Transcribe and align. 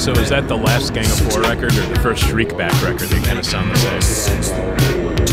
So 0.00 0.12
is 0.12 0.30
that 0.30 0.48
the 0.48 0.56
last 0.56 0.94
Gang 0.94 1.04
of 1.04 1.30
Four 1.30 1.42
record 1.42 1.76
or 1.76 1.86
the 1.86 2.00
first 2.00 2.22
Shriekback 2.22 2.72
record? 2.82 3.10
They 3.10 3.20
kind 3.20 3.38
of 3.38 3.44
sound 3.44 3.70
the 3.70 4.00
same. 4.00 4.40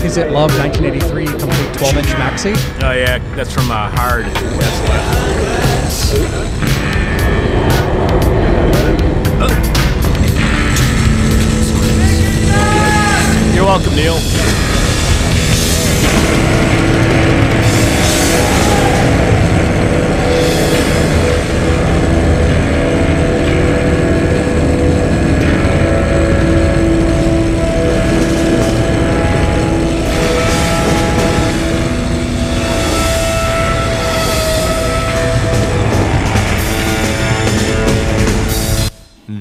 Is 0.03 0.17
it 0.17 0.29
Love 0.29 0.51
1983 0.59 1.25
complete 1.25 1.73
12 1.77 1.97
inch 1.99 2.07
maxi? 2.07 2.53
Oh 2.83 2.91
yeah, 2.91 3.19
that's 3.33 3.53
from 3.53 3.71
uh, 3.71 3.89
Hard. 3.89 4.25
That's 4.25 4.81
left. 4.89 5.15
You're 13.55 13.63
welcome, 13.63 13.95
Neil. 13.95 14.19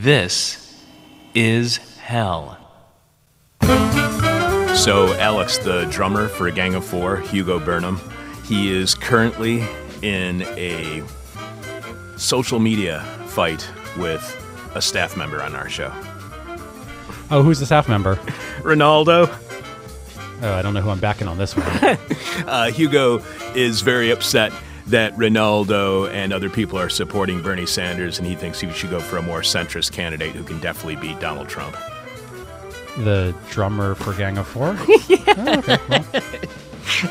This 0.07 0.85
is 1.35 1.79
hell. 1.99 2.57
So, 4.77 5.13
Alex, 5.15 5.59
the 5.59 5.89
drummer 5.91 6.29
for 6.29 6.47
a 6.47 6.53
Gang 6.53 6.77
of 6.77 6.85
Four, 6.85 7.17
Hugo 7.17 7.59
Burnham, 7.59 8.01
he 8.45 8.73
is 8.73 8.95
currently 8.95 9.65
in 10.03 10.43
a 10.43 11.03
social 12.17 12.61
media 12.61 13.01
fight 13.27 13.69
with 13.97 14.23
a 14.77 14.81
staff 14.81 15.17
member 15.17 15.43
on 15.43 15.57
our 15.57 15.69
show. 15.69 15.91
Oh, 17.33 17.43
who's 17.43 17.59
the 17.59 17.67
staff 17.67 17.89
member? 17.89 18.15
Ronaldo. 18.63 19.27
Oh, 20.41 20.55
I 20.55 20.63
don't 20.63 20.73
know 20.73 20.83
who 20.83 20.91
I'm 20.91 21.01
backing 21.01 21.27
on 21.27 21.37
this 21.37 21.57
one. 21.57 21.67
uh, 22.47 22.71
Hugo 22.71 23.25
is 23.57 23.81
very 23.81 24.13
upset 24.13 24.53
that 24.87 25.15
Ronaldo 25.17 26.11
and 26.11 26.33
other 26.33 26.49
people 26.49 26.79
are 26.79 26.89
supporting 26.89 27.43
Bernie 27.43 27.67
Sanders, 27.67 28.19
and 28.19 28.27
he 28.27 28.35
thinks 28.35 28.61
he 28.61 28.71
should 28.73 28.91
go 28.91 29.01
for 29.01 29.19
a 29.19 29.23
more 29.23 29.41
centrist 29.41 29.93
candidate 29.93 30.35
who 30.35 30.45
can 30.45 30.61
definitely 30.61 30.97
beat 30.97 31.19
Donald 31.21 31.49
Trump. 31.49 31.77
The 32.99 33.35
drummer 33.51 33.95
for 33.95 34.15
Gang 34.15 34.39
of 34.39 34.47
Four? 34.47 34.79
yeah. 35.09 35.35
Oh, 35.37 35.59
okay. 35.59 35.79
well. 35.89 36.05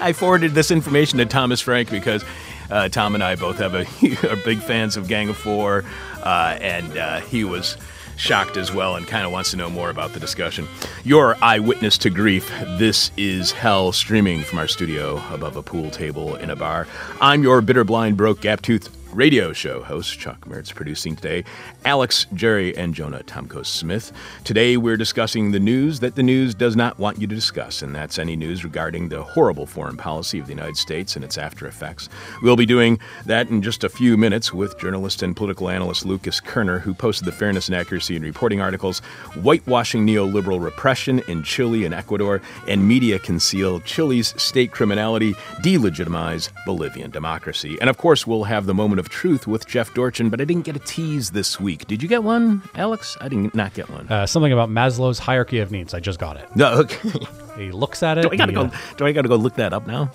I 0.02 0.14
forwarded 0.14 0.54
this 0.54 0.72
information 0.72 1.20
to 1.20 1.26
Thomas 1.26 1.62
Frank 1.62 1.92
because 1.92 2.24
uh, 2.72 2.90
Tom 2.90 3.14
and 3.14 3.24
I 3.24 3.36
both 3.36 3.58
have 3.58 3.76
a, 3.76 3.82
are 4.32 4.38
big 4.38 4.60
fans 4.60 4.98
of 4.98 5.08
Gang 5.08 5.30
of 5.30 5.38
Four, 5.38 5.84
uh, 6.24 6.58
and 6.60 6.98
uh, 6.98 7.20
he 7.22 7.44
was 7.44 7.78
shocked 8.18 8.58
as 8.58 8.74
well 8.74 8.96
and 8.96 9.08
kind 9.08 9.26
of 9.26 9.32
wants 9.32 9.52
to 9.52 9.58
know 9.58 9.70
more 9.70 9.90
about 9.90 10.14
the 10.14 10.20
discussion. 10.20 10.68
Your 11.04 11.36
eyewitness 11.42 11.98
to 12.00 12.10
grief. 12.10 12.52
This 12.78 13.12
is 13.18 13.52
Hell 13.52 13.92
streaming 13.92 14.44
from 14.44 14.60
our 14.60 14.68
studio 14.68 15.22
above 15.32 15.56
a 15.56 15.64
pool 15.64 15.90
table 15.90 16.36
in 16.36 16.50
a 16.50 16.56
bar. 16.56 16.88
I'm 17.22 17.44
your 17.44 17.62
bitter, 17.62 17.84
blind, 17.84 18.18
broke, 18.18 18.42
gap 18.42 18.62
toothed 18.62 18.90
radio 19.16 19.54
show 19.54 19.82
host 19.82 20.20
Chuck 20.20 20.42
Mertz 20.42 20.76
producing 20.76 21.16
today, 21.16 21.46
Alex, 21.86 22.26
Jerry, 22.34 22.76
and 22.76 22.94
Jonah 22.94 23.24
Tomko 23.24 23.66
Smith. 23.66 24.12
Today 24.44 24.76
we're 24.76 24.98
discussing 24.98 25.52
the 25.52 25.60
news 25.60 26.02
that 26.02 26.16
the 26.16 26.24
news 26.24 26.54
does 26.54 26.76
not 26.76 27.00
want 27.00 27.22
you 27.22 27.26
to 27.26 27.34
discuss, 27.34 27.82
and 27.82 27.96
that's 27.96 28.20
any 28.20 28.36
news 28.36 28.66
regarding 28.66 29.08
the 29.08 29.24
horrible 29.24 29.66
foreign 29.66 29.96
policy 29.96 30.38
of 30.38 30.48
the 30.48 30.52
United 30.52 30.76
States 30.76 31.16
and 31.16 31.24
its 31.24 31.38
after 31.38 31.66
effects. 31.66 32.10
We'll 32.42 32.58
be 32.58 32.66
doing 32.66 33.00
that 33.26 33.50
in 33.50 33.62
just 33.62 33.86
a 33.86 33.90
few 33.90 34.18
minutes 34.18 34.54
with 34.54 34.78
journalist 34.78 35.24
and 35.24 35.34
political 35.34 35.70
analyst 35.70 36.06
Lucas 36.06 36.42
Koerner, 36.42 36.82
who 36.82 36.94
posted 36.94 37.26
the 37.26 37.32
Fairness 37.32 37.70
and 37.70 37.76
Accuracy 37.76 38.18
in 38.18 38.22
Reporting 38.22 38.60
articles, 38.60 39.00
Whitewashing 39.36 40.06
Neoliberal 40.06 40.62
Repression 40.62 41.20
in 41.30 41.42
Chile 41.42 41.86
and 41.86 41.94
Ecuador, 41.94 42.42
and 42.68 42.86
Media 42.86 43.18
Conceal 43.18 43.80
Chile's 43.80 44.34
State 44.42 44.74
Criminality, 44.74 45.34
Delegitimize 45.64 46.50
Bolivian 46.66 47.12
Democracy. 47.12 47.78
And 47.80 47.90
of 47.90 47.98
course, 47.98 48.28
we'll 48.28 48.44
have 48.44 48.66
the 48.66 48.74
moment 48.74 49.00
of 49.00 49.05
of 49.06 49.10
Truth 49.12 49.46
with 49.48 49.68
Jeff 49.68 49.94
Dorchin, 49.94 50.30
but 50.30 50.42
I 50.42 50.46
didn't 50.46 50.64
get 50.66 50.76
a 50.76 50.80
tease 50.80 51.30
this 51.32 51.60
week. 51.60 51.86
Did 51.86 52.02
you 52.02 52.10
get 52.10 52.24
one, 52.24 52.64
Alex? 52.74 53.18
I 53.22 53.28
did 53.28 53.54
not 53.54 53.74
get 53.74 53.90
one. 53.90 54.08
Uh, 54.10 54.26
something 54.26 54.52
about 54.52 54.70
Maslow's 54.70 55.20
hierarchy 55.20 55.60
of 55.60 55.72
needs. 55.72 55.94
I 55.94 56.00
just 56.00 56.20
got 56.20 56.38
it. 56.38 56.48
No, 56.56 56.74
okay. 56.80 57.12
he 57.58 57.72
looks 57.72 58.02
at 58.04 58.18
it. 58.18 58.24
Do 58.24 58.30
I 58.32 58.36
gotta 58.36 58.52
go? 58.52 58.62
Uh, 58.66 58.72
do 58.98 59.06
I 59.06 59.12
gotta 59.12 59.30
go 59.30 59.36
look 59.36 59.56
that 59.56 59.74
up 59.74 59.86
now? 59.88 60.12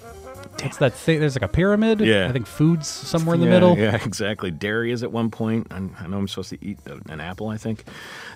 It's 0.65 0.79
that 0.79 0.95
thing. 0.95 1.21
There's 1.21 1.35
like 1.35 1.43
a 1.43 1.49
pyramid. 1.49 2.01
Yeah. 2.01 2.29
I 2.29 2.33
think 2.33 2.47
food's 2.47 2.87
somewhere 2.87 3.35
in 3.35 3.41
the 3.41 3.47
yeah, 3.47 3.53
middle. 3.53 3.79
Yeah, 3.79 3.97
exactly. 4.05 4.51
Dairy 4.51 4.93
is 4.93 5.03
at 5.03 5.13
one 5.13 5.31
point. 5.31 5.67
I 5.71 5.79
know 5.79 6.19
I'm 6.19 6.29
supposed 6.29 6.51
to 6.51 6.65
eat 6.65 6.79
an 7.09 7.21
apple, 7.21 7.49
I 7.49 7.57
think. 7.57 7.85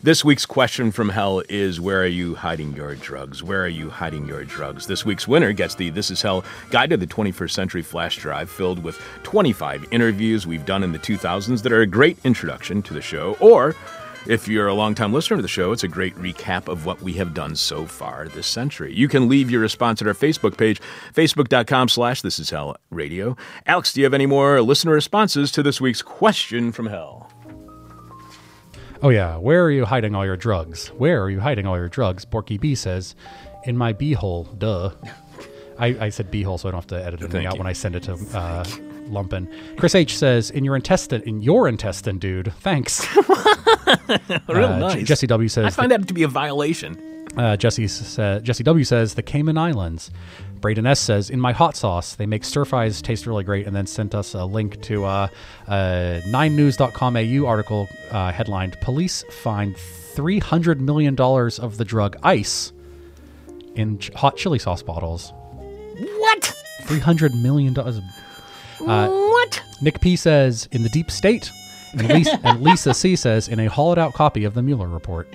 This 0.02 0.24
week's 0.24 0.46
question 0.46 0.90
from 0.92 1.08
hell 1.08 1.42
is 1.48 1.80
Where 1.80 2.02
are 2.02 2.06
you 2.06 2.34
hiding 2.34 2.74
your 2.74 2.94
drugs? 2.94 3.42
Where 3.42 3.62
are 3.62 3.68
you 3.68 3.90
hiding 3.90 4.26
your 4.26 4.44
drugs? 4.44 4.86
This 4.86 5.04
week's 5.04 5.28
winner 5.28 5.52
gets 5.52 5.74
the 5.74 5.90
This 5.90 6.10
Is 6.10 6.22
Hell 6.22 6.44
Guide 6.70 6.90
to 6.90 6.96
the 6.96 7.06
21st 7.06 7.50
Century 7.50 7.82
flash 7.82 8.16
drive 8.16 8.50
filled 8.50 8.82
with 8.82 9.00
25 9.22 9.86
interviews 9.90 10.46
we've 10.46 10.66
done 10.66 10.82
in 10.82 10.92
the 10.92 10.98
2000s 10.98 11.62
that 11.62 11.72
are 11.72 11.82
a 11.82 11.86
great 11.86 12.18
introduction 12.24 12.82
to 12.82 12.94
the 12.94 13.02
show, 13.02 13.36
or 13.40 13.74
if 14.26 14.48
you're 14.48 14.68
a 14.68 14.74
longtime 14.74 15.12
listener 15.12 15.36
to 15.36 15.42
the 15.42 15.48
show, 15.48 15.72
it's 15.72 15.84
a 15.84 15.88
great 15.88 16.14
recap 16.16 16.68
of 16.68 16.86
what 16.86 17.02
we 17.02 17.12
have 17.14 17.34
done 17.34 17.56
so 17.56 17.86
far 17.86 18.28
this 18.28 18.46
century. 18.46 18.94
You 18.94 19.08
can 19.08 19.28
leave 19.28 19.50
your 19.50 19.60
response 19.60 20.00
at 20.00 20.08
our 20.08 20.14
Facebook 20.14 20.56
page, 20.56 20.80
facebook.com 21.14 21.88
slash 21.88 22.22
this 22.22 22.38
is 22.38 22.50
hell 22.50 22.76
radio. 22.90 23.36
Alex, 23.66 23.92
do 23.92 24.00
you 24.00 24.04
have 24.04 24.14
any 24.14 24.26
more 24.26 24.62
listener 24.62 24.92
responses 24.92 25.52
to 25.52 25.62
this 25.62 25.80
week's 25.80 26.02
question 26.02 26.72
from 26.72 26.86
hell? 26.86 27.30
Oh 29.02 29.10
yeah, 29.10 29.36
where 29.36 29.62
are 29.62 29.70
you 29.70 29.84
hiding 29.84 30.14
all 30.14 30.24
your 30.24 30.36
drugs? 30.36 30.88
Where 30.88 31.22
are 31.22 31.28
you 31.28 31.40
hiding 31.40 31.66
all 31.66 31.76
your 31.76 31.88
drugs? 31.88 32.24
Porky 32.24 32.56
B 32.56 32.74
says, 32.74 33.14
in 33.64 33.76
my 33.76 33.92
beehole, 33.92 34.58
duh. 34.58 34.90
I, 35.78 35.86
I 36.06 36.08
said 36.08 36.30
beehole, 36.30 36.58
so 36.58 36.68
I 36.68 36.72
don't 36.72 36.80
have 36.80 36.86
to 36.88 37.04
edit 37.04 37.20
anything 37.20 37.46
out 37.46 37.58
when 37.58 37.66
I 37.66 37.72
send 37.72 37.96
it 37.96 38.04
to 38.04 38.12
uh, 38.12 38.64
Lumpen. 39.08 39.48
Chris 39.76 39.94
H 39.94 40.16
says, 40.16 40.50
"In 40.50 40.64
your 40.64 40.76
intestine, 40.76 41.22
in 41.22 41.42
your 41.42 41.68
intestine, 41.68 42.18
dude. 42.18 42.52
Thanks." 42.60 43.06
Real 44.48 44.64
uh, 44.66 44.78
nice. 44.78 45.06
Jesse 45.06 45.26
W 45.26 45.48
says, 45.48 45.64
"I 45.66 45.70
find 45.70 45.90
that 45.90 46.06
to 46.08 46.14
be 46.14 46.22
a 46.22 46.28
violation." 46.28 47.28
Uh, 47.36 47.56
Jesse 47.56 47.88
sa- 47.88 48.38
Jesse 48.40 48.62
W 48.64 48.84
says, 48.84 49.14
"The 49.14 49.22
Cayman 49.22 49.58
Islands." 49.58 50.10
Braden 50.60 50.86
S 50.86 51.00
says, 51.00 51.30
"In 51.30 51.40
my 51.40 51.52
hot 51.52 51.76
sauce, 51.76 52.14
they 52.14 52.26
make 52.26 52.44
stir 52.44 52.64
fries 52.64 53.02
taste 53.02 53.26
really 53.26 53.44
great." 53.44 53.66
And 53.66 53.74
then 53.74 53.86
sent 53.86 54.14
us 54.14 54.34
a 54.34 54.44
link 54.44 54.80
to 54.82 55.04
uh, 55.04 55.28
a 55.68 56.22
9news.com 56.26 57.16
AU 57.16 57.46
article 57.46 57.88
uh, 58.10 58.32
headlined: 58.32 58.80
"Police 58.80 59.24
find 59.30 59.76
300 59.76 60.80
million 60.80 61.14
dollars 61.14 61.58
of 61.58 61.76
the 61.76 61.84
drug 61.84 62.16
ice 62.22 62.72
in 63.74 63.98
ch- 63.98 64.10
hot 64.14 64.36
chili 64.36 64.58
sauce 64.58 64.82
bottles." 64.82 65.32
What? 65.96 66.44
300 66.82 67.34
million 67.34 67.72
dollars. 67.74 68.00
Uh, 68.80 69.08
what? 69.08 69.62
Nick 69.80 70.00
P 70.00 70.16
says 70.16 70.68
in 70.72 70.82
the 70.82 70.88
deep 70.88 71.10
state, 71.10 71.50
and 71.94 72.08
Lisa, 72.08 72.40
and 72.44 72.62
Lisa 72.62 72.94
C 72.94 73.16
says 73.16 73.48
in 73.48 73.58
a 73.58 73.66
hollowed 73.66 73.98
out 73.98 74.14
copy 74.14 74.44
of 74.44 74.54
the 74.54 74.62
Mueller 74.62 74.88
report. 74.88 75.28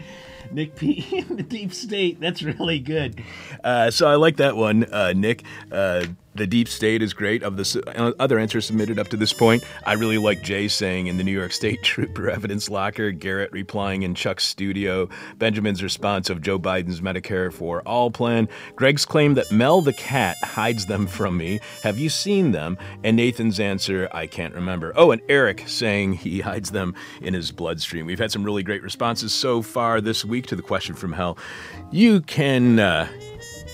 Nick 0.51 0.75
P. 0.75 1.25
the 1.29 1.43
deep 1.43 1.73
state. 1.73 2.19
That's 2.19 2.41
really 2.41 2.79
good. 2.79 3.23
Uh, 3.63 3.91
so 3.91 4.07
I 4.07 4.15
like 4.15 4.37
that 4.37 4.55
one, 4.55 4.85
uh, 4.85 5.13
Nick. 5.13 5.43
Uh, 5.71 6.05
the 6.39 6.47
deep 6.47 6.67
state 6.67 7.03
is 7.03 7.13
great. 7.13 7.43
Of 7.43 7.57
the 7.57 7.83
uh, 7.95 8.13
other 8.17 8.39
answers 8.39 8.65
submitted 8.65 8.97
up 8.97 9.09
to 9.09 9.17
this 9.17 9.33
point, 9.33 9.63
I 9.85 9.93
really 9.93 10.17
like 10.17 10.41
Jay 10.41 10.67
saying 10.67 11.07
in 11.07 11.17
the 11.17 11.23
New 11.23 11.33
York 11.33 11.51
State 11.51 11.83
Trooper 11.83 12.29
evidence 12.29 12.69
locker, 12.69 13.11
Garrett 13.11 13.51
replying 13.51 14.03
in 14.03 14.15
Chuck's 14.15 14.45
studio, 14.45 15.09
Benjamin's 15.37 15.83
response 15.83 16.29
of 16.29 16.41
Joe 16.41 16.57
Biden's 16.57 17.01
Medicare 17.01 17.53
for 17.53 17.81
All 17.81 18.09
plan, 18.09 18.47
Greg's 18.75 19.05
claim 19.05 19.33
that 19.35 19.51
Mel 19.51 19.81
the 19.81 19.93
cat 19.93 20.37
hides 20.41 20.85
them 20.85 21.05
from 21.05 21.37
me. 21.37 21.59
Have 21.83 21.99
you 21.99 22.09
seen 22.09 22.51
them? 22.51 22.77
And 23.03 23.17
Nathan's 23.17 23.59
answer, 23.59 24.09
I 24.13 24.25
can't 24.25 24.55
remember. 24.55 24.93
Oh, 24.95 25.11
and 25.11 25.21
Eric 25.27 25.65
saying 25.67 26.13
he 26.13 26.39
hides 26.39 26.71
them 26.71 26.95
in 27.21 27.33
his 27.33 27.51
bloodstream. 27.51 28.05
We've 28.05 28.17
had 28.17 28.31
some 28.31 28.43
really 28.43 28.63
great 28.63 28.81
responses 28.81 29.33
so 29.33 29.61
far 29.61 29.99
this 29.99 30.23
week 30.23 30.47
to 30.47 30.55
the 30.55 30.61
question 30.61 30.95
from 30.95 31.11
hell. 31.11 31.37
You 31.91 32.21
can. 32.21 32.79
Uh, 32.79 33.09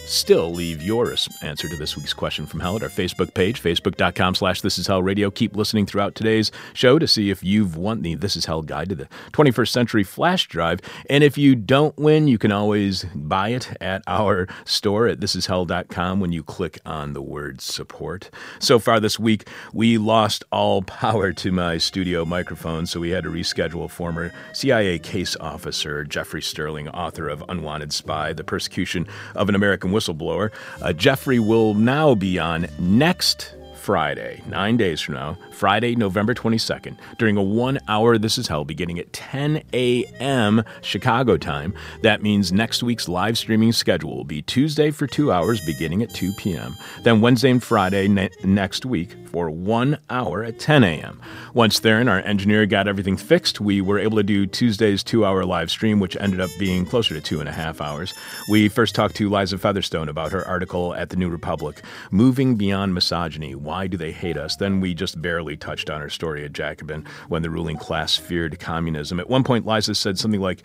still 0.05 0.51
leave 0.51 0.81
your 0.81 1.15
answer 1.41 1.67
to 1.67 1.75
this 1.75 1.97
week's 1.97 2.13
question 2.13 2.45
from 2.45 2.59
hell 2.59 2.75
at 2.75 2.83
our 2.83 2.89
Facebook 2.89 3.33
page, 3.33 3.61
facebook.com 3.61 4.35
slash 4.35 4.61
this 4.61 4.77
is 4.77 4.87
hell 4.87 5.01
radio. 5.01 5.31
Keep 5.31 5.55
listening 5.55 5.85
throughout 5.85 6.15
today's 6.15 6.51
show 6.73 6.99
to 6.99 7.07
see 7.07 7.29
if 7.29 7.43
you've 7.43 7.75
won 7.75 8.01
the 8.01 8.15
This 8.15 8.35
Is 8.35 8.45
Hell 8.45 8.61
Guide 8.61 8.89
to 8.89 8.95
the 8.95 9.07
21st 9.31 9.69
Century 9.69 10.03
Flash 10.03 10.47
Drive. 10.47 10.79
And 11.09 11.23
if 11.23 11.37
you 11.37 11.55
don't 11.55 11.97
win, 11.97 12.27
you 12.27 12.37
can 12.37 12.51
always 12.51 13.05
buy 13.15 13.49
it 13.49 13.75
at 13.81 14.03
our 14.07 14.47
store 14.65 15.07
at 15.07 15.19
thisishell.com 15.19 16.19
when 16.19 16.31
you 16.31 16.43
click 16.43 16.79
on 16.85 17.13
the 17.13 17.21
word 17.21 17.61
support. 17.61 18.29
So 18.59 18.79
far 18.79 18.99
this 18.99 19.19
week, 19.19 19.47
we 19.73 19.97
lost 19.97 20.43
all 20.51 20.81
power 20.83 21.33
to 21.33 21.51
my 21.51 21.77
studio 21.77 22.25
microphone, 22.25 22.85
so 22.85 22.99
we 22.99 23.09
had 23.09 23.23
to 23.23 23.29
reschedule 23.29 23.89
former 23.89 24.31
CIA 24.53 24.99
case 24.99 25.35
officer 25.37 26.03
Jeffrey 26.03 26.41
Sterling, 26.41 26.89
author 26.89 27.27
of 27.27 27.43
Unwanted 27.49 27.91
Spy, 27.91 28.33
The 28.33 28.43
Persecution 28.43 29.07
of 29.35 29.49
an 29.49 29.55
American 29.55 29.91
whistleblower. 29.95 30.51
Uh, 30.81 30.93
Jeffrey 30.93 31.39
will 31.39 31.73
now 31.73 32.15
be 32.15 32.37
on 32.39 32.67
next 32.79 33.55
Friday, 33.85 34.41
nine 34.47 34.77
days 34.77 34.99
from 34.99 35.13
now, 35.13 35.37
Friday, 35.51 35.95
November 35.95 36.33
22nd, 36.33 36.97
during 37.19 37.37
a 37.37 37.43
one 37.43 37.77
hour 37.87 38.17
This 38.17 38.39
Is 38.39 38.47
Hell 38.47 38.65
beginning 38.65 38.97
at 38.97 39.13
10 39.13 39.61
a.m. 39.73 40.63
Chicago 40.81 41.37
time. 41.37 41.71
That 42.01 42.23
means 42.23 42.51
next 42.51 42.81
week's 42.81 43.07
live 43.07 43.37
streaming 43.37 43.71
schedule 43.71 44.17
will 44.17 44.23
be 44.23 44.41
Tuesday 44.41 44.89
for 44.89 45.05
two 45.05 45.31
hours 45.31 45.63
beginning 45.63 46.01
at 46.01 46.11
2 46.15 46.33
p.m., 46.33 46.75
then 47.03 47.21
Wednesday 47.21 47.51
and 47.51 47.63
Friday 47.63 48.07
ne- 48.07 48.31
next 48.43 48.87
week 48.87 49.15
for 49.35 49.49
one 49.49 49.97
hour 50.09 50.45
at 50.45 50.57
10 50.57 50.85
a.m. 50.85 51.19
Once 51.53 51.79
there, 51.79 51.99
and 51.99 52.09
our 52.09 52.19
engineer 52.19 52.65
got 52.65 52.87
everything 52.87 53.17
fixed, 53.17 53.59
we 53.59 53.81
were 53.81 53.99
able 53.99 54.15
to 54.15 54.23
do 54.23 54.45
Tuesday's 54.45 55.03
two 55.03 55.25
hour 55.25 55.43
live 55.43 55.69
stream, 55.69 55.99
which 55.99 56.15
ended 56.21 56.39
up 56.39 56.49
being 56.57 56.85
closer 56.85 57.13
to 57.13 57.19
two 57.19 57.41
and 57.41 57.49
a 57.49 57.51
half 57.51 57.81
hours. 57.81 58.13
We 58.49 58.69
first 58.69 58.95
talked 58.95 59.17
to 59.17 59.29
Liza 59.29 59.57
Featherstone 59.57 60.07
about 60.07 60.31
her 60.31 60.47
article 60.47 60.95
at 60.95 61.09
the 61.09 61.17
New 61.17 61.27
Republic, 61.27 61.81
Moving 62.11 62.55
Beyond 62.55 62.93
Misogyny 62.93 63.55
Why 63.55 63.87
Do 63.87 63.97
They 63.97 64.13
Hate 64.13 64.37
Us? 64.37 64.55
Then 64.55 64.79
we 64.79 64.93
just 64.93 65.21
barely 65.21 65.57
touched 65.57 65.89
on 65.89 65.99
her 65.99 66.09
story 66.09 66.45
at 66.45 66.53
Jacobin 66.53 67.03
when 67.27 67.41
the 67.41 67.49
ruling 67.49 67.75
class 67.75 68.15
feared 68.15 68.57
communism. 68.61 69.19
At 69.19 69.29
one 69.29 69.43
point, 69.43 69.65
Liza 69.65 69.95
said 69.95 70.17
something 70.17 70.39
like, 70.39 70.63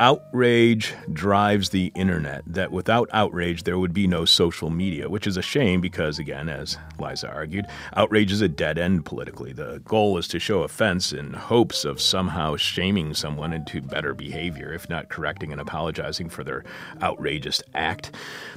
outrage 0.00 0.94
drives 1.12 1.70
the 1.70 1.92
internet, 1.94 2.42
that 2.46 2.70
without 2.70 3.08
outrage, 3.12 3.64
there 3.64 3.78
would 3.78 3.92
be 3.92 4.06
no 4.06 4.24
social 4.24 4.70
media, 4.70 5.08
which 5.08 5.26
is 5.26 5.36
a 5.36 5.42
shame 5.42 5.80
because, 5.80 6.18
again, 6.18 6.48
as 6.48 6.78
Liza 6.98 7.28
argued, 7.28 7.66
outrage 7.94 8.32
is 8.32 8.40
a 8.40 8.48
dead 8.48 8.78
end 8.78 9.04
politically. 9.04 9.52
The 9.52 9.80
goal 9.84 10.18
is 10.18 10.28
to 10.28 10.38
show 10.38 10.62
offense 10.62 11.12
in 11.12 11.32
hopes 11.32 11.84
of 11.84 12.00
somehow 12.00 12.56
shaming 12.56 13.14
someone 13.14 13.52
into 13.52 13.80
better 13.80 14.14
behavior, 14.14 14.72
if 14.72 14.88
not 14.88 15.08
correcting 15.08 15.52
and 15.52 15.60
apologizing 15.60 16.28
for 16.28 16.44
their 16.44 16.64
outrageous 17.02 17.62
act. 17.74 18.12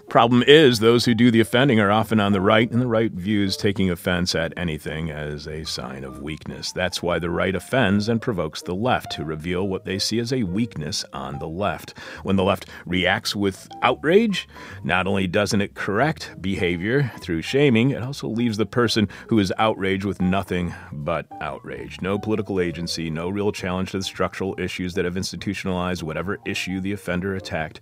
Problem 0.10 0.44
is, 0.46 0.80
those 0.80 1.06
who 1.06 1.14
do 1.14 1.32
the 1.32 1.40
offending 1.40 1.80
are 1.80 1.92
often 1.92 2.20
on 2.20 2.34
the 2.34 2.42
right, 2.42 2.70
and 2.70 2.82
the 2.82 2.88
right 2.88 3.12
views 3.12 3.56
taking 3.58 3.90
offense 3.90 4.36
at 4.36 4.54
anything 4.58 5.10
as 5.10 5.48
a 5.48 5.64
sign 5.64 6.04
of 6.04 6.22
weakness. 6.22 6.72
That's 6.72 7.02
why 7.02 7.20
the 7.20 7.30
right 7.30 7.56
offends 7.56 8.10
and 8.10 8.22
provokes 8.22 8.62
the 8.62 8.76
left 8.76 9.12
to 9.14 9.24
reveal 9.24 9.68
what 9.68 9.86
they 9.86 10.00
see 10.00 10.20
as 10.20 10.34
a 10.34 10.44
weakness 10.44 11.06
on 11.14 11.31
the 11.40 11.48
left. 11.48 11.98
When 12.24 12.36
the 12.36 12.44
left 12.44 12.68
reacts 12.86 13.36
with 13.36 13.68
outrage, 13.82 14.48
not 14.84 15.08
only 15.08 15.28
doesn't 15.28 15.62
it 15.62 15.76
correct 15.76 16.36
behavior 16.42 17.12
through 17.20 17.42
shaming, 17.42 17.92
it 17.92 18.04
also 18.04 18.28
leaves 18.28 18.58
the 18.58 18.66
person 18.66 19.08
who 19.28 19.40
is 19.40 19.54
outraged 19.58 20.06
with 20.06 20.22
nothing 20.22 20.74
but 20.92 21.28
outrage. 21.42 22.02
No 22.02 22.18
political 22.18 22.60
agency, 22.60 23.10
no 23.10 23.30
real 23.30 23.52
challenge 23.52 23.92
to 23.92 23.98
the 23.98 24.04
structural 24.04 24.56
issues 24.60 24.94
that 24.94 25.06
have 25.06 25.18
institutionalized 25.18 26.04
whatever 26.04 26.40
issue 26.46 26.80
the 26.80 26.94
offender 26.94 27.36
attacked 27.36 27.82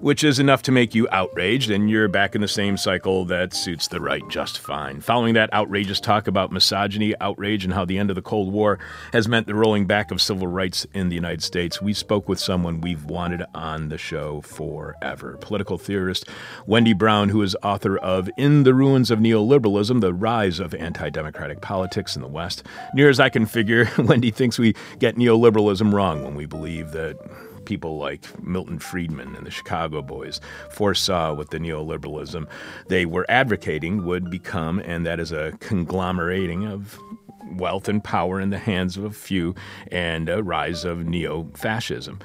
which 0.00 0.24
is 0.24 0.38
enough 0.38 0.62
to 0.62 0.72
make 0.72 0.94
you 0.94 1.08
outraged, 1.10 1.70
and 1.70 1.90
you're 1.90 2.08
back 2.08 2.34
in 2.34 2.40
the 2.40 2.48
same 2.48 2.76
cycle 2.76 3.24
that 3.26 3.54
suits 3.54 3.88
the 3.88 4.00
right 4.00 4.22
just 4.28 4.58
fine. 4.58 5.00
Following 5.00 5.34
that 5.34 5.52
outrageous 5.52 6.00
talk 6.00 6.26
about 6.26 6.52
misogyny, 6.52 7.14
outrage, 7.20 7.64
and 7.64 7.74
how 7.74 7.84
the 7.84 7.98
end 7.98 8.10
of 8.10 8.16
the 8.16 8.22
Cold 8.22 8.52
War 8.52 8.78
has 9.12 9.28
meant 9.28 9.46
the 9.46 9.54
rolling 9.54 9.86
back 9.86 10.10
of 10.10 10.20
civil 10.20 10.46
rights 10.46 10.86
in 10.94 11.08
the 11.08 11.14
United 11.14 11.42
States, 11.42 11.82
we 11.82 11.92
spoke 11.92 12.28
with 12.28 12.38
someone 12.38 12.80
we've 12.80 13.04
wanted 13.04 13.44
on 13.54 13.88
the 13.88 13.98
show 13.98 14.40
forever. 14.42 15.36
Political 15.40 15.78
theorist 15.78 16.28
Wendy 16.66 16.92
Brown, 16.92 17.28
who 17.28 17.42
is 17.42 17.56
author 17.62 17.98
of 17.98 18.30
In 18.36 18.62
the 18.62 18.74
Ruins 18.74 19.10
of 19.10 19.18
Neoliberalism 19.18 20.00
The 20.00 20.14
Rise 20.14 20.60
of 20.60 20.74
Anti 20.74 21.10
Democratic 21.10 21.60
Politics 21.60 22.16
in 22.16 22.22
the 22.22 22.28
West. 22.28 22.62
Near 22.94 23.08
as 23.08 23.20
I 23.20 23.28
can 23.28 23.46
figure, 23.46 23.90
Wendy 23.98 24.30
thinks 24.30 24.58
we 24.58 24.74
get 24.98 25.16
neoliberalism 25.16 25.92
wrong 25.92 26.24
when 26.24 26.34
we 26.34 26.46
believe 26.46 26.92
that 26.92 27.16
people 27.68 27.98
like 27.98 28.42
Milton 28.42 28.78
Friedman 28.78 29.36
and 29.36 29.46
the 29.46 29.50
Chicago 29.50 30.00
Boys 30.00 30.40
foresaw 30.70 31.34
what 31.34 31.50
the 31.50 31.58
neoliberalism 31.58 32.48
they 32.88 33.04
were 33.04 33.26
advocating 33.28 34.06
would 34.06 34.30
become, 34.30 34.78
and 34.78 35.04
that 35.04 35.20
is 35.20 35.32
a 35.32 35.52
conglomerating 35.60 36.66
of 36.66 36.98
wealth 37.52 37.86
and 37.86 38.02
power 38.02 38.40
in 38.40 38.48
the 38.48 38.58
hands 38.58 38.96
of 38.96 39.04
a 39.04 39.10
few 39.10 39.54
and 39.92 40.30
a 40.30 40.42
rise 40.42 40.86
of 40.86 41.04
neo 41.04 41.46
fascism. 41.54 42.18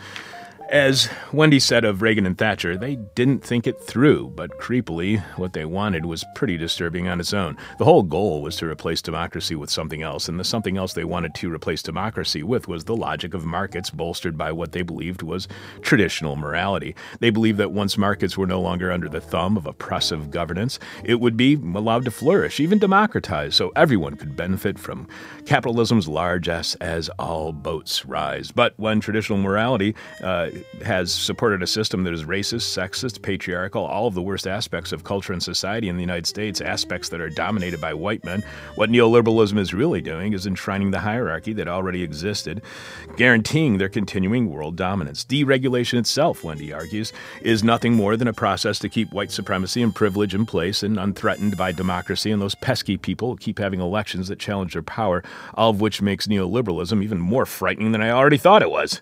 As 0.70 1.10
Wendy 1.32 1.60
said 1.60 1.86
of 1.86 2.02
Reagan 2.02 2.26
and 2.26 2.38
Thatcher, 2.38 2.78
they 2.78 2.96
didn't 2.96 3.44
think 3.44 3.68
it 3.68 3.80
through, 3.80 4.32
but 4.36 4.60
creepily, 4.60 5.22
what 5.38 5.54
they 5.54 5.66
wanted 5.66 6.06
was 6.06 6.26
pretty 6.36 6.58
disturbing 6.58 7.08
on 7.08 7.20
its 7.20 7.34
own. 7.34 7.58
The 7.78 7.86
whole 7.86 8.02
goal 8.02 8.42
was 8.42 8.56
to 8.58 8.68
replace 8.68 9.02
democracy 9.02 9.56
with 9.56 9.70
something 9.70 10.02
else, 10.02 10.28
and 10.28 10.40
the 10.40 10.44
something 10.44 10.78
else 10.78 10.94
they 10.94 11.04
wanted 11.04 11.36
to 11.36 11.54
replace 11.54 11.84
democracy 11.84 12.44
with 12.44 12.68
was 12.68 12.86
the 12.86 12.96
logic 12.96 13.34
of 13.34 13.46
markets 13.46 13.90
bolstered 13.90 14.38
by 14.38 14.52
what 14.52 14.72
they 14.72 14.82
believed 14.82 15.22
was 15.22 15.48
traditional 15.82 16.36
morality. 16.36 16.96
They 17.20 17.30
believed 17.30 17.60
that 17.60 17.72
once 17.72 17.98
markets 17.98 18.38
were 18.38 18.48
no 18.48 18.62
longer 18.62 18.92
under 18.92 19.10
the 19.10 19.22
thumb 19.22 19.58
of 19.58 19.68
oppressive 19.68 20.32
governance, 20.32 20.80
it 21.04 21.20
would 21.20 21.38
be 21.38 21.54
allowed 21.56 22.06
to 22.06 22.12
flourish, 22.12 22.60
even 22.60 22.80
democratized, 22.80 23.54
so 23.54 23.72
everyone 23.76 24.16
could 24.16 24.36
benefit 24.36 24.80
from 24.80 25.08
capitalism's 25.46 26.08
largesse 26.08 26.74
as 26.76 27.10
all 27.20 27.52
boats 27.52 28.06
rise. 28.06 28.52
But 28.52 28.74
when 28.78 29.02
traditional 29.02 29.38
morality 29.38 29.94
uh, 30.24 30.50
has 30.84 31.12
supported 31.12 31.64
a 31.64 31.68
system 31.68 32.04
that 32.04 32.14
is 32.14 32.26
racist, 32.26 32.78
sexist, 32.78 33.22
patriarchal, 33.22 33.86
all 33.86 34.08
of 34.08 34.14
the 34.14 34.22
worst 34.22 34.48
aspects 34.48 34.92
of 34.92 35.04
culture 35.04 35.34
and 35.34 35.42
society 35.42 35.90
in 35.90 35.96
the 35.96 36.02
United 36.04 36.28
States, 36.28 36.62
aspects 36.62 37.10
that 37.10 37.22
are 37.22 37.30
dominated 37.30 37.80
by 37.80 37.94
white 37.94 38.24
men. 38.26 38.44
What 38.76 38.90
neoliberalism 38.90 39.58
is 39.58 39.74
really 39.74 40.02
doing 40.02 40.34
is 40.34 40.46
enshrining 40.46 40.92
the 40.92 41.00
hierarchy 41.00 41.54
that 41.54 41.68
already 41.68 42.04
existed, 42.04 42.62
guaranteeing 43.18 43.78
their 43.78 43.90
continuing 43.90 44.50
world 44.52 44.76
dominance. 44.76 45.24
Deregulation 45.26 46.00
itself, 46.00 46.44
Wendy 46.44 46.74
argues, 46.74 47.14
is 47.42 47.64
nothing 47.64 47.94
more 47.94 48.18
than 48.18 48.28
a 48.28 48.34
process 48.34 48.80
to 48.80 48.90
keep 48.90 49.12
white 49.14 49.32
supremacy 49.32 49.82
and 49.82 49.96
privilege 49.96 50.36
in 50.36 50.46
place 50.46 50.84
and 50.84 50.98
unthreatened 50.98 51.58
by 51.58 51.72
democracy 51.72 52.32
and 52.32 52.42
those 52.42 52.56
pesky 52.56 52.98
people 52.98 53.36
keep 53.38 53.60
having 53.60 53.80
elections 53.80 54.28
that 54.28 54.40
challenge 54.40 54.74
their 54.74 54.82
power, 54.82 55.24
all 55.54 55.70
of 55.70 55.82
which 55.82 56.02
makes 56.02 56.28
neoliberalism 56.28 57.04
even 57.04 57.20
more 57.20 57.46
frightening 57.46 57.92
than 57.92 58.02
I 58.02 58.10
already 58.10 58.38
thought 58.38 58.62
it 58.62 58.72
was. 58.72 59.02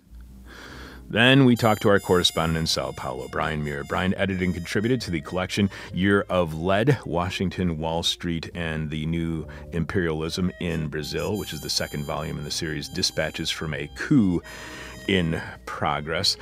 Then 1.11 1.43
we 1.43 1.57
talked 1.57 1.81
to 1.81 1.89
our 1.89 1.99
correspondent 1.99 2.57
in 2.57 2.67
Sao 2.67 2.93
Paulo, 2.93 3.27
Brian 3.29 3.61
Mier. 3.65 3.83
Brian 3.83 4.13
edited 4.15 4.41
and 4.43 4.53
contributed 4.53 5.01
to 5.01 5.11
the 5.11 5.19
collection 5.19 5.69
Year 5.93 6.25
of 6.29 6.53
Lead, 6.53 6.99
Washington, 7.05 7.77
Wall 7.77 8.01
Street, 8.01 8.49
and 8.55 8.89
the 8.89 9.05
New 9.07 9.45
Imperialism 9.73 10.53
in 10.61 10.87
Brazil, 10.87 11.37
which 11.37 11.51
is 11.51 11.59
the 11.59 11.69
second 11.69 12.05
volume 12.05 12.37
in 12.37 12.45
the 12.45 12.49
series 12.49 12.87
Dispatches 12.87 13.49
from 13.49 13.73
a 13.73 13.89
Coup 13.95 14.41
in 15.09 15.41
Progress. 15.65 16.37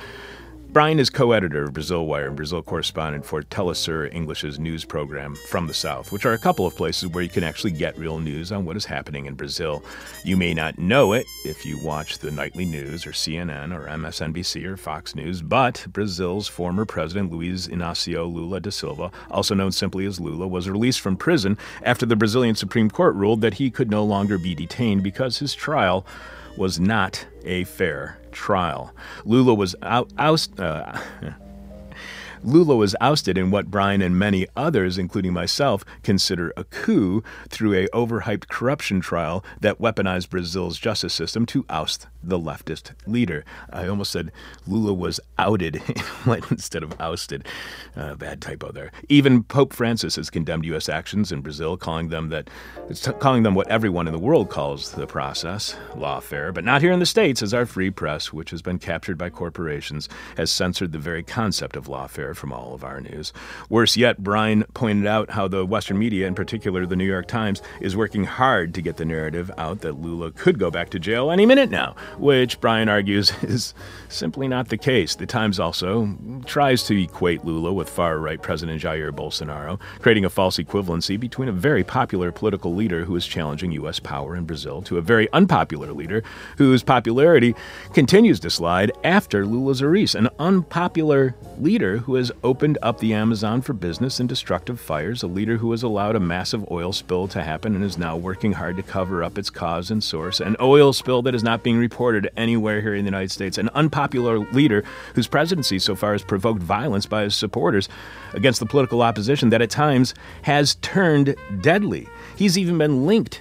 Brian 0.72 1.00
is 1.00 1.10
co 1.10 1.32
editor 1.32 1.64
of 1.64 1.72
Brasil 1.72 2.06
Wire 2.06 2.28
and 2.28 2.36
Brazil 2.36 2.62
correspondent 2.62 3.24
for 3.24 3.42
Telesur 3.42 4.14
English's 4.14 4.60
news 4.60 4.84
program 4.84 5.34
From 5.34 5.66
the 5.66 5.74
South, 5.74 6.12
which 6.12 6.24
are 6.24 6.32
a 6.32 6.38
couple 6.38 6.64
of 6.64 6.76
places 6.76 7.08
where 7.08 7.24
you 7.24 7.28
can 7.28 7.42
actually 7.42 7.72
get 7.72 7.98
real 7.98 8.20
news 8.20 8.52
on 8.52 8.64
what 8.64 8.76
is 8.76 8.84
happening 8.84 9.26
in 9.26 9.34
Brazil. 9.34 9.82
You 10.24 10.36
may 10.36 10.54
not 10.54 10.78
know 10.78 11.12
it 11.12 11.26
if 11.44 11.66
you 11.66 11.76
watch 11.84 12.18
the 12.18 12.30
nightly 12.30 12.64
news 12.64 13.04
or 13.04 13.10
CNN 13.10 13.74
or 13.74 13.88
MSNBC 13.88 14.64
or 14.64 14.76
Fox 14.76 15.16
News, 15.16 15.42
but 15.42 15.84
Brazil's 15.88 16.46
former 16.46 16.84
president 16.84 17.32
Luiz 17.32 17.66
Inácio 17.66 18.32
Lula 18.32 18.60
da 18.60 18.70
Silva, 18.70 19.10
also 19.28 19.56
known 19.56 19.72
simply 19.72 20.06
as 20.06 20.20
Lula, 20.20 20.46
was 20.46 20.70
released 20.70 21.00
from 21.00 21.16
prison 21.16 21.58
after 21.82 22.06
the 22.06 22.14
Brazilian 22.14 22.54
Supreme 22.54 22.90
Court 22.90 23.16
ruled 23.16 23.40
that 23.40 23.54
he 23.54 23.72
could 23.72 23.90
no 23.90 24.04
longer 24.04 24.38
be 24.38 24.54
detained 24.54 25.02
because 25.02 25.38
his 25.38 25.52
trial 25.52 26.06
was 26.60 26.78
not 26.78 27.26
a 27.46 27.64
fair 27.64 28.18
trial. 28.32 28.94
Lula 29.24 29.54
was 29.54 29.74
out, 29.80 30.12
oust, 30.18 30.60
uh, 30.60 30.92
Lula 32.42 32.74
was 32.74 32.96
ousted 33.00 33.36
in 33.36 33.50
what 33.50 33.70
Brian 33.70 34.00
and 34.00 34.18
many 34.18 34.46
others, 34.56 34.96
including 34.96 35.32
myself, 35.32 35.84
consider 36.02 36.52
a 36.56 36.64
coup 36.64 37.22
through 37.48 37.74
a 37.74 37.88
overhyped 37.88 38.48
corruption 38.48 39.00
trial 39.00 39.44
that 39.60 39.78
weaponized 39.78 40.30
Brazil's 40.30 40.78
justice 40.78 41.12
system 41.12 41.44
to 41.46 41.66
oust 41.68 42.06
the 42.22 42.38
leftist 42.38 42.92
leader. 43.06 43.44
I 43.70 43.86
almost 43.88 44.12
said 44.12 44.32
Lula 44.66 44.94
was 44.94 45.20
outed 45.38 45.82
instead 46.50 46.82
of 46.82 46.98
ousted. 47.00 47.46
Uh, 47.96 48.14
bad 48.14 48.40
typo 48.40 48.72
there. 48.72 48.90
Even 49.08 49.42
Pope 49.42 49.72
Francis 49.72 50.16
has 50.16 50.30
condemned 50.30 50.64
U.S. 50.66 50.88
actions 50.88 51.32
in 51.32 51.40
Brazil, 51.40 51.76
calling 51.76 52.08
them 52.08 52.28
that, 52.30 52.48
calling 53.18 53.42
them 53.42 53.54
what 53.54 53.68
everyone 53.68 54.06
in 54.06 54.12
the 54.12 54.18
world 54.18 54.48
calls 54.48 54.92
the 54.92 55.06
process, 55.06 55.76
lawfare, 55.94 56.52
but 56.52 56.64
not 56.64 56.82
here 56.82 56.92
in 56.92 57.00
the 57.00 57.06
states, 57.06 57.42
as 57.42 57.52
our 57.52 57.66
free 57.66 57.90
press, 57.90 58.32
which 58.32 58.50
has 58.50 58.62
been 58.62 58.78
captured 58.78 59.18
by 59.18 59.28
corporations, 59.28 60.08
has 60.36 60.50
censored 60.50 60.92
the 60.92 60.98
very 60.98 61.22
concept 61.22 61.76
of 61.76 61.86
lawfare 61.86 62.29
from 62.34 62.52
all 62.52 62.74
of 62.74 62.84
our 62.84 63.00
news. 63.00 63.32
Worse 63.68 63.96
yet, 63.96 64.22
Brian 64.22 64.64
pointed 64.74 65.06
out 65.06 65.30
how 65.30 65.48
the 65.48 65.64
Western 65.64 65.98
media, 65.98 66.26
in 66.26 66.34
particular 66.34 66.86
the 66.86 66.96
New 66.96 67.04
York 67.04 67.26
Times, 67.26 67.62
is 67.80 67.96
working 67.96 68.24
hard 68.24 68.74
to 68.74 68.82
get 68.82 68.96
the 68.96 69.04
narrative 69.04 69.50
out 69.58 69.80
that 69.80 70.00
Lula 70.00 70.30
could 70.30 70.58
go 70.58 70.70
back 70.70 70.90
to 70.90 70.98
jail 70.98 71.30
any 71.30 71.46
minute 71.46 71.70
now, 71.70 71.94
which 72.18 72.60
Brian 72.60 72.88
argues 72.88 73.32
is 73.42 73.74
simply 74.08 74.48
not 74.48 74.68
the 74.68 74.76
case. 74.76 75.14
The 75.14 75.26
Times 75.26 75.60
also 75.60 76.16
tries 76.46 76.82
to 76.84 77.02
equate 77.02 77.44
Lula 77.44 77.72
with 77.72 77.88
far 77.88 78.18
right 78.18 78.40
President 78.40 78.82
Jair 78.82 79.10
Bolsonaro, 79.12 79.78
creating 80.00 80.24
a 80.24 80.30
false 80.30 80.58
equivalency 80.58 81.18
between 81.18 81.48
a 81.48 81.52
very 81.52 81.84
popular 81.84 82.32
political 82.32 82.74
leader 82.74 83.04
who 83.04 83.16
is 83.16 83.26
challenging 83.26 83.72
U.S. 83.72 83.98
power 83.98 84.36
in 84.36 84.44
Brazil 84.44 84.82
to 84.82 84.98
a 84.98 85.02
very 85.02 85.30
unpopular 85.32 85.92
leader 85.92 86.22
whose 86.56 86.82
popularity 86.82 87.54
continues 87.92 88.40
to 88.40 88.50
slide 88.50 88.92
after 89.04 89.46
Lula's 89.46 89.82
arrest, 89.82 90.14
an 90.14 90.28
unpopular 90.38 91.34
leader 91.58 91.98
who 91.98 92.16
has 92.20 92.30
opened 92.44 92.76
up 92.82 92.98
the 92.98 93.14
Amazon 93.14 93.62
for 93.62 93.72
business 93.72 94.20
and 94.20 94.28
destructive 94.28 94.78
fires, 94.78 95.22
a 95.22 95.26
leader 95.26 95.56
who 95.56 95.70
has 95.70 95.82
allowed 95.82 96.14
a 96.14 96.20
massive 96.20 96.70
oil 96.70 96.92
spill 96.92 97.26
to 97.26 97.42
happen 97.42 97.74
and 97.74 97.82
is 97.82 97.96
now 97.96 98.14
working 98.14 98.52
hard 98.52 98.76
to 98.76 98.82
cover 98.82 99.24
up 99.24 99.38
its 99.38 99.48
cause 99.48 99.90
and 99.90 100.04
source, 100.04 100.38
an 100.38 100.54
oil 100.60 100.92
spill 100.92 101.22
that 101.22 101.34
is 101.34 101.42
not 101.42 101.62
being 101.62 101.78
reported 101.78 102.30
anywhere 102.36 102.82
here 102.82 102.94
in 102.94 103.04
the 103.04 103.10
United 103.10 103.30
States, 103.30 103.56
an 103.56 103.70
unpopular 103.70 104.38
leader 104.52 104.84
whose 105.14 105.26
presidency 105.26 105.78
so 105.78 105.96
far 105.96 106.12
has 106.12 106.22
provoked 106.22 106.62
violence 106.62 107.06
by 107.06 107.22
his 107.22 107.34
supporters 107.34 107.88
against 108.34 108.60
the 108.60 108.66
political 108.66 109.00
opposition 109.00 109.48
that 109.48 109.62
at 109.62 109.70
times 109.70 110.14
has 110.42 110.74
turned 110.76 111.34
deadly. 111.62 112.06
He's 112.36 112.58
even 112.58 112.76
been 112.76 113.06
linked 113.06 113.40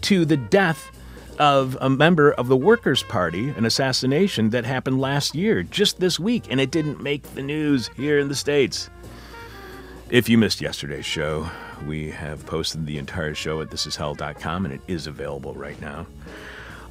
to 0.00 0.24
the 0.24 0.38
death 0.38 0.90
of 1.38 1.76
a 1.80 1.88
member 1.88 2.32
of 2.32 2.48
the 2.48 2.56
Workers' 2.56 3.02
Party, 3.02 3.48
an 3.50 3.64
assassination 3.64 4.50
that 4.50 4.64
happened 4.64 5.00
last 5.00 5.34
year, 5.34 5.62
just 5.62 6.00
this 6.00 6.18
week, 6.20 6.44
and 6.50 6.60
it 6.60 6.70
didn't 6.70 7.02
make 7.02 7.22
the 7.34 7.42
news 7.42 7.88
here 7.96 8.18
in 8.18 8.28
the 8.28 8.34
States. 8.34 8.90
If 10.10 10.28
you 10.28 10.38
missed 10.38 10.60
yesterday's 10.60 11.04
show, 11.04 11.50
we 11.86 12.10
have 12.10 12.46
posted 12.46 12.86
the 12.86 12.96
entire 12.96 13.34
show 13.34 13.60
at 13.60 13.68
thisishell.com 13.68 14.64
and 14.64 14.74
it 14.74 14.80
is 14.88 15.06
available 15.06 15.52
right 15.54 15.78
now. 15.80 16.06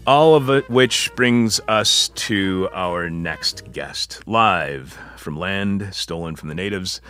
All 0.05 0.35
of 0.35 0.49
it, 0.49 0.69
which 0.69 1.11
brings 1.15 1.59
us 1.67 2.09
to 2.09 2.69
our 2.73 3.09
next 3.09 3.71
guest, 3.73 4.25
live 4.27 4.97
from 5.17 5.37
land 5.37 5.89
stolen 5.93 6.35
from 6.35 6.49
the 6.49 6.55
natives. 6.55 7.01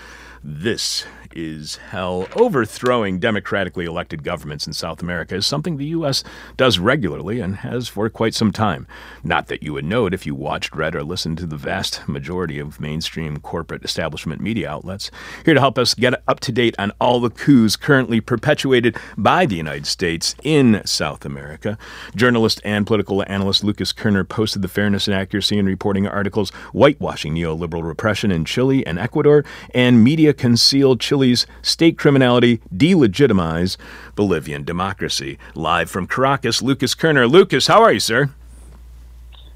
This 0.44 1.06
is 1.38 1.76
hell. 1.76 2.28
Overthrowing 2.36 3.20
democratically 3.20 3.86
elected 3.86 4.24
governments 4.24 4.66
in 4.66 4.74
South 4.74 5.04
America 5.04 5.36
is 5.36 5.46
something 5.46 5.78
the 5.78 5.86
U.S. 5.86 6.24
does 6.58 6.80
regularly 6.80 7.40
and 7.40 7.58
has 7.58 7.88
for 7.88 8.10
quite 8.10 8.34
some 8.34 8.52
time. 8.52 8.88
Not 9.24 9.46
that 9.48 9.62
you 9.62 9.72
would 9.74 9.86
know 9.86 10.08
it 10.08 10.16
if 10.16 10.26
you 10.26 10.34
watched, 10.34 10.76
read, 10.76 10.96
or 10.96 11.04
listened 11.04 11.38
to 11.38 11.46
the 11.46 11.56
vast 11.56 12.08
majority 12.08 12.58
of 12.58 12.82
mainstream 12.82 13.38
corporate 13.38 13.86
establishment 13.86 14.42
media 14.42 14.68
outlets. 14.68 15.12
Here 15.46 15.54
to 15.54 15.60
help 15.60 15.78
us 15.78 15.94
get 15.94 16.24
up 16.28 16.40
to 16.40 16.52
date 16.52 16.74
on 16.80 16.92
all 17.00 17.20
the 17.20 17.30
coups 17.30 17.76
currently 17.76 18.20
perpetuated 18.20 18.98
by 19.16 19.46
the 19.46 19.58
United 19.58 19.86
States 19.86 20.34
in 20.42 20.82
South 20.86 21.24
America, 21.24 21.78
journalist 22.16 22.60
and 22.66 22.88
political 22.88 23.24
analyst 23.28 23.64
Lucas 23.64 23.94
Koerner 23.94 24.28
posted 24.28 24.64
the 24.64 24.68
fairness 24.68 25.08
and 25.08 25.16
accuracy 25.16 25.60
in 25.60 25.68
reporting 25.68 26.08
articles 26.08 26.50
whitewashing 26.74 27.36
neoliberal 27.36 27.84
repression 27.84 28.32
in 28.32 28.44
Chile 28.44 28.84
and 28.88 28.98
Ecuador, 28.98 29.46
and 29.76 30.04
media 30.04 30.34
concealed 30.34 31.00
Chile 31.00 31.27
state 31.62 31.98
criminality 31.98 32.60
delegitimize 32.74 33.78
Bolivian 34.16 34.64
democracy. 34.64 35.38
Live 35.56 35.90
from 35.90 36.08
Caracas, 36.08 36.62
Lucas 36.62 36.96
Koerner. 36.96 37.30
Lucas, 37.30 37.68
how 37.68 37.82
are 37.82 37.94
you, 37.94 38.00
sir? 38.00 38.30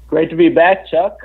Great 0.08 0.28
to 0.30 0.36
be 0.36 0.48
back, 0.48 0.86
Chuck. 0.88 1.16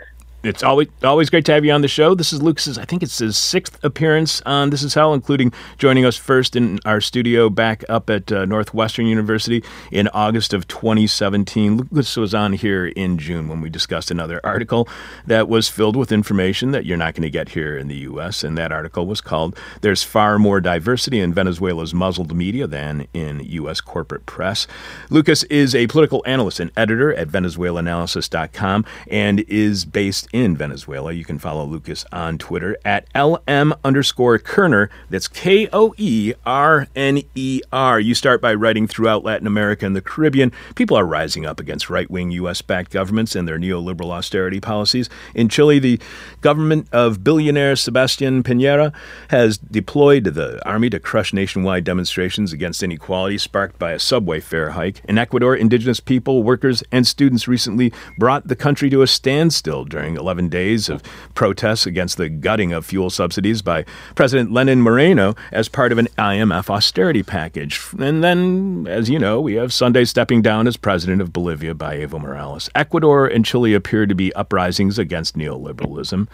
It's 0.47 0.63
always 0.63 0.87
always 1.03 1.29
great 1.29 1.43
to 1.45 1.51
have 1.51 1.65
you 1.65 1.73
on 1.73 1.81
the 1.81 1.89
show. 1.89 2.15
This 2.15 2.31
is 2.31 2.41
Lucas's, 2.41 2.77
I 2.77 2.85
think 2.85 3.03
it's 3.03 3.17
his 3.17 3.37
sixth 3.37 3.83
appearance 3.83 4.41
on 4.45 4.69
This 4.69 4.81
Is 4.81 4.93
Hell, 4.93 5.13
including 5.13 5.51
joining 5.77 6.05
us 6.05 6.15
first 6.15 6.55
in 6.55 6.79
our 6.85 7.01
studio 7.01 7.49
back 7.49 7.83
up 7.89 8.09
at 8.09 8.31
uh, 8.31 8.45
Northwestern 8.45 9.07
University 9.07 9.61
in 9.91 10.07
August 10.09 10.53
of 10.53 10.65
2017. 10.69 11.75
Lucas 11.75 12.15
was 12.15 12.33
on 12.33 12.53
here 12.53 12.87
in 12.87 13.17
June 13.17 13.49
when 13.49 13.59
we 13.59 13.69
discussed 13.69 14.09
another 14.09 14.39
article 14.41 14.87
that 15.25 15.49
was 15.49 15.67
filled 15.67 15.97
with 15.97 16.13
information 16.13 16.71
that 16.71 16.85
you're 16.85 16.95
not 16.95 17.13
going 17.13 17.23
to 17.23 17.29
get 17.29 17.49
here 17.49 17.77
in 17.77 17.89
the 17.89 17.97
U.S. 17.97 18.41
And 18.41 18.57
that 18.57 18.71
article 18.71 19.05
was 19.05 19.19
called 19.19 19.57
"There's 19.81 20.01
Far 20.01 20.39
More 20.39 20.61
Diversity 20.61 21.19
in 21.19 21.33
Venezuela's 21.33 21.93
Muzzled 21.93 22.33
Media 22.33 22.67
Than 22.67 23.05
in 23.13 23.41
U.S. 23.41 23.81
Corporate 23.81 24.25
Press." 24.25 24.65
Lucas 25.09 25.43
is 25.43 25.75
a 25.75 25.87
political 25.87 26.23
analyst 26.25 26.61
and 26.61 26.71
editor 26.77 27.13
at 27.13 27.27
Venezuelanalysis.com 27.27 28.85
and 29.11 29.41
is 29.41 29.83
based 29.83 30.27
in 30.31 30.36
Venezuela. 30.37 31.11
You 31.11 31.25
can 31.25 31.39
follow 31.39 31.65
Lucas 31.65 32.05
on 32.11 32.37
Twitter 32.37 32.77
at 32.85 33.07
LM 33.15 33.73
underscore 33.83 34.37
Koerner. 34.37 34.89
That's 35.09 35.27
K 35.27 35.67
O 35.73 35.93
E 35.97 36.33
R 36.45 36.87
N 36.95 37.21
E 37.33 37.61
R. 37.71 37.99
You 37.99 38.13
start 38.13 38.41
by 38.41 38.53
writing 38.53 38.87
throughout 38.87 39.23
Latin 39.23 39.47
America 39.47 39.85
and 39.85 39.95
the 39.95 40.01
Caribbean. 40.01 40.51
People 40.75 40.97
are 40.97 41.05
rising 41.05 41.45
up 41.45 41.59
against 41.59 41.89
right 41.89 42.09
wing 42.11 42.31
U.S. 42.31 42.61
backed 42.61 42.91
governments 42.91 43.35
and 43.35 43.47
their 43.47 43.57
neoliberal 43.57 44.11
austerity 44.11 44.59
policies. 44.59 45.09
In 45.33 45.49
Chile, 45.49 45.79
the 45.79 45.99
government 46.41 46.87
of 46.91 47.23
billionaire 47.23 47.75
Sebastian 47.75 48.43
Piñera 48.43 48.93
has 49.29 49.57
deployed 49.57 50.25
the 50.25 50.63
army 50.67 50.89
to 50.89 50.99
crush 50.99 51.33
nationwide 51.33 51.83
demonstrations 51.83 52.53
against 52.53 52.83
inequality 52.83 53.37
sparked 53.37 53.79
by 53.79 53.93
a 53.93 53.99
subway 53.99 54.39
fare 54.39 54.71
hike. 54.71 55.01
In 55.05 55.17
Ecuador, 55.17 55.55
indigenous 55.55 55.99
people, 55.99 56.43
workers, 56.43 56.83
and 56.91 57.07
students 57.07 57.47
recently 57.47 57.93
brought 58.17 58.47
the 58.47 58.55
country 58.55 58.89
to 58.89 59.01
a 59.01 59.07
standstill 59.07 59.85
during 59.85 60.16
11 60.17 60.49
days 60.49 60.89
of 60.89 61.01
protests 61.33 61.85
against 61.85 62.17
the 62.17 62.29
gutting 62.29 62.73
of 62.73 62.85
fuel 62.85 63.09
subsidies 63.09 63.61
by 63.61 63.85
President 64.15 64.51
Lenin 64.51 64.81
Moreno 64.81 65.35
as 65.51 65.69
part 65.69 65.91
of 65.91 65.97
an 65.97 66.07
IMF 66.17 66.69
austerity 66.69 67.23
package. 67.23 67.81
And 67.99 68.23
then, 68.23 68.87
as 68.89 69.09
you 69.09 69.19
know, 69.19 69.39
we 69.39 69.53
have 69.55 69.71
Sunday 69.71 70.05
stepping 70.05 70.41
down 70.41 70.67
as 70.67 70.77
president 70.77 71.21
of 71.21 71.31
Bolivia 71.31 71.73
by 71.73 71.97
Evo 71.97 72.19
Morales. 72.19 72.69
Ecuador 72.75 73.27
and 73.27 73.45
Chile 73.45 73.73
appear 73.73 74.05
to 74.05 74.15
be 74.15 74.33
uprisings 74.33 74.99
against 74.99 75.37
neoliberalism. 75.37 76.27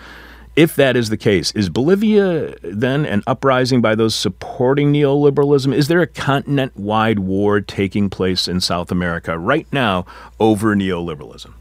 If 0.56 0.76
that 0.76 0.96
is 0.96 1.10
the 1.10 1.18
case, 1.18 1.52
is 1.54 1.70
Bolivia 1.70 2.56
then 2.62 3.08
an 3.08 3.24
uprising 3.26 3.82
by 3.82 3.96
those 3.96 4.14
supporting 4.14 4.94
neoliberalism? 4.94 5.74
Is 5.74 5.88
there 5.88 6.02
a 6.02 6.08
continent 6.08 6.78
wide 6.78 7.20
war 7.20 7.60
taking 7.60 8.08
place 8.08 8.48
in 8.48 8.62
South 8.62 8.92
America 8.92 9.40
right 9.40 9.66
now 9.72 10.06
over 10.40 10.76
neoliberalism? 10.76 11.54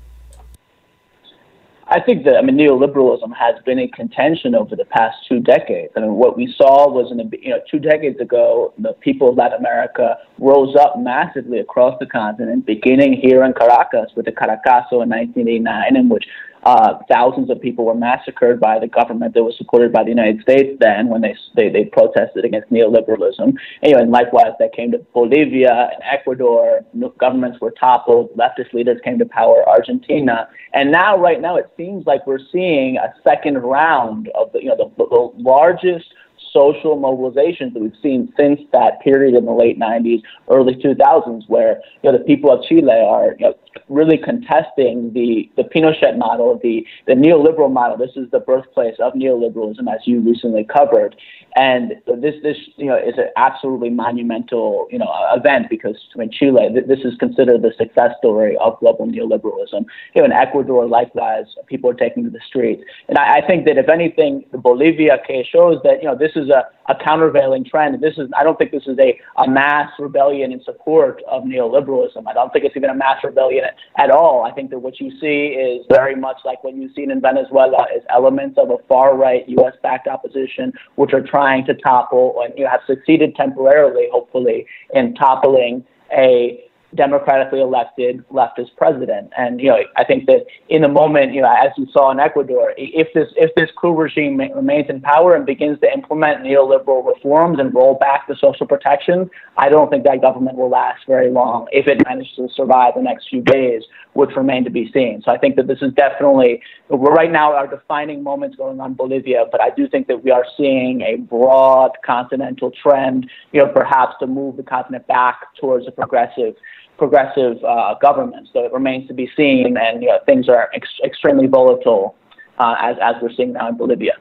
I 1.92 2.00
think 2.00 2.24
that 2.24 2.36
I 2.36 2.40
mean 2.40 2.56
neoliberalism 2.56 3.36
has 3.36 3.62
been 3.66 3.78
in 3.78 3.90
contention 3.90 4.54
over 4.54 4.74
the 4.74 4.86
past 4.86 5.18
two 5.28 5.40
decades. 5.40 5.92
I 5.94 6.00
mean, 6.00 6.14
what 6.14 6.38
we 6.38 6.50
saw 6.56 6.88
was 6.88 7.10
in 7.10 7.18
the, 7.18 7.28
you 7.38 7.50
know 7.50 7.60
two 7.70 7.78
decades 7.78 8.18
ago, 8.18 8.72
the 8.78 8.94
people 8.94 9.28
of 9.28 9.36
Latin 9.36 9.58
America 9.58 10.16
rose 10.38 10.74
up 10.74 10.94
massively 10.98 11.58
across 11.58 11.98
the 12.00 12.06
continent, 12.06 12.64
beginning 12.64 13.12
here 13.12 13.44
in 13.44 13.52
Caracas 13.52 14.10
with 14.16 14.24
the 14.24 14.32
Caracazo 14.32 15.02
in 15.02 15.10
1989, 15.10 15.96
in 15.96 16.08
which 16.08 16.24
uh, 16.64 16.98
thousands 17.10 17.50
of 17.50 17.60
people 17.60 17.84
were 17.84 17.94
massacred 17.94 18.60
by 18.60 18.78
the 18.78 18.86
government 18.86 19.34
that 19.34 19.42
was 19.42 19.56
supported 19.58 19.92
by 19.92 20.02
the 20.02 20.10
United 20.10 20.40
States 20.42 20.76
then 20.80 21.08
when 21.08 21.20
they 21.20 21.34
they, 21.56 21.68
they 21.68 21.84
protested 21.84 22.44
against 22.44 22.70
neoliberalism. 22.70 23.54
Anyway, 23.82 24.00
and 24.00 24.10
likewise, 24.10 24.52
that 24.58 24.72
came 24.74 24.90
to 24.92 24.98
Bolivia 25.12 25.90
and 25.92 26.02
Ecuador. 26.10 26.80
Governments 27.18 27.58
were 27.60 27.72
toppled. 27.72 28.30
Leftist 28.36 28.72
leaders 28.72 29.00
came 29.04 29.18
to 29.18 29.26
power. 29.26 29.68
Argentina, 29.68 30.48
and 30.74 30.90
now, 30.90 31.18
right 31.18 31.40
now, 31.40 31.56
it 31.56 31.70
seems 31.76 32.06
like 32.06 32.26
we're 32.26 32.38
seeing 32.52 32.96
a 32.96 33.12
second 33.24 33.58
round 33.58 34.28
of 34.34 34.52
the 34.52 34.62
you 34.62 34.68
know 34.68 34.76
the, 34.76 35.04
the 35.04 35.42
largest 35.42 36.06
social 36.52 36.98
mobilizations 36.98 37.72
that 37.72 37.80
we've 37.80 37.92
seen 38.02 38.32
since 38.38 38.60
that 38.72 39.00
period 39.02 39.34
in 39.34 39.44
the 39.44 39.52
late 39.52 39.78
90s, 39.78 40.22
early 40.50 40.74
2000s, 40.74 41.42
where 41.48 41.80
you 42.02 42.10
know, 42.10 42.18
the 42.18 42.24
people 42.24 42.50
of 42.52 42.62
Chile 42.64 42.92
are 42.92 43.34
you 43.38 43.46
know, 43.46 43.54
really 43.88 44.18
contesting 44.18 45.12
the, 45.12 45.50
the 45.56 45.62
Pinochet 45.62 46.16
model, 46.18 46.58
the, 46.62 46.86
the 47.06 47.14
neoliberal 47.14 47.72
model. 47.72 47.96
This 47.96 48.16
is 48.16 48.30
the 48.30 48.40
birthplace 48.40 48.96
of 48.98 49.14
neoliberalism, 49.14 49.92
as 49.92 50.00
you 50.06 50.20
recently 50.20 50.64
covered. 50.64 51.16
And 51.56 51.92
this, 52.06 52.34
this 52.42 52.56
you 52.76 52.86
know, 52.86 52.96
is 52.96 53.18
an 53.18 53.28
absolutely 53.36 53.90
monumental, 53.90 54.88
you 54.90 54.98
know, 54.98 55.12
event 55.34 55.68
because 55.68 55.96
in 56.16 56.30
Chile, 56.30 56.68
this 56.86 57.00
is 57.00 57.14
considered 57.18 57.62
the 57.62 57.72
success 57.76 58.12
story 58.18 58.56
of 58.58 58.78
global 58.80 59.06
neoliberalism. 59.06 59.84
You 60.14 60.22
know, 60.22 60.24
in 60.24 60.32
Ecuador, 60.32 60.86
likewise, 60.86 61.46
people 61.66 61.90
are 61.90 61.94
taking 61.94 62.24
to 62.24 62.30
the 62.30 62.40
streets. 62.46 62.82
And 63.08 63.18
I, 63.18 63.38
I 63.38 63.46
think 63.46 63.66
that 63.66 63.76
if 63.76 63.88
anything, 63.88 64.44
the 64.52 64.58
Bolivia 64.58 65.18
case 65.26 65.46
shows 65.46 65.78
that, 65.84 66.02
you 66.02 66.08
know, 66.08 66.16
this 66.16 66.32
is 66.36 66.48
a, 66.48 66.64
a 66.88 66.96
countervailing 67.04 67.64
trend. 67.64 68.00
This 68.02 68.16
is, 68.16 68.30
I 68.36 68.44
don't 68.44 68.58
think 68.58 68.70
this 68.70 68.86
is 68.86 68.98
a, 68.98 69.18
a 69.36 69.48
mass 69.48 69.90
rebellion 69.98 70.52
in 70.52 70.62
support 70.64 71.22
of 71.28 71.44
neoliberalism. 71.44 72.26
I 72.26 72.32
don't 72.32 72.52
think 72.52 72.64
it's 72.64 72.76
even 72.76 72.90
a 72.90 72.94
mass 72.94 73.22
rebellion 73.22 73.61
at 73.96 74.10
all. 74.10 74.44
I 74.44 74.52
think 74.52 74.70
that 74.70 74.78
what 74.78 75.00
you 75.00 75.10
see 75.20 75.48
is 75.48 75.86
very 75.90 76.14
much 76.14 76.38
like 76.44 76.62
what 76.64 76.74
you've 76.74 76.92
seen 76.94 77.10
in 77.10 77.20
Venezuela 77.20 77.86
is 77.94 78.02
elements 78.10 78.58
of 78.58 78.70
a 78.70 78.78
far 78.88 79.16
right 79.16 79.48
U.S. 79.48 79.74
backed 79.82 80.08
opposition, 80.08 80.72
which 80.96 81.12
are 81.12 81.22
trying 81.22 81.64
to 81.66 81.74
topple 81.74 82.42
and 82.44 82.52
you 82.58 82.66
have 82.66 82.80
succeeded 82.86 83.34
temporarily, 83.36 84.08
hopefully, 84.12 84.66
in 84.94 85.14
toppling 85.14 85.84
a 86.12 86.64
democratically 86.94 87.60
elected 87.60 88.26
leftist 88.28 88.76
president. 88.76 89.32
And 89.36 89.60
you 89.60 89.68
know, 89.68 89.78
I 89.96 90.04
think 90.04 90.26
that 90.26 90.44
in 90.68 90.82
the 90.82 90.88
moment, 90.88 91.32
you 91.32 91.42
know, 91.42 91.52
as 91.52 91.70
you 91.76 91.86
saw 91.92 92.10
in 92.10 92.20
Ecuador, 92.20 92.74
if 92.76 93.08
this 93.14 93.28
if 93.36 93.54
this 93.54 93.70
coup 93.76 93.94
regime 93.94 94.38
remains 94.38 94.90
in 94.90 95.00
power 95.00 95.34
and 95.34 95.46
begins 95.46 95.80
to 95.80 95.92
implement 95.92 96.42
neoliberal 96.42 97.06
reforms 97.06 97.58
and 97.58 97.74
roll 97.74 97.94
back 97.94 98.26
the 98.28 98.36
social 98.36 98.66
protections, 98.66 99.28
I 99.56 99.68
don't 99.68 99.90
think 99.90 100.04
that 100.04 100.20
government 100.20 100.56
will 100.56 100.70
last 100.70 101.02
very 101.06 101.30
long 101.30 101.66
if 101.72 101.86
it 101.86 102.02
manages 102.04 102.34
to 102.36 102.48
survive 102.54 102.94
the 102.94 103.02
next 103.02 103.28
few 103.28 103.42
days, 103.42 103.82
which 104.14 104.30
remain 104.36 104.64
to 104.64 104.70
be 104.70 104.90
seen. 104.92 105.22
So 105.24 105.32
I 105.32 105.38
think 105.38 105.56
that 105.56 105.66
this 105.66 105.80
is 105.82 105.92
definitely 105.94 106.62
right 106.88 107.30
now 107.30 107.54
our 107.54 107.66
defining 107.66 108.22
moments 108.22 108.56
going 108.56 108.80
on 108.80 108.94
Bolivia, 108.94 109.46
but 109.50 109.60
I 109.60 109.70
do 109.70 109.88
think 109.88 110.06
that 110.08 110.22
we 110.22 110.30
are 110.30 110.44
seeing 110.56 111.02
a 111.02 111.16
broad 111.16 111.92
continental 112.04 112.70
trend, 112.70 113.30
you 113.52 113.60
know, 113.60 113.68
perhaps 113.68 114.14
to 114.20 114.26
move 114.26 114.56
the 114.56 114.62
continent 114.62 115.06
back 115.06 115.54
towards 115.58 115.86
a 115.86 115.90
progressive 115.90 116.54
progressive 117.02 117.56
uh, 117.64 117.94
government. 118.00 118.48
So 118.52 118.64
it 118.64 118.72
remains 118.72 119.08
to 119.08 119.14
be 119.14 119.28
seen, 119.36 119.76
and 119.76 120.02
you 120.02 120.08
know, 120.08 120.20
things 120.24 120.48
are 120.48 120.70
ex- 120.72 121.00
extremely 121.04 121.48
volatile 121.48 122.14
uh, 122.58 122.76
as, 122.80 122.96
as 123.02 123.14
we're 123.20 123.34
seeing 123.36 123.54
now 123.54 123.68
in 123.70 123.76
Bolivia. 123.76 124.12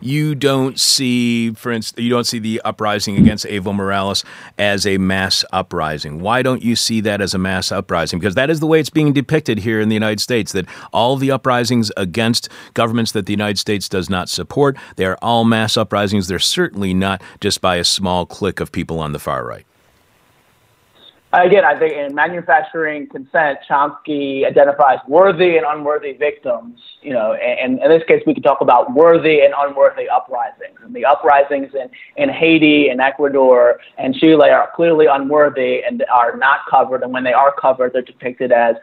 you 0.00 0.34
don't 0.34 0.78
see, 0.78 1.52
for 1.54 1.72
instance, 1.72 2.00
you 2.00 2.10
don't 2.10 2.28
see 2.32 2.38
the 2.38 2.60
uprising 2.64 3.16
against 3.16 3.44
Evo 3.46 3.74
Morales 3.74 4.24
as 4.56 4.86
a 4.86 4.98
mass 4.98 5.44
uprising. 5.52 6.20
Why 6.20 6.42
don't 6.42 6.62
you 6.62 6.76
see 6.76 7.00
that 7.00 7.20
as 7.20 7.34
a 7.34 7.38
mass 7.38 7.72
uprising? 7.72 8.20
Because 8.20 8.34
that 8.36 8.50
is 8.50 8.60
the 8.60 8.66
way 8.66 8.78
it's 8.80 8.90
being 8.90 9.12
depicted 9.12 9.58
here 9.58 9.80
in 9.80 9.88
the 9.88 9.96
United 9.96 10.20
States. 10.20 10.52
That 10.52 10.66
all 10.92 11.16
the 11.16 11.30
uprisings 11.30 11.90
against 11.96 12.48
governments 12.74 13.12
that 13.12 13.26
the 13.26 13.32
United 13.32 13.58
States 13.58 13.88
does 13.88 14.08
not 14.08 14.28
support, 14.28 14.76
they 14.96 15.06
are 15.06 15.18
all 15.22 15.44
mass 15.44 15.76
uprisings. 15.76 16.28
They're 16.28 16.38
certainly 16.38 16.94
not 16.94 17.20
just 17.40 17.60
by 17.60 17.76
a 17.76 17.84
small 17.84 18.26
clique 18.26 18.60
of 18.60 18.70
people 18.70 19.00
on 19.00 19.12
the 19.12 19.18
far 19.18 19.44
right. 19.44 19.66
Again, 21.34 21.62
I 21.62 21.78
think 21.78 21.92
in 21.92 22.14
manufacturing 22.14 23.06
consent, 23.06 23.58
Chomsky 23.68 24.46
identifies 24.46 24.98
worthy 25.06 25.58
and 25.58 25.66
unworthy 25.68 26.12
victims. 26.12 26.80
You 27.02 27.12
know, 27.12 27.34
and, 27.34 27.78
and 27.78 27.82
in 27.82 27.90
this 27.90 28.02
case, 28.08 28.22
we 28.26 28.32
can 28.32 28.42
talk 28.42 28.62
about 28.62 28.94
worthy 28.94 29.40
and 29.40 29.52
unworthy 29.56 30.08
uprisings. 30.08 30.78
And 30.82 30.94
the 30.94 31.04
uprisings 31.04 31.74
in, 31.74 31.90
in 32.16 32.30
Haiti 32.30 32.88
and 32.88 32.98
Ecuador 33.02 33.78
and 33.98 34.14
Chile 34.14 34.48
are 34.48 34.70
clearly 34.74 35.04
unworthy 35.04 35.82
and 35.84 36.02
are 36.12 36.34
not 36.34 36.60
covered. 36.70 37.02
And 37.02 37.12
when 37.12 37.24
they 37.24 37.34
are 37.34 37.52
covered, 37.52 37.92
they're 37.92 38.00
depicted 38.00 38.50
as 38.50 38.76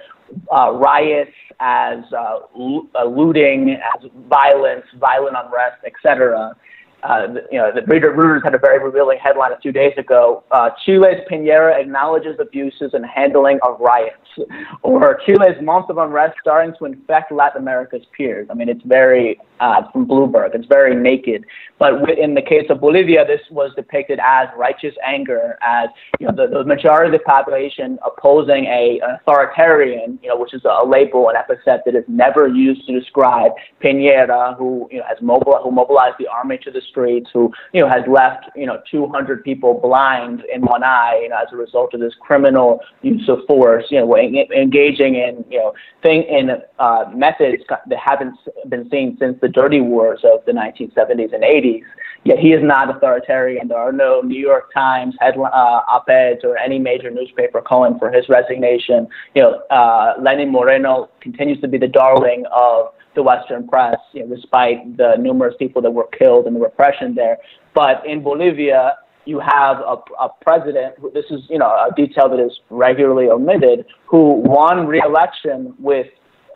uh, 0.55 0.71
riots, 0.71 1.31
as 1.59 2.03
uh, 2.13 2.41
looting, 2.55 3.71
as 3.71 4.07
violence, 4.27 4.85
violent 4.99 5.35
unrest, 5.35 5.83
etc 5.83 6.55
uh, 7.05 7.27
you 7.51 7.59
know, 7.59 7.71
the 7.73 7.83
Reader 7.83 8.13
Reuters 8.13 8.43
had 8.43 8.55
a 8.55 8.57
very 8.57 8.83
revealing 8.83 9.19
headline 9.21 9.51
a 9.51 9.59
few 9.59 9.71
days 9.71 9.93
ago. 9.97 10.43
Uh, 10.49 10.71
Chile's 10.85 11.21
Piñera 11.29 11.79
acknowledges 11.79 12.37
abuses 12.39 12.91
and 12.93 13.05
handling 13.05 13.59
of 13.63 13.79
riots, 13.79 14.17
or 14.81 15.19
Chile's 15.25 15.61
month 15.61 15.89
of 15.89 15.97
unrest 15.97 16.35
starting 16.41 16.73
to 16.79 16.85
infect 16.85 17.31
Latin 17.31 17.61
America's 17.61 18.03
peers. 18.17 18.47
I 18.49 18.55
mean, 18.55 18.69
it's 18.69 18.81
very 18.85 19.39
uh, 19.59 19.89
from 19.91 20.07
Bloomberg. 20.07 20.55
It's 20.55 20.65
very 20.67 20.95
naked. 20.95 21.45
But 21.77 22.09
in 22.17 22.33
the 22.33 22.41
case 22.41 22.65
of 22.69 22.81
Bolivia, 22.81 23.25
this 23.25 23.41
was 23.51 23.71
depicted 23.75 24.19
as 24.23 24.47
righteous 24.57 24.95
anger, 25.05 25.57
as 25.61 25.89
you 26.19 26.27
know, 26.27 26.33
the, 26.35 26.47
the 26.47 26.63
majority 26.63 27.13
of 27.13 27.19
the 27.19 27.23
population 27.25 27.99
opposing 28.05 28.65
a, 28.65 28.99
an 29.03 29.17
authoritarian, 29.21 30.17
you 30.23 30.29
know, 30.29 30.37
which 30.37 30.53
is 30.53 30.63
a 30.65 30.85
label, 30.85 31.29
an 31.29 31.35
epithet 31.35 31.81
that 31.85 31.95
is 31.95 32.03
never 32.07 32.47
used 32.47 32.85
to 32.87 32.97
describe 32.99 33.51
Piñera, 33.83 34.57
who 34.57 34.87
you 34.91 34.99
know 34.99 35.05
has 35.07 35.17
mobile, 35.21 35.59
who 35.63 35.71
mobilized 35.71 36.15
the 36.19 36.27
army 36.27 36.57
to 36.63 36.71
the 36.71 36.81
streets, 36.95 37.29
who 37.33 37.51
you 37.73 37.81
know 37.81 37.89
has 37.89 38.03
left 38.07 38.45
you 38.55 38.65
know 38.65 38.81
200 38.89 39.43
people 39.43 39.79
blind 39.81 40.43
in 40.53 40.61
one 40.61 40.83
eye, 40.83 41.19
you 41.21 41.29
know, 41.29 41.37
as 41.37 41.51
a 41.51 41.57
result 41.57 41.93
of 41.93 41.99
this 41.99 42.13
criminal 42.19 42.79
use 43.01 43.27
of 43.27 43.39
force, 43.47 43.85
you 43.89 43.99
know, 43.99 44.15
engaging 44.17 45.15
in 45.15 45.43
you 45.49 45.59
know 45.59 45.73
thing 46.01 46.23
in 46.23 46.51
uh, 46.79 47.05
methods 47.13 47.63
that 47.67 47.99
haven't 47.99 48.37
been 48.69 48.89
seen 48.89 49.17
since 49.19 49.37
the 49.41 49.49
dirty 49.49 49.81
wars 49.81 50.21
of 50.23 50.43
the 50.45 50.51
1970s 50.51 51.33
and 51.33 51.43
80s. 51.43 51.83
Yet 52.23 52.39
he 52.39 52.53
is 52.53 52.63
not 52.63 52.89
authoritarian. 52.89 53.67
There 53.67 53.77
are 53.77 53.91
no 53.91 54.21
New 54.21 54.39
York 54.39 54.73
Times 54.73 55.13
headline, 55.19 55.51
uh, 55.53 55.81
op-eds 55.87 56.43
or 56.43 56.57
any 56.57 56.79
major 56.79 57.11
newspaper 57.11 57.61
calling 57.61 57.99
for 57.99 58.11
his 58.11 58.27
resignation. 58.29 59.07
You 59.35 59.43
know, 59.43 59.51
uh, 59.69 60.15
Lenin 60.19 60.51
Moreno 60.51 61.09
continues 61.21 61.61
to 61.61 61.67
be 61.67 61.77
the 61.77 61.87
darling 61.87 62.43
of 62.51 62.94
the 63.15 63.23
Western 63.23 63.67
press, 63.67 63.97
you 64.13 64.25
know, 64.25 64.35
despite 64.35 64.97
the 64.97 65.15
numerous 65.17 65.55
people 65.57 65.81
that 65.81 65.91
were 65.91 66.07
killed 66.17 66.45
and 66.47 66.55
the 66.55 66.59
repression 66.59 67.15
there. 67.15 67.37
But 67.73 68.05
in 68.05 68.21
Bolivia, 68.23 68.97
you 69.25 69.39
have 69.39 69.77
a, 69.77 69.97
a 70.21 70.29
president, 70.41 70.95
who, 70.99 71.11
this 71.11 71.25
is, 71.31 71.41
you 71.49 71.57
know, 71.57 71.67
a 71.67 71.89
detail 71.95 72.29
that 72.29 72.39
is 72.39 72.51
regularly 72.69 73.27
omitted, 73.27 73.85
who 74.05 74.33
won 74.33 74.85
re-election 74.85 75.73
with 75.79 76.07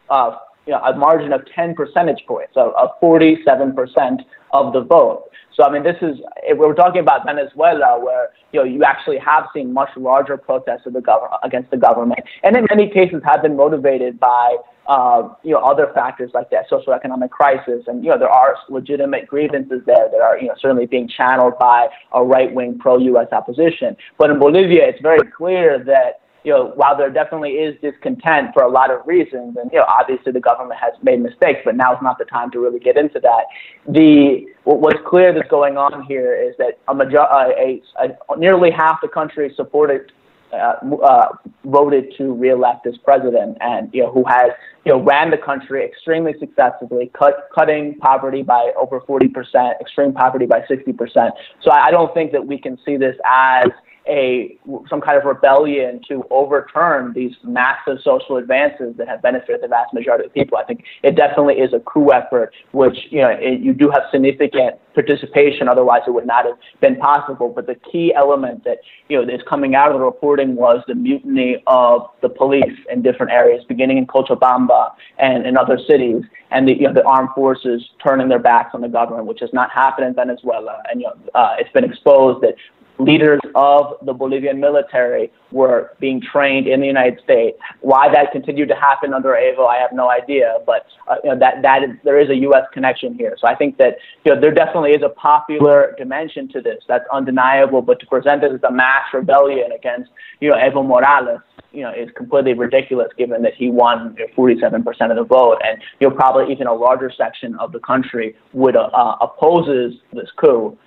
uh, 0.10 0.36
you 0.66 0.74
know, 0.74 0.80
a 0.80 0.96
margin 0.96 1.34
of 1.34 1.42
10 1.56 1.76
percentage 1.76 2.24
points, 2.28 2.54
so 2.54 2.74
of 2.78 2.90
47% 3.02 4.20
of 4.54 4.74
the 4.74 4.82
vote. 4.82 5.30
So 5.60 5.66
I 5.66 5.72
mean, 5.72 5.84
this 5.84 5.98
is 6.02 6.18
we're 6.54 6.74
talking 6.74 7.02
about 7.02 7.26
Venezuela, 7.26 8.00
where 8.02 8.30
you 8.54 8.62
know 8.62 8.66
you 8.66 8.86
actually 8.86 9.18
have 9.18 9.44
seen 9.54 9.74
much 9.74 9.90
larger 9.98 10.38
protests 10.38 10.86
of 10.86 10.94
the 10.94 11.02
government 11.02 11.42
against 11.44 11.70
the 11.70 11.76
government, 11.76 12.22
and 12.44 12.56
in 12.56 12.66
many 12.70 12.90
cases 12.90 13.22
have 13.26 13.42
been 13.42 13.58
motivated 13.58 14.22
by 14.22 14.56
uh, 14.88 15.28
you 15.44 15.52
know 15.52 15.60
other 15.60 15.92
factors 15.94 16.32
like 16.34 16.50
that 16.52 16.70
socioeconomic 16.70 17.30
crisis, 17.32 17.84
and 17.88 18.06
you 18.06 18.10
know 18.10 18.18
there 18.18 18.30
are 18.30 18.56
legitimate 18.70 19.28
grievances 19.28 19.82
there 19.86 20.08
that 20.10 20.22
are 20.22 20.40
you 20.40 20.48
know 20.48 20.56
certainly 20.62 20.86
being 20.86 21.10
channeled 21.10 21.60
by 21.60 21.90
a 22.14 22.24
right 22.24 22.54
wing 22.54 22.78
pro 22.80 22.98
U.S. 22.98 23.28
opposition. 23.34 23.98
But 24.18 24.30
in 24.30 24.40
Bolivia, 24.40 24.88
it's 24.88 25.02
very 25.02 25.30
clear 25.30 25.84
that 25.84 26.22
you 26.44 26.54
know, 26.54 26.72
while 26.76 26.98
there 26.98 27.10
definitely 27.10 27.52
is 27.52 27.80
discontent 27.82 28.50
for 28.54 28.64
a 28.64 28.70
lot 28.70 28.92
of 28.92 29.06
reasons, 29.06 29.58
and 29.58 29.70
you 29.72 29.80
know, 29.80 29.86
obviously 29.88 30.32
the 30.32 30.40
government 30.40 30.80
has 30.80 30.94
made 31.04 31.22
mistakes, 31.22 31.60
but 31.66 31.76
now 31.76 31.94
is 31.94 32.00
not 32.02 32.18
the 32.18 32.26
time 32.26 32.50
to 32.52 32.60
really 32.60 32.80
get 32.80 32.98
into 32.98 33.20
that. 33.20 33.46
The 33.88 34.46
what's 34.64 35.00
clear 35.08 35.34
that's 35.34 35.50
going 35.50 35.78
on 35.78 36.04
here 36.04 36.36
is 36.36 36.56
that 36.58 36.80
a 36.88 36.96
major, 36.96 37.18
a, 37.20 37.82
a, 38.00 38.38
nearly 38.38 38.72
half 38.72 39.00
the 39.02 39.10
country 39.10 39.52
supported. 39.56 40.12
Uh, 40.52 40.74
uh, 41.04 41.28
voted 41.66 42.12
to 42.18 42.34
reelect 42.34 42.84
this 42.84 42.98
president, 43.04 43.56
and 43.62 43.88
you 43.94 44.02
know 44.02 44.12
who 44.12 44.24
has 44.28 44.50
you 44.84 44.92
know 44.92 45.00
ran 45.00 45.30
the 45.30 45.38
country 45.38 45.86
extremely 45.86 46.34
successfully, 46.40 47.12
cut, 47.14 47.50
cutting 47.54 47.96
poverty 48.00 48.42
by 48.42 48.72
over 48.76 49.00
forty 49.02 49.28
percent, 49.28 49.78
extreme 49.80 50.12
poverty 50.12 50.48
by 50.48 50.60
sixty 50.68 50.92
percent. 50.92 51.36
So 51.62 51.70
I, 51.70 51.90
I 51.90 51.92
don't 51.92 52.12
think 52.16 52.32
that 52.32 52.48
we 52.48 52.58
can 52.58 52.80
see 52.84 52.98
this 52.98 53.16
as 53.26 53.68
a 54.10 54.58
some 54.90 55.00
kind 55.00 55.18
of 55.18 55.26
rebellion 55.26 56.02
to 56.08 56.26
overturn 56.32 57.14
these 57.14 57.34
massive 57.44 57.98
social 58.04 58.38
advances 58.38 58.96
that 58.98 59.08
have 59.08 59.22
benefited 59.22 59.62
the 59.62 59.68
vast 59.68 59.94
majority 59.94 60.26
of 60.26 60.34
people. 60.34 60.58
I 60.58 60.64
think 60.64 60.84
it 61.04 61.16
definitely 61.16 61.56
is 61.56 61.74
a 61.74 61.80
coup 61.80 62.12
effort, 62.12 62.54
which 62.72 62.98
you 63.10 63.22
know 63.22 63.30
it, 63.30 63.60
you 63.60 63.74
do 63.74 63.90
have 63.90 64.04
significant 64.12 64.76
participation. 64.94 65.68
Otherwise, 65.68 66.02
it 66.08 66.12
would 66.12 66.26
not 66.26 66.46
have 66.46 66.58
been 66.82 66.98
possible. 66.98 67.50
But 67.50 67.68
the 67.68 67.76
key 67.76 68.14
element 68.16 68.64
that 68.64 68.80
you 69.08 69.22
know 69.22 69.34
is 69.34 69.42
coming 69.48 69.76
out 69.76 69.92
of 69.92 70.00
the 70.00 70.04
reporting 70.04 70.56
was 70.56 70.84
the 70.88 70.96
mutiny 70.96 71.64
of 71.68 72.10
the 72.22 72.30
police 72.30 72.78
in 72.92 73.02
different 73.02 73.32
areas, 73.32 73.64
beginning 73.68 73.98
in 73.98 74.08
Cochabamba 74.08 74.92
and 75.20 75.46
in 75.46 75.58
other 75.58 75.78
cities, 75.88 76.24
and 76.52 76.68
the 76.68 76.74
you 76.74 76.88
know 76.88 76.94
the 76.94 77.04
armed 77.04 77.30
forces 77.36 77.88
turning 78.04 78.28
their 78.28 78.40
backs 78.40 78.72
on 78.74 78.82
the 78.82 78.90
government, 78.90 79.28
which 79.28 79.40
has 79.42 79.54
not 79.54 79.70
happened 79.72 80.08
in 80.08 80.14
Venezuela. 80.16 80.82
And 80.92 81.02
you 81.02 81.08
know 81.08 81.16
uh, 81.36 81.56
it's 81.60 81.72
been 81.72 81.84
exposed 81.84 82.42
that 82.42 82.56
leaders 83.00 83.40
of 83.56 83.96
the 84.06 84.14
Bolivian 84.14 84.60
military 84.60 85.32
were 85.52 85.92
being 86.00 86.22
trained 86.22 86.68
in 86.68 86.82
the 86.82 86.86
United 86.86 87.20
States. 87.24 87.58
Why 87.82 88.12
that 88.14 88.32
continued 88.32 88.68
to 88.70 88.76
happen 88.76 89.14
under 89.14 89.30
Evo, 89.30 89.68
I 89.68 89.78
have 89.78 89.92
no 89.94 90.10
idea, 90.10 90.60
but 90.66 90.86
uh, 91.08 91.16
you 91.24 91.32
know, 91.32 91.40
that, 91.40 91.62
that 91.62 91.84
is, 91.84 91.90
there 92.04 92.20
is 92.20 92.30
a 92.30 92.36
U.S. 92.36 92.64
connection 92.74 93.16
here. 93.16 93.36
So 93.40 93.48
I 93.48 93.56
think 93.56 93.78
that 93.78 93.96
you 94.26 94.36
know, 94.36 94.40
there 94.40 94.54
definitely 94.54 94.92
is 94.92 95.02
a 95.04 95.10
popular 95.10 95.96
dimension 95.98 96.50
to 96.50 96.62
this. 96.62 96.84
That's 96.88 97.06
undeniable, 97.12 97.82
but 97.82 98.00
to 98.02 98.06
present 98.06 98.42
this 98.42 98.52
as 98.54 98.64
a 98.68 98.72
mass 98.72 99.06
rebellion 99.14 99.72
against 99.72 100.12
you 100.42 100.50
know, 100.50 100.58
Evo 100.58 100.86
Morales, 100.86 101.42
you 101.72 101.84
know, 101.84 101.92
is 101.92 102.10
completely 102.18 102.54
ridiculous 102.54 103.08
given 103.18 103.42
that 103.44 103.54
he 103.56 103.70
won 103.70 104.16
47% 104.38 104.86
of 105.10 105.16
the 105.16 105.24
vote, 105.24 105.58
and 105.64 105.82
you 106.00 106.10
know, 106.10 106.16
probably 106.16 106.52
even 106.52 106.68
a 106.68 106.74
larger 106.74 107.12
section 107.16 107.56
of 107.56 107.72
the 107.72 107.80
country 107.80 108.36
would 108.54 108.76
uh, 108.76 109.16
opposes 109.22 109.96
this 110.14 110.30
coup 110.38 110.78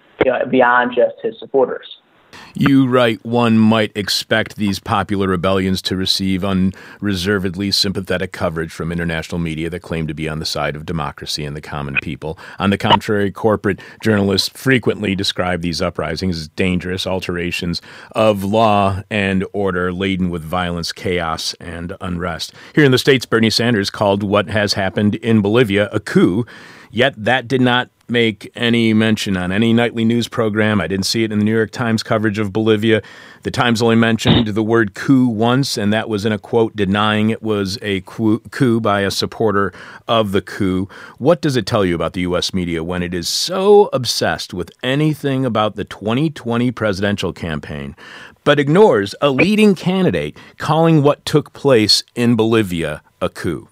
beyond 0.50 0.92
just 0.94 1.14
his 1.22 1.38
supporters. 1.38 1.86
You 2.54 2.86
write 2.86 3.24
one 3.24 3.58
might 3.58 3.96
expect 3.96 4.56
these 4.56 4.78
popular 4.78 5.28
rebellions 5.28 5.80
to 5.82 5.96
receive 5.96 6.44
unreservedly 6.44 7.70
sympathetic 7.70 8.32
coverage 8.32 8.72
from 8.72 8.92
international 8.92 9.38
media 9.38 9.70
that 9.70 9.80
claim 9.80 10.06
to 10.06 10.14
be 10.14 10.28
on 10.28 10.38
the 10.38 10.44
side 10.44 10.76
of 10.76 10.86
democracy 10.86 11.44
and 11.44 11.56
the 11.56 11.60
common 11.60 11.96
people. 12.02 12.38
On 12.58 12.70
the 12.70 12.78
contrary, 12.78 13.30
corporate 13.30 13.80
journalists 14.02 14.48
frequently 14.48 15.14
describe 15.14 15.62
these 15.62 15.80
uprisings 15.80 16.38
as 16.38 16.48
dangerous 16.48 17.06
alterations 17.06 17.80
of 18.12 18.44
law 18.44 19.02
and 19.10 19.44
order 19.52 19.92
laden 19.92 20.30
with 20.30 20.42
violence, 20.42 20.92
chaos, 20.92 21.54
and 21.60 21.96
unrest. 22.00 22.52
Here 22.74 22.84
in 22.84 22.92
the 22.92 22.98
States, 22.98 23.26
Bernie 23.26 23.50
Sanders 23.50 23.90
called 23.90 24.22
what 24.22 24.48
has 24.48 24.74
happened 24.74 25.14
in 25.16 25.40
Bolivia 25.40 25.88
a 25.92 26.00
coup. 26.00 26.44
Yet 26.90 27.14
that 27.16 27.48
did 27.48 27.62
not 27.62 27.88
make 28.08 28.50
any 28.54 28.92
mention 28.92 29.36
on 29.36 29.52
any 29.52 29.72
nightly 29.72 30.04
news 30.04 30.28
program. 30.28 30.80
I 30.80 30.86
didn't 30.86 31.06
see 31.06 31.24
it 31.24 31.32
in 31.32 31.38
the 31.38 31.44
New 31.44 31.54
York 31.54 31.70
Times 31.70 32.02
coverage 32.02 32.38
of 32.38 32.52
Bolivia. 32.52 33.02
The 33.42 33.50
Times 33.50 33.82
only 33.82 33.96
mentioned 33.96 34.48
the 34.48 34.62
word 34.62 34.94
coup 34.94 35.26
once, 35.26 35.76
and 35.76 35.92
that 35.92 36.08
was 36.08 36.24
in 36.24 36.32
a 36.32 36.38
quote 36.38 36.76
denying 36.76 37.30
it 37.30 37.42
was 37.42 37.78
a 37.82 38.02
coup 38.02 38.80
by 38.80 39.00
a 39.00 39.10
supporter 39.10 39.72
of 40.06 40.32
the 40.32 40.42
coup. 40.42 40.88
What 41.18 41.40
does 41.40 41.56
it 41.56 41.66
tell 41.66 41.84
you 41.84 41.94
about 41.94 42.12
the 42.12 42.20
U.S. 42.22 42.54
media 42.54 42.84
when 42.84 43.02
it 43.02 43.14
is 43.14 43.28
so 43.28 43.88
obsessed 43.92 44.54
with 44.54 44.70
anything 44.82 45.44
about 45.44 45.76
the 45.76 45.84
2020 45.84 46.70
presidential 46.70 47.32
campaign, 47.32 47.96
but 48.44 48.60
ignores 48.60 49.14
a 49.20 49.30
leading 49.30 49.74
candidate 49.74 50.36
calling 50.58 51.02
what 51.02 51.24
took 51.24 51.52
place 51.52 52.04
in 52.14 52.36
Bolivia 52.36 53.02
a 53.20 53.28
coup? 53.28 53.68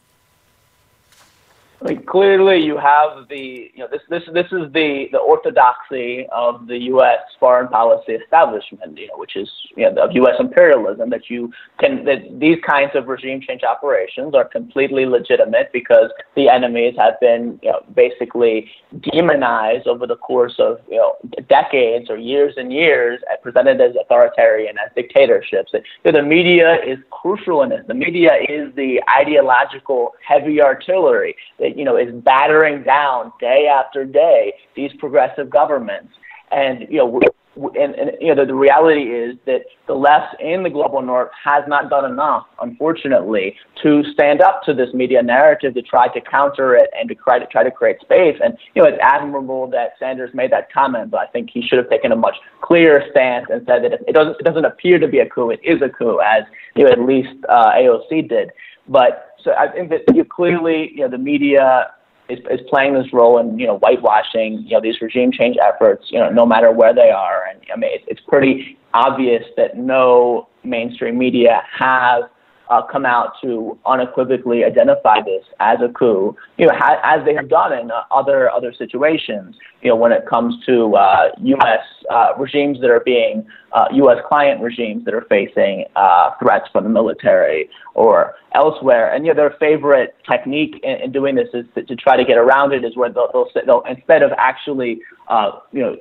I 1.83 1.89
mean, 1.89 2.05
clearly, 2.05 2.63
you 2.63 2.77
have 2.77 3.29
the 3.29 3.71
you 3.75 3.79
know 3.79 3.89
this 3.91 4.03
this 4.11 4.23
this 4.35 4.47
is 4.47 4.71
the 4.73 5.07
the 5.13 5.19
orthodoxy 5.19 6.27
of 6.31 6.67
the 6.67 6.77
U.S. 6.95 7.21
foreign 7.39 7.69
policy 7.69 8.13
establishment, 8.13 8.99
you 8.99 9.07
know, 9.07 9.17
which 9.17 9.35
is 9.35 9.49
you 9.77 9.91
know 9.91 10.03
of 10.03 10.13
U.S. 10.13 10.35
imperialism 10.39 11.09
that 11.09 11.31
you 11.31 11.51
can 11.79 12.05
that 12.05 12.39
these 12.39 12.59
kinds 12.69 12.91
of 12.95 13.09
regime 13.09 13.41
change 13.41 13.63
operations 13.63 14.35
are 14.35 14.45
completely 14.45 15.07
legitimate 15.07 15.71
because 15.73 16.11
the 16.37 16.51
enemies 16.51 16.95
have 16.99 17.19
been 17.19 17.59
you 17.63 17.71
know 17.71 17.81
basically 17.95 18.71
demonized 19.01 19.87
over 19.87 20.07
the 20.07 20.17
course 20.17 20.57
of 20.59 20.81
you 20.87 20.99
know 20.99 21.15
decades 21.49 22.11
or 22.11 22.19
years 22.19 22.55
and 22.59 22.73
years, 22.73 23.21
and 23.31 23.41
presented 23.43 23.81
as 23.81 23.95
authoritarian 23.99 24.77
as 24.77 24.91
dictatorships. 24.95 25.73
The 26.05 26.23
media 26.23 26.77
is 26.87 26.99
crucial 27.11 27.63
in 27.63 27.71
this. 27.71 27.85
The 27.87 27.95
media 27.95 28.33
is 28.51 28.75
the 28.75 29.01
ideological 29.09 30.13
heavy 30.27 30.61
artillery 30.61 31.37
that 31.71 31.79
you 31.79 31.85
know 31.85 31.97
is 31.97 32.13
battering 32.23 32.83
down 32.83 33.33
day 33.41 33.67
after 33.67 34.05
day 34.05 34.55
these 34.77 34.91
progressive 34.99 35.51
governments. 35.51 36.13
And 36.53 36.87
you 36.91 36.99
know, 36.99 37.21
and, 37.57 37.95
and 37.95 38.11
you 38.21 38.35
know, 38.35 38.43
the, 38.43 38.47
the 38.47 38.55
reality 38.55 39.03
is 39.03 39.37
that 39.47 39.63
the 39.87 39.95
left 39.95 40.41
in 40.41 40.63
the 40.63 40.71
global 40.71 41.03
north 41.03 41.31
has 41.45 41.65
not 41.67 41.91
done 41.91 42.11
enough, 42.11 42.47
unfortunately, 42.61 43.57
to 43.83 44.03
stand 44.13 44.41
up 44.41 44.63
to 44.65 44.75
this 44.75 44.93
media 44.95 45.23
narrative 45.23 45.75
to 45.75 45.83
try 45.83 46.09
to 46.09 46.21
counter 46.21 46.75
it 46.75 46.91
and 46.99 47.09
to 47.09 47.15
try 47.15 47.39
to 47.39 47.47
try 47.47 47.63
to 47.63 47.71
create 47.71 48.01
space. 48.01 48.37
And 48.43 48.57
you 48.75 48.83
know, 48.83 48.89
it's 48.89 48.99
admirable 49.03 49.69
that 49.71 49.95
Sanders 49.99 50.31
made 50.33 50.53
that 50.53 50.73
comment, 50.73 51.11
but 51.11 51.21
I 51.21 51.27
think 51.27 51.51
he 51.51 51.63
should 51.63 51.79
have 51.79 51.91
taken 51.91 52.13
a 52.13 52.17
much 52.17 52.37
clearer 52.63 53.05
stance 53.11 53.47
and 53.51 53.67
said 53.67 53.85
that 53.85 53.93
it 53.93 54.15
doesn't 54.15 54.37
it 54.39 54.45
doesn't 54.45 54.65
appear 54.65 54.99
to 54.99 55.09
be 55.09 55.19
a 55.19 55.29
coup, 55.29 55.51
it 55.51 55.61
is 55.63 55.83
a 55.83 55.89
coup, 55.89 56.21
as 56.21 56.45
you 56.77 56.85
know, 56.85 56.91
at 56.91 57.01
least 57.01 57.35
uh, 57.49 57.73
AOC 57.73 58.29
did. 58.29 58.51
But 58.91 59.37
so 59.43 59.53
I 59.55 59.69
think 59.69 59.89
that 59.91 60.15
you 60.15 60.25
clearly, 60.25 60.91
you 60.93 61.03
know, 61.03 61.09
the 61.09 61.19
media 61.19 61.93
is, 62.29 62.41
is 62.51 62.61
playing 62.69 62.95
this 62.95 63.13
role 63.13 63.39
in 63.39 63.59
you 63.59 63.67
know 63.67 63.79
whitewashing 63.79 64.65
you 64.65 64.73
know 64.73 64.81
these 64.81 65.01
regime 65.01 65.33
change 65.33 65.57
efforts 65.61 66.07
you 66.11 66.19
know 66.19 66.31
no 66.31 66.47
matter 66.47 66.71
where 66.71 66.95
they 66.95 67.11
are 67.11 67.45
and 67.51 67.61
I 67.73 67.77
mean 67.77 67.91
it's, 67.93 68.05
it's 68.07 68.21
pretty 68.29 68.79
obvious 68.95 69.43
that 69.57 69.77
no 69.77 70.49
mainstream 70.63 71.19
media 71.19 71.63
have 71.79 72.25
uh, 72.71 72.81
come 72.83 73.05
out 73.05 73.33
to 73.43 73.77
unequivocally 73.85 74.65
identify 74.65 75.21
this 75.21 75.45
as 75.59 75.79
a 75.83 75.89
coup, 75.93 76.37
you 76.57 76.67
know, 76.67 76.73
ha- 76.77 77.01
as 77.03 77.25
they 77.25 77.35
have 77.35 77.49
done 77.49 77.77
in 77.77 77.91
uh, 77.91 78.03
other 78.13 78.49
other 78.49 78.73
situations. 78.73 79.57
You 79.83 79.91
know, 79.91 79.97
when 79.97 80.13
it 80.13 80.25
comes 80.27 80.55
to 80.67 80.95
uh, 80.95 81.31
U.S. 81.41 81.81
Uh, 82.09 82.29
regimes 82.39 82.81
that 82.81 82.91
are 82.91 83.01
being 83.01 83.45
U.S. 83.93 84.19
Uh, 84.25 84.29
client 84.29 84.63
regimes 84.63 85.05
that 85.05 85.15
are 85.15 85.27
facing 85.29 85.85
uh, 85.97 86.31
threats 86.41 86.69
from 86.73 86.85
the 86.85 86.91
military 86.91 87.69
or 87.95 88.35
elsewhere. 88.55 89.13
And 89.13 89.25
you 89.25 89.33
know, 89.33 89.37
their 89.37 89.57
favorite 89.59 90.15
technique 90.29 90.81
in, 90.83 90.97
in 91.03 91.13
doing 91.13 91.35
this 91.35 91.49
is 91.55 91.67
to, 91.75 91.85
to, 91.85 91.97
try 91.97 92.17
to 92.17 92.25
get 92.25 92.39
around 92.39 92.73
it 92.73 92.85
is 92.85 92.97
where 92.97 93.11
they'll, 93.11 93.31
they'll, 93.33 93.49
they'll 93.67 93.83
instead 93.89 94.23
of 94.23 94.33
actually, 94.39 95.01
uh, 95.29 95.61
you 95.73 95.81
know, 95.81 95.97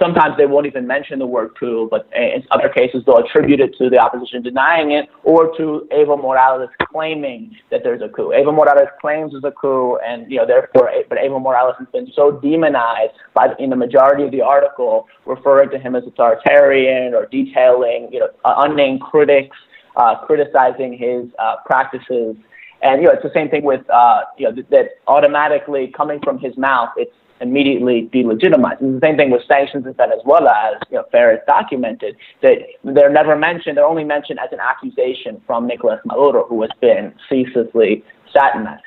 sometimes 0.00 0.36
they 0.36 0.46
won't 0.46 0.66
even 0.66 0.86
mention 0.86 1.18
the 1.18 1.26
word 1.26 1.50
coup, 1.58 1.88
but 1.90 2.08
in 2.14 2.42
other 2.50 2.68
cases 2.68 3.02
they'll 3.06 3.18
attribute 3.18 3.60
it 3.60 3.74
to 3.78 3.88
the 3.88 3.98
opposition 3.98 4.42
denying 4.42 4.92
it 4.92 5.08
or 5.22 5.56
to 5.56 5.88
Evo 5.92 6.20
Morales 6.20 6.68
claiming 6.92 7.56
that 7.70 7.82
there's 7.82 8.02
a 8.02 8.08
coup. 8.08 8.28
Evo 8.28 8.54
Morales 8.54 8.88
claims 9.00 9.32
there's 9.32 9.44
a 9.44 9.52
coup, 9.52 9.98
and 10.06 10.30
you 10.30 10.38
know 10.38 10.46
therefore, 10.46 10.90
eh, 10.90 11.02
but 11.08 11.18
Evo 11.18 11.40
Morales 11.40 11.74
has 11.78 11.88
been 11.92 12.10
so 12.14 12.32
demonized 12.32 13.14
by 13.32 13.48
in 13.58 13.70
the 13.70 13.76
majority 13.76 14.24
of 14.24 14.30
the 14.30 14.42
article, 14.42 15.08
referring 15.26 15.70
to 15.70 15.78
him 15.78 15.96
as 15.96 16.04
authoritarian 16.06 17.14
or 17.14 17.26
detailing 17.26 18.08
you 18.12 18.20
know 18.20 18.28
uh, 18.44 18.54
unnamed 18.58 19.00
critics 19.00 19.56
uh, 19.96 20.16
criticizing 20.26 20.96
his 20.96 21.26
uh, 21.38 21.56
practices. 21.64 22.36
And 22.82 23.00
you 23.00 23.08
know, 23.08 23.14
it's 23.14 23.22
the 23.22 23.32
same 23.34 23.48
thing 23.48 23.64
with 23.64 23.88
uh, 23.90 24.22
you 24.36 24.50
know 24.50 24.62
that 24.70 24.90
automatically 25.06 25.92
coming 25.96 26.20
from 26.22 26.38
his 26.38 26.56
mouth, 26.56 26.90
it's 26.96 27.14
immediately 27.40 28.08
delegitimized. 28.12 28.80
It's 28.80 29.00
the 29.00 29.00
same 29.02 29.16
thing 29.16 29.30
with 29.30 29.42
sanctions 29.46 29.86
in 29.86 29.94
Venezuela, 29.94 30.52
as 30.72 30.82
you 30.90 30.96
know, 30.96 31.04
Fair 31.10 31.42
documented, 31.46 32.16
that 32.42 32.58
they're 32.84 33.10
never 33.10 33.36
mentioned, 33.36 33.76
they're 33.76 33.84
only 33.84 34.04
mentioned 34.04 34.38
as 34.38 34.50
an 34.52 34.60
accusation 34.60 35.40
from 35.46 35.66
Nicolas 35.66 36.00
Maduro, 36.04 36.46
who 36.46 36.62
has 36.62 36.70
been 36.80 37.12
ceaselessly 37.28 38.04
satanized. 38.32 38.82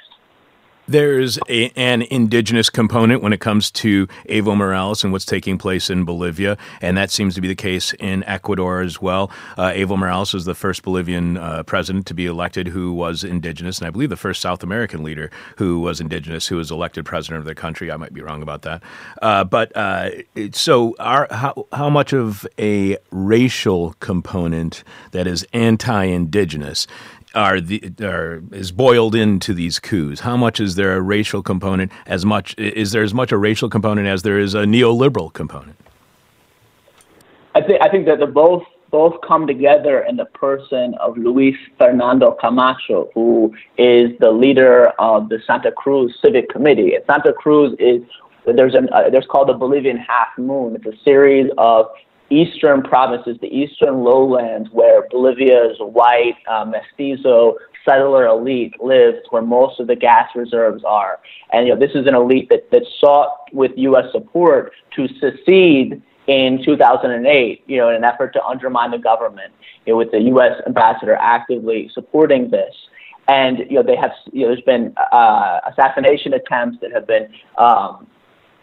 There's 0.90 1.38
a, 1.50 1.70
an 1.76 2.04
indigenous 2.04 2.70
component 2.70 3.22
when 3.22 3.34
it 3.34 3.42
comes 3.42 3.72
to 3.72 4.08
Evo 4.30 4.56
Morales 4.56 5.04
and 5.04 5.12
what's 5.12 5.26
taking 5.26 5.58
place 5.58 5.90
in 5.90 6.06
Bolivia, 6.06 6.58
and 6.80 6.96
that 6.96 7.12
seems 7.12 7.36
to 7.36 7.42
be 7.42 7.50
the 7.50 7.56
case 7.56 7.92
in 7.96 8.24
Ecuador 8.24 8.80
as 8.80 9.02
well. 9.02 9.30
Uh, 9.58 9.72
Evo 9.72 9.98
Morales 9.98 10.34
was 10.34 10.46
the 10.46 10.56
first 10.56 10.84
Bolivian 10.84 11.36
uh, 11.36 11.64
president 11.64 12.06
to 12.06 12.14
be 12.14 12.26
elected 12.26 12.70
who 12.70 12.94
was 12.94 13.26
indigenous, 13.26 13.80
and 13.80 13.88
I 13.88 13.90
believe 13.90 14.10
the 14.10 14.16
first 14.16 14.40
South 14.40 14.64
American 14.64 15.04
leader 15.04 15.30
who 15.58 15.82
was 15.82 16.00
indigenous 16.00 16.48
who 16.48 16.56
was 16.56 16.72
elected 16.72 17.06
president 17.06 17.40
of 17.40 17.46
the 17.46 17.56
country. 17.56 17.92
I 17.92 17.98
might 17.98 18.14
be 18.14 18.22
wrong 18.22 18.42
about 18.42 18.62
that. 18.62 18.82
Uh, 19.22 19.44
but 19.44 19.76
uh, 19.76 20.12
so, 20.54 20.96
how, 21.02 21.68
how 21.74 21.90
much 21.90 22.14
of 22.14 22.48
a 22.58 22.98
racial 23.12 23.94
component 24.00 24.86
that 25.12 25.28
is 25.28 25.46
anti 25.52 26.06
indigenous 26.06 26.88
are 27.38 27.62
the 27.62 27.94
are 28.02 28.42
is 28.52 28.72
boiled 28.72 29.16
into 29.16 29.54
these 29.54 29.80
coups? 29.80 30.20
How 30.20 30.36
much 30.36 30.60
is 30.60 30.76
there 30.76 30.98
a 30.98 31.02
racial 31.02 31.42
component? 31.42 31.92
As 32.06 32.26
much 32.26 32.56
is 32.58 32.92
there 32.92 33.04
as 33.04 33.14
much 33.14 33.32
a 33.32 33.38
racial 33.38 33.70
component 33.70 34.08
as 34.08 34.24
there 34.24 34.40
is 34.40 34.54
a 34.56 34.64
neoliberal 34.64 35.32
component? 35.32 35.78
I 37.56 37.62
think 37.62 37.82
I 37.82 37.90
think 37.90 38.06
that 38.08 38.20
the 38.20 38.28
both 38.28 38.64
both 38.90 39.16
come 39.22 39.46
together 39.46 40.02
in 40.02 40.16
the 40.16 40.26
person 40.26 40.96
of 40.96 41.18
Luis 41.18 41.56
Fernando 41.78 42.32
Camacho, 42.32 43.10
who 43.14 43.54
is 43.78 44.18
the 44.20 44.32
leader 44.32 44.88
of 44.98 45.30
the 45.30 45.40
Santa 45.46 45.72
Cruz 45.72 46.18
Civic 46.22 46.50
Committee. 46.50 46.98
Santa 47.06 47.34
Cruz 47.34 47.76
is 47.80 48.02
there's 48.46 48.76
an 48.76 48.90
uh, 48.94 49.10
there's 49.10 49.26
called 49.26 49.50
the 49.50 49.54
Bolivian 49.54 49.98
Half 49.98 50.38
Moon. 50.38 50.76
It's 50.76 50.86
a 50.86 51.04
series 51.04 51.52
of 51.58 51.88
eastern 52.30 52.82
provinces, 52.82 53.38
the 53.42 53.48
eastern 53.48 54.04
lowlands, 54.04 54.70
where 54.72 55.08
Bolivia's 55.10 55.78
white, 55.80 56.36
uh, 56.48 56.66
mestizo 56.66 57.56
settler 57.86 58.26
elite 58.26 58.74
lives, 58.82 59.20
where 59.30 59.42
most 59.42 59.80
of 59.80 59.88
the 59.88 59.96
gas 59.96 60.30
reserves 60.36 60.84
are. 60.84 61.20
And 61.54 61.68
you 61.68 61.74
know, 61.74 61.80
this 61.80 61.96
is 61.96 62.06
an 62.06 62.16
elite 62.16 62.50
that, 62.50 62.70
that 62.72 62.84
sought 63.00 63.54
with 63.54 63.72
U.S. 63.76 64.06
support 64.12 64.74
to 64.96 65.08
secede 65.20 66.02
in 66.28 66.62
2008, 66.64 67.64
you 67.68 67.78
know, 67.78 67.90
in 67.90 67.96
an 67.96 68.04
effort 68.04 68.34
to 68.34 68.44
undermine 68.44 68.92
the 68.92 68.98
government, 68.98 69.54
you 69.86 69.94
know, 69.94 69.98
with 69.98 70.12
the 70.12 70.20
U.S. 70.20 70.62
ambassador 70.66 71.16
actively 71.16 71.90
supporting 71.94 72.50
this. 72.50 72.76
And 73.30 73.60
you 73.70 73.76
know, 73.76 73.84
they 73.84 73.96
have, 73.96 74.12
you 74.32 74.42
know, 74.42 74.48
there's 74.50 74.62
been 74.62 74.94
uh, 75.12 75.60
assassination 75.72 76.34
attempts 76.34 76.80
that 76.82 76.92
have 76.92 77.08
been 77.08 77.30
um, 77.58 78.08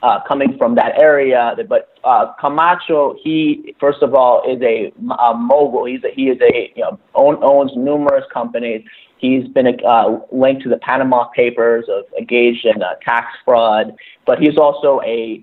uh, 0.04 0.20
coming 0.28 0.56
from 0.58 0.74
that 0.74 0.92
area. 1.00 1.56
But 1.66 1.96
uh, 2.04 2.34
Camacho, 2.38 3.16
he 3.22 3.74
first 3.80 4.02
of 4.02 4.14
all 4.14 4.42
is 4.46 4.60
a, 4.62 4.92
a 5.18 5.34
mogul. 5.34 5.86
He's 5.86 6.04
a, 6.04 6.14
he 6.14 6.28
is 6.28 6.38
a 6.42 6.72
you 6.76 6.82
know 6.82 6.98
own, 7.14 7.42
owns 7.42 7.72
numerous 7.74 8.24
companies. 8.32 8.84
He's 9.16 9.48
been 9.48 9.66
uh, 9.66 10.18
linked 10.30 10.62
to 10.64 10.68
the 10.68 10.76
Panama 10.76 11.28
Papers 11.28 11.86
of 11.88 12.04
engaged 12.18 12.66
in 12.66 12.82
uh, 12.82 12.96
tax 13.02 13.28
fraud, 13.44 13.94
but 14.26 14.38
he's 14.38 14.58
also 14.58 15.00
a 15.04 15.42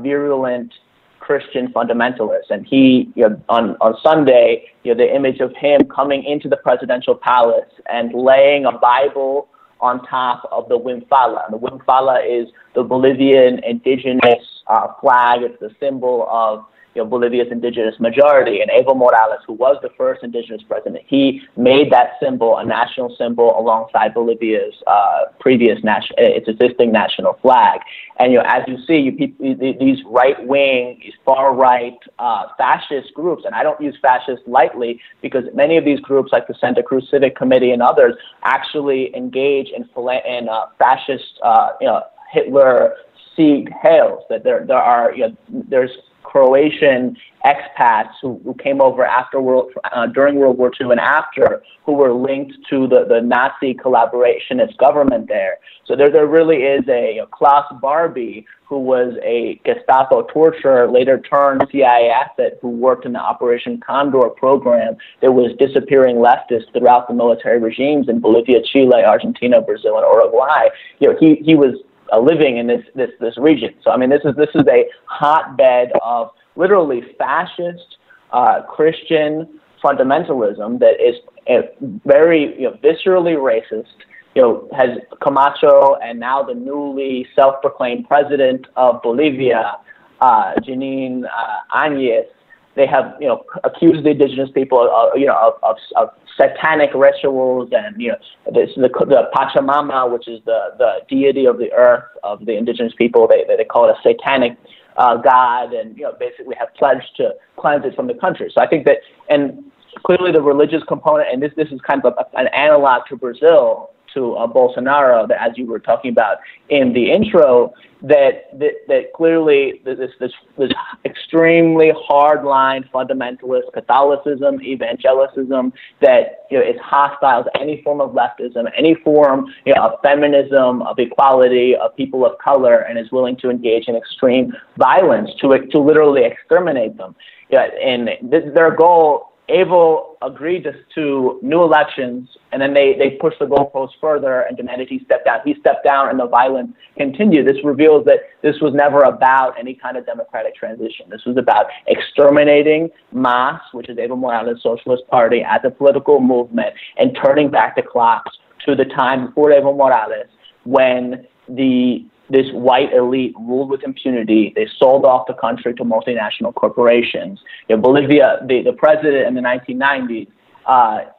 virulent 0.00 0.72
Christian 1.18 1.72
fundamentalist. 1.72 2.50
And 2.50 2.64
he, 2.64 3.10
you 3.16 3.28
know, 3.28 3.42
on, 3.48 3.76
on 3.80 3.96
Sunday, 4.00 4.66
you 4.84 4.94
know, 4.94 5.04
the 5.04 5.12
image 5.12 5.40
of 5.40 5.52
him 5.56 5.80
coming 5.92 6.22
into 6.22 6.48
the 6.48 6.56
presidential 6.56 7.16
palace 7.16 7.72
and 7.90 8.14
laying 8.14 8.64
a 8.64 8.72
Bible 8.78 9.48
on 9.80 10.04
top 10.06 10.48
of 10.52 10.68
the 10.68 10.78
Wiphala. 10.78 11.44
And 11.46 11.54
the 11.54 11.58
Wiphala 11.58 12.18
is 12.24 12.48
the 12.74 12.82
Bolivian 12.82 13.62
indigenous 13.64 14.62
uh, 14.66 14.88
flag. 15.00 15.42
It's 15.42 15.58
the 15.60 15.74
symbol 15.80 16.26
of 16.30 16.64
you 16.96 17.02
know, 17.02 17.08
Bolivia's 17.08 17.48
indigenous 17.50 17.94
majority. 18.00 18.60
And 18.60 18.70
Evo 18.70 18.96
Morales, 18.96 19.40
who 19.46 19.52
was 19.52 19.76
the 19.82 19.90
first 19.98 20.24
indigenous 20.24 20.62
president, 20.62 21.04
he 21.06 21.42
made 21.56 21.92
that 21.92 22.12
symbol 22.20 22.56
a 22.56 22.64
national 22.64 23.14
symbol 23.16 23.58
alongside 23.58 24.14
Bolivia's 24.14 24.74
uh, 24.86 25.24
previous 25.38 25.84
national, 25.84 26.16
its 26.18 26.48
existing 26.48 26.90
national 26.92 27.34
flag. 27.42 27.80
And 28.18 28.32
you 28.32 28.38
know, 28.38 28.44
as 28.46 28.62
you 28.66 28.78
see, 28.86 28.96
you, 28.96 29.76
these 29.78 29.98
right 30.06 30.44
wing, 30.46 30.98
these 31.02 31.12
far 31.24 31.54
right 31.54 31.98
uh, 32.18 32.44
fascist 32.56 33.12
groups, 33.12 33.44
and 33.44 33.54
I 33.54 33.62
don't 33.62 33.80
use 33.80 33.96
fascist 34.00 34.42
lightly 34.46 34.98
because 35.20 35.44
many 35.52 35.76
of 35.76 35.84
these 35.84 36.00
groups, 36.00 36.32
like 36.32 36.46
the 36.46 36.54
Santa 36.58 36.82
Cruz 36.82 37.06
Civic 37.10 37.36
Committee 37.36 37.72
and 37.72 37.82
others, 37.82 38.14
actually 38.42 39.14
engage 39.14 39.68
in, 39.68 39.86
in 40.26 40.48
uh, 40.48 40.66
fascist, 40.78 41.38
uh, 41.42 41.68
you 41.78 41.86
know, 41.88 42.02
Hitler 42.32 42.94
Sieg 43.36 43.70
hails. 43.82 44.22
That 44.30 44.44
there 44.44 44.64
there 44.66 44.78
are 44.78 45.14
you 45.14 45.28
know, 45.28 45.36
there's 45.68 45.90
Croatian 46.26 47.16
expats 47.44 48.12
who, 48.20 48.40
who 48.44 48.54
came 48.54 48.80
over 48.80 49.04
after 49.04 49.40
World, 49.40 49.70
uh, 49.92 50.06
during 50.06 50.36
World 50.36 50.58
War 50.58 50.72
II 50.80 50.90
and 50.90 51.00
after, 51.00 51.62
who 51.84 51.92
were 51.92 52.12
linked 52.12 52.54
to 52.70 52.88
the, 52.88 53.06
the 53.08 53.20
Nazi 53.20 53.74
collaborationist 53.74 54.76
government 54.78 55.28
there. 55.28 55.58
So 55.86 55.94
there, 55.94 56.10
there 56.10 56.26
really 56.26 56.64
is 56.64 56.84
a, 56.88 57.18
a 57.18 57.26
Klaus 57.26 57.72
Barbie, 57.80 58.44
who 58.68 58.80
was 58.80 59.14
a 59.22 59.60
Gestapo 59.64 60.22
torturer, 60.22 60.90
later 60.90 61.20
turned 61.20 61.64
CIA 61.70 62.10
asset, 62.10 62.58
who 62.60 62.70
worked 62.70 63.06
in 63.06 63.12
the 63.12 63.20
Operation 63.20 63.80
Condor 63.86 64.28
program 64.30 64.96
that 65.22 65.30
was 65.30 65.52
disappearing 65.60 66.16
leftists 66.16 66.72
throughout 66.72 67.06
the 67.06 67.14
military 67.14 67.60
regimes 67.60 68.08
in 68.08 68.18
Bolivia, 68.18 68.58
Chile, 68.72 69.04
Argentina, 69.06 69.60
Brazil, 69.60 69.96
and 69.98 70.06
Uruguay. 70.12 70.66
You 70.98 71.12
know, 71.12 71.16
he, 71.20 71.36
he 71.36 71.54
was 71.54 71.76
uh, 72.12 72.20
living 72.20 72.58
in 72.58 72.66
this, 72.66 72.84
this, 72.94 73.10
this 73.20 73.36
region. 73.38 73.74
So, 73.82 73.90
I 73.90 73.96
mean, 73.96 74.10
this 74.10 74.22
is, 74.24 74.34
this 74.36 74.50
is 74.54 74.64
a 74.68 74.86
hotbed 75.06 75.92
of 76.02 76.30
literally 76.56 77.02
fascist 77.18 77.98
uh, 78.32 78.62
Christian 78.62 79.60
fundamentalism 79.82 80.78
that 80.80 81.00
is 81.00 81.16
uh, 81.48 81.62
very 82.04 82.54
you 82.60 82.70
know, 82.70 82.78
viscerally 82.82 83.36
racist. 83.36 83.86
You 84.34 84.42
know, 84.42 84.68
has 84.76 84.90
Camacho 85.22 85.96
and 86.02 86.20
now 86.20 86.42
the 86.42 86.52
newly 86.54 87.26
self-proclaimed 87.34 88.06
president 88.06 88.66
of 88.76 89.00
Bolivia, 89.02 89.76
uh, 90.20 90.52
Jeanine 90.60 91.24
uh, 91.24 91.74
Áñez, 91.74 92.26
they 92.76 92.86
have 92.86 93.16
you 93.20 93.26
know 93.26 93.44
accused 93.64 94.04
the 94.04 94.10
indigenous 94.10 94.50
people, 94.54 94.88
of, 94.94 95.18
you 95.18 95.26
know, 95.26 95.36
of, 95.36 95.54
of, 95.62 95.76
of 95.96 96.10
satanic 96.36 96.90
rituals 96.94 97.70
and 97.72 98.00
you 98.00 98.10
know 98.12 98.18
this 98.52 98.70
the 98.76 98.88
the 98.88 99.28
Pachamama, 99.34 100.12
which 100.12 100.28
is 100.28 100.40
the 100.44 100.74
the 100.78 101.00
deity 101.08 101.46
of 101.46 101.58
the 101.58 101.72
earth 101.72 102.04
of 102.22 102.44
the 102.44 102.56
indigenous 102.56 102.92
people. 102.96 103.26
They 103.26 103.44
they 103.56 103.64
call 103.64 103.88
it 103.88 103.96
a 103.98 104.02
satanic 104.02 104.56
uh, 104.96 105.16
God, 105.16 105.72
and 105.72 105.96
you 105.96 106.04
know 106.04 106.14
basically 106.18 106.54
have 106.58 106.72
pledged 106.74 107.16
to 107.16 107.34
cleanse 107.56 107.84
it 107.84 107.96
from 107.96 108.06
the 108.06 108.14
country. 108.14 108.50
So 108.54 108.60
I 108.60 108.66
think 108.66 108.84
that 108.86 108.98
and 109.28 109.64
clearly 110.04 110.30
the 110.30 110.42
religious 110.42 110.82
component, 110.86 111.28
and 111.32 111.42
this 111.42 111.52
this 111.56 111.68
is 111.72 111.80
kind 111.80 112.04
of 112.04 112.14
a, 112.18 112.38
an 112.38 112.48
analog 112.48 113.06
to 113.08 113.16
Brazil 113.16 113.90
to 114.16 114.34
uh, 114.34 114.46
Bolsonaro, 114.46 115.28
that 115.28 115.40
as 115.40 115.56
you 115.56 115.66
were 115.66 115.78
talking 115.78 116.10
about 116.10 116.38
in 116.68 116.92
the 116.92 117.10
intro, 117.12 117.72
that 118.02 118.58
that, 118.58 118.72
that 118.88 119.12
clearly 119.14 119.80
this 119.84 119.98
this 120.20 120.32
this 120.58 120.70
extremely 121.04 121.92
hardline 122.08 122.88
fundamentalist 122.90 123.72
Catholicism, 123.72 124.58
evangelicism 124.58 125.72
that 126.00 126.46
you 126.50 126.58
know 126.58 126.64
is 126.64 126.76
hostile 126.82 127.44
to 127.44 127.50
any 127.60 127.82
form 127.82 128.00
of 128.00 128.10
leftism, 128.12 128.70
any 128.76 128.94
form 128.94 129.46
you 129.64 129.74
know, 129.74 129.88
of 129.88 130.00
feminism, 130.02 130.82
of 130.82 130.98
equality, 130.98 131.74
of 131.76 131.94
people 131.96 132.26
of 132.26 132.38
color, 132.38 132.80
and 132.80 132.98
is 132.98 133.10
willing 133.12 133.36
to 133.36 133.50
engage 133.50 133.88
in 133.88 133.96
extreme 133.96 134.52
violence 134.76 135.30
to 135.40 135.48
to 135.70 135.78
literally 135.78 136.24
exterminate 136.24 136.96
them. 136.96 137.14
Yeah, 137.50 137.68
and 137.82 138.08
this, 138.22 138.42
their 138.54 138.74
goal 138.74 139.35
Evo 139.48 140.16
agreed 140.22 140.66
to, 140.94 141.38
new 141.42 141.62
elections, 141.62 142.28
and 142.50 142.60
then 142.60 142.74
they, 142.74 142.96
they 142.98 143.10
pushed 143.10 143.38
the 143.38 143.46
goalposts 143.46 143.92
further 144.00 144.40
and 144.40 144.56
demanded 144.56 144.88
he 144.88 144.98
step 145.04 145.24
down. 145.24 145.40
He 145.44 145.54
stepped 145.60 145.84
down, 145.84 146.08
and 146.08 146.18
the 146.18 146.26
violence 146.26 146.72
continued. 146.96 147.46
This 147.46 147.62
reveals 147.62 148.04
that 148.06 148.20
this 148.42 148.56
was 148.60 148.74
never 148.74 149.02
about 149.02 149.54
any 149.58 149.74
kind 149.74 149.96
of 149.96 150.04
democratic 150.04 150.56
transition. 150.56 151.06
This 151.08 151.24
was 151.24 151.36
about 151.36 151.66
exterminating 151.86 152.90
MAS, 153.12 153.60
which 153.72 153.88
is 153.88 153.96
Evo 153.98 154.18
Morales' 154.18 154.62
Socialist 154.62 155.06
Party, 155.08 155.44
as 155.46 155.60
a 155.64 155.70
political 155.70 156.20
movement, 156.20 156.74
and 156.98 157.16
turning 157.22 157.48
back 157.48 157.76
the 157.76 157.82
clocks 157.82 158.36
to 158.64 158.74
the 158.74 158.84
time 158.84 159.26
before 159.26 159.50
Evo 159.50 159.76
Morales, 159.76 160.26
when 160.64 161.26
the 161.48 162.04
this 162.30 162.46
white 162.52 162.92
elite 162.92 163.34
ruled 163.38 163.70
with 163.70 163.82
impunity. 163.84 164.52
They 164.54 164.68
sold 164.78 165.04
off 165.04 165.26
the 165.26 165.34
country 165.34 165.74
to 165.74 165.84
multinational 165.84 166.54
corporations. 166.54 167.40
Know, 167.68 167.76
Bolivia, 167.76 168.38
the, 168.46 168.62
the 168.62 168.72
president 168.72 169.26
in 169.26 169.34
the 169.34 169.40
1990s, 169.40 170.28
uh, 170.66 171.10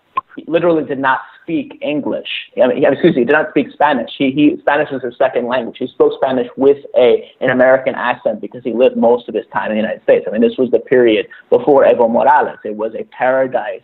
literally 0.48 0.84
did 0.84 1.00
not 1.00 1.22
speak 1.42 1.78
English. 1.82 2.28
I 2.62 2.68
mean, 2.68 2.84
excuse 2.86 3.16
me, 3.16 3.24
did 3.24 3.32
not 3.32 3.50
speak 3.50 3.72
Spanish. 3.72 4.12
He, 4.18 4.32
he 4.32 4.58
Spanish 4.60 4.92
was 4.92 5.02
his 5.02 5.18
second 5.18 5.48
language. 5.48 5.78
He 5.80 5.88
spoke 5.88 6.14
Spanish 6.22 6.48
with 6.58 6.78
a 6.96 7.32
an 7.42 7.50
American 7.50 7.96
accent 7.96 8.42
because 8.42 8.64
he 8.64 8.74
lived 8.74 8.98
most 8.98 9.30
of 9.30 9.36
his 9.36 9.46
time 9.54 9.72
in 9.72 9.78
the 9.78 9.82
United 9.82 10.04
States. 10.04 10.26
I 10.28 10.32
mean, 10.32 10.42
this 10.42 10.58
was 10.58 10.70
the 10.72 10.80
period 10.80 11.28
before 11.50 11.86
Evo 11.86 12.12
Morales. 12.12 12.60
It 12.66 12.76
was 12.76 12.94
a 12.96 13.04
paradise 13.06 13.82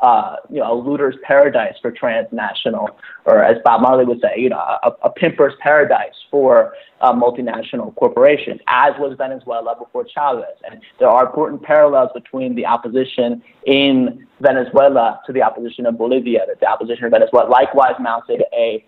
uh, 0.00 0.36
you 0.50 0.60
know, 0.60 0.72
a 0.72 0.76
looter's 0.78 1.16
paradise 1.22 1.74
for 1.80 1.90
transnational, 1.90 2.90
or 3.24 3.42
as 3.42 3.56
Bob 3.64 3.80
Marley 3.80 4.04
would 4.04 4.20
say, 4.20 4.34
you 4.36 4.48
know, 4.48 4.58
a, 4.58 4.90
a 5.02 5.10
pimper's 5.10 5.54
paradise 5.60 6.14
for 6.30 6.74
uh, 7.00 7.12
multinational 7.12 7.94
corporations, 7.96 8.60
as 8.68 8.92
was 8.98 9.16
Venezuela 9.16 9.74
before 9.78 10.06
Chavez. 10.06 10.56
And 10.70 10.80
there 10.98 11.08
are 11.08 11.26
important 11.26 11.62
parallels 11.62 12.10
between 12.14 12.54
the 12.54 12.66
opposition 12.66 13.42
in 13.66 14.26
Venezuela 14.40 15.20
to 15.26 15.32
the 15.32 15.42
opposition 15.42 15.86
in 15.86 15.96
Bolivia, 15.96 16.40
that 16.46 16.60
the 16.60 16.66
opposition 16.66 17.06
in 17.06 17.10
Venezuela 17.10 17.48
likewise 17.48 17.94
mounted 17.98 18.42
a 18.52 18.84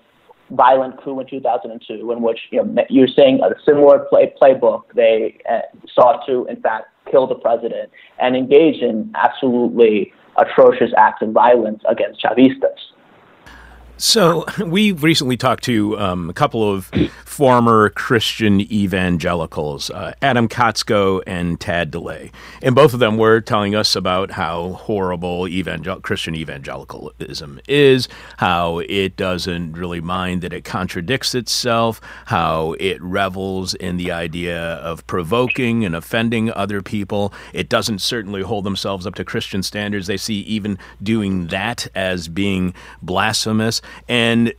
violent 0.51 1.03
coup 1.03 1.21
in 1.21 1.27
2002, 1.27 2.13
in 2.13 2.23
which 2.23 2.39
you 2.51 2.63
know, 2.63 2.85
you're 2.89 3.09
seeing 3.09 3.41
a 3.43 3.51
similar 3.65 4.01
play, 4.11 4.33
playbook. 4.41 4.85
They 4.95 5.39
uh, 5.51 5.61
sought 5.95 6.27
to, 6.27 6.47
in 6.47 6.61
fact, 6.61 6.89
kill 7.11 7.27
the 7.27 7.35
president 7.35 7.91
and 8.19 8.37
engage 8.37 8.83
in 8.83 9.13
absolutely 9.15 10.13
atrocious 10.39 10.91
acts 10.97 11.23
of 11.23 11.31
violence 11.31 11.83
against 11.89 12.23
Chavistas. 12.23 12.79
So 13.99 14.45
we 14.65 14.93
recently 14.93 15.37
talked 15.37 15.65
to 15.65 15.99
um, 15.99 16.31
a 16.31 16.33
couple 16.33 16.73
of 16.73 16.91
former 17.25 17.91
Christian 17.91 18.61
evangelicals, 18.61 19.91
uh, 19.91 20.13
Adam 20.23 20.49
Kotsko 20.49 21.23
and 21.27 21.61
Tad 21.61 21.91
DeLay, 21.91 22.31
and 22.63 22.75
both 22.75 22.95
of 22.95 23.01
them 23.01 23.17
were 23.17 23.41
telling 23.41 23.75
us 23.75 23.95
about 23.97 24.33
how 24.33 24.73
horrible 24.73 25.47
evangel- 25.49 26.01
Christian 26.01 26.35
evangelicalism 26.35 27.61
is, 27.69 28.09
how 28.39 28.79
it 28.89 29.17
doesn't 29.17 29.73
really 29.73 30.01
mind 30.01 30.43
that 30.43 30.53
it 30.53 30.65
contradicts 30.65 31.35
itself, 31.35 32.01
how 32.27 32.75
it 32.79 33.03
revels 33.03 33.75
in 33.75 33.97
the 33.97 34.11
idea 34.13 34.61
of 34.61 35.07
provoking 35.07 35.85
and 35.85 35.95
offending 35.95 36.53
other 36.53 36.83
people. 36.83 37.33
It 37.53 37.69
doesn't 37.69 38.01
certainly 38.01 38.43
hold 38.43 38.65
themselves 38.65 39.07
up 39.07 39.17
to 39.17 39.25
Christian 39.25 39.63
standards. 39.63 40.07
They 40.07 40.17
see 40.17 40.41
even 40.41 40.79
doing 41.03 41.49
that 41.49 41.89
as 41.95 42.29
being 42.29 42.75
blasphemous. 43.03 43.81
And 44.09 44.53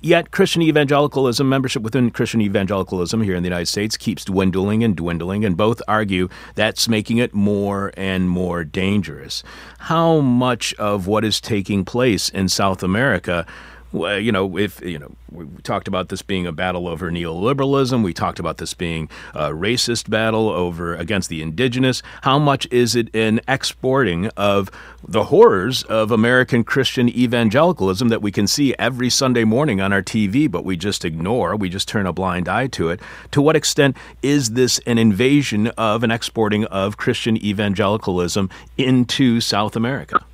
yet 0.00 0.30
Christian 0.30 0.62
evangelicalism, 0.62 1.48
membership 1.48 1.82
within 1.82 2.10
Christian 2.10 2.40
evangelicalism 2.40 3.22
here 3.22 3.36
in 3.36 3.42
the 3.42 3.48
United 3.48 3.66
States 3.66 3.96
keeps 3.96 4.24
dwindling 4.24 4.82
and 4.82 4.96
dwindling, 4.96 5.44
and 5.44 5.56
both 5.56 5.82
argue 5.86 6.28
that's 6.54 6.88
making 6.88 7.18
it 7.18 7.34
more 7.34 7.92
and 7.96 8.28
more 8.28 8.64
dangerous. 8.64 9.42
How 9.78 10.20
much 10.20 10.74
of 10.74 11.06
what 11.06 11.24
is 11.24 11.40
taking 11.40 11.84
place 11.84 12.28
in 12.28 12.48
South 12.48 12.82
America? 12.82 13.46
You 13.94 14.32
know, 14.32 14.58
if 14.58 14.80
you 14.82 14.98
know, 14.98 15.12
we 15.30 15.46
talked 15.62 15.88
about 15.88 16.08
this 16.08 16.22
being 16.22 16.46
a 16.46 16.52
battle 16.52 16.88
over 16.88 17.10
neoliberalism. 17.10 18.02
We 18.02 18.12
talked 18.12 18.38
about 18.38 18.58
this 18.58 18.74
being 18.74 19.08
a 19.34 19.50
racist 19.50 20.10
battle 20.10 20.48
over 20.48 20.94
against 20.94 21.28
the 21.28 21.42
indigenous. 21.42 22.02
How 22.22 22.38
much 22.38 22.66
is 22.70 22.96
it 22.96 23.14
in 23.14 23.40
exporting 23.46 24.26
of 24.36 24.70
the 25.06 25.24
horrors 25.24 25.82
of 25.84 26.10
American 26.10 26.64
Christian 26.64 27.08
evangelicalism 27.08 28.08
that 28.08 28.22
we 28.22 28.32
can 28.32 28.46
see 28.46 28.74
every 28.78 29.10
Sunday 29.10 29.44
morning 29.44 29.80
on 29.80 29.92
our 29.92 30.02
TV, 30.02 30.50
but 30.50 30.64
we 30.64 30.76
just 30.76 31.04
ignore? 31.04 31.54
We 31.56 31.68
just 31.68 31.88
turn 31.88 32.06
a 32.06 32.12
blind 32.12 32.48
eye 32.48 32.66
to 32.68 32.90
it. 32.90 33.00
To 33.32 33.42
what 33.42 33.56
extent 33.56 33.96
is 34.22 34.50
this 34.50 34.80
an 34.86 34.98
invasion 34.98 35.68
of 35.78 36.02
an 36.02 36.10
exporting 36.10 36.64
of 36.66 36.96
Christian 36.96 37.36
evangelicalism 37.36 38.50
into 38.76 39.40
South 39.40 39.76
America? 39.76 40.24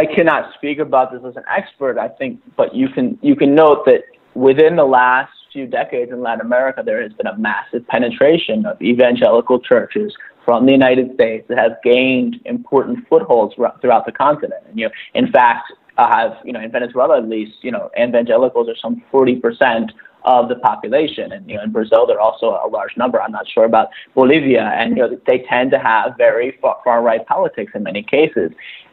I 0.00 0.06
cannot 0.06 0.54
speak 0.54 0.78
about 0.78 1.12
this 1.12 1.20
as 1.26 1.36
an 1.36 1.44
expert. 1.46 1.98
I 1.98 2.08
think, 2.08 2.40
but 2.56 2.74
you 2.74 2.88
can 2.88 3.18
you 3.20 3.36
can 3.36 3.54
note 3.54 3.84
that 3.84 4.04
within 4.34 4.74
the 4.76 4.84
last 4.84 5.30
few 5.52 5.66
decades 5.66 6.10
in 6.10 6.22
Latin 6.22 6.40
America, 6.40 6.82
there 6.82 7.02
has 7.02 7.12
been 7.12 7.26
a 7.26 7.36
massive 7.36 7.86
penetration 7.86 8.64
of 8.64 8.80
evangelical 8.80 9.60
churches 9.60 10.16
from 10.46 10.64
the 10.64 10.72
United 10.72 11.12
States 11.14 11.44
that 11.48 11.58
have 11.58 11.72
gained 11.84 12.36
important 12.46 13.06
footholds 13.10 13.54
throughout 13.56 14.06
the 14.06 14.12
continent. 14.12 14.62
And 14.68 14.78
you 14.78 14.86
know, 14.86 14.92
in 15.12 15.30
fact, 15.30 15.70
have 15.98 16.32
you 16.46 16.54
know 16.54 16.60
in 16.60 16.72
Venezuela 16.72 17.18
at 17.18 17.28
least, 17.28 17.58
you 17.60 17.70
know, 17.70 17.90
evangelicals 18.00 18.70
are 18.70 18.76
some 18.80 19.02
forty 19.10 19.36
percent 19.36 19.92
of 20.24 20.48
the 20.48 20.54
population. 20.56 21.32
And 21.32 21.46
you 21.46 21.56
know, 21.56 21.62
in 21.62 21.72
Brazil, 21.72 22.06
they're 22.06 22.20
also 22.20 22.58
a 22.64 22.68
large 22.68 22.96
number. 22.96 23.20
I'm 23.20 23.32
not 23.32 23.46
sure 23.50 23.66
about 23.66 23.88
Bolivia, 24.14 24.62
and 24.62 24.96
you 24.96 25.02
know, 25.02 25.20
they 25.26 25.40
tend 25.40 25.72
to 25.72 25.78
have 25.78 26.16
very 26.16 26.56
far, 26.62 26.78
far 26.84 27.02
right 27.02 27.26
politics 27.26 27.72
in 27.74 27.82
many 27.82 28.02
cases 28.02 28.52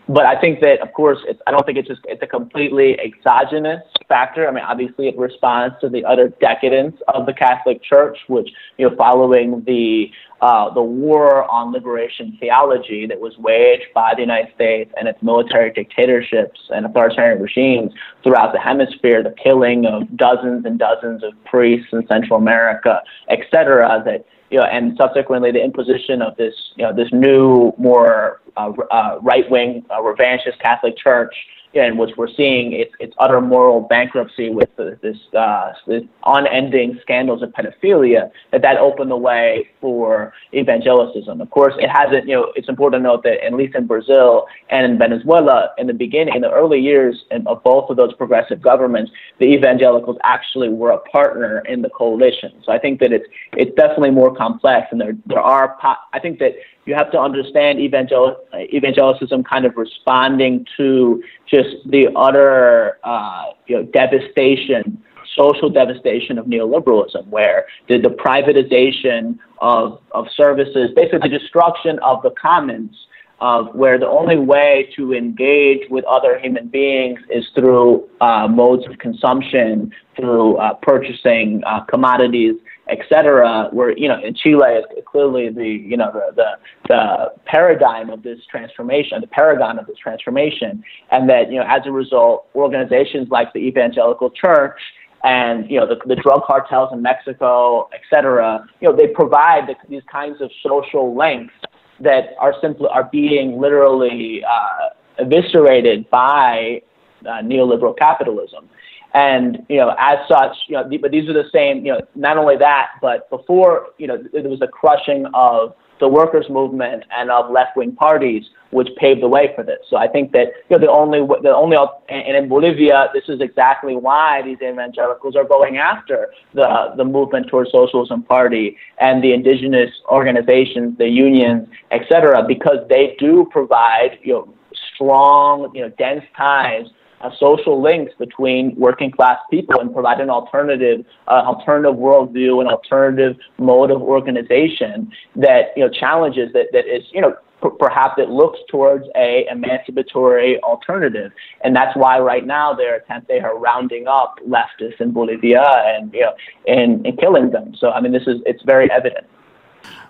but 0.10 0.26
I 0.26 0.40
think 0.40 0.62
that, 0.62 0.80
of 0.82 0.94
course, 0.94 1.20
it's, 1.28 1.42
I 1.48 1.52
don't 1.52 1.66
think 1.66 1.78
it's 1.78 1.88
just 1.88 2.02
it's 2.06 2.24
a 2.24 2.28
completely 2.28 2.98
exogenous 3.00 3.84
factor. 4.08 4.48
I 4.48 4.52
mean, 4.52 4.64
obviously, 4.64 5.08
it 5.08 5.18
responds 5.18 5.76
to 5.82 5.90
the 5.90 6.06
utter 6.06 6.30
decadence 6.40 6.96
of 7.10 7.26
the 7.26 7.34
Catholic 7.34 7.84
Church, 7.84 8.18
which 8.28 8.50
you 8.78 8.90
know, 8.90 8.96
following 8.96 9.64
the 9.66 10.10
uh, 10.40 10.74
the 10.74 10.82
war 10.82 11.50
on 11.52 11.74
liberation 11.74 12.38
theology 12.40 13.06
that 13.08 13.20
was 13.20 13.38
waged 13.38 13.88
by 13.94 14.14
the 14.16 14.22
United 14.22 14.54
States 14.54 14.94
and 14.98 15.08
its 15.08 15.22
military 15.22 15.72
dictatorships 15.72 16.60
and 16.70 16.86
authoritarian 16.86 17.42
regimes 17.42 17.92
throughout 18.24 18.54
the 18.54 18.60
hemisphere, 18.60 19.24
the 19.24 19.36
killing 19.44 19.86
of 19.86 20.04
dozens 20.16 20.64
and 20.66 20.78
dozens 20.80 21.24
of 21.24 21.34
priests 21.46 21.88
in 21.92 22.06
Central 22.08 22.40
America, 22.40 23.02
et 23.30 23.40
cetera, 23.52 24.02
that 24.06 24.26
you 24.50 24.60
know, 24.60 24.66
and 24.66 24.96
subsequently 24.98 25.52
the 25.52 25.64
imposition 25.64 26.22
of 26.22 26.36
this, 26.38 26.54
you 26.76 26.84
know, 26.84 26.94
this 26.94 27.10
new, 27.12 27.74
more 27.78 28.42
uh, 28.56 28.72
uh, 28.92 29.20
right-wing, 29.22 29.86
uh, 29.90 30.02
revanchist 30.02 30.60
Catholic 30.60 30.98
Church 30.98 31.36
in 31.74 31.98
which 31.98 32.12
we're 32.18 32.34
seeing 32.36 32.74
its, 32.74 32.92
its 33.00 33.14
utter 33.20 33.40
moral 33.40 33.82
bankruptcy 33.82 34.50
with 34.50 34.70
the, 34.78 34.98
this, 35.02 35.18
uh, 35.38 35.74
this 35.86 36.04
unending 36.26 36.98
scandals 37.02 37.44
of 37.44 37.50
pedophilia, 37.50 38.32
that 38.52 38.62
that 38.62 38.78
opened 38.78 39.12
the 39.12 39.18
way 39.18 39.70
for 39.80 40.34
evangelicism. 40.54 41.42
Of 41.42 41.50
course, 41.52 41.74
it 41.78 41.90
hasn't, 41.90 42.28
you 42.28 42.36
know, 42.36 42.52
it's 42.56 42.70
important 42.70 43.04
to 43.04 43.08
note 43.08 43.24
that 43.24 43.46
at 43.46 43.54
least 43.54 43.76
in 43.76 43.86
Brazil 43.86 44.48
and 44.70 44.92
in 44.92 44.98
Venezuela, 44.98 45.70
in 45.78 45.88
the 45.88 45.94
beginning, 45.94 46.36
in 46.36 46.42
the 46.42 46.52
early 46.52 46.80
years 46.80 47.26
of 47.46 47.64
both 47.64 47.90
of 47.90 47.98
those 47.98 48.14
progressive 48.14 48.62
governments, 48.62 49.12
the 49.40 49.46
evangelicals 49.46 50.18
actually 50.24 50.70
were 50.70 50.92
a 50.92 51.00
partner 51.00 51.60
in 51.68 51.82
the 51.82 51.90
coalition. 51.90 52.54
So 52.66 52.72
I 52.72 52.80
think 52.80 53.00
that 53.02 53.12
it's, 53.12 53.26
it's 53.54 53.76
definitely 53.76 54.12
more 54.12 54.36
complex, 54.36 54.88
and 54.92 55.00
there, 55.00 55.14
there 55.26 55.42
are, 55.42 55.78
I 56.14 56.20
think 56.20 56.40
that 56.40 56.54
you 56.86 56.96
have 56.96 57.12
to 57.12 57.20
understand 57.20 57.80
evangel- 57.80 58.38
evangelicism 58.74 59.44
kind 59.46 59.66
of 59.66 59.76
responding 59.76 60.66
to 60.78 61.22
just 61.58 61.90
the 61.90 62.08
utter 62.16 62.98
uh, 63.04 63.46
you 63.68 63.78
know, 63.78 63.84
devastation, 63.84 65.02
social 65.36 65.70
devastation 65.70 66.38
of 66.38 66.46
neoliberalism, 66.46 67.28
where 67.28 67.66
the, 67.88 67.98
the 67.98 68.10
privatization 68.10 69.38
of, 69.60 70.02
of 70.12 70.26
services, 70.36 70.92
basically 70.96 71.30
the 71.30 71.40
destruction 71.40 72.00
of 72.00 72.22
the 72.22 72.32
commons, 72.32 73.07
of 73.40 73.74
where 73.76 74.00
the 74.00 74.08
only 74.08 74.38
way 74.38 74.92
to 74.96 75.14
engage 75.14 75.82
with 75.90 76.04
other 76.06 76.40
human 76.40 76.68
beings 76.68 77.20
is 77.30 77.46
through 77.54 78.10
uh, 78.22 78.48
modes 78.48 78.86
of 78.88 78.98
consumption, 78.98 79.92
through 80.16 80.58
uh, 80.58 80.74
purchasing 80.76 81.62
uh, 81.66 81.82
commodities 81.82 82.56
etc. 82.90 83.70
where, 83.72 83.98
you 83.98 84.08
know, 84.08 84.20
in 84.24 84.34
Chile 84.34 84.76
is 84.80 85.04
clearly 85.06 85.50
the, 85.50 85.68
you 85.68 85.98
know, 85.98 86.12
the, 86.14 86.36
the, 86.36 86.52
the 86.88 87.34
paradigm 87.46 88.10
of 88.10 88.24
this 88.24 88.40
transformation, 88.50 89.20
the 89.22 89.28
paragon 89.28 89.80
of 89.80 89.88
this 89.88 89.98
transformation. 89.98 90.84
And 91.12 91.30
that, 91.30 91.52
you 91.52 91.60
know, 91.60 91.66
as 91.68 91.82
a 91.86 91.92
result, 91.92 92.48
organizations 92.56 93.30
like 93.30 93.54
the 93.54 93.60
Evangelical 93.60 94.30
Church 94.30 94.80
and, 95.24 95.70
you 95.70 95.80
know, 95.80 95.88
the, 95.88 95.98
the 96.06 96.16
drug 96.16 96.44
cartels 96.46 96.90
in 96.94 97.02
Mexico, 97.02 97.90
et 97.94 98.02
cetera, 98.10 98.66
you 98.80 98.90
know, 98.90 98.96
they 98.96 99.08
provide 99.08 99.68
the, 99.68 99.76
these 99.90 100.04
kinds 100.12 100.42
of 100.42 100.52
social 100.64 101.18
links 101.18 101.54
that 102.00 102.36
are 102.40 102.54
simply, 102.62 102.88
are 102.92 103.10
being 103.12 103.60
literally 103.60 104.44
uh, 104.44 104.90
eviscerated 105.20 106.10
by 106.10 106.82
uh, 107.26 107.42
neoliberal 107.42 107.98
capitalism. 107.98 108.70
And 109.14 109.66
you 109.70 109.78
know, 109.78 109.96
as 109.98 110.20
such, 110.28 110.56
you 110.68 110.76
know, 110.76 110.88
but 111.02 111.12
these 111.12 111.28
are 111.30 111.34
the 111.34 111.50
same. 111.54 111.86
You 111.86 111.94
know, 111.94 112.02
not 112.16 112.38
only 112.38 112.58
that, 112.58 112.92
but 113.02 113.30
before 113.30 113.88
you 113.98 114.08
know, 114.08 114.22
there 114.32 114.44
was 114.44 114.62
a 114.62 114.68
crushing 114.68 115.26
of 115.34 115.76
the 116.00 116.08
workers' 116.08 116.50
movement 116.50 117.04
and 117.16 117.30
of 117.32 117.52
left-wing 117.52 117.96
parties, 117.96 118.44
which 118.72 118.90
paved 118.98 119.22
the 119.22 119.28
way 119.28 119.52
for 119.56 119.64
this. 119.64 119.80
So 119.90 119.98
I 119.98 120.08
think 120.08 120.32
that 120.34 120.48
you 120.70 120.78
know, 120.78 120.86
the 120.86 120.92
only 120.92 121.20
the 121.42 121.56
only 121.56 121.78
and 122.10 122.38
in 122.38 122.50
Bolivia, 122.50 123.10
this 123.14 123.24
is 123.28 123.42
exactly 123.42 123.96
why 123.96 124.42
these 124.44 124.58
evangelicals 124.62 125.36
are 125.36 125.46
going 125.46 125.78
after 125.78 126.30
the 126.54 126.94
the 126.96 127.06
movement 127.06 127.48
towards 127.48 127.72
socialism 127.72 128.24
party 128.24 128.78
and 129.00 129.24
the 129.24 129.34
indigenous 129.34 129.92
organizations, 130.10 130.98
the 130.98 131.08
unions, 131.08 131.68
et 131.92 132.02
cetera, 132.10 132.44
because 132.48 132.80
they 132.90 133.16
do 133.20 133.48
provide 133.52 134.20
you 134.24 134.34
know 134.34 134.54
strong, 134.94 135.72
you 135.74 135.82
know, 135.82 135.90
dense 135.98 136.24
ties 136.36 136.86
uh, 137.22 137.30
social 137.40 137.82
links 137.82 138.14
between 138.20 138.76
working 138.76 139.12
class 139.12 139.38
people 139.50 139.80
and 139.80 139.94
provide 139.94 140.20
an 140.20 140.30
alternative, 140.30 141.06
uh, 141.28 141.44
alternative 141.46 141.96
worldview, 141.96 142.62
an 142.62 142.68
alternative 142.68 143.38
mode 143.58 143.92
of 143.92 144.02
organization 144.02 145.12
that 145.36 145.70
you 145.76 145.84
know 145.84 145.90
challenges 145.90 146.52
that 146.54 146.68
that 146.74 146.86
is 146.86 147.04
you 147.12 147.22
know 147.22 147.36
p- 147.64 147.70
perhaps 147.80 148.16
it 148.18 148.30
looks 148.30 148.60
towards 148.70 149.06
a 149.16 149.46
emancipatory 149.50 150.62
alternative, 150.62 151.32
and 151.64 151.76
that's 151.76 151.96
why 151.96 152.20
right 152.20 152.46
now 152.46 152.74
they're 152.74 152.96
attempt 152.98 153.28
they 153.28 153.40
are 153.40 153.58
rounding 153.58 154.08
up 154.08 154.40
leftists 154.48 155.00
in 155.00 155.12
Bolivia 155.12 155.64
and 155.86 156.14
you 156.14 156.22
know 156.22 156.34
and, 156.68 157.06
and 157.06 157.20
killing 157.20 157.50
them. 157.52 157.74
So 157.78 157.92
I 157.92 158.02
mean 158.02 158.12
this 158.12 158.28
is 158.28 158.42
it's 158.46 158.64
very 158.64 158.90
evident. 158.92 159.26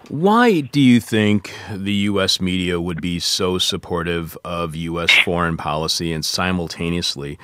Why 0.09 0.61
do 0.61 0.79
you 0.79 1.01
think 1.01 1.53
the 1.69 1.93
U.S. 1.93 2.39
media 2.39 2.79
would 2.79 3.01
be 3.01 3.19
so 3.19 3.57
supportive 3.57 4.37
of 4.45 4.73
U.S. 4.73 5.11
foreign 5.25 5.57
policy 5.57 6.13
and 6.13 6.23
simultaneously 6.23 7.37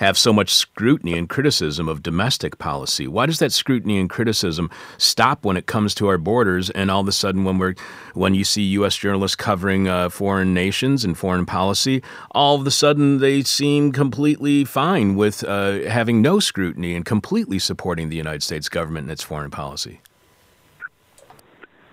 have 0.00 0.18
so 0.18 0.30
much 0.30 0.52
scrutiny 0.52 1.16
and 1.16 1.30
criticism 1.30 1.88
of 1.88 2.02
domestic 2.02 2.58
policy? 2.58 3.06
Why 3.06 3.24
does 3.24 3.38
that 3.38 3.52
scrutiny 3.52 3.98
and 3.98 4.10
criticism 4.10 4.70
stop 4.98 5.46
when 5.46 5.56
it 5.56 5.64
comes 5.64 5.94
to 5.94 6.08
our 6.08 6.18
borders, 6.18 6.68
and 6.68 6.90
all 6.90 7.00
of 7.00 7.08
a 7.08 7.12
sudden, 7.12 7.44
when 7.44 7.56
we're 7.56 7.74
when 8.12 8.34
you 8.34 8.44
see 8.44 8.62
U.S. 8.62 8.96
journalists 8.96 9.36
covering 9.36 9.88
uh, 9.88 10.10
foreign 10.10 10.52
nations 10.52 11.06
and 11.06 11.16
foreign 11.16 11.46
policy, 11.46 12.02
all 12.32 12.60
of 12.60 12.66
a 12.66 12.70
sudden 12.70 13.18
they 13.18 13.42
seem 13.44 13.92
completely 13.92 14.66
fine 14.66 15.16
with 15.16 15.42
uh, 15.44 15.88
having 15.88 16.20
no 16.20 16.38
scrutiny 16.38 16.94
and 16.94 17.06
completely 17.06 17.58
supporting 17.58 18.10
the 18.10 18.16
United 18.16 18.42
States 18.42 18.68
government 18.68 19.04
and 19.04 19.12
its 19.12 19.22
foreign 19.22 19.50
policy? 19.50 20.02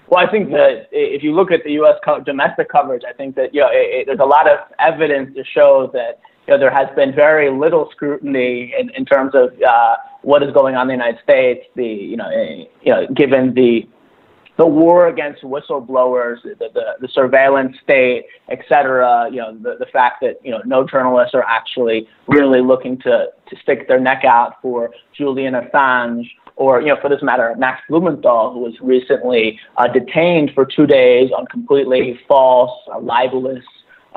Well, 0.09 0.25
I 0.25 0.31
think 0.31 0.49
that 0.51 0.87
if 0.91 1.21
you 1.21 1.35
look 1.35 1.51
at 1.51 1.63
the 1.65 1.71
U.S. 1.73 1.95
Domestic 2.25 2.69
coverage, 2.69 3.03
I 3.07 3.13
think 3.13 3.35
that 3.35 3.53
you 3.53 3.61
know 3.61 3.69
it, 3.69 3.75
it, 3.75 4.05
there's 4.07 4.19
a 4.19 4.25
lot 4.25 4.49
of 4.49 4.59
evidence 4.79 5.35
to 5.35 5.43
show 5.43 5.89
that 5.93 6.19
you 6.47 6.53
know 6.53 6.59
there 6.59 6.71
has 6.71 6.87
been 6.95 7.13
very 7.13 7.51
little 7.51 7.89
scrutiny 7.91 8.73
in, 8.77 8.89
in 8.91 9.03
terms 9.05 9.33
of 9.35 9.49
uh, 9.61 9.95
what 10.21 10.43
is 10.43 10.53
going 10.53 10.75
on 10.75 10.83
in 10.83 10.87
the 10.87 11.03
United 11.03 11.21
States. 11.23 11.65
The 11.75 11.85
you 11.85 12.15
know 12.15 12.29
eh, 12.29 12.65
you 12.81 12.93
know 12.93 13.07
given 13.15 13.53
the 13.53 13.87
the 14.57 14.65
war 14.65 15.07
against 15.07 15.43
whistleblowers, 15.43 16.41
the, 16.43 16.55
the, 16.73 16.95
the 16.99 17.07
surveillance 17.09 17.77
state, 17.83 18.25
et 18.49 18.59
cetera, 18.67 19.29
you 19.31 19.37
know, 19.37 19.55
the, 19.57 19.75
the 19.79 19.85
fact 19.85 20.21
that, 20.21 20.39
you 20.43 20.51
know, 20.51 20.61
no 20.65 20.85
journalists 20.85 21.35
are 21.35 21.43
actually 21.43 22.07
really 22.27 22.61
looking 22.61 22.97
to, 22.99 23.27
to 23.49 23.55
stick 23.61 23.87
their 23.87 23.99
neck 23.99 24.23
out 24.25 24.55
for 24.61 24.91
Julian 25.15 25.53
Assange 25.53 26.27
or, 26.55 26.81
you 26.81 26.87
know, 26.87 26.97
for 26.99 27.09
this 27.09 27.21
matter, 27.21 27.53
Max 27.57 27.81
Blumenthal, 27.87 28.51
who 28.51 28.59
was 28.59 28.73
recently 28.81 29.59
uh, 29.77 29.87
detained 29.87 30.51
for 30.55 30.65
two 30.65 30.87
days 30.87 31.29
on 31.37 31.45
completely 31.45 32.19
false, 32.27 32.71
uh, 32.91 32.99
libelous 32.99 33.63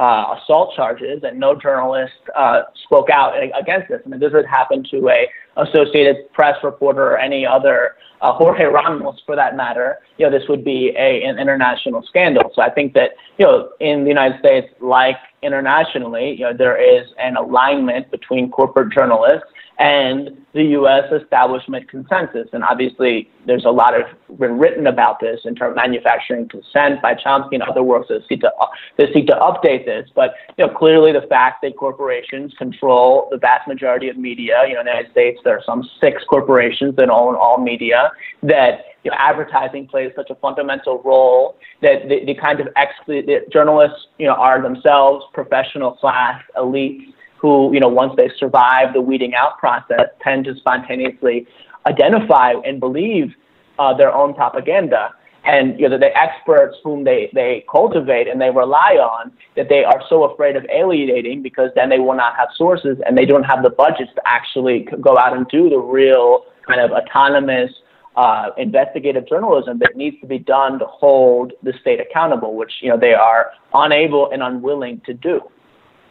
uh, 0.00 0.34
assault 0.40 0.74
charges, 0.74 1.22
and 1.22 1.38
no 1.38 1.54
journalist 1.54 2.14
uh, 2.34 2.62
spoke 2.84 3.10
out 3.10 3.34
against 3.36 3.88
this. 3.90 4.00
I 4.04 4.08
mean, 4.08 4.18
this 4.18 4.32
would 4.32 4.46
happen 4.46 4.82
to 4.90 5.08
a 5.10 5.28
Associated 5.56 6.32
Press 6.32 6.56
reporter 6.64 7.02
or 7.02 7.18
any 7.18 7.44
other 7.44 7.96
uh, 8.22 8.32
Jorge 8.32 8.64
Ramos, 8.64 9.20
for 9.26 9.36
that 9.36 9.56
matter. 9.56 9.98
You 10.16 10.24
know, 10.24 10.38
this 10.38 10.48
would 10.48 10.64
be 10.64 10.94
a, 10.96 11.22
an 11.22 11.38
international 11.38 12.02
scandal. 12.06 12.50
So 12.54 12.62
I 12.62 12.70
think 12.70 12.94
that 12.94 13.10
you 13.38 13.44
know, 13.44 13.70
in 13.80 14.04
the 14.04 14.08
United 14.08 14.38
States, 14.38 14.68
like 14.80 15.16
internationally, 15.42 16.32
you 16.32 16.44
know, 16.44 16.52
there 16.52 16.76
is 16.76 17.08
an 17.18 17.36
alignment 17.36 18.10
between 18.10 18.50
corporate 18.50 18.92
journalists 18.92 19.48
and 19.80 20.36
the 20.52 20.64
U.S. 20.64 21.10
establishment 21.10 21.88
consensus. 21.88 22.48
And 22.52 22.62
obviously, 22.62 23.30
there's 23.46 23.64
a 23.64 23.70
lot 23.70 23.98
of 23.98 24.06
been 24.38 24.58
written 24.58 24.86
about 24.86 25.20
this 25.20 25.40
in 25.46 25.54
terms 25.54 25.72
of 25.72 25.76
manufacturing 25.76 26.48
consent 26.48 27.00
by 27.00 27.14
Chomsky 27.14 27.54
and 27.54 27.62
other 27.62 27.82
works 27.82 28.08
that 28.08 28.20
seek 28.28 28.42
to 28.42 28.52
that 28.98 29.08
seek 29.14 29.26
to 29.28 29.32
update 29.32 29.86
this. 29.86 30.10
But 30.14 30.34
you 30.58 30.66
know, 30.66 30.72
clearly, 30.72 31.12
the 31.12 31.26
fact 31.28 31.62
that 31.62 31.78
corporations 31.78 32.52
control 32.58 33.28
the 33.30 33.38
vast 33.38 33.66
majority 33.66 34.10
of 34.10 34.18
media. 34.18 34.62
You 34.68 34.74
know, 34.74 34.80
in 34.80 34.86
the 34.86 34.92
United 34.92 35.12
States, 35.12 35.40
there 35.44 35.56
are 35.56 35.62
some 35.64 35.88
six 35.98 36.22
corporations 36.24 36.94
that 36.96 37.08
own 37.08 37.34
all 37.34 37.58
media. 37.58 38.12
That 38.42 38.84
you 39.02 39.10
know, 39.10 39.16
advertising 39.18 39.86
plays 39.86 40.12
such 40.14 40.30
a 40.30 40.34
fundamental 40.36 41.02
role 41.02 41.56
that 41.82 42.08
the, 42.08 42.24
the 42.26 42.34
kind 42.34 42.60
of 42.60 42.68
ex- 42.76 42.92
the 43.06 43.40
journalists, 43.52 44.08
you 44.18 44.26
know, 44.26 44.34
are 44.34 44.62
themselves 44.62 45.24
professional 45.32 45.92
class 45.92 46.42
elites 46.56 47.06
who, 47.38 47.72
you 47.72 47.80
know, 47.80 47.88
once 47.88 48.12
they 48.16 48.30
survive 48.38 48.92
the 48.92 49.00
weeding 49.00 49.34
out 49.34 49.58
process, 49.58 50.08
tend 50.22 50.44
to 50.44 50.54
spontaneously 50.56 51.46
identify 51.86 52.52
and 52.66 52.80
believe 52.80 53.34
uh, 53.78 53.94
their 53.94 54.14
own 54.14 54.34
propaganda. 54.34 55.14
And 55.42 55.80
you 55.80 55.88
know, 55.88 55.96
the 55.96 56.14
experts 56.14 56.76
whom 56.84 57.04
they, 57.04 57.30
they 57.32 57.64
cultivate 57.70 58.28
and 58.28 58.38
they 58.38 58.50
rely 58.50 58.98
on, 59.00 59.32
that 59.56 59.70
they 59.70 59.84
are 59.84 60.02
so 60.10 60.24
afraid 60.24 60.54
of 60.54 60.66
alienating 60.70 61.42
because 61.42 61.70
then 61.74 61.88
they 61.88 61.98
will 61.98 62.14
not 62.14 62.36
have 62.36 62.48
sources 62.54 62.98
and 63.06 63.16
they 63.16 63.24
don't 63.24 63.44
have 63.44 63.62
the 63.62 63.70
budgets 63.70 64.10
to 64.16 64.22
actually 64.26 64.86
go 65.00 65.16
out 65.16 65.34
and 65.34 65.48
do 65.48 65.70
the 65.70 65.78
real 65.78 66.44
kind 66.68 66.82
of 66.82 66.90
autonomous 66.90 67.72
uh, 68.16 68.50
investigative 68.58 69.28
journalism 69.28 69.78
that 69.78 69.96
needs 69.96 70.20
to 70.20 70.26
be 70.26 70.38
done 70.38 70.78
to 70.78 70.86
hold 70.86 71.52
the 71.62 71.72
state 71.80 72.00
accountable, 72.00 72.56
which 72.56 72.72
you 72.80 72.88
know 72.88 72.98
they 72.98 73.14
are 73.14 73.50
unable 73.74 74.30
and 74.30 74.42
unwilling 74.42 75.00
to 75.06 75.14
do 75.14 75.40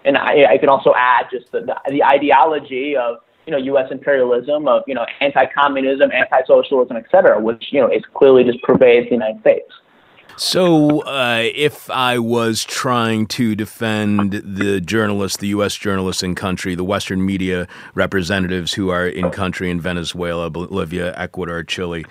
and 0.05 0.17
I, 0.17 0.53
I 0.53 0.57
can 0.57 0.69
also 0.69 0.93
add 0.95 1.27
just 1.31 1.51
the, 1.51 1.61
the, 1.61 1.75
the 1.89 2.03
ideology 2.03 2.95
of 2.95 3.17
you 3.45 3.51
know 3.51 3.57
U.S. 3.57 3.87
imperialism, 3.91 4.67
of 4.67 4.83
you 4.87 4.95
know 4.95 5.05
anti-communism, 5.21 6.11
anti-socialism, 6.11 6.95
et 6.95 7.05
cetera, 7.11 7.39
which 7.39 7.67
you 7.71 7.81
know 7.81 7.87
is 7.87 8.03
clearly 8.13 8.43
just 8.43 8.61
pervades 8.63 9.07
the 9.07 9.15
United 9.15 9.41
States. 9.41 9.71
So, 10.41 11.01
uh, 11.01 11.49
if 11.53 11.89
I 11.91 12.17
was 12.17 12.63
trying 12.63 13.27
to 13.27 13.55
defend 13.55 14.31
the 14.31 14.79
journalists, 14.79 15.37
the 15.39 15.49
U.S. 15.49 15.75
journalists 15.75 16.23
in 16.23 16.33
country, 16.33 16.75
the 16.75 16.83
Western 16.85 17.25
media 17.25 17.67
representatives 17.93 18.73
who 18.73 18.87
are 18.87 19.05
in 19.05 19.31
country 19.31 19.69
in 19.69 19.81
Venezuela, 19.81 20.49
Bolivia, 20.49 21.13
Ecuador, 21.17 21.65
Chile, 21.65 22.05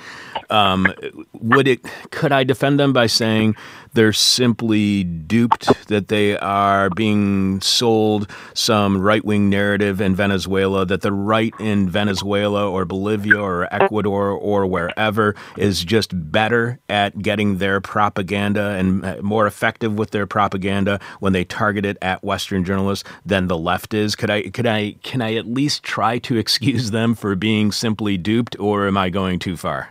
um, 0.51 0.93
would 1.33 1.67
it? 1.67 1.81
Could 2.11 2.31
I 2.31 2.45
defend 2.45 2.79
them 2.79 2.93
by 2.93 3.07
saying 3.07 3.57
they're 3.95 4.13
simply 4.13 5.05
duped, 5.05 5.89
that 5.89 6.09
they 6.09 6.37
are 6.39 6.91
being 6.91 7.61
sold 7.61 8.31
some 8.55 9.01
right 9.01 9.25
wing 9.25 9.49
narrative 9.49 10.01
in 10.01 10.15
Venezuela, 10.15 10.85
that 10.87 11.01
the 11.01 11.13
right 11.13 11.55
in 11.59 11.89
Venezuela 11.89 12.69
or 12.69 12.85
Bolivia 12.85 13.41
or 13.41 13.73
Ecuador 13.75 14.31
or 14.31 14.67
wherever 14.67 15.35
is 15.57 15.85
just 15.85 16.11
better 16.31 16.79
at 16.89 17.19
getting 17.21 17.59
their 17.59 17.81
propaganda 18.19 18.71
and 18.71 19.05
uh, 19.05 19.17
more 19.23 19.47
effective 19.47 19.97
with 19.97 20.11
their 20.11 20.27
propaganda 20.27 20.99
when 21.21 21.33
they 21.33 21.45
target 21.45 21.85
it 21.85 21.97
at 22.03 22.25
Western 22.25 22.65
journalists 22.65 23.09
than 23.25 23.47
the 23.47 23.57
left 23.57 23.95
is. 23.95 24.17
Could 24.17 24.29
I 24.29 24.51
could 24.51 24.67
I 24.67 24.97
can 25.05 25.23
I 25.23 25.35
at 25.35 25.47
least 25.47 25.85
try 25.85 26.19
to 26.19 26.37
excuse 26.37 26.91
them 26.91 27.15
for 27.15 27.37
being 27.37 27.71
simply 27.71 28.17
duped, 28.17 28.59
or 28.59 28.89
am 28.89 28.97
I 28.97 29.09
going 29.09 29.39
too 29.39 29.57
far? 29.57 29.91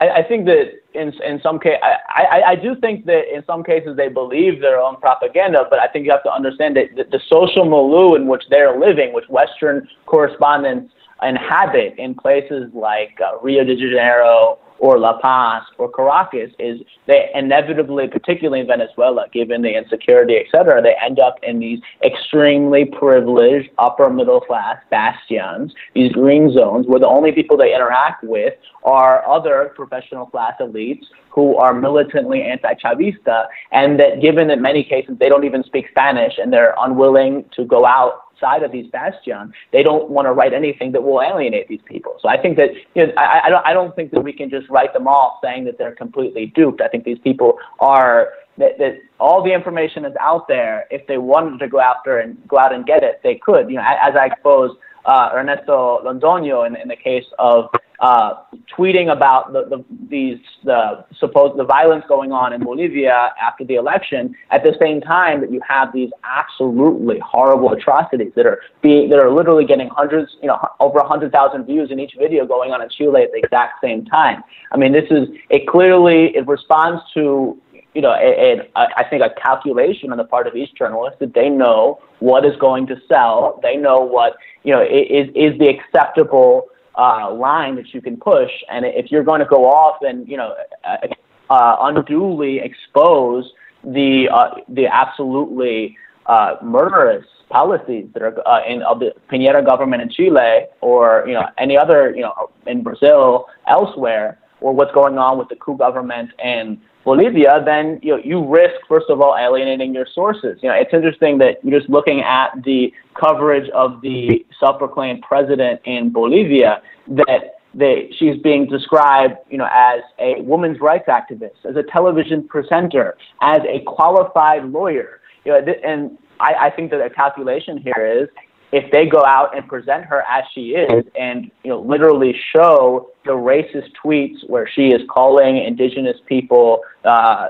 I, 0.00 0.08
I 0.20 0.22
think 0.22 0.46
that 0.46 0.74
in 0.94 1.12
in 1.24 1.40
some 1.42 1.58
case, 1.58 1.78
I, 1.82 2.22
I, 2.22 2.42
I 2.50 2.54
do 2.54 2.76
think 2.76 3.06
that 3.06 3.34
in 3.34 3.44
some 3.44 3.64
cases 3.64 3.96
they 3.96 4.08
believe 4.08 4.60
their 4.60 4.78
own 4.80 4.96
propaganda, 5.00 5.66
but 5.68 5.80
I 5.80 5.88
think 5.88 6.04
you 6.06 6.12
have 6.12 6.22
to 6.22 6.32
understand 6.32 6.76
that 6.76 6.94
the, 6.94 7.04
the 7.04 7.20
social 7.28 7.64
milieu 7.64 8.14
in 8.14 8.28
which 8.28 8.44
they're 8.48 8.78
living, 8.78 9.12
which 9.12 9.28
Western 9.28 9.88
correspondents 10.06 10.92
inhabit 11.22 11.98
in 11.98 12.14
places 12.14 12.70
like 12.74 13.18
uh, 13.20 13.38
Rio 13.42 13.64
de 13.64 13.74
Janeiro 13.74 14.58
or 14.78 14.98
La 14.98 15.18
Paz 15.20 15.62
or 15.78 15.90
Caracas 15.90 16.50
is 16.58 16.80
they 17.06 17.30
inevitably, 17.34 18.08
particularly 18.08 18.60
in 18.60 18.66
Venezuela, 18.66 19.26
given 19.32 19.62
the 19.62 19.76
insecurity, 19.76 20.36
et 20.36 20.46
cetera, 20.50 20.82
they 20.82 20.94
end 21.04 21.18
up 21.18 21.36
in 21.42 21.58
these 21.58 21.80
extremely 22.04 22.84
privileged 22.84 23.70
upper 23.78 24.10
middle 24.10 24.40
class 24.40 24.76
bastions, 24.90 25.72
these 25.94 26.12
green 26.12 26.52
zones 26.52 26.86
where 26.86 27.00
the 27.00 27.06
only 27.06 27.32
people 27.32 27.56
they 27.56 27.74
interact 27.74 28.22
with 28.24 28.54
are 28.84 29.26
other 29.28 29.72
professional 29.74 30.26
class 30.26 30.54
elites 30.60 31.04
who 31.30 31.56
are 31.56 31.74
militantly 31.74 32.42
anti-Chavista, 32.42 33.46
and 33.70 34.00
that 34.00 34.22
given 34.22 34.48
that 34.48 34.58
many 34.58 34.82
cases 34.82 35.16
they 35.18 35.28
don't 35.28 35.44
even 35.44 35.62
speak 35.64 35.86
Spanish 35.90 36.34
and 36.38 36.52
they're 36.52 36.74
unwilling 36.78 37.44
to 37.54 37.64
go 37.64 37.84
out 37.84 38.25
side 38.40 38.62
of 38.62 38.72
these 38.72 38.90
bastions, 38.90 39.52
they 39.72 39.82
don't 39.82 40.10
want 40.10 40.26
to 40.26 40.32
write 40.32 40.52
anything 40.52 40.92
that 40.92 41.02
will 41.02 41.20
alienate 41.20 41.68
these 41.68 41.80
people. 41.84 42.16
So 42.20 42.28
I 42.28 42.40
think 42.40 42.56
that 42.56 42.70
you 42.94 43.06
know, 43.06 43.12
I, 43.16 43.42
I 43.44 43.50
don't 43.50 43.66
I 43.66 43.72
don't 43.72 43.94
think 43.96 44.10
that 44.12 44.20
we 44.20 44.32
can 44.32 44.50
just 44.50 44.68
write 44.68 44.92
them 44.92 45.06
off 45.06 45.38
saying 45.42 45.64
that 45.64 45.78
they're 45.78 45.94
completely 45.94 46.46
duped. 46.46 46.80
I 46.80 46.88
think 46.88 47.04
these 47.04 47.18
people 47.18 47.58
are 47.80 48.30
that, 48.58 48.78
that 48.78 48.98
all 49.20 49.42
the 49.42 49.52
information 49.52 50.04
is 50.04 50.14
out 50.20 50.48
there. 50.48 50.86
If 50.90 51.06
they 51.06 51.18
wanted 51.18 51.58
to 51.58 51.68
go 51.68 51.80
after 51.80 52.18
and 52.18 52.36
go 52.48 52.58
out 52.58 52.74
and 52.74 52.86
get 52.86 53.02
it, 53.02 53.20
they 53.22 53.36
could. 53.36 53.68
You 53.68 53.76
know, 53.76 53.84
as 53.84 54.14
I 54.16 54.26
exposed 54.26 54.78
uh, 55.06 55.30
Ernesto 55.34 56.02
Londoño 56.04 56.66
in, 56.66 56.76
in 56.76 56.88
the 56.88 56.96
case 56.96 57.24
of 57.38 57.70
uh, 58.00 58.34
tweeting 58.76 59.10
about 59.10 59.52
the, 59.52 59.64
the 59.64 59.84
these 60.10 60.38
the 60.64 61.04
supposed 61.18 61.58
the 61.58 61.64
violence 61.64 62.04
going 62.08 62.30
on 62.30 62.52
in 62.52 62.62
Bolivia 62.62 63.32
after 63.40 63.64
the 63.64 63.76
election 63.76 64.34
at 64.50 64.62
the 64.62 64.76
same 64.78 65.00
time 65.00 65.40
that 65.40 65.50
you 65.50 65.60
have 65.66 65.92
these 65.94 66.10
absolutely 66.24 67.18
horrible 67.20 67.72
atrocities 67.72 68.32
that 68.36 68.44
are 68.44 68.60
being 68.82 69.08
that 69.08 69.18
are 69.18 69.30
literally 69.30 69.64
getting 69.64 69.88
hundreds 69.88 70.36
you 70.42 70.48
know 70.48 70.58
over 70.80 71.02
hundred 71.02 71.32
thousand 71.32 71.64
views 71.64 71.90
in 71.90 71.98
each 71.98 72.14
video 72.18 72.44
going 72.44 72.72
on 72.72 72.82
in 72.82 72.88
Chile 72.90 73.22
at 73.22 73.32
the 73.32 73.38
exact 73.38 73.80
same 73.80 74.04
time. 74.04 74.42
I 74.72 74.76
mean 74.76 74.92
this 74.92 75.10
is 75.10 75.28
it 75.48 75.66
clearly 75.66 76.36
it 76.36 76.46
responds 76.46 77.00
to 77.14 77.58
you 77.96 78.02
know, 78.02 78.12
a, 78.12 78.60
a, 78.60 78.88
I 78.98 79.04
think 79.08 79.22
a 79.22 79.30
calculation 79.40 80.12
on 80.12 80.18
the 80.18 80.24
part 80.24 80.46
of 80.46 80.54
each 80.54 80.74
journalist 80.74 81.18
that 81.20 81.32
they 81.32 81.48
know 81.48 81.98
what 82.18 82.44
is 82.44 82.54
going 82.56 82.86
to 82.88 83.00
sell. 83.08 83.58
They 83.62 83.74
know 83.74 84.00
what, 84.00 84.36
you 84.66 84.72
know, 84.72 84.82
is, 84.82 85.28
is 85.36 85.56
the 85.60 85.68
acceptable 85.68 86.66
uh, 86.98 87.32
line 87.32 87.76
that 87.76 87.94
you 87.94 88.00
can 88.02 88.16
push. 88.16 88.50
And 88.68 88.84
if 88.84 89.12
you're 89.12 89.22
going 89.22 89.38
to 89.38 89.46
go 89.46 89.64
off 89.64 89.98
and, 90.02 90.28
you 90.28 90.36
know, 90.36 90.56
uh, 90.84 91.76
unduly 91.80 92.58
expose 92.58 93.52
the, 93.84 94.28
uh, 94.28 94.56
the 94.68 94.86
absolutely 94.88 95.96
uh, 96.26 96.56
murderous 96.62 97.24
policies 97.48 98.08
that 98.12 98.22
are 98.24 98.48
uh, 98.48 98.66
in 98.66 98.82
of 98.82 98.98
the 98.98 99.14
Piñera 99.30 99.64
government 99.64 100.02
in 100.02 100.10
Chile 100.10 100.66
or, 100.80 101.22
you 101.28 101.34
know, 101.34 101.46
any 101.58 101.76
other, 101.78 102.12
you 102.16 102.22
know, 102.22 102.50
in 102.66 102.82
Brazil, 102.82 103.46
elsewhere, 103.68 104.40
or 104.60 104.72
what's 104.72 104.92
going 104.92 105.16
on 105.16 105.38
with 105.38 105.48
the 105.48 105.56
coup 105.56 105.76
government 105.76 106.30
and 106.42 106.80
Bolivia, 107.06 107.62
then 107.64 108.00
you 108.02 108.16
know, 108.16 108.22
you 108.22 108.44
risk 108.44 108.74
first 108.88 109.06
of 109.08 109.20
all 109.20 109.36
alienating 109.38 109.94
your 109.94 110.08
sources. 110.12 110.58
You 110.60 110.68
know, 110.68 110.74
it's 110.74 110.92
interesting 110.92 111.38
that 111.38 111.64
you're 111.64 111.78
just 111.78 111.88
looking 111.88 112.20
at 112.20 112.50
the 112.64 112.92
coverage 113.14 113.70
of 113.70 114.00
the 114.00 114.44
self-proclaimed 114.58 115.22
president 115.22 115.80
in 115.84 116.10
Bolivia 116.10 116.82
that 117.06 117.60
they, 117.72 118.10
she's 118.18 118.36
being 118.42 118.66
described, 118.66 119.36
you 119.48 119.56
know, 119.56 119.68
as 119.72 120.00
a 120.18 120.40
women's 120.42 120.80
rights 120.80 121.06
activist, 121.08 121.64
as 121.64 121.76
a 121.76 121.84
television 121.84 122.42
presenter, 122.48 123.16
as 123.40 123.60
a 123.68 123.84
qualified 123.86 124.64
lawyer. 124.64 125.20
You 125.44 125.52
know, 125.52 125.74
and 125.84 126.18
I, 126.40 126.54
I 126.54 126.70
think 126.70 126.90
that 126.90 127.00
a 127.00 127.08
calculation 127.08 127.78
here 127.78 128.20
is 128.20 128.28
if 128.72 128.90
they 128.90 129.06
go 129.06 129.24
out 129.24 129.56
and 129.56 129.66
present 129.68 130.04
her 130.04 130.22
as 130.22 130.44
she 130.54 130.70
is 130.70 131.04
and 131.18 131.50
you 131.62 131.70
know 131.70 131.80
literally 131.80 132.34
show 132.54 133.10
the 133.24 133.32
racist 133.32 133.90
tweets 134.02 134.48
where 134.48 134.68
she 134.68 134.88
is 134.88 135.00
calling 135.08 135.58
indigenous 135.58 136.16
people 136.26 136.80
uh, 137.04 137.48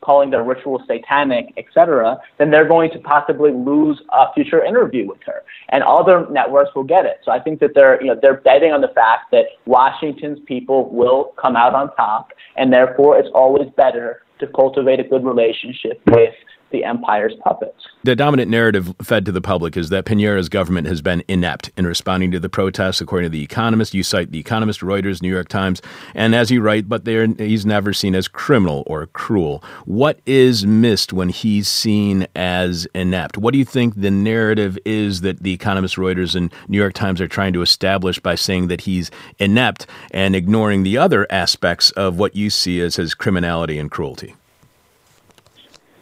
calling 0.00 0.30
their 0.30 0.44
ritual 0.44 0.82
satanic 0.86 1.52
etc 1.56 2.18
then 2.38 2.50
they're 2.50 2.68
going 2.68 2.90
to 2.90 2.98
possibly 3.00 3.52
lose 3.52 4.00
a 4.12 4.32
future 4.34 4.64
interview 4.64 5.06
with 5.06 5.20
her. 5.26 5.42
And 5.70 5.82
other 5.82 6.26
networks 6.30 6.74
will 6.74 6.84
get 6.84 7.06
it. 7.06 7.20
So 7.24 7.32
i 7.32 7.40
think 7.40 7.60
that 7.60 7.72
they're 7.74 8.00
you 8.00 8.08
know 8.08 8.18
they're 8.20 8.40
betting 8.40 8.72
on 8.72 8.80
the 8.80 8.88
fact 8.88 9.30
that 9.32 9.46
washington's 9.64 10.38
people 10.46 10.88
will 10.90 11.32
come 11.36 11.56
out 11.56 11.74
on 11.74 11.94
top 11.96 12.32
and 12.56 12.72
therefore 12.72 13.18
it's 13.18 13.30
always 13.34 13.68
better 13.76 14.22
to 14.38 14.46
cultivate 14.48 15.00
a 15.00 15.04
good 15.04 15.24
relationship 15.24 16.00
with 16.08 16.34
the 16.70 16.84
empire's 16.84 17.34
puppets. 17.42 17.86
The 18.04 18.14
dominant 18.14 18.50
narrative 18.50 18.94
fed 19.02 19.24
to 19.26 19.32
the 19.32 19.40
public 19.40 19.76
is 19.76 19.88
that 19.88 20.04
Piñera's 20.04 20.48
government 20.48 20.86
has 20.86 21.02
been 21.02 21.24
inept 21.26 21.70
in 21.76 21.86
responding 21.86 22.30
to 22.30 22.38
the 22.38 22.48
protests, 22.48 23.00
according 23.00 23.26
to 23.26 23.32
The 23.32 23.42
Economist. 23.42 23.94
You 23.94 24.04
cite 24.04 24.30
The 24.30 24.38
Economist, 24.38 24.80
Reuters, 24.80 25.22
New 25.22 25.28
York 25.28 25.48
Times, 25.48 25.82
and 26.14 26.34
as 26.34 26.50
you 26.50 26.60
write, 26.60 26.88
but 26.88 27.06
he's 27.06 27.66
never 27.66 27.92
seen 27.92 28.14
as 28.14 28.28
criminal 28.28 28.84
or 28.86 29.06
cruel. 29.08 29.62
What 29.86 30.20
is 30.24 30.64
missed 30.64 31.12
when 31.12 31.30
he's 31.30 31.66
seen 31.66 32.26
as 32.36 32.86
inept? 32.94 33.38
What 33.38 33.52
do 33.52 33.58
you 33.58 33.64
think 33.64 33.94
the 33.96 34.10
narrative 34.10 34.78
is 34.84 35.22
that 35.22 35.42
The 35.42 35.52
Economist, 35.52 35.96
Reuters, 35.96 36.36
and 36.36 36.52
New 36.68 36.78
York 36.78 36.94
Times 36.94 37.20
are 37.20 37.28
trying 37.28 37.54
to 37.54 37.62
establish 37.62 38.20
by 38.20 38.36
saying 38.36 38.68
that 38.68 38.82
he's 38.82 39.10
inept 39.38 39.86
and 40.12 40.36
ignoring 40.36 40.84
the 40.84 40.96
other 40.96 41.26
aspects 41.30 41.90
of 41.92 42.18
what 42.18 42.36
you 42.36 42.50
see 42.50 42.80
as 42.80 42.96
his 42.96 43.14
criminality 43.14 43.78
and 43.78 43.90
cruelty? 43.90 44.34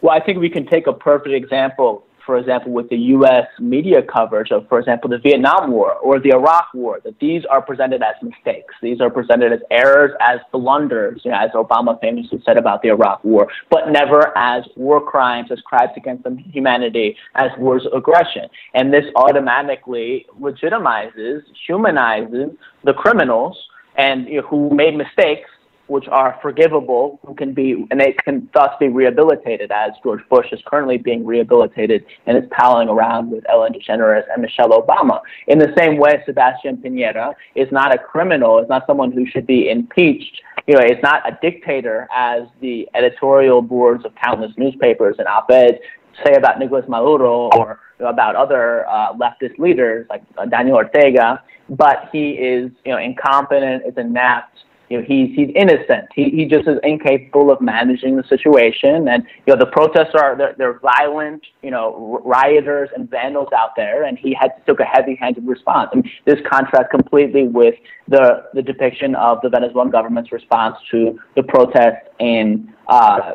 Well, 0.01 0.13
I 0.13 0.23
think 0.23 0.39
we 0.39 0.49
can 0.49 0.65
take 0.65 0.87
a 0.87 0.93
perfect 0.93 1.33
example, 1.33 2.05
for 2.25 2.37
example, 2.37 2.71
with 2.71 2.89
the 2.89 2.97
U.S. 2.97 3.47
media 3.59 4.01
coverage 4.01 4.51
of, 4.51 4.67
for 4.67 4.79
example, 4.79 5.09
the 5.09 5.19
Vietnam 5.19 5.71
War 5.71 5.93
or 5.93 6.19
the 6.19 6.29
Iraq 6.29 6.73
War, 6.73 6.99
that 7.03 7.19
these 7.19 7.43
are 7.45 7.61
presented 7.61 8.01
as 8.01 8.15
mistakes. 8.21 8.73
These 8.81 8.99
are 8.99 9.09
presented 9.09 9.53
as 9.53 9.59
errors, 9.71 10.11
as 10.19 10.39
blunders, 10.51 11.21
you 11.23 11.31
know, 11.31 11.37
as 11.37 11.51
Obama 11.51 11.99
famously 12.01 12.41
said 12.45 12.57
about 12.57 12.81
the 12.81 12.89
Iraq 12.89 13.23
War, 13.23 13.47
but 13.69 13.89
never 13.89 14.37
as 14.37 14.63
war 14.75 15.01
crimes, 15.01 15.49
as 15.51 15.59
crimes 15.61 15.91
against 15.95 16.25
humanity, 16.51 17.15
as 17.35 17.51
wars 17.57 17.85
of 17.85 17.93
aggression. 17.93 18.47
And 18.73 18.93
this 18.93 19.05
automatically 19.15 20.25
legitimizes, 20.39 21.41
humanizes 21.65 22.51
the 22.83 22.93
criminals 22.93 23.57
and 23.97 24.27
you 24.27 24.41
know, 24.41 24.47
who 24.47 24.69
made 24.71 24.95
mistakes 24.95 25.49
which 25.87 26.07
are 26.07 26.39
forgivable, 26.41 27.19
who 27.25 27.35
can 27.35 27.53
be, 27.53 27.85
and 27.91 27.99
they 27.99 28.13
can 28.23 28.49
thus 28.53 28.71
be 28.79 28.87
rehabilitated, 28.87 29.71
as 29.71 29.91
George 30.01 30.21
Bush 30.29 30.47
is 30.51 30.59
currently 30.65 30.97
being 30.97 31.25
rehabilitated 31.25 32.05
and 32.25 32.37
is 32.37 32.43
palling 32.51 32.89
around 32.89 33.29
with 33.29 33.43
Ellen 33.49 33.73
DeGeneres 33.73 34.23
and 34.33 34.41
Michelle 34.41 34.69
Obama. 34.69 35.21
In 35.47 35.59
the 35.59 35.73
same 35.77 35.97
way, 35.97 36.23
Sebastian 36.25 36.77
Piñera 36.77 37.33
is 37.53 37.71
not 37.71 37.93
a 37.93 37.97
criminal, 37.97 38.59
is 38.59 38.67
not 38.67 38.87
someone 38.87 39.11
who 39.11 39.27
should 39.27 39.45
be 39.45 39.69
impeached. 39.69 40.41
You 40.67 40.73
know, 40.75 40.81
it's 40.83 41.03
not 41.03 41.27
a 41.31 41.37
dictator, 41.41 42.07
as 42.13 42.43
the 42.61 42.89
editorial 42.95 43.61
boards 43.61 44.05
of 44.05 44.13
countless 44.15 44.51
newspapers 44.57 45.17
and 45.19 45.27
op-eds 45.27 45.77
say 46.25 46.33
about 46.35 46.57
Nicolas 46.59 46.85
Maduro 46.87 47.49
or 47.55 47.79
about 47.99 48.35
other 48.35 48.87
uh, 48.87 49.13
leftist 49.13 49.59
leaders 49.59 50.07
like 50.09 50.23
uh, 50.37 50.45
Daniel 50.45 50.77
Ortega. 50.77 51.43
But 51.69 52.09
he 52.11 52.31
is, 52.31 52.71
you 52.85 52.91
know, 52.91 52.97
incompetent, 52.97 53.83
is 53.85 53.93
inept 53.97 54.64
you 54.89 54.99
know, 54.99 55.05
he's 55.07 55.35
he's 55.35 55.49
innocent. 55.55 56.07
He 56.13 56.29
he 56.29 56.45
just 56.45 56.67
is 56.67 56.77
incapable 56.83 57.51
of 57.51 57.61
managing 57.61 58.15
the 58.17 58.23
situation. 58.23 59.07
And 59.07 59.23
you 59.45 59.53
know, 59.53 59.59
the 59.59 59.65
protests 59.67 60.13
are 60.15 60.37
they're, 60.37 60.55
they're 60.57 60.79
violent, 60.79 61.45
you 61.63 61.71
know, 61.71 62.21
rioters 62.23 62.89
and 62.95 63.09
vandals 63.09 63.49
out 63.55 63.71
there, 63.75 64.03
and 64.03 64.17
he 64.17 64.33
had 64.33 64.51
took 64.65 64.79
a 64.79 64.85
heavy-handed 64.85 65.47
response. 65.47 65.89
And 65.93 66.07
this 66.25 66.39
contrasts 66.49 66.89
completely 66.91 67.47
with 67.47 67.75
the 68.07 68.45
the 68.53 68.61
depiction 68.61 69.15
of 69.15 69.39
the 69.41 69.49
Venezuelan 69.49 69.89
government's 69.89 70.31
response 70.31 70.75
to 70.91 71.19
the 71.35 71.43
protests 71.43 72.07
in. 72.19 72.73
Uh, 72.87 73.33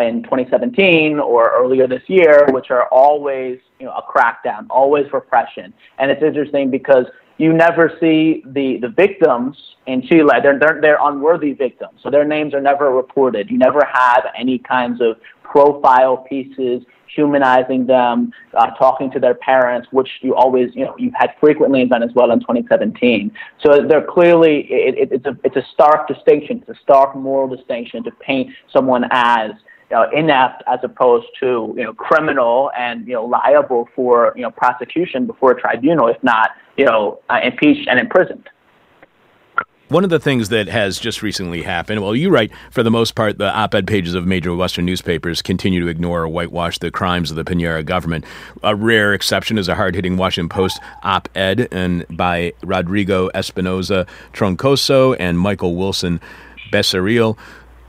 in 0.00 0.24
2017 0.24 1.20
or 1.20 1.52
earlier 1.56 1.86
this 1.86 2.02
year, 2.08 2.46
which 2.50 2.70
are 2.70 2.88
always 2.88 3.60
you 3.78 3.86
know 3.86 3.92
a 3.92 4.02
crackdown, 4.02 4.66
always 4.70 5.06
repression, 5.12 5.72
and 5.98 6.10
it's 6.10 6.22
interesting 6.22 6.70
because 6.70 7.04
you 7.38 7.52
never 7.52 7.92
see 8.00 8.42
the, 8.46 8.78
the 8.80 8.88
victims 8.88 9.56
in 9.86 10.02
Chile. 10.02 10.30
They're, 10.42 10.58
they're, 10.58 10.78
they're 10.80 10.98
unworthy 11.00 11.52
victims, 11.52 11.98
so 12.02 12.10
their 12.10 12.24
names 12.24 12.54
are 12.54 12.60
never 12.60 12.90
reported. 12.90 13.50
You 13.50 13.58
never 13.58 13.84
have 13.92 14.26
any 14.38 14.58
kinds 14.58 15.00
of 15.00 15.16
profile 15.42 16.18
pieces 16.28 16.82
humanizing 17.14 17.86
them, 17.86 18.32
uh, 18.54 18.70
talking 18.72 19.10
to 19.12 19.20
their 19.20 19.34
parents, 19.34 19.88
which 19.92 20.08
you 20.20 20.34
always, 20.34 20.70
you 20.74 20.84
know, 20.84 20.94
you've 20.98 21.14
had 21.14 21.30
frequently 21.40 21.80
in 21.80 21.88
Venezuela 21.88 22.32
in 22.32 22.40
2017. 22.40 23.30
So 23.64 23.86
they're 23.88 24.06
clearly, 24.06 24.66
it, 24.70 24.98
it, 24.98 25.12
it's, 25.12 25.26
a, 25.26 25.36
it's 25.44 25.56
a 25.56 25.64
stark 25.72 26.08
distinction. 26.08 26.64
It's 26.66 26.78
a 26.78 26.82
stark 26.82 27.14
moral 27.14 27.54
distinction 27.54 28.02
to 28.04 28.10
paint 28.12 28.50
someone 28.72 29.04
as 29.10 29.52
you 29.94 30.00
know, 30.00 30.10
inept 30.10 30.62
as 30.66 30.80
opposed 30.82 31.26
to 31.38 31.72
you 31.76 31.84
know 31.84 31.92
criminal 31.92 32.72
and 32.76 33.06
you 33.06 33.14
know 33.14 33.24
liable 33.24 33.88
for 33.94 34.32
you 34.34 34.42
know 34.42 34.50
prosecution 34.50 35.24
before 35.24 35.52
a 35.52 35.60
tribunal, 35.60 36.08
if 36.08 36.20
not 36.24 36.50
you 36.76 36.84
know 36.84 37.20
uh, 37.30 37.38
impeached 37.44 37.88
and 37.88 38.00
imprisoned. 38.00 38.48
One 39.88 40.02
of 40.02 40.10
the 40.10 40.18
things 40.18 40.48
that 40.48 40.66
has 40.66 40.98
just 40.98 41.22
recently 41.22 41.62
happened, 41.62 42.00
well, 42.02 42.16
you 42.16 42.30
write, 42.30 42.50
for 42.70 42.82
the 42.82 42.90
most 42.90 43.14
part, 43.14 43.38
the 43.38 43.54
op 43.54 43.74
ed 43.74 43.86
pages 43.86 44.14
of 44.14 44.26
major 44.26 44.52
Western 44.56 44.86
newspapers 44.86 45.42
continue 45.42 45.80
to 45.80 45.86
ignore 45.86 46.22
or 46.22 46.28
whitewash 46.28 46.78
the 46.78 46.90
crimes 46.90 47.30
of 47.30 47.36
the 47.36 47.44
Piñera 47.44 47.84
government. 47.84 48.24
A 48.64 48.74
rare 48.74 49.14
exception 49.14 49.58
is 49.58 49.68
a 49.68 49.76
hard 49.76 49.94
hitting 49.94 50.16
Washington 50.16 50.48
Post 50.48 50.80
op 51.04 51.28
ed 51.36 51.68
and 51.70 52.04
by 52.10 52.52
Rodrigo 52.64 53.28
Espinoza 53.30 54.08
Troncoso 54.32 55.14
and 55.20 55.38
Michael 55.38 55.76
Wilson 55.76 56.20
Becerril 56.72 57.38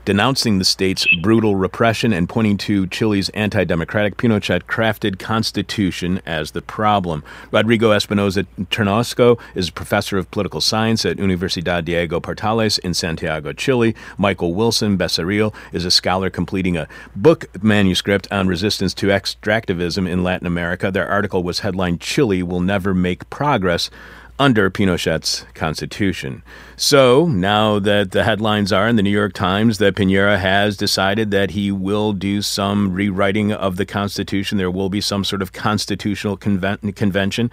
denouncing 0.06 0.58
the 0.58 0.64
state's 0.64 1.04
brutal 1.20 1.56
repression 1.56 2.12
and 2.12 2.28
pointing 2.28 2.56
to 2.56 2.86
Chile's 2.86 3.28
anti 3.30 3.64
democratic 3.64 4.16
Pinochet 4.16 4.62
crafted 4.62 5.18
constitution 5.18 6.22
as 6.24 6.52
the 6.52 6.62
problem. 6.62 7.22
Rodrigo 7.50 7.90
Espinoza 7.90 8.46
Troncoso 8.70 9.38
is 9.54 9.68
a 9.68 9.72
professor 9.72 10.16
of 10.16 10.30
political 10.30 10.60
science 10.60 11.04
at 11.04 11.16
Universidad 11.18 11.84
Diego 11.84 12.20
Portales 12.20 12.78
in 12.78 12.94
Santiago, 12.94 13.52
Chile. 13.52 13.94
Michael 14.16 14.54
Wilson 14.54 14.96
Becerril 14.96 15.52
is 15.72 15.84
a 15.84 15.90
scholar 15.90 16.30
completing 16.30 16.76
a 16.76 16.88
book 17.16 17.46
manuscript 17.62 18.28
on 18.30 18.46
resistance 18.46 18.94
to 18.94 19.08
extractivism 19.08 20.08
in 20.08 20.22
Latin 20.22 20.46
America. 20.46 20.90
Their 20.92 21.08
article 21.08 21.42
was 21.42 21.60
headlined 21.60 22.00
Chile 22.00 22.44
Will 22.44 22.60
Never 22.60 22.94
Make 22.94 23.28
Progress 23.28 23.90
under 24.38 24.70
Pinochet's 24.70 25.46
constitution. 25.54 26.42
So 26.76 27.26
now 27.26 27.78
that 27.78 28.10
the 28.10 28.24
headlines 28.24 28.72
are 28.72 28.86
in 28.86 28.96
the 28.96 29.02
New 29.02 29.10
York 29.10 29.32
Times 29.32 29.78
that 29.78 29.94
Piñera 29.94 30.38
has 30.38 30.76
decided 30.76 31.30
that 31.30 31.52
he 31.52 31.72
will 31.72 32.12
do 32.12 32.42
some 32.42 32.92
rewriting 32.92 33.52
of 33.52 33.76
the 33.76 33.86
Constitution, 33.86 34.58
there 34.58 34.70
will 34.70 34.90
be 34.90 35.00
some 35.00 35.24
sort 35.24 35.40
of 35.40 35.52
constitutional 35.52 36.36
conven- 36.36 36.94
convention. 36.94 37.50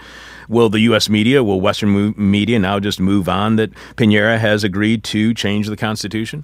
Will 0.49 0.69
the 0.69 0.81
U.S. 0.81 1.09
media, 1.09 1.43
will 1.43 1.61
Western 1.61 2.13
media 2.17 2.59
now 2.59 2.79
just 2.79 2.99
move 2.99 3.29
on 3.29 3.55
that 3.55 3.71
Piñera 3.95 4.37
has 4.37 4.63
agreed 4.63 5.03
to 5.05 5.33
change 5.33 5.67
the 5.67 5.77
Constitution? 5.77 6.43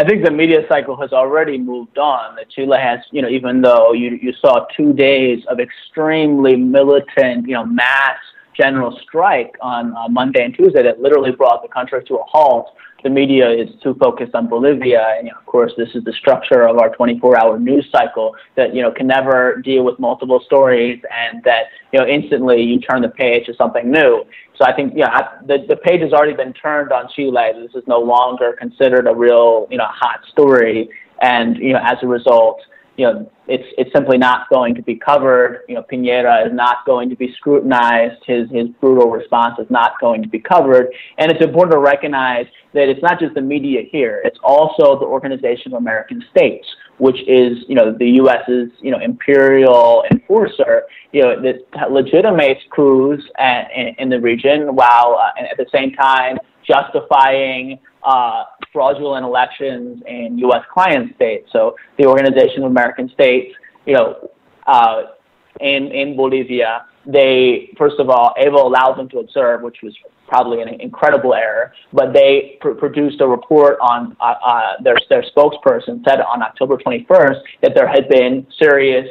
I 0.00 0.04
think 0.04 0.24
the 0.24 0.30
media 0.30 0.64
cycle 0.68 0.96
has 1.00 1.12
already 1.12 1.58
moved 1.58 1.98
on. 1.98 2.36
That 2.36 2.48
Chile 2.50 2.78
has, 2.80 3.00
you 3.10 3.20
know, 3.20 3.28
even 3.28 3.62
though 3.62 3.92
you, 3.92 4.16
you 4.22 4.32
saw 4.32 4.64
two 4.76 4.92
days 4.92 5.44
of 5.48 5.58
extremely 5.58 6.54
militant, 6.54 7.48
you 7.48 7.54
know, 7.54 7.66
mass 7.66 8.16
general 8.58 8.98
strike 9.02 9.54
on 9.60 9.94
uh, 9.96 10.08
Monday 10.08 10.44
and 10.44 10.54
Tuesday 10.54 10.82
that 10.82 11.00
literally 11.00 11.30
brought 11.30 11.62
the 11.62 11.68
country 11.68 12.02
to 12.04 12.14
a 12.16 12.24
halt. 12.24 12.74
The 13.04 13.10
media 13.10 13.48
is 13.48 13.68
too 13.80 13.94
focused 13.94 14.34
on 14.34 14.48
Bolivia, 14.48 15.14
and 15.16 15.28
you 15.28 15.32
know, 15.32 15.38
of 15.38 15.46
course, 15.46 15.72
this 15.78 15.90
is 15.94 16.02
the 16.02 16.12
structure 16.12 16.66
of 16.66 16.78
our 16.78 16.90
24-hour 16.96 17.60
news 17.60 17.88
cycle 17.92 18.34
that 18.56 18.74
you 18.74 18.82
know 18.82 18.90
can 18.90 19.06
never 19.06 19.62
deal 19.62 19.84
with 19.84 20.00
multiple 20.00 20.42
stories, 20.44 21.00
and 21.14 21.42
that 21.44 21.66
you 21.92 22.00
know 22.00 22.06
instantly 22.06 22.60
you 22.60 22.80
turn 22.80 23.02
the 23.02 23.08
page 23.08 23.46
to 23.46 23.54
something 23.54 23.88
new. 23.88 24.24
So 24.56 24.64
I 24.64 24.74
think 24.74 24.94
yeah, 24.96 25.38
the 25.46 25.64
the 25.68 25.76
page 25.76 26.00
has 26.00 26.12
already 26.12 26.34
been 26.34 26.52
turned 26.52 26.90
on 26.90 27.08
Chile. 27.14 27.52
This 27.62 27.80
is 27.80 27.86
no 27.86 28.00
longer 28.00 28.56
considered 28.58 29.06
a 29.06 29.14
real 29.14 29.68
you 29.70 29.78
know 29.78 29.86
hot 29.86 30.18
story, 30.32 30.88
and 31.22 31.56
you 31.56 31.74
know 31.74 31.80
as 31.84 31.98
a 32.02 32.08
result 32.08 32.60
you 32.98 33.04
know, 33.04 33.30
it's 33.46 33.64
it's 33.78 33.90
simply 33.94 34.18
not 34.18 34.48
going 34.50 34.74
to 34.74 34.82
be 34.82 34.96
covered. 34.96 35.62
You 35.68 35.76
know, 35.76 35.84
Piñera 35.84 36.44
is 36.44 36.52
not 36.52 36.78
going 36.84 37.08
to 37.08 37.16
be 37.16 37.32
scrutinized. 37.36 38.20
His 38.26 38.50
his 38.50 38.66
brutal 38.80 39.08
response 39.08 39.54
is 39.60 39.70
not 39.70 39.92
going 40.00 40.20
to 40.20 40.28
be 40.28 40.40
covered. 40.40 40.88
And 41.16 41.30
it's 41.30 41.42
important 41.42 41.72
to 41.72 41.78
recognize 41.78 42.46
that 42.74 42.88
it's 42.88 43.00
not 43.00 43.20
just 43.20 43.34
the 43.34 43.40
media 43.40 43.82
here. 43.88 44.20
It's 44.24 44.38
also 44.42 44.98
the 44.98 45.06
Organization 45.06 45.72
of 45.72 45.78
American 45.78 46.24
States, 46.32 46.66
which 46.98 47.20
is 47.28 47.58
you 47.68 47.76
know 47.76 47.96
the 47.96 48.10
U.S.'s 48.22 48.68
you 48.80 48.90
know 48.90 48.98
imperial 48.98 50.02
enforcer. 50.10 50.82
You 51.12 51.22
know 51.22 51.40
that 51.40 51.92
legitimates 51.92 52.62
coups 52.74 53.22
in, 53.38 53.94
in 53.98 54.08
the 54.08 54.20
region, 54.20 54.74
while 54.74 55.16
uh, 55.20 55.40
at 55.40 55.56
the 55.56 55.66
same 55.72 55.92
time 55.92 56.36
justifying 56.68 57.78
uh, 58.02 58.44
fraudulent 58.72 59.24
elections 59.24 60.02
in 60.06 60.38
U.S. 60.38 60.62
client 60.72 61.14
states. 61.16 61.48
So 61.52 61.74
the 61.98 62.06
Organization 62.06 62.62
of 62.62 62.70
American 62.70 63.08
States, 63.10 63.54
you 63.86 63.94
know, 63.94 64.30
uh, 64.66 65.02
in 65.60 65.90
in 65.90 66.16
Bolivia, 66.16 66.86
they 67.06 67.70
first 67.76 67.96
of 67.98 68.10
all, 68.10 68.34
Evo 68.40 68.64
allowed 68.64 68.94
them 68.96 69.08
to 69.10 69.18
observe, 69.18 69.62
which 69.62 69.78
was 69.82 69.94
probably 70.28 70.60
an 70.60 70.68
incredible 70.80 71.34
error. 71.34 71.72
But 71.92 72.12
they 72.12 72.58
pr- 72.60 72.72
produced 72.72 73.20
a 73.20 73.26
report 73.26 73.78
on 73.80 74.16
uh, 74.20 74.34
uh, 74.44 74.72
their 74.82 74.96
their 75.08 75.24
spokesperson 75.34 76.04
said 76.06 76.20
on 76.20 76.42
October 76.42 76.76
21st 76.76 77.40
that 77.62 77.72
there 77.74 77.88
had 77.88 78.08
been 78.08 78.46
serious 78.58 79.08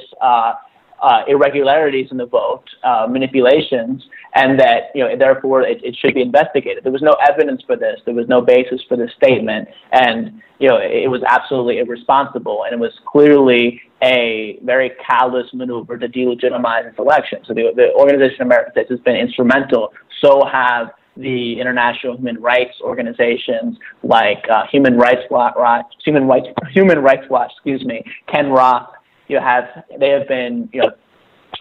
uh, 1.01 1.21
irregularities 1.27 2.07
in 2.11 2.17
the 2.17 2.25
vote, 2.25 2.65
uh, 2.83 3.07
manipulations, 3.09 4.03
and 4.35 4.59
that 4.59 4.91
you 4.95 5.03
know 5.03 5.15
therefore 5.17 5.61
it, 5.61 5.83
it, 5.83 5.95
should 5.95 6.13
be 6.13 6.21
investigated. 6.21 6.83
There 6.83 6.91
was 6.91 7.01
no 7.01 7.15
evidence 7.27 7.61
for 7.65 7.75
this. 7.75 7.99
There 8.05 8.15
was 8.15 8.27
no 8.27 8.41
basis 8.41 8.81
for 8.87 8.97
this 8.97 9.11
statement, 9.15 9.67
and 9.91 10.41
you 10.59 10.67
know 10.67 10.77
it, 10.77 11.03
it 11.03 11.07
was 11.07 11.21
absolutely 11.27 11.79
irresponsible, 11.79 12.63
and 12.63 12.73
it 12.73 12.79
was 12.79 12.93
clearly 13.05 13.81
a 14.03 14.59
very 14.63 14.91
callous 15.05 15.47
maneuver 15.53 15.97
to 15.97 16.07
delegitimize 16.07 16.89
this 16.89 16.99
election. 16.99 17.39
So 17.45 17.53
the, 17.53 17.71
the 17.75 17.93
Organization 17.93 18.41
of 18.41 18.47
American 18.47 18.73
States 18.73 18.89
has 18.89 18.99
been 18.99 19.15
instrumental. 19.15 19.93
So 20.21 20.45
have 20.45 20.91
the 21.15 21.59
international 21.59 22.15
human 22.15 22.39
rights 22.41 22.75
organizations 22.81 23.77
like 24.03 24.43
uh, 24.49 24.65
Human 24.71 24.97
Rights 24.97 25.23
Watch, 25.29 25.85
Human 26.05 26.27
Rights 26.27 26.47
Human 26.73 26.99
Rights 26.99 27.25
Watch, 27.29 27.51
excuse 27.55 27.83
me, 27.85 28.03
Ken 28.31 28.49
Roth, 28.49 28.89
you 29.28 29.38
know, 29.38 29.43
have 29.43 29.84
they 29.99 30.09
have 30.09 30.28
been 30.28 30.69
you 30.73 30.82
know 30.82 30.91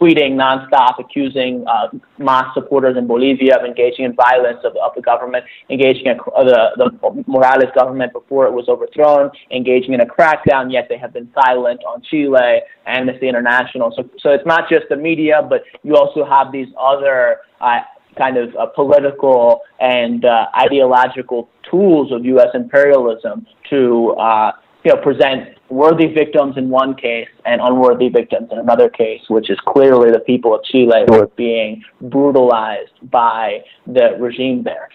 tweeting 0.01 0.33
nonstop, 0.35 0.99
accusing 0.99 1.64
uh, 1.67 1.89
Mas 2.19 2.53
supporters 2.55 2.97
in 2.97 3.07
Bolivia 3.07 3.57
of 3.57 3.64
engaging 3.64 4.05
in 4.05 4.14
violence 4.14 4.59
of, 4.64 4.77
of 4.77 4.93
the 4.95 5.03
government, 5.03 5.45
engaging 5.71 6.07
in 6.07 6.19
uh, 6.21 6.45
the, 6.45 6.71
the 6.77 7.25
Morales 7.27 7.71
government 7.75 8.12
before 8.12 8.47
it 8.47 8.53
was 8.53 8.69
overthrown, 8.69 9.31
engaging 9.51 9.95
in 9.95 10.01
a 10.01 10.07
crackdown, 10.07 10.73
yet 10.73 10.87
they 10.89 10.99
have 10.99 11.12
been 11.12 11.31
silent 11.47 11.81
on 11.85 12.03
Chile, 12.03 12.61
Amnesty 12.87 13.29
International. 13.29 13.93
So, 13.97 14.09
so 14.19 14.31
it's 14.31 14.47
not 14.47 14.69
just 14.69 14.87
the 14.91 14.97
media, 14.97 15.47
but 15.49 15.62
you 15.83 15.97
also 15.97 16.25
have 16.25 16.53
these 16.53 16.69
other 16.79 17.39
uh, 17.61 17.81
kind 18.19 18.37
of 18.37 18.55
uh, 18.57 18.67
political 18.67 19.61
and 19.81 20.25
uh, 20.25 20.47
ideological 20.59 21.49
tools 21.71 22.12
of 22.12 22.25
U.S. 22.25 22.49
imperialism 22.55 23.47
to 23.71 24.11
uh, 24.19 24.53
you 24.85 24.95
know, 24.95 25.03
present 25.03 25.56
worthy 25.69 26.07
victims 26.07 26.57
in 26.57 26.69
one 26.69 26.95
case 26.95 27.29
and 27.45 27.61
unworthy 27.61 28.09
victims 28.09 28.49
in 28.53 28.59
another 28.59 28.89
case, 28.89 29.23
which 29.29 29.51
is 29.51 29.59
clearly 29.67 30.11
the 30.11 30.21
people 30.21 30.55
of 30.55 30.64
Chile 30.64 31.05
who 31.09 31.14
are 31.14 31.29
being 31.37 31.83
brutalized 32.01 32.93
by 33.11 33.64
the 33.87 34.17
regime 34.19 34.62
there. 34.62 34.89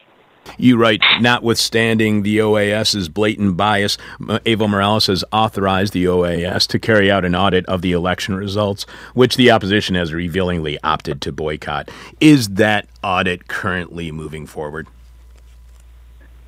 You 0.57 0.77
write, 0.77 1.01
notwithstanding 1.19 2.23
the 2.23 2.41
OAS's 2.41 3.09
blatant 3.09 3.57
bias, 3.57 3.97
Evo 4.19 4.67
Morales 4.67 5.07
has 5.07 5.23
authorized 5.31 5.93
the 5.93 6.05
OAS 6.05 6.67
to 6.67 6.79
carry 6.79 7.11
out 7.11 7.25
an 7.25 7.35
audit 7.35 7.65
of 7.67 7.81
the 7.81 7.91
election 7.91 8.35
results, 8.35 8.85
which 9.13 9.35
the 9.35 9.51
opposition 9.51 9.95
has 9.95 10.13
revealingly 10.13 10.79
opted 10.83 11.21
to 11.21 11.31
boycott. 11.31 11.89
Is 12.19 12.49
that 12.49 12.87
audit 13.03 13.47
currently 13.47 14.11
moving 14.11 14.47
forward? 14.47 14.87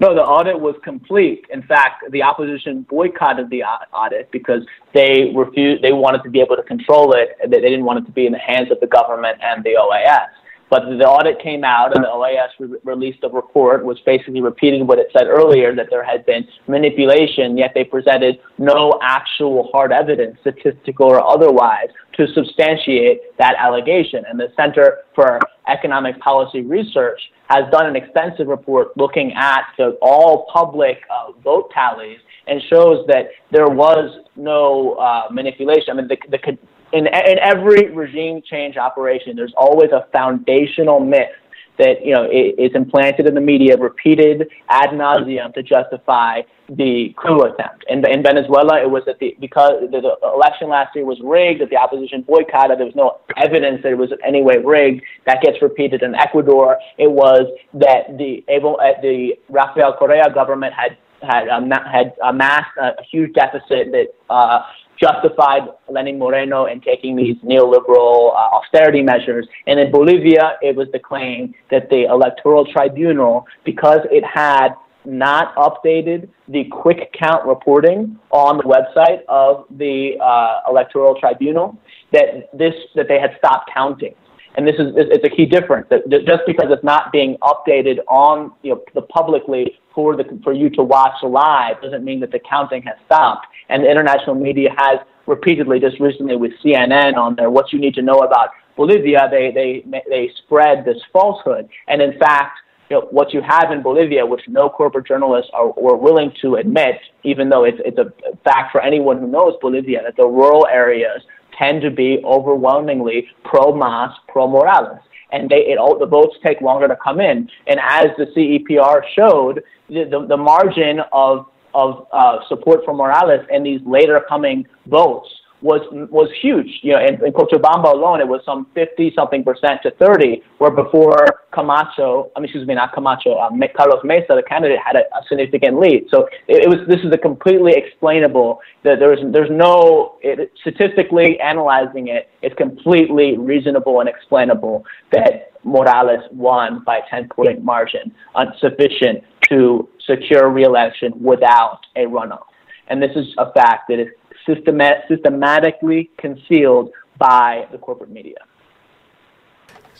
No, 0.04 0.14
the 0.14 0.22
audit 0.22 0.60
was 0.60 0.76
complete. 0.84 1.46
In 1.50 1.62
fact, 1.62 2.12
the 2.12 2.24
opposition 2.24 2.86
boycotted 2.90 3.50
the 3.50 3.64
audit 3.64 4.30
because 4.32 4.62
they 4.94 5.32
refused. 5.34 5.82
They 5.82 5.94
wanted 5.94 6.24
to 6.24 6.30
be 6.30 6.42
able 6.42 6.58
to 6.58 6.64
control 6.64 7.14
it. 7.14 7.38
They 7.50 7.62
didn't 7.62 7.86
want 7.86 8.00
it 8.00 8.06
to 8.08 8.12
be 8.12 8.26
in 8.26 8.34
the 8.34 8.38
hands 8.38 8.70
of 8.70 8.82
the 8.82 8.88
government 8.88 9.38
and 9.42 9.64
the 9.64 9.78
OAS. 9.80 10.28
But 10.70 10.98
the 10.98 11.08
audit 11.08 11.40
came 11.42 11.64
out, 11.64 11.96
and 11.96 12.04
the 12.04 12.10
OAS 12.10 12.50
re- 12.60 12.80
released 12.84 13.20
a 13.24 13.30
report 13.30 13.86
which 13.86 14.00
basically 14.06 14.42
repeated 14.42 14.86
what 14.86 15.00
it 15.00 15.08
said 15.18 15.28
earlier 15.28 15.74
that 15.74 15.88
there 15.90 16.04
had 16.04 16.26
been 16.26 16.46
manipulation, 16.68 17.58
yet 17.58 17.72
they 17.74 17.86
presented 17.86 18.40
no 18.58 19.00
actual 19.02 19.70
hard 19.72 19.94
evidence, 19.94 20.38
statistical 20.42 21.06
or 21.06 21.26
otherwise, 21.26 21.88
to 22.18 22.28
substantiate 22.34 23.38
that 23.38 23.56
allegation. 23.58 24.26
And 24.30 24.38
the 24.38 24.52
Center 24.58 24.98
for 25.16 25.40
Economic 25.74 26.20
Policy 26.20 26.62
Research 26.62 27.20
has 27.50 27.64
done 27.72 27.86
an 27.86 27.96
extensive 27.96 28.48
report 28.48 28.96
looking 28.98 29.34
at 29.34 29.64
the 29.78 29.98
all 30.02 30.48
public 30.54 30.98
uh, 31.10 31.32
vote 31.44 31.72
tallies 31.74 32.20
and 32.48 32.62
shows 32.70 33.06
that 33.08 33.30
there 33.52 33.70
was 33.70 34.20
no 34.36 34.94
uh, 34.94 35.24
manipulation. 35.32 35.86
I 35.92 35.94
mean, 35.94 36.08
the, 36.08 36.18
the, 36.30 36.58
in, 36.98 37.08
in 37.08 37.38
every 37.42 37.92
regime 37.92 38.42
change 38.50 38.78
operation, 38.78 39.36
there's 39.36 39.54
always 39.58 39.92
a 39.92 40.08
foundational 40.12 41.00
myth 41.00 41.34
that 41.78 42.06
you 42.06 42.14
know 42.14 42.28
is 42.30 42.72
implanted 42.76 43.28
in 43.28 43.36
the 43.36 43.42
media, 43.42 43.78
repeated 43.78 44.50
ad 44.70 44.90
nauseum 44.90 45.54
to 45.54 45.64
justify 45.64 46.42
the 46.70 47.14
coup 47.18 47.42
attempt. 47.42 47.86
In, 47.90 48.06
in 48.10 48.24
Venezuela, 48.24 48.82
it 48.82 48.90
was 48.90 49.04
that 49.06 49.20
the 49.20 49.36
because 49.40 49.82
the, 49.92 50.02
the 50.02 50.16
election 50.34 50.70
last 50.70 50.96
year 50.96 51.06
was 51.06 51.20
rigged, 51.24 51.62
that 51.62 51.70
the 51.70 51.78
opposition 51.78 52.22
boycotted. 52.22 52.80
There 52.80 52.86
was 52.86 52.96
no 52.96 53.20
evidence 53.38 53.82
that 53.84 53.92
it 53.92 53.98
was 53.98 54.12
in 54.12 54.20
any 54.26 54.42
way 54.42 54.58
rigged. 54.58 55.04
That 55.26 55.42
gets 55.42 55.62
repeated 55.62 56.04
in 56.04 56.16
Ecuador. 56.16 56.78
It 56.98 57.12
was 57.12 57.48
that 57.74 58.18
the 58.18 58.44
able 58.48 58.80
uh, 58.80 59.02
the 59.02 59.34
Rafael 59.50 59.94
Correa 59.98 60.32
government 60.34 60.74
had 60.74 60.98
had 61.22 61.48
um, 61.48 61.70
had 61.70 62.14
amassed 62.24 62.76
a, 62.80 62.88
a 63.00 63.04
huge 63.12 63.34
deficit 63.34 63.92
that. 63.92 64.08
Uh, 64.30 64.62
justified 65.06 65.64
Lenin 65.90 66.18
Moreno 66.18 66.66
in 66.66 66.80
taking 66.80 67.16
these 67.16 67.38
neoliberal 67.52 68.32
uh, 68.34 68.58
austerity 68.58 69.02
measures. 69.02 69.46
And 69.68 69.80
in 69.80 69.92
Bolivia, 69.92 70.46
it 70.62 70.76
was 70.76 70.88
the 70.96 71.00
claim 71.00 71.54
that 71.72 71.90
the 71.90 72.04
electoral 72.04 72.64
tribunal, 72.76 73.46
because 73.66 74.02
it 74.12 74.24
had 74.24 74.70
not 75.06 75.54
updated 75.56 76.30
the 76.48 76.64
quick 76.84 77.14
count 77.14 77.46
reporting 77.46 78.18
on 78.32 78.58
the 78.62 78.68
website 78.76 79.22
of 79.28 79.66
the 79.84 80.14
uh, 80.32 80.70
electoral 80.70 81.14
tribunal, 81.20 81.78
that 82.14 82.50
this 82.58 82.76
that 82.96 83.08
they 83.10 83.20
had 83.20 83.32
stopped 83.38 83.70
counting. 83.74 84.16
And 84.56 84.68
this 84.68 84.76
is 84.76 84.94
it's 84.96 85.26
a 85.26 85.36
key 85.36 85.46
difference 85.46 85.88
that 85.90 86.08
just 86.10 86.44
because 86.46 86.68
it's 86.70 86.84
not 86.84 87.12
being 87.12 87.38
updated 87.42 88.00
on 88.08 88.52
you 88.62 88.76
know 88.76 88.84
the 88.94 89.02
publicly 89.02 89.80
for 89.96 90.16
the 90.16 90.40
for 90.44 90.54
you 90.54 90.70
to 90.72 90.84
watch 90.84 91.16
live 91.24 91.82
doesn't 91.82 92.04
mean 92.04 92.20
that 92.20 92.32
the 92.32 92.40
counting 92.40 92.84
has 92.84 92.96
stopped. 93.06 93.48
And 93.70 93.84
the 93.84 93.90
international 93.90 94.36
media 94.36 94.70
has 94.78 95.00
repeatedly, 95.26 95.80
just 95.80 96.00
recently 96.00 96.36
with 96.36 96.52
CNN 96.64 97.16
on 97.16 97.36
their 97.36 97.50
"What 97.50 97.74
You 97.74 97.80
Need 97.80 97.96
to 97.96 98.02
Know 98.02 98.20
About 98.20 98.50
Bolivia," 98.76 99.28
they 99.32 99.52
they 99.52 100.02
they 100.08 100.32
spread 100.46 100.86
this 100.86 100.98
falsehood. 101.12 101.68
And 101.88 102.02
in 102.02 102.18
fact, 102.20 102.60
you 102.90 102.98
know, 102.98 103.08
what 103.10 103.34
you 103.34 103.42
have 103.42 103.72
in 103.72 103.82
Bolivia, 103.82 104.24
which 104.26 104.42
no 104.48 104.70
corporate 104.70 105.08
journalists 105.08 105.50
are 105.54 105.72
were 105.72 105.98
willing 105.98 106.32
to 106.42 106.56
admit, 106.56 107.00
even 107.24 107.50
though 107.50 107.64
it's 107.64 107.80
it's 107.86 107.98
a 107.98 108.14
fact 108.44 108.72
for 108.72 108.82
anyone 108.82 109.18
who 109.18 109.28
knows 109.28 109.56
Bolivia, 109.62 110.02
that 110.04 110.16
the 110.16 110.28
rural 110.28 110.68
areas 110.68 111.24
tend 111.58 111.82
to 111.82 111.92
be 111.92 112.22
overwhelmingly 112.24 113.28
pro 113.44 113.76
Mas, 113.76 114.12
pro 114.28 114.48
Morales 114.48 115.00
and 115.34 115.50
they 115.50 115.66
it 115.66 115.78
all 115.78 115.98
the 115.98 116.06
votes 116.06 116.38
take 116.44 116.62
longer 116.62 116.88
to 116.88 116.96
come 117.04 117.20
in. 117.20 117.50
And 117.68 117.80
as 117.82 118.06
the 118.18 118.26
CEPR 118.38 119.02
showed, 119.16 119.64
the, 119.90 120.06
the, 120.06 120.28
the 120.28 120.38
margin 120.38 121.00
of 121.12 121.48
of 121.74 122.08
uh, 122.12 122.38
support 122.48 122.86
for 122.86 122.94
Morales 122.94 123.46
in 123.50 123.64
these 123.64 123.82
later 123.84 124.24
coming 124.30 124.66
votes 124.86 125.28
was 125.64 125.82
was 126.12 126.30
huge. 126.42 126.68
You 126.82 126.94
know, 126.94 127.00
in, 127.00 127.26
in 127.26 127.32
Cochabamba 127.32 127.94
alone, 127.94 128.20
it 128.20 128.28
was 128.28 128.42
some 128.46 128.68
50 128.76 129.14
something 129.16 129.44
percent 129.44 129.82
to 129.84 129.92
30, 129.92 130.44
where 130.58 130.70
before 130.70 131.26
Camacho, 131.54 132.32
I 132.36 132.40
mean, 132.40 132.46
excuse 132.46 132.68
me, 132.68 132.76
not 132.76 132.94
Camacho, 132.94 133.40
um, 133.40 133.62
Carlos 133.76 134.04
Mesa, 134.04 134.36
the 134.36 134.44
candidate, 134.44 134.80
had 134.86 134.98
a, 134.98 135.04
a 135.16 135.24
significant 135.30 135.80
lead. 135.80 136.08
So 136.12 136.28
it, 136.48 136.64
it, 136.64 136.70
was. 136.70 136.86
This 136.88 137.00
is 137.00 137.12
a 137.14 137.18
completely 137.18 137.72
explainable. 137.76 138.60
That 138.84 139.00
there's 139.00 139.20
there's 139.32 139.50
no 139.50 140.18
it, 140.22 140.52
statistically 140.62 141.40
analyzing 141.40 142.10
it, 142.10 142.30
it's 142.42 142.56
completely 142.56 143.38
reasonable 143.38 144.02
and 144.02 144.10
explainable 144.10 144.86
that 145.14 145.54
Morales 145.64 146.24
won 146.32 146.84
by 146.84 146.98
a 146.98 147.10
10 147.10 147.30
point 147.30 147.64
margin, 147.64 148.14
sufficient 148.60 149.24
to 149.50 149.88
secure 150.06 150.50
reelection 150.50 151.14
without 151.22 151.80
a 151.96 152.02
runoff. 152.02 152.48
And 152.88 153.02
this 153.02 153.12
is 153.16 153.34
a 153.38 153.52
fact 153.54 153.88
that 153.90 154.00
is 154.00 154.10
systemat- 154.48 155.08
systematically 155.08 156.10
concealed 156.18 156.92
by 157.18 157.68
the 157.72 157.78
corporate 157.78 158.10
media. 158.10 158.38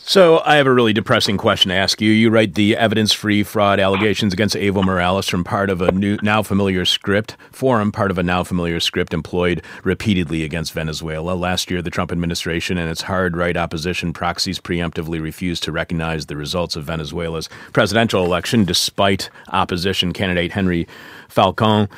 So 0.06 0.42
I 0.44 0.56
have 0.56 0.66
a 0.66 0.72
really 0.72 0.92
depressing 0.92 1.38
question 1.38 1.70
to 1.70 1.74
ask 1.76 1.98
you. 2.02 2.10
You 2.10 2.28
write 2.28 2.56
the 2.56 2.76
evidence-free 2.76 3.44
fraud 3.44 3.80
allegations 3.80 4.34
against 4.34 4.54
Evo 4.54 4.84
Morales 4.84 5.26
from 5.26 5.44
part 5.44 5.70
of 5.70 5.80
a 5.80 5.92
new, 5.92 6.18
now 6.20 6.42
familiar 6.42 6.84
script 6.84 7.38
forum, 7.50 7.90
part 7.90 8.10
of 8.10 8.18
a 8.18 8.22
now 8.22 8.44
familiar 8.44 8.80
script 8.80 9.14
employed 9.14 9.62
repeatedly 9.82 10.44
against 10.44 10.74
Venezuela. 10.74 11.32
Last 11.32 11.70
year, 11.70 11.80
the 11.80 11.88
Trump 11.88 12.12
administration 12.12 12.76
and 12.76 12.90
its 12.90 13.00
hard-right 13.00 13.56
opposition 13.56 14.12
proxies 14.12 14.58
preemptively 14.58 15.22
refused 15.22 15.62
to 15.62 15.72
recognize 15.72 16.26
the 16.26 16.36
results 16.36 16.76
of 16.76 16.84
Venezuela's 16.84 17.48
presidential 17.72 18.26
election, 18.26 18.66
despite 18.66 19.30
opposition 19.52 20.12
candidate 20.12 20.52
Henri 20.52 20.86
Falcón 21.30 21.88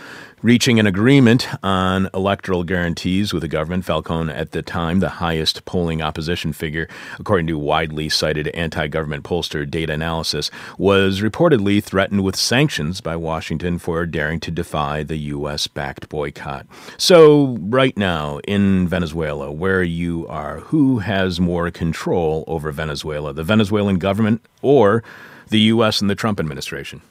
reaching 0.46 0.78
an 0.78 0.86
agreement 0.86 1.48
on 1.64 2.08
electoral 2.14 2.62
guarantees 2.62 3.32
with 3.32 3.40
the 3.40 3.48
government. 3.48 3.84
Falcon, 3.84 4.30
at 4.30 4.52
the 4.52 4.62
time, 4.62 5.00
the 5.00 5.08
highest 5.08 5.64
polling 5.64 6.00
opposition 6.00 6.52
figure, 6.52 6.88
according 7.18 7.48
to 7.48 7.58
widely 7.58 8.08
cited 8.08 8.46
anti 8.54 8.86
government 8.86 9.24
pollster 9.24 9.68
data 9.68 9.92
analysis, 9.92 10.48
was 10.78 11.20
reportedly 11.20 11.82
threatened 11.82 12.22
with 12.22 12.36
sanctions 12.36 13.00
by 13.00 13.16
Washington 13.16 13.76
for 13.76 14.06
daring 14.06 14.38
to 14.38 14.52
defy 14.52 15.02
the 15.02 15.16
U.S. 15.34 15.66
backed 15.66 16.08
boycott. 16.08 16.64
So, 16.96 17.56
right 17.58 17.96
now 17.96 18.38
in 18.46 18.86
Venezuela, 18.86 19.50
where 19.50 19.82
you 19.82 20.28
are, 20.28 20.60
who 20.60 21.00
has 21.00 21.40
more 21.40 21.72
control 21.72 22.44
over 22.46 22.70
Venezuela, 22.70 23.32
the 23.32 23.42
Venezuelan 23.42 23.98
government 23.98 24.46
or 24.62 25.02
the 25.48 25.58
U.S. 25.74 26.00
and 26.00 26.08
the 26.08 26.14
Trump 26.14 26.38
administration? 26.38 27.02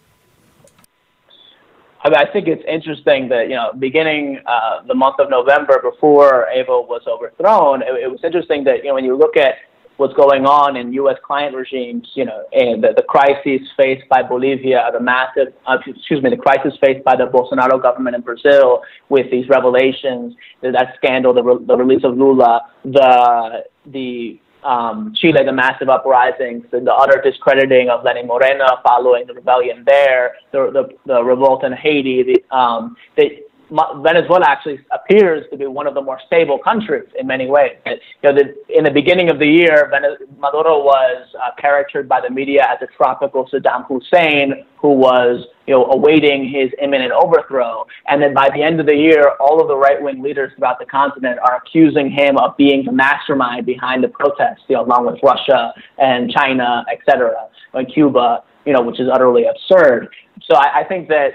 I, 2.06 2.10
mean, 2.10 2.20
I 2.20 2.32
think 2.32 2.48
it's 2.48 2.64
interesting 2.68 3.30
that 3.30 3.50
you 3.50 3.56
know, 3.56 3.72
beginning 3.80 4.40
uh, 4.46 4.84
the 4.86 4.94
month 4.94 5.16
of 5.20 5.32
November, 5.32 5.82
before 5.82 6.48
Evo 6.56 6.88
was 6.88 7.02
overthrown, 7.08 7.82
it, 7.82 7.88
it 8.04 8.12
was 8.12 8.20
interesting 8.24 8.64
that 8.66 8.84
you 8.84 8.90
know 8.90 8.94
when 8.94 9.06
you 9.06 9.18
look 9.18 9.36
at 9.36 9.56
what's 9.98 10.14
going 10.14 10.46
on 10.46 10.76
in 10.76 10.94
U.S. 10.94 11.18
client 11.26 11.56
regimes, 11.56 12.08
you 12.14 12.26
know, 12.26 12.44
and 12.52 12.84
the, 12.84 12.90
the 12.96 13.02
crises 13.02 13.62
faced 13.76 14.08
by 14.08 14.22
Bolivia, 14.22 14.88
the 14.94 15.00
massive, 15.00 15.54
uh, 15.66 15.78
excuse 15.88 16.22
me, 16.22 16.30
the 16.30 16.38
crisis 16.38 16.74
faced 16.80 17.04
by 17.04 17.16
the 17.16 17.24
Bolsonaro 17.26 17.82
government 17.82 18.16
in 18.16 18.22
Brazil 18.22 18.82
with 19.10 19.32
these 19.32 19.48
revelations, 19.50 20.36
that 20.62 20.94
scandal, 20.98 21.34
the, 21.34 21.42
re- 21.42 21.66
the 21.66 21.76
release 21.76 22.04
of 22.04 22.16
Lula, 22.16 22.62
the 22.84 23.64
the 23.88 24.40
um, 24.66 25.14
Chile, 25.16 25.44
the 25.46 25.54
massive 25.54 25.90
uprisings, 25.90 26.66
and 26.74 26.86
the 26.86 26.94
utter 26.94 27.22
discrediting 27.22 27.90
of 27.90 28.04
Lenin 28.04 28.28
Moreno 28.28 28.66
following 28.84 29.28
the 29.28 29.34
rebellion 29.34 29.84
there, 29.86 30.36
the, 30.52 30.72
the, 30.72 31.14
the 31.14 31.24
revolt 31.24 31.64
in 31.64 31.74
Haiti, 31.74 32.24
the, 32.24 32.56
um, 32.56 32.96
the, 33.16 33.44
Venezuela 33.72 34.46
actually 34.48 34.80
appears 34.92 35.46
to 35.50 35.58
be 35.58 35.66
one 35.66 35.88
of 35.88 35.94
the 35.94 36.02
more 36.02 36.20
stable 36.28 36.60
countries 36.60 37.08
in 37.20 37.28
many 37.28 37.48
ways. 37.48 37.78
You 37.86 37.98
know, 38.24 38.34
the, 38.34 38.56
in 38.70 38.84
the 38.84 38.92
beginning 38.92 39.30
of 39.30 39.40
the 39.40 39.48
year, 39.48 39.92
Maduro 40.38 40.84
was 40.84 41.28
uh, 41.36 41.50
caricatured 41.60 42.08
by 42.08 42.22
the 42.22 42.30
media 42.30 42.68
as 42.70 42.78
a 42.82 42.88
tropical 42.96 43.50
Saddam 43.50 43.86
Hussein 43.88 44.66
who 44.78 44.90
was, 44.90 45.46
you 45.68 45.74
know, 45.74 45.86
awaiting 45.86 46.48
his 46.48 46.70
imminent 46.82 47.12
overthrow. 47.12 47.86
And 48.08 48.22
then 48.22 48.34
by 48.34 48.50
the 48.56 48.62
end 48.62 48.80
of 48.80 48.86
the 48.86 48.96
year, 48.96 49.34
all 49.40 49.62
of 49.62 49.68
the 49.68 49.76
right-wing 49.76 50.22
leaders 50.22 50.52
throughout 50.56 50.80
the 50.80 50.86
continent 50.86 51.40
are 51.40 51.58
accusing 51.58 52.10
him 52.10 52.38
of 52.38 52.56
being 52.58 52.86
the 52.86 52.92
mastermind 52.92 53.66
behind 53.66 54.04
the 54.04 54.10
protests, 54.10 54.64
you 54.68 54.76
know, 54.76 54.84
along 54.84 55.06
with 55.08 55.20
Russia 55.24 55.74
and 55.98 56.32
China, 56.32 56.86
et 56.92 57.00
cetera, 57.10 57.48
and 57.74 57.92
Cuba, 57.94 58.44
you 58.66 58.74
know, 58.74 58.82
which 58.82 59.00
is 59.00 59.08
utterly 59.12 59.46
absurd. 59.46 60.10
So 60.44 60.56
I, 60.56 60.82
I 60.82 60.84
think 60.84 61.08
that 61.10 61.32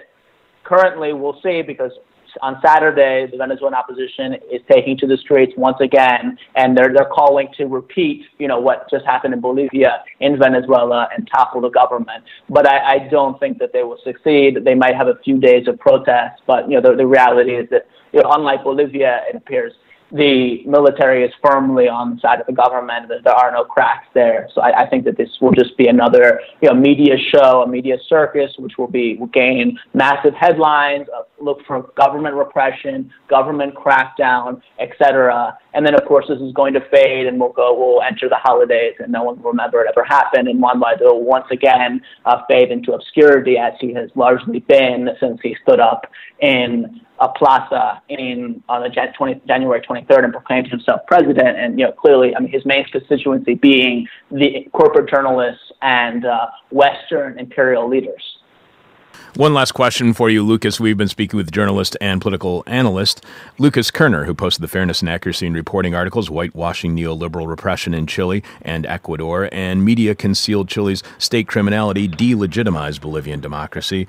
currently 0.64 1.12
we'll 1.12 1.41
see 1.43 1.62
because 1.62 1.93
on 2.43 2.61
Saturday, 2.64 3.26
the 3.31 3.37
Venezuelan 3.37 3.74
opposition 3.74 4.35
is 4.51 4.61
taking 4.70 4.97
to 4.99 5.07
the 5.07 5.16
streets 5.16 5.53
once 5.57 5.78
again, 5.81 6.39
and 6.57 6.76
they're 6.76 6.93
they're 6.95 7.11
calling 7.12 7.49
to 7.57 7.66
repeat, 7.66 8.24
you 8.39 8.49
know, 8.49 8.61
what 8.61 8.89
just 8.91 9.05
happened 9.05 9.35
in 9.35 9.41
Bolivia, 9.41 10.03
in 10.20 10.39
Venezuela, 10.39 11.09
and 11.14 11.28
topple 11.35 11.61
the 11.61 11.70
government. 11.70 12.24
But 12.49 12.66
I, 12.66 12.95
I 12.95 13.09
don't 13.09 13.39
think 13.41 13.59
that 13.59 13.72
they 13.72 13.83
will 13.83 13.99
succeed. 14.05 14.59
They 14.64 14.74
might 14.74 14.95
have 14.97 15.09
a 15.09 15.18
few 15.24 15.39
days 15.39 15.68
of 15.68 15.78
protest, 15.78 16.43
but 16.47 16.70
you 16.70 16.81
know, 16.81 16.91
the, 16.91 16.97
the 16.97 17.07
reality 17.07 17.53
is 17.53 17.68
that, 17.70 17.87
you 18.12 18.22
know, 18.22 18.31
unlike 18.33 18.64
Bolivia, 18.64 19.22
it 19.28 19.37
appears 19.37 19.72
the 20.12 20.62
military 20.66 21.24
is 21.24 21.32
firmly 21.44 21.88
on 21.88 22.14
the 22.14 22.20
side 22.20 22.40
of 22.40 22.46
the 22.46 22.52
government. 22.52 23.08
That 23.08 23.24
there 23.24 23.34
are 23.34 23.52
no 23.52 23.64
cracks 23.64 24.06
there. 24.14 24.48
So 24.54 24.61
I, 24.61 24.82
I, 24.82 24.86
think 24.88 25.04
that 25.04 25.16
this 25.16 25.28
will 25.40 25.52
just 25.52 25.76
be 25.76 25.86
another 25.86 26.40
you 26.61 26.68
know 26.68 26.74
media 26.74 27.16
show, 27.32 27.62
a 27.62 27.68
media 27.68 27.96
circus, 28.08 28.52
which 28.58 28.78
will 28.78 28.88
be 28.88 29.16
will 29.18 29.28
gain 29.28 29.78
massive 29.94 30.34
headlines. 30.34 31.06
Uh, 31.16 31.22
look 31.40 31.64
for 31.66 31.90
government 31.96 32.34
repression, 32.34 33.11
government 33.28 33.74
crackdown, 33.74 34.61
etc. 34.78 35.56
And 35.74 35.86
then 35.86 35.94
of 35.94 36.04
course 36.06 36.26
this 36.28 36.40
is 36.40 36.52
going 36.52 36.74
to 36.74 36.80
fade, 36.90 37.26
and 37.26 37.38
we'll 37.38 37.52
go 37.52 37.74
we'll 37.78 38.02
enter 38.02 38.28
the 38.28 38.36
holidays, 38.36 38.94
and 38.98 39.12
no 39.12 39.22
one 39.22 39.40
will 39.40 39.50
remember 39.50 39.82
it 39.82 39.88
ever 39.88 40.04
happened. 40.04 40.48
And 40.48 40.61
Juan 40.61 40.80
will 41.00 41.22
once 41.22 41.46
again 41.50 42.00
uh, 42.24 42.42
fade 42.48 42.70
into 42.70 42.92
obscurity 42.92 43.56
as 43.58 43.74
he 43.80 43.94
has 43.94 44.11
largely 44.14 44.61
been 44.61 45.08
since 45.20 45.38
he 45.42 45.56
stood 45.62 45.80
up 45.80 46.06
in 46.40 47.00
a 47.21 47.29
plaza 47.29 48.03
in 48.09 48.62
on 48.68 48.83
the 48.83 48.89
20, 48.89 49.43
January 49.47 49.81
23rd 49.81 50.25
and 50.25 50.33
proclaimed 50.33 50.68
himself 50.68 51.03
president. 51.07 51.59
And 51.59 51.79
you 51.79 51.85
know, 51.85 51.93
clearly, 51.93 52.35
I 52.35 52.41
mean, 52.41 52.51
his 52.51 52.64
main 52.64 52.85
constituency 52.87 53.55
being 53.55 54.09
the 54.31 54.66
corporate 54.73 55.11
journalists 55.11 55.71
and 55.83 56.25
uh, 56.25 56.47
Western 56.71 57.39
imperial 57.39 57.89
leaders. 57.89 58.39
One 59.37 59.55
last 59.55 59.73
question 59.73 60.12
for 60.12 60.29
you, 60.29 60.43
Lucas. 60.43 60.81
We've 60.81 60.97
been 60.97 61.07
speaking 61.07 61.37
with 61.37 61.53
journalist 61.53 61.97
and 62.01 62.21
political 62.21 62.64
analyst 62.66 63.25
Lucas 63.59 63.91
Koerner, 63.91 64.27
who 64.27 64.35
posted 64.35 64.62
the 64.62 64.68
Fairness 64.68 65.03
and 65.03 65.09
Accuracy 65.09 65.47
in 65.47 65.55
Reporting 65.55 65.95
articles, 65.95 66.29
Whitewashing 66.29 66.97
Neoliberal 66.97 67.47
Repression 67.47 67.95
in 67.95 68.09
Chile 68.09 68.43
and 68.62 68.85
Ecuador, 68.87 69.49
and 69.53 69.85
Media 69.85 70.16
Concealed 70.16 70.68
Chile's 70.68 71.05
State 71.18 71.47
Criminality 71.47 72.09
Delegitimized 72.09 73.01
Bolivian 73.01 73.41
Democracy. 73.41 74.09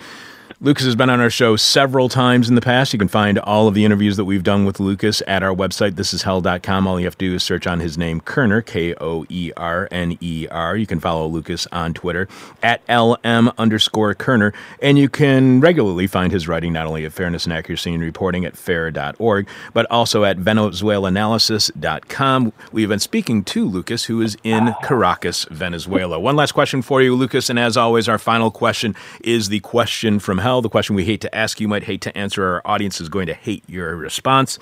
Lucas 0.64 0.86
has 0.86 0.96
been 0.96 1.10
on 1.10 1.20
our 1.20 1.32
show 1.32 1.56
several 1.56 2.08
times 2.08 2.48
in 2.48 2.54
the 2.54 2.62
past. 2.62 2.94
You 2.94 3.00
can 3.00 3.08
find 3.08 3.40
all 3.40 3.68
of 3.68 3.74
the 3.74 3.84
interviews 3.84 4.16
that 4.18 4.26
we've 4.26 4.44
done 4.44 4.64
with 4.64 4.80
Lucas 4.80 5.24
at 5.26 5.42
our 5.42 5.56
website, 5.56 5.94
thisishell.com. 5.94 6.86
All 6.86 7.00
you 7.00 7.08
have 7.08 7.18
to 7.18 7.30
do 7.30 7.34
is 7.34 7.42
search 7.42 7.66
on 7.66 7.80
his 7.80 7.98
name, 7.98 8.22
Koerner, 8.22 8.64
K 8.64 8.94
O 9.02 9.26
E 9.28 9.52
R 9.58 9.88
N 9.90 10.20
E 10.22 10.46
R. 10.52 10.78
You 10.78 10.86
can 10.86 11.00
follow 11.00 11.26
Lucas 11.26 11.66
on 11.72 11.96
Twitter 11.96 12.28
at 12.62 12.84
LM 12.88 13.52
underscore 13.58 14.14
Koerner. 14.14 14.54
And 14.84 15.00
you 15.00 15.10
can 15.10 15.62
regularly 15.62 16.06
find 16.06 16.32
his 16.32 16.48
writing 16.48 16.74
not 16.74 16.86
only 16.86 17.06
at 17.06 17.14
Fairness 17.14 17.46
and 17.46 17.54
Accuracy 17.54 17.96
in 17.96 18.02
Reporting 18.02 18.46
at 18.46 18.56
fair.org, 18.56 19.48
but 19.74 19.88
also 19.90 20.26
at 20.26 20.38
venezuelanalysis.com. 20.38 22.54
We've 22.72 22.90
been 22.90 23.00
speaking 23.00 23.44
to 23.46 23.66
Lucas, 23.66 24.04
who 24.04 24.22
is 24.22 24.38
in 24.44 24.76
Caracas, 24.84 25.46
Venezuela. 25.46 26.20
One 26.20 26.36
last 26.36 26.52
question 26.52 26.84
for 26.84 27.02
you, 27.02 27.16
Lucas. 27.16 27.50
And 27.50 27.58
as 27.58 27.78
always, 27.78 28.08
our 28.08 28.20
final 28.20 28.52
question 28.52 28.96
is 29.22 29.50
the 29.50 29.62
question 29.62 30.20
from 30.20 30.38
hell 30.38 30.51
hell, 30.52 30.62
the 30.62 30.68
question 30.68 30.98
we 30.98 31.06
hate 31.06 31.22
to 31.22 31.34
ask, 31.34 31.62
you 31.62 31.68
might 31.70 31.86
hate 31.86 32.02
to 32.02 32.18
answer. 32.18 32.44
Our 32.44 32.62
audience 32.66 33.00
is 33.00 33.08
going 33.08 33.28
to 33.28 33.34
hate 33.34 33.64
your 33.70 33.96
response. 33.96 34.60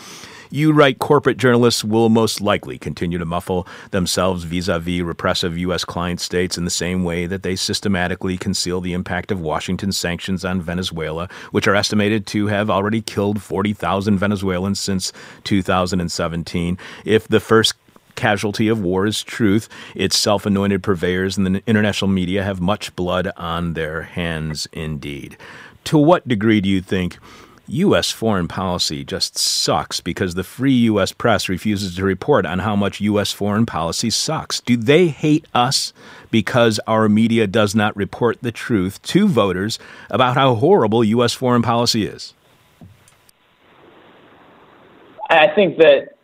You 0.51 0.71
write 0.71 0.99
corporate 0.99 1.37
journalists 1.37 1.83
will 1.83 2.09
most 2.09 2.41
likely 2.41 2.77
continue 2.77 3.17
to 3.17 3.25
muffle 3.25 3.65
themselves 3.89 4.43
vis 4.43 4.67
a 4.67 4.77
vis 4.77 5.01
repressive 5.01 5.57
U.S. 5.57 5.83
client 5.83 6.21
states 6.21 6.59
in 6.59 6.63
the 6.63 6.69
same 6.69 7.03
way 7.03 7.25
that 7.25 7.41
they 7.41 7.55
systematically 7.55 8.37
conceal 8.37 8.81
the 8.81 8.93
impact 8.93 9.31
of 9.31 9.41
Washington's 9.41 9.97
sanctions 9.97 10.45
on 10.45 10.61
Venezuela, 10.61 11.27
which 11.49 11.67
are 11.67 11.75
estimated 11.75 12.27
to 12.27 12.45
have 12.47 12.69
already 12.69 13.01
killed 13.01 13.41
40,000 13.41 14.19
Venezuelans 14.19 14.79
since 14.79 15.11
2017. 15.43 16.77
If 17.03 17.27
the 17.27 17.39
first 17.39 17.73
casualty 18.19 18.67
of 18.67 18.81
war 18.81 19.05
is 19.05 19.23
truth. 19.23 19.69
Its 19.95 20.17
self 20.17 20.45
anointed 20.45 20.83
purveyors 20.83 21.37
and 21.37 21.47
the 21.47 21.63
international 21.65 22.09
media 22.09 22.43
have 22.43 22.59
much 22.59 22.93
blood 22.97 23.31
on 23.37 23.73
their 23.73 24.01
hands 24.01 24.67
indeed 24.73 25.37
to 25.89 25.97
what 25.97 26.27
degree 26.27 26.61
do 26.61 26.69
you 26.69 26.81
think 26.81 27.17
U.S. 27.65 28.11
foreign 28.11 28.47
policy 28.47 29.03
just 29.03 29.39
sucks 29.39 30.01
because 30.01 30.35
the 30.35 30.43
free 30.43 30.75
U.S. 30.81 31.11
press 31.11 31.49
refuses 31.49 31.95
to 31.95 32.03
report 32.03 32.45
on 32.45 32.59
how 32.59 32.75
much 32.75 33.01
U.S. 33.01 33.33
foreign 33.33 33.65
policy 33.65 34.11
sucks? 34.11 34.59
Do 34.59 34.77
they 34.77 35.07
hate 35.07 35.47
us 35.51 35.91
because 36.29 36.79
our 36.85 37.09
media 37.09 37.47
does 37.47 37.73
not 37.73 37.95
report 37.95 38.37
the 38.43 38.51
truth 38.51 39.01
to 39.01 39.27
voters 39.27 39.79
about 40.11 40.35
how 40.35 40.53
horrible 40.53 41.03
U.S. 41.03 41.33
foreign 41.33 41.63
policy 41.63 42.05
is? 42.05 42.35
I 45.31 45.47
think 45.55 45.79
that, 45.79 46.17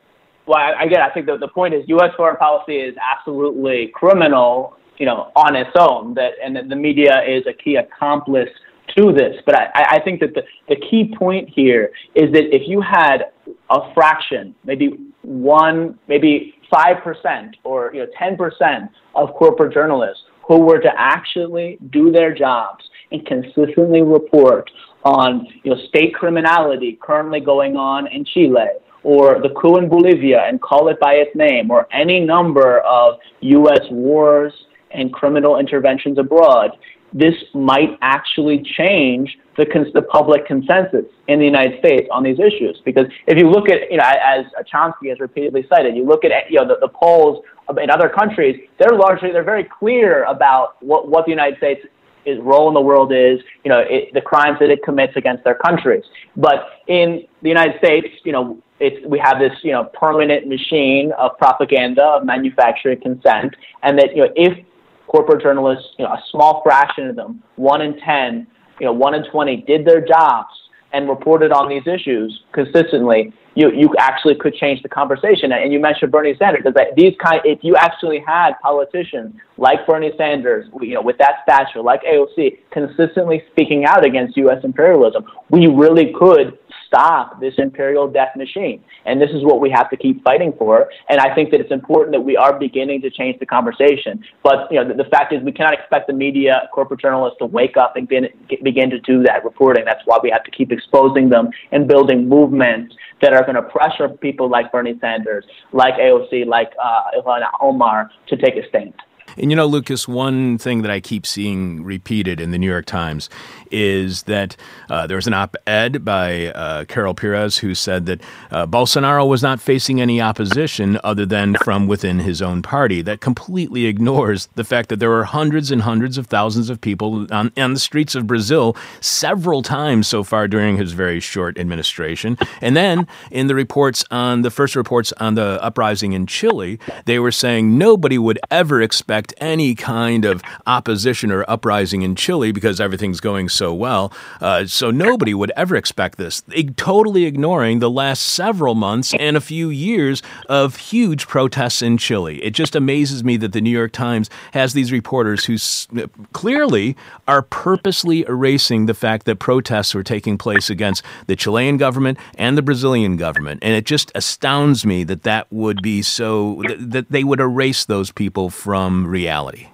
well, 0.45 0.75
again, 0.79 1.01
I 1.01 1.09
think 1.09 1.25
that 1.25 1.39
the 1.39 1.47
point 1.47 1.73
is 1.73 1.85
U.S. 1.87 2.11
foreign 2.15 2.37
policy 2.37 2.75
is 2.75 2.95
absolutely 2.97 3.87
criminal, 3.95 4.77
you 4.97 5.07
know, 5.07 5.31
on 5.35 5.55
its 5.55 5.71
own. 5.75 6.13
That 6.13 6.33
and 6.43 6.55
that 6.55 6.69
the 6.69 6.75
media 6.75 7.23
is 7.27 7.47
a 7.47 7.53
key 7.53 7.77
accomplice 7.77 8.49
to 8.97 9.11
this. 9.11 9.35
But 9.45 9.55
I, 9.55 9.69
I 9.75 9.99
think 10.03 10.19
that 10.21 10.33
the, 10.33 10.43
the 10.69 10.75
key 10.75 11.13
point 11.17 11.49
here 11.49 11.91
is 12.15 12.31
that 12.33 12.55
if 12.55 12.67
you 12.67 12.81
had 12.81 13.31
a 13.69 13.93
fraction, 13.93 14.55
maybe 14.63 14.97
one, 15.21 15.99
maybe 16.07 16.55
5% 16.71 17.53
or 17.63 17.91
you 17.93 18.05
know, 18.05 18.07
10% 18.19 18.89
of 19.15 19.33
corporate 19.33 19.73
journalists 19.73 20.23
who 20.47 20.59
were 20.59 20.79
to 20.79 20.91
actually 20.95 21.77
do 21.91 22.11
their 22.11 22.33
jobs 22.33 22.83
and 23.11 23.25
consistently 23.25 24.01
report 24.01 24.69
on 25.03 25.45
you 25.63 25.71
know, 25.71 25.77
state 25.87 26.13
criminality 26.13 26.97
currently 27.01 27.39
going 27.39 27.75
on 27.75 28.07
in 28.07 28.25
Chile 28.25 28.67
or 29.05 29.39
the 29.39 29.49
coup 29.49 29.77
in 29.77 29.87
Bolivia 29.87 30.41
and 30.47 30.59
call 30.59 30.87
it 30.87 30.99
by 30.99 31.13
its 31.13 31.29
name, 31.35 31.69
or 31.69 31.87
any 31.93 32.19
number 32.19 32.79
of 32.79 33.19
U.S. 33.41 33.85
wars 33.91 34.51
and 34.89 35.13
criminal 35.13 35.59
interventions 35.59 36.17
abroad, 36.17 36.71
this 37.15 37.33
might 37.53 37.97
actually 38.01 38.61
change 38.77 39.37
the, 39.57 39.65
cons- 39.65 39.93
the 39.93 40.01
public 40.01 40.45
consensus 40.45 41.05
in 41.29 41.39
the 41.39 41.45
United 41.45 41.79
States 41.79 42.07
on 42.11 42.23
these 42.23 42.39
issues. 42.39 42.81
Because 42.83 43.05
if 43.25 43.37
you 43.37 43.49
look 43.49 43.69
at, 43.69 43.89
you 43.89 43.97
know, 43.97 44.03
as 44.03 44.45
Chomsky 44.71 45.07
has 45.09 45.19
repeatedly 45.21 45.65
cited, 45.69 45.95
you 45.95 46.05
look 46.05 46.25
at, 46.25 46.31
you 46.49 46.57
know, 46.59 46.67
the, 46.67 46.77
the 46.81 46.89
polls 46.89 47.43
in 47.81 47.89
other 47.89 48.09
countries, 48.09 48.59
they're 48.77 48.97
largely, 48.97 49.31
they're 49.31 49.43
very 49.43 49.63
clear 49.63 50.25
about 50.25 50.75
what, 50.83 51.07
what 51.07 51.23
the 51.25 51.31
United 51.31 51.57
States 51.57 51.81
its 52.25 52.41
role 52.41 52.67
in 52.67 52.73
the 52.73 52.81
world 52.81 53.13
is, 53.13 53.39
you 53.63 53.69
know, 53.69 53.79
it, 53.79 54.13
the 54.13 54.21
crimes 54.21 54.57
that 54.59 54.69
it 54.69 54.83
commits 54.83 55.13
against 55.15 55.43
their 55.43 55.55
countries. 55.55 56.03
But 56.35 56.67
in 56.87 57.23
the 57.41 57.49
United 57.49 57.77
States, 57.77 58.07
you 58.23 58.31
know, 58.31 58.57
it's, 58.79 59.05
we 59.07 59.19
have 59.19 59.39
this, 59.39 59.53
you 59.63 59.71
know, 59.71 59.85
permanent 59.93 60.47
machine 60.47 61.11
of 61.17 61.37
propaganda, 61.37 62.03
of 62.03 62.25
manufacturing 62.25 62.99
consent, 62.99 63.55
and 63.83 63.97
that, 63.99 64.15
you 64.15 64.23
know, 64.23 64.33
if 64.35 64.65
corporate 65.07 65.41
journalists, 65.41 65.89
you 65.97 66.05
know, 66.05 66.11
a 66.11 66.23
small 66.31 66.61
fraction 66.63 67.09
of 67.09 67.15
them, 67.15 67.43
one 67.55 67.81
in 67.81 67.99
10, 67.99 68.47
you 68.79 68.85
know, 68.85 68.93
one 68.93 69.13
in 69.13 69.23
20 69.29 69.57
did 69.67 69.85
their 69.85 70.05
jobs 70.05 70.49
and 70.95 71.09
reported 71.09 71.51
on 71.51 71.67
these 71.67 71.85
issues 71.85 72.43
consistently, 72.53 73.33
you, 73.55 73.71
you 73.71 73.93
actually 73.99 74.35
could 74.35 74.53
change 74.55 74.81
the 74.81 74.89
conversation. 74.89 75.51
And 75.51 75.71
you 75.73 75.79
mentioned 75.79 76.11
Bernie 76.11 76.35
Sanders, 76.37 76.63
that 76.63 76.95
these 76.95 77.13
kind, 77.21 77.41
if 77.43 77.59
you 77.63 77.75
actually 77.75 78.19
had 78.25 78.53
politicians 78.61 79.35
like 79.57 79.85
Bernie 79.85 80.11
Sanders, 80.17 80.67
you 80.81 80.93
know, 80.93 81.01
with 81.01 81.17
that 81.17 81.43
stature, 81.43 81.81
like 81.81 82.01
AOC, 82.03 82.59
consistently 82.71 83.43
speaking 83.51 83.85
out 83.85 84.05
against 84.05 84.37
U.S. 84.37 84.63
imperialism, 84.63 85.25
we 85.49 85.67
really 85.67 86.13
could 86.17 86.57
stop 86.87 87.39
this 87.39 87.53
imperial 87.57 88.07
death 88.07 88.35
machine. 88.35 88.83
And 89.05 89.21
this 89.21 89.29
is 89.31 89.43
what 89.43 89.59
we 89.61 89.69
have 89.69 89.89
to 89.89 89.97
keep 89.97 90.23
fighting 90.23 90.53
for. 90.57 90.89
And 91.09 91.19
I 91.19 91.33
think 91.33 91.51
that 91.51 91.59
it's 91.59 91.71
important 91.71 92.13
that 92.13 92.21
we 92.21 92.37
are 92.37 92.57
beginning 92.57 93.01
to 93.01 93.09
change 93.09 93.39
the 93.39 93.45
conversation. 93.45 94.23
But 94.43 94.71
you 94.71 94.81
know, 94.81 94.87
the, 94.87 95.03
the 95.03 95.09
fact 95.09 95.33
is, 95.33 95.41
we 95.43 95.51
cannot 95.51 95.73
expect 95.73 96.07
the 96.07 96.13
media, 96.13 96.67
corporate 96.73 97.01
journalists, 97.01 97.37
to 97.39 97.45
wake 97.45 97.77
up 97.77 97.95
and 97.95 98.07
begin, 98.07 98.29
begin 98.63 98.89
to 98.89 98.99
do 98.99 99.23
that 99.23 99.43
reporting. 99.43 99.85
That's 99.85 100.01
why 100.05 100.19
we 100.21 100.29
have 100.31 100.43
to 100.43 100.51
keep 100.51 100.71
exposing 100.71 101.29
them 101.29 101.49
and 101.71 101.87
building 101.87 102.27
movements 102.27 102.95
that 103.21 103.33
are 103.33 103.43
going 103.43 103.55
to 103.55 103.63
pressure 103.63 104.09
people 104.09 104.49
like 104.49 104.71
Bernie 104.71 104.97
Sanders, 104.99 105.45
like 105.71 105.95
AOC, 105.95 106.45
like 106.45 106.71
uh, 106.83 107.19
Ilhan 107.19 107.41
Omar 107.61 108.11
to 108.27 108.37
take 108.37 108.55
a 108.55 108.67
stand. 108.69 108.93
And 109.37 109.51
you 109.51 109.55
know, 109.55 109.65
Lucas, 109.65 110.07
one 110.07 110.57
thing 110.57 110.81
that 110.83 110.91
I 110.91 110.99
keep 110.99 111.25
seeing 111.25 111.83
repeated 111.83 112.39
in 112.39 112.51
the 112.51 112.57
New 112.57 112.69
York 112.69 112.85
Times 112.85 113.29
is 113.71 114.23
that 114.23 114.55
uh, 114.89 115.07
there 115.07 115.17
was 115.17 115.27
an 115.27 115.33
op 115.33 115.55
ed 115.67 116.05
by 116.05 116.47
uh, 116.47 116.85
Carol 116.85 117.13
Perez 117.13 117.57
who 117.57 117.75
said 117.75 118.05
that 118.05 118.21
uh, 118.51 118.65
Bolsonaro 118.65 119.27
was 119.27 119.43
not 119.43 119.59
facing 119.59 119.99
any 119.99 120.21
opposition 120.21 120.99
other 121.03 121.25
than 121.25 121.55
from 121.55 121.87
within 121.87 122.19
his 122.19 122.41
own 122.41 122.61
party. 122.61 123.01
That 123.01 123.19
completely 123.21 123.85
ignores 123.85 124.47
the 124.55 124.63
fact 124.63 124.89
that 124.89 124.99
there 124.99 125.09
were 125.09 125.25
hundreds 125.25 125.71
and 125.71 125.81
hundreds 125.81 126.17
of 126.17 126.27
thousands 126.27 126.69
of 126.69 126.79
people 126.79 127.27
on, 127.33 127.51
on 127.57 127.73
the 127.73 127.79
streets 127.79 128.15
of 128.15 128.27
Brazil 128.27 128.77
several 129.01 129.61
times 129.61 130.07
so 130.07 130.23
far 130.23 130.47
during 130.47 130.77
his 130.77 130.93
very 130.93 131.19
short 131.19 131.57
administration. 131.57 132.37
And 132.61 132.77
then 132.77 133.07
in 133.31 133.47
the 133.47 133.55
reports 133.55 134.05
on 134.11 134.43
the 134.43 134.51
first 134.51 134.75
reports 134.75 135.11
on 135.13 135.35
the 135.35 135.59
uprising 135.61 136.13
in 136.13 136.27
Chile, 136.27 136.79
they 137.05 137.19
were 137.19 137.31
saying 137.31 137.77
nobody 137.77 138.17
would 138.17 138.39
ever 138.51 138.81
expect 138.81 139.14
expect 139.15 139.33
any 139.37 139.75
kind 139.75 140.25
of 140.25 140.41
opposition 140.67 141.31
or 141.31 141.45
uprising 141.47 142.01
in 142.01 142.15
Chile 142.15 142.51
because 142.51 142.81
everything's 142.81 143.21
going 143.21 143.47
so 143.47 143.73
well. 143.73 144.11
Uh, 144.41 144.65
so 144.65 144.91
nobody 144.91 145.33
would 145.33 145.51
ever 145.55 145.77
expect 145.77 146.17
this. 146.17 146.43
totally 146.75 147.23
ignoring 147.23 147.79
the 147.79 147.89
last 147.89 148.21
several 148.21 148.75
months 148.75 149.13
and 149.17 149.37
a 149.37 149.41
few 149.41 149.69
years 149.69 150.21
of 150.49 150.75
huge 150.75 151.27
protests 151.27 151.81
in 151.81 151.97
Chile. 151.97 152.43
It 152.43 152.51
just 152.51 152.75
amazes 152.75 153.23
me 153.23 153.37
that 153.37 153.53
the 153.53 153.61
New 153.61 153.69
York 153.69 153.93
Times 153.93 154.29
has 154.51 154.73
these 154.73 154.91
reporters 154.91 155.45
who 155.45 155.53
s- 155.53 155.87
clearly 156.33 156.97
are 157.25 157.41
purposely 157.41 158.25
erasing 158.27 158.85
the 158.85 158.93
fact 158.93 159.25
that 159.25 159.39
protests 159.39 159.95
were 159.95 160.03
taking 160.03 160.37
place 160.37 160.69
against 160.69 161.03
the 161.27 161.37
Chilean 161.37 161.77
government 161.77 162.17
and 162.37 162.57
the 162.57 162.61
Brazilian 162.61 163.15
government. 163.15 163.59
And 163.63 163.73
it 163.73 163.85
just 163.85 164.11
astounds 164.13 164.85
me 164.85 165.05
that 165.05 165.23
that 165.23 165.47
would 165.53 165.81
be 165.81 166.01
so, 166.01 166.61
that, 166.67 166.91
that 166.91 167.11
they 167.11 167.23
would 167.23 167.39
erase 167.39 167.85
those 167.85 168.11
people 168.11 168.49
from 168.49 169.04
reality. 169.05 169.67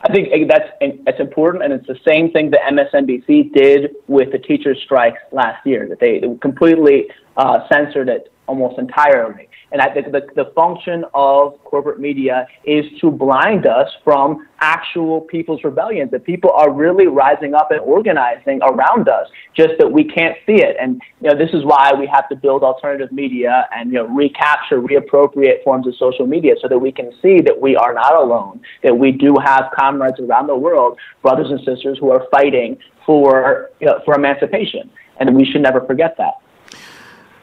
I 0.00 0.12
think 0.12 0.48
that's 0.48 0.70
that's 1.04 1.20
important, 1.20 1.64
and 1.64 1.72
it's 1.72 1.86
the 1.86 1.98
same 2.06 2.30
thing 2.30 2.50
that 2.50 2.60
MSNBC 2.70 3.52
did 3.52 3.96
with 4.06 4.30
the 4.30 4.38
teachers' 4.38 4.78
strikes 4.84 5.20
last 5.32 5.66
year. 5.66 5.88
That 5.88 6.00
they 6.00 6.20
completely 6.40 7.08
uh, 7.36 7.66
censored 7.68 8.08
it 8.08 8.30
almost 8.46 8.78
entirely. 8.78 9.48
And 9.72 9.80
I 9.80 9.92
think 9.92 10.12
the, 10.12 10.26
the 10.36 10.52
function 10.54 11.04
of 11.12 11.62
corporate 11.64 11.98
media 11.98 12.46
is 12.64 12.84
to 13.00 13.10
blind 13.10 13.66
us 13.66 13.88
from 14.04 14.46
actual 14.60 15.22
people's 15.22 15.62
rebellions, 15.64 16.10
that 16.12 16.24
people 16.24 16.50
are 16.50 16.72
really 16.72 17.08
rising 17.08 17.54
up 17.54 17.70
and 17.70 17.80
organizing 17.80 18.60
around 18.62 19.08
us, 19.08 19.28
just 19.54 19.74
that 19.78 19.90
we 19.90 20.04
can't 20.04 20.36
see 20.46 20.62
it. 20.62 20.76
And, 20.80 21.02
you 21.20 21.30
know, 21.30 21.36
this 21.36 21.50
is 21.52 21.64
why 21.64 21.92
we 21.98 22.06
have 22.06 22.28
to 22.28 22.36
build 22.36 22.62
alternative 22.62 23.10
media 23.12 23.68
and, 23.74 23.92
you 23.92 23.98
know, 23.98 24.06
recapture, 24.06 24.80
reappropriate 24.80 25.64
forms 25.64 25.86
of 25.86 25.94
social 25.96 26.26
media 26.26 26.54
so 26.62 26.68
that 26.68 26.78
we 26.78 26.92
can 26.92 27.10
see 27.20 27.40
that 27.40 27.60
we 27.60 27.76
are 27.76 27.92
not 27.92 28.14
alone, 28.14 28.60
that 28.82 28.96
we 28.96 29.10
do 29.12 29.34
have 29.44 29.70
comrades 29.76 30.20
around 30.20 30.46
the 30.46 30.56
world, 30.56 30.98
brothers 31.22 31.50
and 31.50 31.58
sisters 31.64 31.98
who 31.98 32.10
are 32.10 32.26
fighting 32.30 32.78
for, 33.04 33.70
you 33.80 33.86
know, 33.86 34.00
for 34.04 34.14
emancipation. 34.14 34.90
And 35.18 35.34
we 35.34 35.44
should 35.44 35.62
never 35.62 35.80
forget 35.80 36.16
that. 36.18 36.34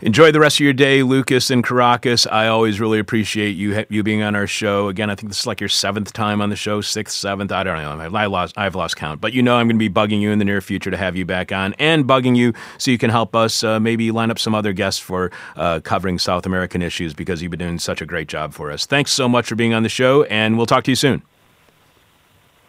Enjoy 0.04 0.34
the 0.34 0.40
rest 0.42 0.58
of 0.58 0.60
your 0.66 0.74
day, 0.74 1.02
Lucas 1.02 1.50
and 1.50 1.64
Caracas. 1.64 2.28
I 2.28 2.48
always 2.48 2.82
really 2.82 3.00
appreciate 3.00 3.52
you 3.52 3.86
you 3.88 4.04
being 4.04 4.22
on 4.22 4.36
our 4.36 4.48
show. 4.48 4.90
Again, 4.90 5.10
I 5.10 5.16
think 5.16 5.30
this 5.30 5.40
is 5.40 5.48
like 5.48 5.62
your 5.62 5.70
seventh 5.70 6.12
time 6.12 6.42
on 6.42 6.50
the 6.50 6.58
show, 6.58 6.82
sixth, 6.82 7.16
seventh. 7.16 7.54
I 7.54 7.64
don't 7.64 7.78
know. 7.78 8.18
I 8.18 8.26
lost 8.26 8.54
I've 8.58 8.76
lost 8.76 8.98
count, 8.98 9.22
but 9.22 9.32
you 9.32 9.42
know 9.42 9.56
I'm 9.56 9.66
going 9.68 9.80
to 9.80 9.90
be 9.90 9.90
bugging 9.90 10.20
you 10.20 10.32
in 10.32 10.40
the 10.40 10.46
near 10.46 10.60
future 10.60 10.92
to 10.92 10.98
have 10.98 11.16
you 11.16 11.24
back 11.24 11.54
on, 11.54 11.74
and 11.80 12.04
bugging 12.04 12.36
you 12.36 12.52
so 12.78 12.92
you 12.92 12.98
can 12.98 13.12
help 13.12 13.34
us 13.34 13.64
uh, 13.64 13.80
maybe 13.80 14.12
line 14.12 14.30
up 14.30 14.40
some 14.40 14.54
other 14.54 14.74
guests 14.74 15.00
for 15.00 15.32
uh, 15.56 15.80
covering 15.80 16.20
South 16.20 16.46
American 16.46 16.82
issues 16.82 17.14
because 17.14 17.42
you've 17.42 17.52
been 17.52 17.60
doing 17.60 17.80
such 17.80 18.02
a 18.02 18.06
great 18.06 18.28
job 18.28 18.54
for 18.54 18.72
us. 18.72 18.86
Thanks 18.86 19.14
so 19.14 19.30
much 19.30 19.48
for 19.48 19.56
being 19.56 19.74
on 19.74 19.84
the 19.84 19.90
show, 19.90 20.24
and 20.24 20.58
we'll 20.58 20.66
talk 20.66 20.84
to 20.84 20.92
you 20.92 20.98
soon. 20.98 21.22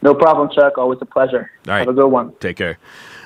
No 0.02 0.14
problem, 0.14 0.50
Chuck. 0.54 0.78
Always 0.78 1.00
a 1.02 1.04
pleasure. 1.04 1.50
All 1.66 1.72
right. 1.72 1.80
Have 1.80 1.88
a 1.88 1.94
good 1.94 2.06
one. 2.06 2.32
Take 2.38 2.58
care. 2.58 2.78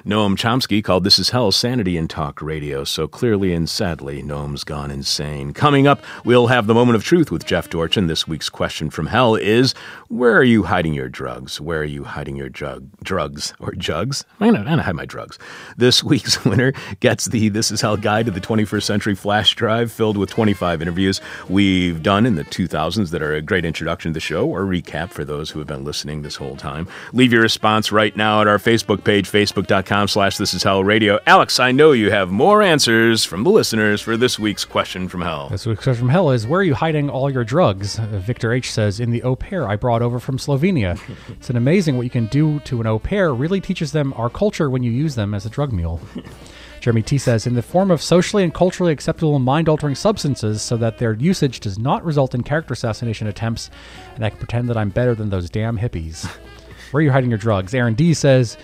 Noam 0.06 0.36
Chomsky 0.36 0.82
called 0.82 1.02
This 1.04 1.18
Is 1.18 1.30
Hell 1.30 1.50
Sanity 1.50 1.96
in 1.96 2.06
Talk 2.06 2.40
Radio. 2.40 2.84
So 2.84 3.08
clearly 3.08 3.52
and 3.52 3.68
sadly, 3.68 4.22
Noam's 4.22 4.62
gone 4.62 4.90
insane. 4.90 5.52
Coming 5.52 5.86
up, 5.86 6.02
we'll 6.24 6.46
have 6.46 6.66
the 6.66 6.74
moment 6.74 6.96
of 6.96 7.04
truth 7.04 7.32
with 7.32 7.44
Jeff 7.44 7.68
Dorchen. 7.68 8.06
This 8.06 8.28
week's 8.28 8.48
question 8.48 8.90
from 8.90 9.06
hell 9.06 9.34
is 9.34 9.74
Where 10.10 10.34
are 10.38 10.44
you 10.44 10.62
hiding 10.62 10.94
your 10.94 11.10
drugs? 11.10 11.60
Where 11.60 11.80
are 11.80 11.84
you 11.84 12.04
hiding 12.04 12.34
your 12.34 12.48
jug, 12.48 12.88
drugs 13.04 13.52
or 13.60 13.72
jugs? 13.72 14.24
I'm 14.40 14.54
going 14.54 14.64
to 14.64 14.82
hide 14.82 14.94
my 14.94 15.04
drugs. 15.04 15.38
This 15.76 16.02
week's 16.02 16.42
winner 16.46 16.72
gets 17.00 17.26
the 17.26 17.50
This 17.50 17.70
Is 17.70 17.82
Hell 17.82 17.98
Guide 17.98 18.24
to 18.24 18.32
the 18.32 18.40
21st 18.40 18.84
Century 18.84 19.14
flash 19.14 19.54
drive 19.54 19.92
filled 19.92 20.16
with 20.16 20.30
25 20.30 20.80
interviews 20.80 21.20
we've 21.50 22.02
done 22.02 22.24
in 22.24 22.36
the 22.36 22.44
2000s 22.44 23.10
that 23.10 23.20
are 23.20 23.34
a 23.34 23.42
great 23.42 23.66
introduction 23.66 24.12
to 24.12 24.14
the 24.14 24.20
show 24.20 24.46
or 24.48 24.62
recap 24.62 25.10
for 25.10 25.26
those 25.26 25.50
who 25.50 25.58
have 25.58 25.68
been 25.68 25.84
listening 25.84 26.22
this 26.22 26.36
whole 26.36 26.56
time. 26.56 26.88
Leave 27.12 27.30
your 27.30 27.42
response 27.42 27.92
right 27.92 28.16
now 28.16 28.40
at 28.40 28.46
our 28.48 28.58
Facebook 28.58 29.04
page, 29.04 29.30
facebook.com 29.30 30.08
slash 30.08 30.38
this 30.38 30.54
is 30.54 30.62
hell 30.62 30.82
radio. 30.82 31.18
Alex, 31.26 31.60
I 31.60 31.70
know 31.70 31.92
you 31.92 32.10
have 32.10 32.30
more 32.30 32.62
answers 32.62 33.26
from 33.26 33.44
the 33.44 33.50
listeners 33.50 34.00
for 34.00 34.16
this 34.16 34.38
week's 34.38 34.64
question 34.64 35.06
from 35.06 35.20
hell. 35.20 35.50
This 35.50 35.66
week's 35.66 35.84
question 35.84 36.00
from 36.00 36.08
hell 36.08 36.30
is 36.30 36.46
where 36.46 36.60
are 36.60 36.64
you 36.64 36.74
hiding 36.74 37.10
all 37.10 37.30
your 37.30 37.44
drugs? 37.44 37.98
Victor 37.98 38.54
H 38.54 38.72
says 38.72 39.00
in 39.00 39.10
the 39.10 39.22
au 39.22 39.36
pair 39.36 39.68
I 39.68 39.76
brought 39.76 39.97
over 40.02 40.18
from 40.18 40.38
Slovenia. 40.38 40.98
it's 41.28 41.50
an 41.50 41.56
amazing 41.56 41.96
what 41.96 42.04
you 42.04 42.10
can 42.10 42.26
do 42.26 42.60
to 42.60 42.80
an 42.80 42.86
au 42.86 42.98
pair. 42.98 43.34
Really 43.34 43.60
teaches 43.60 43.92
them 43.92 44.12
our 44.16 44.30
culture 44.30 44.70
when 44.70 44.82
you 44.82 44.90
use 44.90 45.14
them 45.14 45.34
as 45.34 45.46
a 45.46 45.50
drug 45.50 45.72
mule. 45.72 46.00
Jeremy 46.80 47.02
T 47.02 47.18
says, 47.18 47.46
in 47.46 47.54
the 47.54 47.62
form 47.62 47.90
of 47.90 48.00
socially 48.00 48.44
and 48.44 48.54
culturally 48.54 48.92
acceptable 48.92 49.38
mind 49.38 49.68
altering 49.68 49.94
substances 49.94 50.62
so 50.62 50.76
that 50.76 50.98
their 50.98 51.14
usage 51.14 51.60
does 51.60 51.78
not 51.78 52.04
result 52.04 52.34
in 52.34 52.42
character 52.42 52.72
assassination 52.72 53.26
attempts, 53.26 53.68
and 54.14 54.24
I 54.24 54.30
can 54.30 54.38
pretend 54.38 54.68
that 54.68 54.76
I'm 54.76 54.90
better 54.90 55.14
than 55.14 55.30
those 55.30 55.50
damn 55.50 55.78
hippies. 55.78 56.24
Where 56.90 57.00
are 57.00 57.04
you 57.04 57.10
hiding 57.10 57.30
your 57.30 57.38
drugs? 57.38 57.74
Aaron 57.74 57.94
D 57.94 58.14
says, 58.14 58.56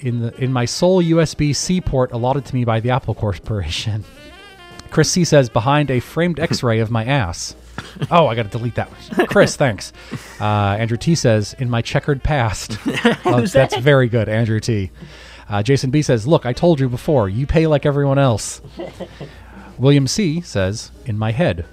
in 0.00 0.20
the 0.20 0.34
in 0.42 0.52
my 0.52 0.64
sole 0.64 1.02
USB 1.02 1.54
C 1.54 1.80
port 1.80 2.12
allotted 2.12 2.44
to 2.46 2.54
me 2.54 2.64
by 2.64 2.80
the 2.80 2.90
Apple 2.90 3.14
Corporation. 3.14 4.04
Chris 4.90 5.10
C 5.10 5.24
says 5.24 5.48
behind 5.48 5.90
a 5.90 6.00
framed 6.00 6.40
X-ray 6.40 6.80
of 6.80 6.90
my 6.90 7.04
ass. 7.04 7.54
Oh, 8.10 8.26
I 8.26 8.34
got 8.34 8.44
to 8.44 8.48
delete 8.48 8.74
that. 8.76 8.88
One. 8.90 9.26
Chris, 9.26 9.56
thanks. 9.56 9.92
Uh, 10.40 10.44
Andrew 10.78 10.96
T 10.96 11.14
says 11.14 11.54
in 11.58 11.70
my 11.70 11.82
checkered 11.82 12.22
past. 12.22 12.78
Uh, 13.24 13.42
that's 13.42 13.76
very 13.76 14.08
good, 14.08 14.28
Andrew 14.28 14.60
T. 14.60 14.90
Uh, 15.48 15.62
Jason 15.62 15.90
B 15.90 16.02
says, 16.02 16.26
"Look, 16.26 16.46
I 16.46 16.52
told 16.52 16.80
you 16.80 16.88
before. 16.88 17.28
You 17.28 17.46
pay 17.46 17.66
like 17.66 17.86
everyone 17.86 18.18
else." 18.18 18.60
William 19.78 20.06
C 20.06 20.40
says, 20.40 20.90
"In 21.06 21.18
my 21.18 21.30
head." 21.32 21.64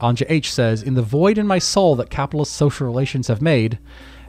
Anja 0.00 0.24
H 0.28 0.52
says, 0.52 0.82
"In 0.82 0.94
the 0.94 1.02
void 1.02 1.38
in 1.38 1.46
my 1.46 1.58
soul 1.58 1.96
that 1.96 2.10
capitalist 2.10 2.52
social 2.54 2.86
relations 2.86 3.28
have 3.28 3.42
made." 3.42 3.78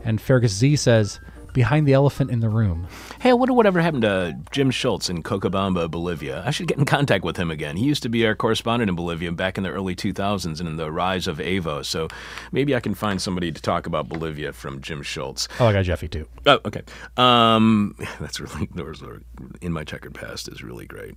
And 0.03 0.19
Fergus 0.19 0.53
Z 0.53 0.75
says, 0.75 1.19
behind 1.53 1.87
the 1.87 1.93
elephant 1.93 2.31
in 2.31 2.39
the 2.39 2.49
room. 2.49 2.87
Hey, 3.21 3.29
I 3.29 3.33
wonder 3.33 3.53
whatever 3.53 3.81
happened 3.81 4.01
to 4.03 4.37
Jim 4.51 4.71
Schultz 4.71 5.09
in 5.09 5.23
Cochabamba, 5.23 5.89
Bolivia. 5.89 6.43
I 6.45 6.51
should 6.51 6.67
get 6.67 6.77
in 6.77 6.85
contact 6.85 7.23
with 7.23 7.37
him 7.37 7.51
again. 7.51 7.77
He 7.77 7.85
used 7.85 8.03
to 8.03 8.09
be 8.09 8.25
our 8.25 8.35
correspondent 8.35 8.89
in 8.89 8.95
Bolivia 8.95 9.31
back 9.31 9.57
in 9.57 9.63
the 9.63 9.69
early 9.69 9.95
2000s 9.95 10.59
and 10.59 10.67
in 10.67 10.77
the 10.77 10.91
rise 10.91 11.27
of 11.27 11.37
Evo. 11.37 11.85
So 11.85 12.07
maybe 12.51 12.75
I 12.75 12.79
can 12.79 12.93
find 12.93 13.21
somebody 13.21 13.51
to 13.51 13.61
talk 13.61 13.85
about 13.85 14.09
Bolivia 14.09 14.53
from 14.53 14.81
Jim 14.81 15.01
Schultz. 15.03 15.47
Oh, 15.59 15.67
I 15.67 15.73
got 15.73 15.85
Jeffy 15.85 16.07
too. 16.07 16.27
Oh, 16.45 16.59
okay. 16.65 16.81
Um, 17.17 17.95
that's 18.19 18.39
really 18.39 18.67
in 19.61 19.71
my 19.71 19.83
checkered 19.83 20.13
past 20.13 20.47
is 20.47 20.63
really 20.63 20.85
great. 20.85 21.15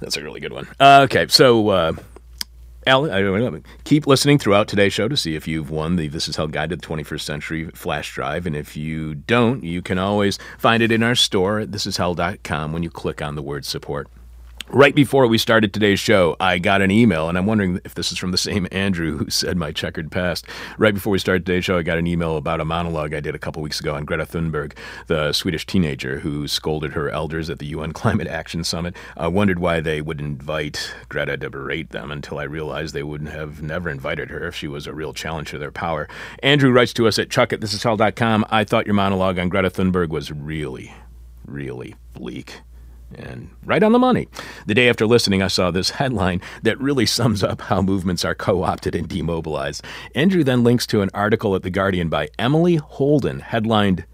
That's 0.00 0.16
a 0.16 0.22
really 0.22 0.40
good 0.40 0.52
one. 0.52 0.68
Uh, 0.78 1.00
okay, 1.04 1.26
so 1.28 1.68
uh, 1.70 1.92
Al, 2.88 3.60
keep 3.84 4.06
listening 4.06 4.38
throughout 4.38 4.66
today's 4.66 4.94
show 4.94 5.08
to 5.08 5.16
see 5.16 5.36
if 5.36 5.46
you've 5.46 5.70
won 5.70 5.96
the 5.96 6.08
This 6.08 6.26
Is 6.26 6.36
Hell 6.36 6.48
Guide 6.48 6.70
to 6.70 6.76
the 6.76 6.86
21st 6.86 7.20
Century 7.20 7.70
flash 7.74 8.14
drive. 8.14 8.46
And 8.46 8.56
if 8.56 8.78
you 8.78 9.14
don't, 9.14 9.62
you 9.62 9.82
can 9.82 9.98
always 9.98 10.38
find 10.56 10.82
it 10.82 10.90
in 10.90 11.02
our 11.02 11.14
store 11.14 11.60
at 11.60 11.70
thisishell.com 11.70 12.72
when 12.72 12.82
you 12.82 12.88
click 12.88 13.20
on 13.20 13.34
the 13.34 13.42
word 13.42 13.66
support. 13.66 14.08
Right 14.70 14.94
before 14.94 15.26
we 15.26 15.38
started 15.38 15.72
today's 15.72 15.98
show, 15.98 16.36
I 16.40 16.58
got 16.58 16.82
an 16.82 16.90
email, 16.90 17.30
and 17.30 17.38
I'm 17.38 17.46
wondering 17.46 17.80
if 17.86 17.94
this 17.94 18.12
is 18.12 18.18
from 18.18 18.32
the 18.32 18.38
same 18.38 18.68
Andrew 18.70 19.16
who 19.16 19.30
said 19.30 19.56
my 19.56 19.72
checkered 19.72 20.12
past. 20.12 20.44
Right 20.76 20.92
before 20.92 21.10
we 21.10 21.18
started 21.18 21.46
today's 21.46 21.64
show, 21.64 21.78
I 21.78 21.82
got 21.82 21.96
an 21.96 22.06
email 22.06 22.36
about 22.36 22.60
a 22.60 22.66
monologue 22.66 23.14
I 23.14 23.20
did 23.20 23.34
a 23.34 23.38
couple 23.38 23.62
weeks 23.62 23.80
ago 23.80 23.94
on 23.94 24.04
Greta 24.04 24.26
Thunberg, 24.26 24.74
the 25.06 25.32
Swedish 25.32 25.64
teenager 25.64 26.18
who 26.18 26.46
scolded 26.46 26.92
her 26.92 27.08
elders 27.08 27.48
at 27.48 27.60
the 27.60 27.66
UN 27.68 27.94
Climate 27.94 28.26
Action 28.26 28.62
Summit. 28.62 28.94
I 29.16 29.28
wondered 29.28 29.58
why 29.58 29.80
they 29.80 30.02
would 30.02 30.20
invite 30.20 30.94
Greta 31.08 31.38
to 31.38 31.48
berate 31.48 31.88
them 31.88 32.10
until 32.10 32.38
I 32.38 32.42
realized 32.42 32.92
they 32.92 33.02
would 33.02 33.26
have 33.26 33.62
never 33.62 33.88
invited 33.88 34.28
her 34.28 34.48
if 34.48 34.54
she 34.54 34.68
was 34.68 34.86
a 34.86 34.92
real 34.92 35.14
challenge 35.14 35.48
to 35.50 35.58
their 35.58 35.72
power. 35.72 36.08
Andrew 36.42 36.70
writes 36.70 36.92
to 36.92 37.08
us 37.08 37.18
at 37.18 37.30
chuck 37.30 37.54
at 37.54 37.60
thisishell.com. 37.60 38.44
I 38.50 38.64
thought 38.64 38.84
your 38.84 38.94
monologue 38.94 39.38
on 39.38 39.48
Greta 39.48 39.70
Thunberg 39.70 40.10
was 40.10 40.30
really, 40.30 40.92
really 41.46 41.94
bleak 42.12 42.60
and 43.14 43.50
right 43.64 43.82
on 43.82 43.92
the 43.92 43.98
money. 43.98 44.28
The 44.66 44.74
day 44.74 44.88
after 44.88 45.06
listening, 45.06 45.42
I 45.42 45.48
saw 45.48 45.70
this 45.70 45.90
headline 45.90 46.40
that 46.62 46.80
really 46.80 47.06
sums 47.06 47.42
up 47.42 47.62
how 47.62 47.82
movements 47.82 48.24
are 48.24 48.34
co 48.34 48.62
opted 48.62 48.94
and 48.94 49.08
demobilized. 49.08 49.84
Andrew 50.14 50.44
then 50.44 50.64
links 50.64 50.86
to 50.88 51.02
an 51.02 51.10
article 51.14 51.54
at 51.54 51.62
The 51.62 51.70
Guardian 51.70 52.08
by 52.08 52.28
Emily 52.38 52.76
Holden, 52.76 53.40
headlined 53.40 54.04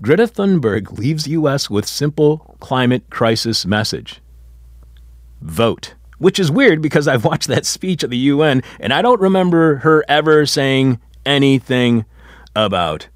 Greta 0.00 0.26
Thunberg 0.26 0.96
leaves 0.96 1.26
U.S. 1.26 1.68
with 1.68 1.86
simple 1.86 2.56
climate 2.60 3.10
crisis 3.10 3.66
message 3.66 4.20
vote. 5.40 5.94
Which 6.18 6.38
is 6.38 6.50
weird 6.50 6.82
because 6.82 7.06
I've 7.06 7.24
watched 7.24 7.48
that 7.48 7.66
speech 7.66 8.02
at 8.02 8.10
the 8.10 8.16
UN 8.16 8.62
and 8.80 8.92
I 8.92 9.02
don't 9.02 9.20
remember 9.20 9.76
her 9.76 10.04
ever 10.08 10.46
saying 10.46 10.98
anything 11.24 12.04
about 12.56 13.08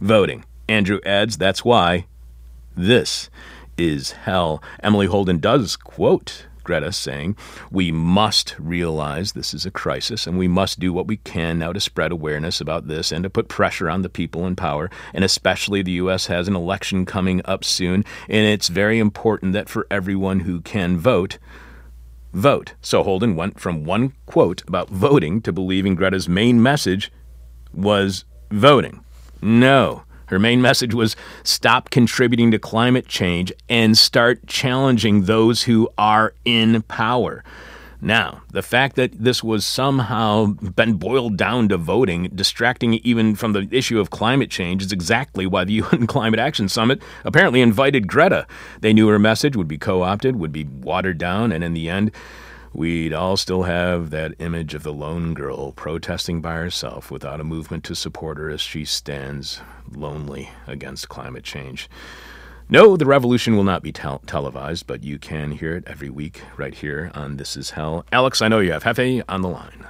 voting. 0.00 0.44
Andrew 0.68 1.00
adds 1.04 1.36
that's 1.36 1.64
why 1.64 2.06
this 2.76 3.30
is 3.78 4.12
hell. 4.12 4.62
Emily 4.82 5.06
Holden 5.06 5.38
does 5.38 5.76
quote 5.76 6.46
Greta 6.66 6.90
saying, 6.90 7.36
We 7.70 7.92
must 7.92 8.56
realize 8.58 9.32
this 9.32 9.54
is 9.54 9.64
a 9.64 9.70
crisis 9.70 10.26
and 10.26 10.36
we 10.36 10.48
must 10.48 10.80
do 10.80 10.92
what 10.92 11.06
we 11.06 11.18
can 11.18 11.60
now 11.60 11.72
to 11.72 11.80
spread 11.80 12.10
awareness 12.10 12.60
about 12.60 12.88
this 12.88 13.12
and 13.12 13.22
to 13.22 13.30
put 13.30 13.48
pressure 13.48 13.88
on 13.88 14.02
the 14.02 14.08
people 14.08 14.46
in 14.46 14.56
power. 14.56 14.90
And 15.14 15.24
especially 15.24 15.80
the 15.82 15.92
U.S. 15.92 16.26
has 16.26 16.48
an 16.48 16.56
election 16.56 17.06
coming 17.06 17.40
up 17.44 17.62
soon, 17.62 18.04
and 18.28 18.46
it's 18.46 18.66
very 18.66 18.98
important 18.98 19.52
that 19.52 19.68
for 19.68 19.86
everyone 19.92 20.40
who 20.40 20.60
can 20.60 20.98
vote, 20.98 21.38
vote. 22.32 22.74
So 22.82 23.04
Holden 23.04 23.36
went 23.36 23.60
from 23.60 23.84
one 23.84 24.14
quote 24.26 24.62
about 24.66 24.90
voting 24.90 25.40
to 25.42 25.52
believing 25.52 25.94
Greta's 25.94 26.28
main 26.28 26.60
message 26.60 27.12
was 27.72 28.24
voting. 28.50 29.04
No. 29.40 30.02
Her 30.26 30.38
main 30.38 30.60
message 30.60 30.94
was 30.94 31.16
stop 31.42 31.90
contributing 31.90 32.50
to 32.50 32.58
climate 32.58 33.06
change 33.06 33.52
and 33.68 33.96
start 33.96 34.46
challenging 34.46 35.24
those 35.24 35.62
who 35.62 35.88
are 35.96 36.34
in 36.44 36.82
power. 36.82 37.44
Now, 38.00 38.42
the 38.52 38.62
fact 38.62 38.96
that 38.96 39.12
this 39.12 39.42
was 39.42 39.64
somehow 39.64 40.46
been 40.46 40.94
boiled 40.94 41.36
down 41.36 41.68
to 41.70 41.76
voting, 41.78 42.30
distracting 42.34 42.94
even 42.94 43.34
from 43.34 43.52
the 43.52 43.66
issue 43.70 43.98
of 43.98 44.10
climate 44.10 44.50
change, 44.50 44.82
is 44.82 44.92
exactly 44.92 45.46
why 45.46 45.64
the 45.64 45.72
UN 45.82 46.06
Climate 46.06 46.40
Action 46.40 46.68
Summit 46.68 47.00
apparently 47.24 47.62
invited 47.62 48.06
Greta. 48.06 48.46
They 48.80 48.92
knew 48.92 49.08
her 49.08 49.18
message 49.18 49.56
would 49.56 49.68
be 49.68 49.78
co 49.78 50.02
opted, 50.02 50.36
would 50.36 50.52
be 50.52 50.64
watered 50.64 51.18
down, 51.18 51.52
and 51.52 51.64
in 51.64 51.72
the 51.72 51.88
end, 51.88 52.10
we'd 52.76 53.12
all 53.14 53.36
still 53.38 53.62
have 53.62 54.10
that 54.10 54.34
image 54.38 54.74
of 54.74 54.82
the 54.82 54.92
lone 54.92 55.32
girl 55.32 55.72
protesting 55.72 56.42
by 56.42 56.54
herself 56.54 57.10
without 57.10 57.40
a 57.40 57.44
movement 57.44 57.82
to 57.84 57.94
support 57.94 58.36
her 58.36 58.50
as 58.50 58.60
she 58.60 58.84
stands 58.84 59.60
lonely 59.90 60.50
against 60.66 61.08
climate 61.08 61.42
change. 61.44 61.88
No, 62.68 62.96
the 62.96 63.06
revolution 63.06 63.56
will 63.56 63.64
not 63.64 63.82
be 63.82 63.92
tel- 63.92 64.20
televised, 64.26 64.86
but 64.86 65.02
you 65.02 65.18
can 65.18 65.52
hear 65.52 65.74
it 65.76 65.84
every 65.86 66.10
week 66.10 66.42
right 66.56 66.74
here 66.74 67.10
on 67.14 67.36
This 67.38 67.56
Is 67.56 67.70
Hell. 67.70 68.04
Alex, 68.12 68.42
I 68.42 68.48
know 68.48 68.58
you 68.58 68.72
have 68.72 68.82
Hefe 68.84 69.22
on 69.28 69.40
the 69.40 69.48
line. 69.48 69.86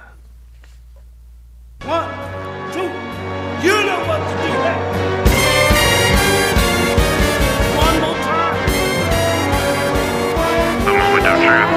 One, 1.83 2.09
two, 2.71 2.83
you 3.67 3.83
know 3.85 3.99
what 4.07 4.19
to 4.19 4.35
do. 4.43 4.51
One 7.77 7.99
more 8.01 8.15
time. 8.23 8.55
The 10.85 10.93
moment 10.93 11.25
of 11.25 11.76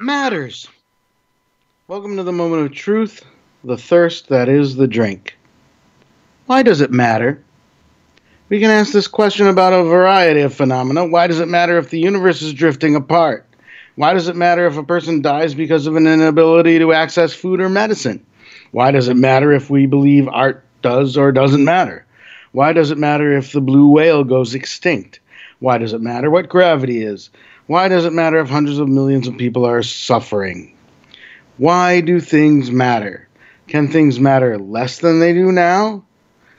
matters. 0.00 0.68
Welcome 1.86 2.16
to 2.16 2.22
the 2.22 2.32
moment 2.32 2.66
of 2.66 2.72
truth, 2.72 3.24
the 3.62 3.76
thirst 3.76 4.28
that 4.28 4.48
is 4.48 4.76
the 4.76 4.88
drink. 4.88 5.36
Why 6.46 6.62
does 6.62 6.80
it 6.80 6.90
matter? 6.90 7.42
We 8.48 8.60
can 8.60 8.70
ask 8.70 8.92
this 8.92 9.08
question 9.08 9.46
about 9.46 9.72
a 9.72 9.84
variety 9.84 10.40
of 10.40 10.54
phenomena. 10.54 11.06
Why 11.06 11.26
does 11.26 11.40
it 11.40 11.48
matter 11.48 11.78
if 11.78 11.90
the 11.90 11.98
universe 11.98 12.42
is 12.42 12.52
drifting 12.52 12.94
apart? 12.94 13.46
Why 13.96 14.12
does 14.12 14.28
it 14.28 14.36
matter 14.36 14.66
if 14.66 14.76
a 14.76 14.82
person 14.82 15.22
dies 15.22 15.54
because 15.54 15.86
of 15.86 15.96
an 15.96 16.06
inability 16.06 16.78
to 16.78 16.92
access 16.92 17.32
food 17.32 17.60
or 17.60 17.68
medicine? 17.68 18.24
Why 18.72 18.90
does 18.90 19.08
it 19.08 19.16
matter 19.16 19.52
if 19.52 19.70
we 19.70 19.86
believe 19.86 20.28
art 20.28 20.64
does 20.82 21.16
or 21.16 21.32
doesn't 21.32 21.64
matter? 21.64 22.04
Why 22.52 22.72
does 22.72 22.90
it 22.90 22.98
matter 22.98 23.32
if 23.36 23.52
the 23.52 23.60
blue 23.60 23.88
whale 23.88 24.24
goes 24.24 24.54
extinct? 24.54 25.20
Why 25.60 25.78
does 25.78 25.92
it 25.92 26.00
matter 26.00 26.30
what 26.30 26.48
gravity 26.48 27.02
is? 27.02 27.30
Why 27.66 27.88
does 27.88 28.04
it 28.04 28.12
matter 28.12 28.38
if 28.38 28.48
hundreds 28.48 28.78
of 28.78 28.88
millions 28.88 29.26
of 29.26 29.38
people 29.38 29.64
are 29.64 29.82
suffering? 29.82 30.76
Why 31.56 32.00
do 32.00 32.20
things 32.20 32.70
matter? 32.70 33.28
Can 33.68 33.88
things 33.88 34.20
matter 34.20 34.58
less 34.58 34.98
than 34.98 35.20
they 35.20 35.32
do 35.32 35.50
now? 35.50 36.04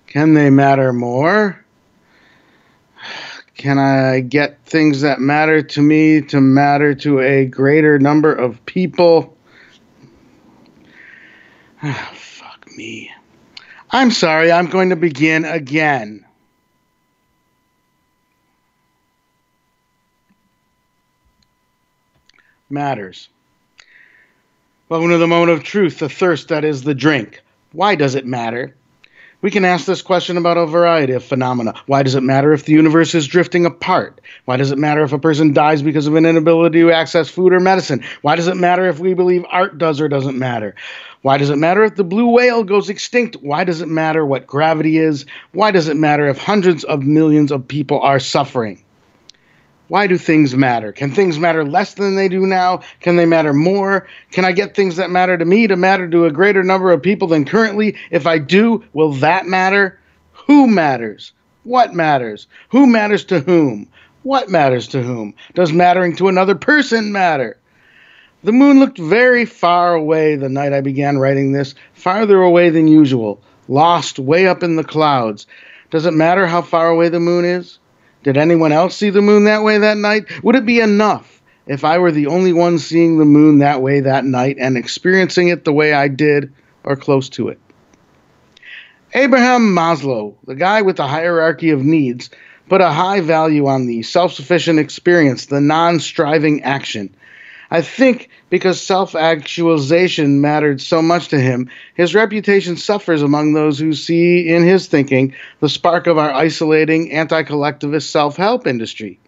Can 0.08 0.34
they 0.34 0.50
matter 0.50 0.92
more? 0.94 1.64
Can 3.56 3.78
I 3.78 4.20
get 4.22 4.64
things 4.66 5.02
that 5.02 5.20
matter 5.20 5.62
to 5.62 5.82
me 5.82 6.22
to 6.22 6.42
matter 6.42 6.96
to 6.96 7.20
a 7.20 7.46
greater 7.46 8.00
number 8.00 8.34
of 8.34 8.66
people? 8.66 9.38
Fuck 12.14 12.68
me. 12.76 13.12
I'm 13.92 14.12
sorry, 14.12 14.52
I'm 14.52 14.68
going 14.68 14.90
to 14.90 14.96
begin 14.96 15.46
again. 15.46 16.25
Matters. 22.70 23.30
Welcome 24.90 25.10
to 25.10 25.20
the 25.20 25.28
moment 25.28 25.52
of 25.52 25.64
truth, 25.64 26.00
the 26.00 26.10
thirst 26.10 26.48
that 26.48 26.66
is 26.66 26.82
the 26.82 26.96
drink. 26.96 27.44
Why 27.74 27.94
does 27.94 28.16
it 28.16 28.26
matter? 28.26 28.76
We 29.44 29.52
can 29.52 29.66
ask 29.66 29.86
this 29.86 30.02
question 30.02 30.36
about 30.36 30.58
a 30.58 30.66
variety 30.66 31.14
of 31.14 31.24
phenomena. 31.24 31.76
Why 31.86 32.02
does 32.02 32.16
it 32.16 32.24
matter 32.24 32.54
if 32.54 32.66
the 32.66 32.74
universe 32.74 33.14
is 33.14 33.28
drifting 33.28 33.68
apart? 33.68 34.20
Why 34.46 34.58
does 34.58 34.72
it 34.72 34.80
matter 34.80 35.04
if 35.04 35.14
a 35.14 35.20
person 35.20 35.54
dies 35.54 35.84
because 35.84 36.08
of 36.08 36.16
an 36.16 36.26
inability 36.26 36.80
to 36.80 36.92
access 36.92 37.30
food 37.30 37.54
or 37.54 37.60
medicine? 37.60 38.04
Why 38.24 38.36
does 38.36 38.48
it 38.48 38.58
matter 38.58 38.88
if 38.88 38.98
we 38.98 39.14
believe 39.14 39.46
art 39.52 39.78
does 39.78 40.02
or 40.02 40.08
doesn't 40.08 40.40
matter? 40.40 40.74
Why 41.22 41.38
does 41.38 41.52
it 41.52 41.58
matter 41.58 41.84
if 41.84 41.94
the 41.94 42.04
blue 42.04 42.32
whale 42.32 42.64
goes 42.64 42.90
extinct? 42.90 43.36
Why 43.42 43.64
does 43.64 43.82
it 43.82 43.90
matter 43.90 44.26
what 44.26 44.48
gravity 44.48 44.98
is? 44.98 45.28
Why 45.52 45.70
does 45.70 45.88
it 45.88 45.98
matter 45.98 46.28
if 46.28 46.40
hundreds 46.40 46.84
of 46.84 47.04
millions 47.04 47.52
of 47.52 47.68
people 47.68 48.00
are 48.00 48.20
suffering? 48.20 48.85
Why 49.88 50.08
do 50.08 50.18
things 50.18 50.56
matter? 50.56 50.92
Can 50.92 51.12
things 51.12 51.38
matter 51.38 51.64
less 51.64 51.94
than 51.94 52.16
they 52.16 52.28
do 52.28 52.48
now? 52.48 52.82
Can 53.02 53.18
they 53.18 53.26
matter 53.26 53.54
more? 53.54 54.08
Can 54.32 54.44
I 54.44 54.52
get 54.52 54.76
things 54.76 54.96
that 54.96 55.12
matter 55.12 55.38
to 55.38 55.46
me 55.46 55.68
to 55.68 55.76
matter 55.76 56.08
to 56.08 56.26
a 56.26 56.32
greater 56.32 56.64
number 56.64 56.92
of 56.92 57.04
people 57.04 57.28
than 57.28 57.46
currently? 57.46 57.96
If 58.10 58.26
I 58.26 58.40
do, 58.40 58.84
will 58.94 59.14
that 59.14 59.46
matter? 59.46 60.00
Who 60.48 60.68
matters? 60.68 61.34
What 61.64 61.94
matters? 61.94 62.48
Who 62.70 62.88
matters 62.88 63.26
to 63.26 63.42
whom? 63.42 63.88
What 64.24 64.50
matters 64.50 64.88
to 64.88 65.04
whom? 65.04 65.36
Does 65.54 65.72
mattering 65.72 66.16
to 66.16 66.30
another 66.30 66.56
person 66.56 67.12
matter? 67.12 67.58
The 68.44 68.52
moon 68.52 68.80
looked 68.80 68.98
very 68.98 69.46
far 69.46 69.94
away 69.94 70.36
the 70.36 70.50
night 70.50 70.74
I 70.74 70.82
began 70.82 71.18
writing 71.18 71.52
this, 71.52 71.76
farther 71.94 72.42
away 72.42 72.70
than 72.70 72.88
usual, 72.88 73.42
lost 73.68 74.20
way 74.20 74.48
up 74.48 74.62
in 74.64 74.76
the 74.76 74.84
clouds. 74.84 75.46
Does 75.92 76.06
it 76.06 76.14
matter 76.14 76.48
how 76.48 76.62
far 76.62 76.90
away 76.90 77.10
the 77.10 77.20
moon 77.20 77.46
is? 77.46 77.80
Did 78.26 78.38
anyone 78.38 78.72
else 78.72 78.98
see 78.98 79.12
the 79.12 79.22
moon 79.22 79.44
that 79.44 79.62
way 79.62 79.78
that 79.78 79.98
night? 79.98 80.44
Would 80.44 80.56
it 80.56 80.66
be 80.66 80.80
enough 80.80 81.44
if 81.68 81.86
I 81.86 82.00
were 82.00 82.12
the 82.12 82.26
only 82.26 82.54
one 82.54 82.80
seeing 82.80 83.20
the 83.20 83.24
moon 83.24 83.60
that 83.60 83.84
way 83.84 84.00
that 84.00 84.26
night 84.26 84.58
and 84.60 84.76
experiencing 84.76 85.50
it 85.50 85.64
the 85.64 85.72
way 85.72 85.94
I 85.94 86.08
did 86.08 86.52
or 86.84 86.96
close 86.96 87.30
to 87.30 87.50
it? 87.50 87.60
Abraham 89.14 89.76
Maslow, 89.76 90.34
the 90.48 90.56
guy 90.56 90.82
with 90.82 90.96
the 90.96 91.06
hierarchy 91.06 91.70
of 91.70 91.84
needs, 91.84 92.32
put 92.68 92.82
a 92.82 92.90
high 92.90 93.22
value 93.22 93.68
on 93.68 93.86
the 93.86 94.02
self 94.02 94.34
sufficient 94.34 94.80
experience, 94.80 95.46
the 95.46 95.62
non 95.62 96.00
striving 96.00 96.64
action. 96.64 97.16
I 97.70 97.84
think 97.84 98.30
because 98.50 98.82
self 98.82 99.16
actualization 99.16 100.42
mattered 100.42 100.82
so 100.82 101.02
much 101.02 101.30
to 101.30 101.40
him, 101.40 101.70
his 101.96 102.16
reputation 102.16 102.78
suffers 102.78 103.22
among 103.22 103.54
those 103.54 103.80
who 103.80 103.94
see 103.94 104.50
in 104.50 104.64
his 104.64 104.88
thinking 104.88 105.34
the 105.60 105.70
spark 105.70 106.08
of 106.08 106.18
our 106.18 106.32
isolating, 106.32 107.12
anti 107.12 107.44
collectivist 107.44 108.12
self 108.12 108.38
help 108.38 108.68
industry. 108.68 109.20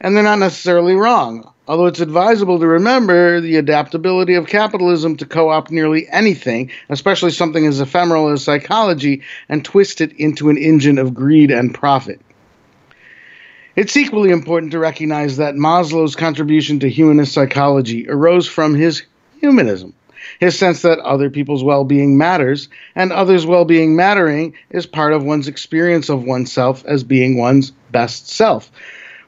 And 0.00 0.16
they're 0.16 0.24
not 0.24 0.38
necessarily 0.38 0.94
wrong, 0.94 1.52
although 1.68 1.86
it's 1.86 2.00
advisable 2.00 2.58
to 2.58 2.66
remember 2.66 3.40
the 3.40 3.56
adaptability 3.56 4.34
of 4.34 4.46
capitalism 4.46 5.16
to 5.18 5.26
co 5.26 5.50
opt 5.50 5.70
nearly 5.70 6.08
anything, 6.10 6.70
especially 6.88 7.32
something 7.32 7.66
as 7.66 7.80
ephemeral 7.80 8.30
as 8.30 8.42
psychology, 8.42 9.22
and 9.48 9.64
twist 9.64 10.00
it 10.00 10.12
into 10.14 10.48
an 10.48 10.56
engine 10.56 10.98
of 10.98 11.12
greed 11.12 11.50
and 11.50 11.74
profit. 11.74 12.20
It's 13.80 13.96
equally 13.96 14.28
important 14.28 14.72
to 14.72 14.78
recognize 14.78 15.38
that 15.38 15.54
Maslow's 15.54 16.14
contribution 16.14 16.80
to 16.80 16.90
humanist 16.90 17.32
psychology 17.32 18.06
arose 18.10 18.46
from 18.46 18.74
his 18.74 19.04
humanism, 19.40 19.94
his 20.38 20.58
sense 20.58 20.82
that 20.82 20.98
other 20.98 21.30
people's 21.30 21.64
well 21.64 21.84
being 21.84 22.18
matters, 22.18 22.68
and 22.94 23.10
others' 23.10 23.46
well 23.46 23.64
being 23.64 23.96
mattering 23.96 24.52
is 24.68 24.84
part 24.84 25.14
of 25.14 25.24
one's 25.24 25.48
experience 25.48 26.10
of 26.10 26.24
oneself 26.24 26.84
as 26.84 27.02
being 27.02 27.38
one's 27.38 27.70
best 27.90 28.28
self. 28.28 28.70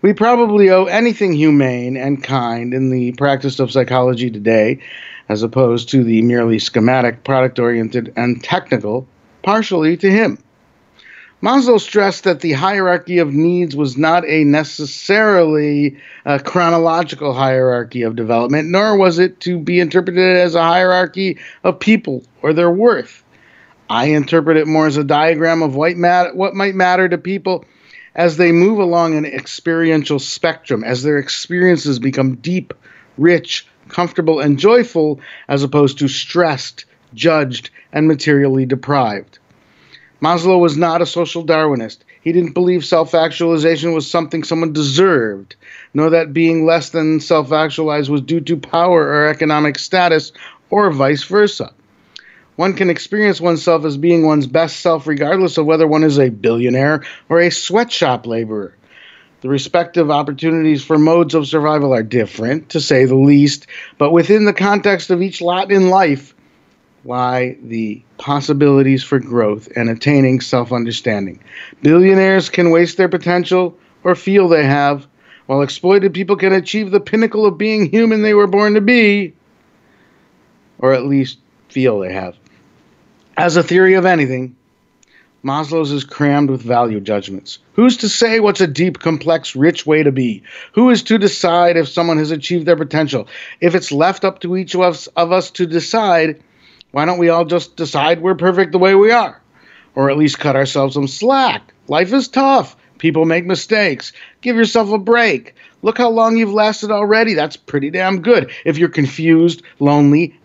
We 0.03 0.13
probably 0.13 0.69
owe 0.69 0.85
anything 0.85 1.33
humane 1.33 1.97
and 1.97 2.23
kind 2.23 2.75
in 2.75 2.91
the 2.91 3.13
practice 3.13 3.59
of 3.59 3.73
psychology 3.73 4.31
today, 4.31 4.81
as 5.31 5.43
opposed 5.43 5.89
to 5.93 6.05
the 6.05 6.21
merely 6.21 6.59
schematic, 6.59 7.25
product 7.25 7.59
oriented, 7.59 8.13
and 8.17 8.45
technical, 8.45 9.07
partially 9.43 9.97
to 9.97 10.11
him. 10.11 10.37
Maslow 11.43 11.81
stressed 11.81 12.23
that 12.23 12.39
the 12.39 12.53
hierarchy 12.53 13.19
of 13.19 13.35
needs 13.35 13.75
was 13.75 13.97
not 13.97 14.25
a 14.29 14.45
necessarily 14.45 15.97
a 16.25 16.39
chronological 16.39 17.35
hierarchy 17.35 18.03
of 18.03 18.15
development, 18.15 18.69
nor 18.69 18.97
was 18.97 19.19
it 19.19 19.41
to 19.41 19.59
be 19.59 19.81
interpreted 19.81 20.37
as 20.37 20.55
a 20.55 20.63
hierarchy 20.63 21.39
of 21.65 21.81
people 21.81 22.23
or 22.43 22.53
their 22.53 22.71
worth. 22.71 23.25
I 23.91 24.07
interpret 24.07 24.57
it 24.57 24.69
more 24.69 24.87
as 24.87 24.97
a 24.97 25.03
diagram 25.03 25.63
of 25.63 25.75
what, 25.75 25.97
mat- 25.97 26.37
what 26.37 26.55
might 26.55 26.77
matter 26.77 27.09
to 27.09 27.19
people 27.19 27.65
as 28.15 28.37
they 28.37 28.53
move 28.53 28.79
along 28.79 29.17
an 29.17 29.25
experiential 29.25 30.21
spectrum, 30.21 30.85
as 30.85 31.03
their 31.03 31.19
experiences 31.19 31.99
become 31.99 32.37
deep, 32.37 32.73
rich, 33.19 33.67
comfortable, 33.89 34.39
and 34.39 34.61
joyful, 34.61 35.19
as 35.49 35.65
opposed 35.65 35.99
to 35.99 36.07
stressed, 36.07 36.85
judged, 37.15 37.71
and 37.93 38.07
materially 38.07 38.65
deprived. 38.65 39.41
Maslow 40.23 40.61
was 40.61 40.77
not 40.77 41.03
a 41.03 41.07
social 41.07 41.45
Darwinist. 41.45 41.99
He 42.21 42.31
didn't 42.31 42.53
believe 42.53 42.85
self 42.85 43.13
actualization 43.13 43.93
was 43.93 44.09
something 44.09 44.45
someone 44.45 44.73
deserved, 44.73 45.57
nor 45.95 46.11
that 46.11 46.33
being 46.33 46.65
less 46.65 46.91
than 46.91 47.19
self 47.19 47.51
actualized 47.51 48.09
was 48.09 48.21
due 48.21 48.41
to 48.43 48.57
power 48.57 49.03
or 49.03 49.27
economic 49.27 49.81
status, 49.81 50.31
or 50.71 50.93
vice 50.93 51.25
versa. 51.25 51.73
One 52.55 52.75
can 52.75 52.89
experience 52.89 53.41
oneself 53.41 53.85
as 53.85 53.97
being 53.97 54.25
one's 54.25 54.47
best 54.47 54.79
self 54.79 55.09
regardless 55.09 55.59
of 55.59 55.67
whether 55.67 55.89
one 55.89 56.05
is 56.05 56.21
a 56.21 56.29
billionaire 56.29 57.03
or 57.29 57.41
a 57.41 57.51
sweatshop 57.51 58.25
laborer. 58.25 58.77
The 59.41 59.49
respective 59.49 60.09
opportunities 60.09 60.85
for 60.85 60.99
modes 60.99 61.35
of 61.35 61.49
survival 61.49 61.93
are 61.93 62.05
different, 62.05 62.69
to 62.69 62.81
say 62.81 63.07
the 63.07 63.17
least, 63.17 63.67
but 63.99 64.13
within 64.13 64.45
the 64.45 64.53
context 64.53 65.11
of 65.11 65.21
each 65.21 65.41
lot 65.41 65.73
in 65.73 65.91
life 65.91 66.33
lie 67.05 67.57
the 67.63 68.03
possibilities 68.19 69.03
for 69.03 69.19
growth 69.19 69.69
and 69.77 69.89
attaining 69.89 70.41
self 70.41 70.73
understanding. 70.73 71.41
Billionaires 71.83 72.49
can 72.49 72.71
waste 72.71 72.97
their 72.97 73.09
potential 73.09 73.77
or 74.05 74.15
feel 74.15 74.49
they 74.49 74.65
have, 74.65 75.07
while 75.47 75.63
exploited 75.63 76.15
people 76.15 76.37
can 76.37 76.53
achieve 76.53 76.91
the 76.91 77.01
pinnacle 77.01 77.47
of 77.47 77.59
being 77.59 77.87
human 77.91 78.23
they 78.23 78.35
were 78.35 78.47
born 78.47 78.75
to 78.75 78.81
be, 78.81 79.35
or 80.79 80.93
at 80.93 81.07
least 81.07 81.39
feel 81.69 82.01
they 82.01 82.13
have. 82.13 82.37
As 83.37 83.57
a 83.57 83.63
theory 83.63 83.95
of 83.95 84.05
anything, 84.05 84.57
Maslow's 85.45 85.91
is 85.91 86.05
crammed 86.05 86.51
with 86.51 86.63
value 86.63 87.01
judgments. 87.01 87.59
Who's 87.73 87.97
to 87.99 88.09
say 88.09 88.39
what's 88.39 88.61
a 88.61 88.67
deep, 88.67 89.01
complex, 89.01 89.57
rich 89.57 89.85
way 89.85 90.03
to 90.03 90.13
be? 90.13 90.43
Who 90.75 90.91
is 90.91 91.03
to 91.05 91.19
decide 91.19 91.77
if 91.77 91.89
someone 91.89 92.19
has 92.19 92.31
achieved 92.31 92.67
their 92.67 92.77
potential? 92.77 93.27
If 93.61 93.75
it's 93.75 93.91
left 93.91 94.25
up 94.25 94.41
to 94.41 94.57
each 94.57 94.75
of 94.75 94.83
us, 94.83 95.09
of 95.09 95.33
us 95.33 95.51
to 95.53 95.67
decide, 95.67 96.41
why 96.93 97.05
don't 97.05 97.19
we 97.19 97.29
all 97.29 97.45
just 97.45 97.77
decide 97.77 98.23
we're 98.23 98.35
perfect 98.35 98.73
the 98.73 98.79
way 98.79 98.95
we 98.95 99.11
are? 99.11 99.41
Or 99.95 100.11
at 100.11 100.17
least 100.17 100.39
cut 100.39 100.57
ourselves 100.57 100.95
some 100.95 101.09
slack. 101.09 101.75
Life 101.89 102.13
is 102.13 102.29
tough. 102.29 102.77
People 102.99 103.25
make 103.25 103.45
mistakes. 103.45 104.13
Give 104.43 104.57
yourself 104.57 104.91
a 104.91 104.99
break. 104.99 105.55
Look 105.83 105.99
how 105.99 106.11
long 106.11 106.37
you've 106.37 106.53
lasted 106.53 106.91
already. 106.91 107.35
That's 107.35 107.57
pretty 107.57 107.91
damn 107.91 108.23
good. 108.23 108.53
If 108.65 108.79
you're 108.79 108.89
confused, 108.89 109.63
lonely, 109.81 110.39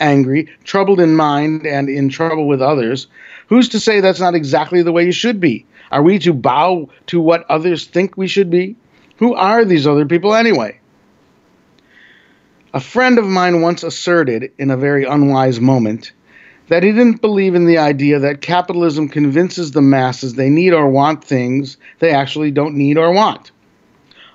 angry, 0.00 0.48
troubled 0.64 1.00
in 1.00 1.14
mind, 1.14 1.66
and 1.66 1.88
in 1.88 2.08
trouble 2.08 2.48
with 2.48 2.60
others, 2.60 3.06
who's 3.46 3.68
to 3.68 3.78
say 3.80 4.00
that's 4.00 4.20
not 4.20 4.34
exactly 4.34 4.82
the 4.82 4.92
way 4.92 5.04
you 5.04 5.12
should 5.12 5.38
be? 5.38 5.64
Are 5.92 6.02
we 6.02 6.18
to 6.20 6.32
bow 6.32 6.88
to 7.06 7.20
what 7.20 7.44
others 7.48 7.84
think 7.84 8.16
we 8.16 8.26
should 8.26 8.50
be? 8.50 8.76
Who 9.18 9.34
are 9.34 9.64
these 9.64 9.86
other 9.86 10.06
people 10.06 10.34
anyway? 10.34 10.79
A 12.72 12.78
friend 12.78 13.18
of 13.18 13.26
mine 13.26 13.62
once 13.62 13.82
asserted, 13.82 14.52
in 14.56 14.70
a 14.70 14.76
very 14.76 15.04
unwise 15.04 15.60
moment, 15.60 16.12
that 16.68 16.84
he 16.84 16.92
didn't 16.92 17.20
believe 17.20 17.56
in 17.56 17.66
the 17.66 17.78
idea 17.78 18.20
that 18.20 18.42
capitalism 18.42 19.08
convinces 19.08 19.72
the 19.72 19.82
masses 19.82 20.34
they 20.34 20.48
need 20.48 20.72
or 20.72 20.88
want 20.88 21.24
things 21.24 21.78
they 21.98 22.12
actually 22.12 22.52
don't 22.52 22.76
need 22.76 22.96
or 22.96 23.10
want. 23.10 23.50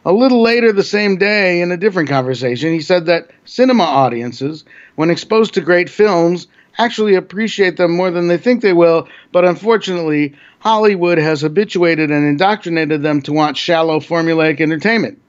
A 0.04 0.12
little 0.12 0.42
later 0.42 0.74
the 0.74 0.84
same 0.84 1.16
day, 1.16 1.62
in 1.62 1.72
a 1.72 1.78
different 1.78 2.10
conversation, 2.10 2.74
he 2.74 2.82
said 2.82 3.06
that 3.06 3.32
cinema 3.46 3.84
audiences, 3.84 4.66
when 4.96 5.12
exposed 5.12 5.54
to 5.54 5.62
great 5.62 5.90
films, 5.90 6.48
actually 6.78 7.16
appreciate 7.16 7.78
them 7.78 7.96
more 7.96 8.12
than 8.12 8.28
they 8.28 8.38
think 8.38 8.62
they 8.62 8.74
will, 8.74 9.08
but 9.32 9.46
unfortunately, 9.46 10.34
Hollywood 10.60 11.20
has 11.20 11.40
habituated 11.40 12.12
and 12.12 12.28
indoctrinated 12.28 13.02
them 13.02 13.22
to 13.22 13.32
want 13.32 13.56
shallow, 13.56 14.02
formulaic 14.02 14.60
entertainment. 14.60 15.22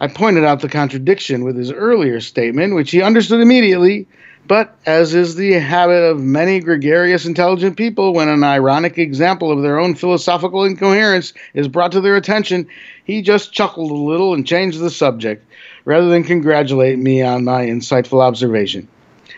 I 0.00 0.06
pointed 0.06 0.44
out 0.44 0.60
the 0.60 0.68
contradiction 0.68 1.44
with 1.44 1.56
his 1.56 1.70
earlier 1.70 2.20
statement, 2.20 2.74
which 2.74 2.90
he 2.90 3.02
understood 3.02 3.40
immediately, 3.40 4.08
but 4.46 4.74
as 4.86 5.14
is 5.14 5.34
the 5.34 5.52
habit 5.52 6.02
of 6.02 6.22
many 6.22 6.60
gregarious, 6.60 7.26
intelligent 7.26 7.76
people, 7.76 8.14
when 8.14 8.28
an 8.28 8.42
ironic 8.42 8.96
example 8.96 9.52
of 9.52 9.62
their 9.62 9.78
own 9.78 9.94
philosophical 9.94 10.64
incoherence 10.64 11.34
is 11.52 11.68
brought 11.68 11.92
to 11.92 12.00
their 12.00 12.16
attention, 12.16 12.66
he 13.04 13.20
just 13.20 13.52
chuckled 13.52 13.90
a 13.90 13.94
little 13.94 14.32
and 14.32 14.46
changed 14.46 14.80
the 14.80 14.90
subject, 14.90 15.44
rather 15.84 16.08
than 16.08 16.24
congratulate 16.24 16.98
me 16.98 17.22
on 17.22 17.44
my 17.44 17.66
insightful 17.66 18.22
observation. 18.22 18.88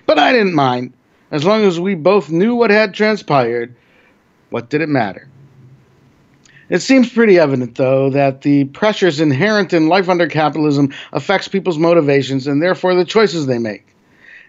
But 0.07 0.21
I 0.21 0.33
didn't 0.33 0.55
mind. 0.55 0.93
As 1.33 1.45
long 1.45 1.65
as 1.65 1.81
we 1.81 1.95
both 1.95 2.31
knew 2.31 2.55
what 2.55 2.71
had 2.71 2.95
transpired, 2.95 3.75
what 4.51 4.71
did 4.71 4.81
it 4.81 4.89
matter? 4.89 5.29
It 6.73 6.81
seems 6.81 7.13
pretty 7.13 7.39
evident, 7.39 7.75
though, 7.75 8.09
that 8.09 8.41
the 8.41 8.65
pressures 8.65 9.21
inherent 9.21 9.75
in 9.75 9.89
life 9.89 10.09
under 10.09 10.27
capitalism 10.27 10.91
affects 11.13 11.47
people's 11.47 11.77
motivations 11.77 12.47
and 12.47 12.63
therefore 12.63 12.95
the 12.95 13.05
choices 13.05 13.45
they 13.45 13.59
make. 13.59 13.85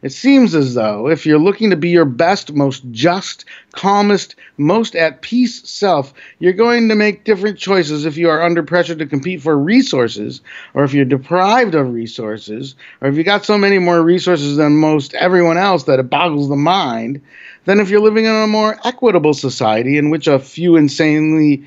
It 0.03 0.13
seems 0.13 0.55
as 0.55 0.73
though 0.73 1.09
if 1.09 1.25
you're 1.25 1.37
looking 1.37 1.69
to 1.69 1.75
be 1.75 1.89
your 1.89 2.05
best, 2.05 2.53
most 2.53 2.83
just, 2.91 3.43
calmest, 3.73 4.35
most 4.57 4.95
at 4.95 5.21
peace 5.21 5.67
self, 5.67 6.13
you're 6.39 6.53
going 6.53 6.87
to 6.89 6.95
make 6.95 7.25
different 7.25 7.57
choices 7.57 8.05
if 8.05 8.17
you 8.17 8.29
are 8.29 8.41
under 8.41 8.63
pressure 8.63 8.95
to 8.95 9.05
compete 9.05 9.41
for 9.41 9.57
resources, 9.57 10.39
or 10.73 10.85
if 10.85 10.93
you're 10.93 11.05
deprived 11.05 11.75
of 11.75 11.93
resources, 11.93 12.75
or 13.01 13.09
if 13.09 13.15
you 13.15 13.23
got 13.23 13.45
so 13.45 13.57
many 13.57 13.79
more 13.79 14.01
resources 14.01 14.55
than 14.55 14.77
most 14.77 15.13
everyone 15.15 15.57
else 15.57 15.83
that 15.83 15.99
it 15.99 16.09
boggles 16.09 16.47
the 16.47 16.55
mind, 16.55 17.21
than 17.65 17.79
if 17.79 17.89
you're 17.89 18.01
living 18.01 18.25
in 18.25 18.35
a 18.35 18.47
more 18.47 18.77
equitable 18.85 19.33
society 19.33 19.97
in 19.97 20.09
which 20.09 20.27
a 20.27 20.39
few 20.39 20.75
insanely 20.75 21.65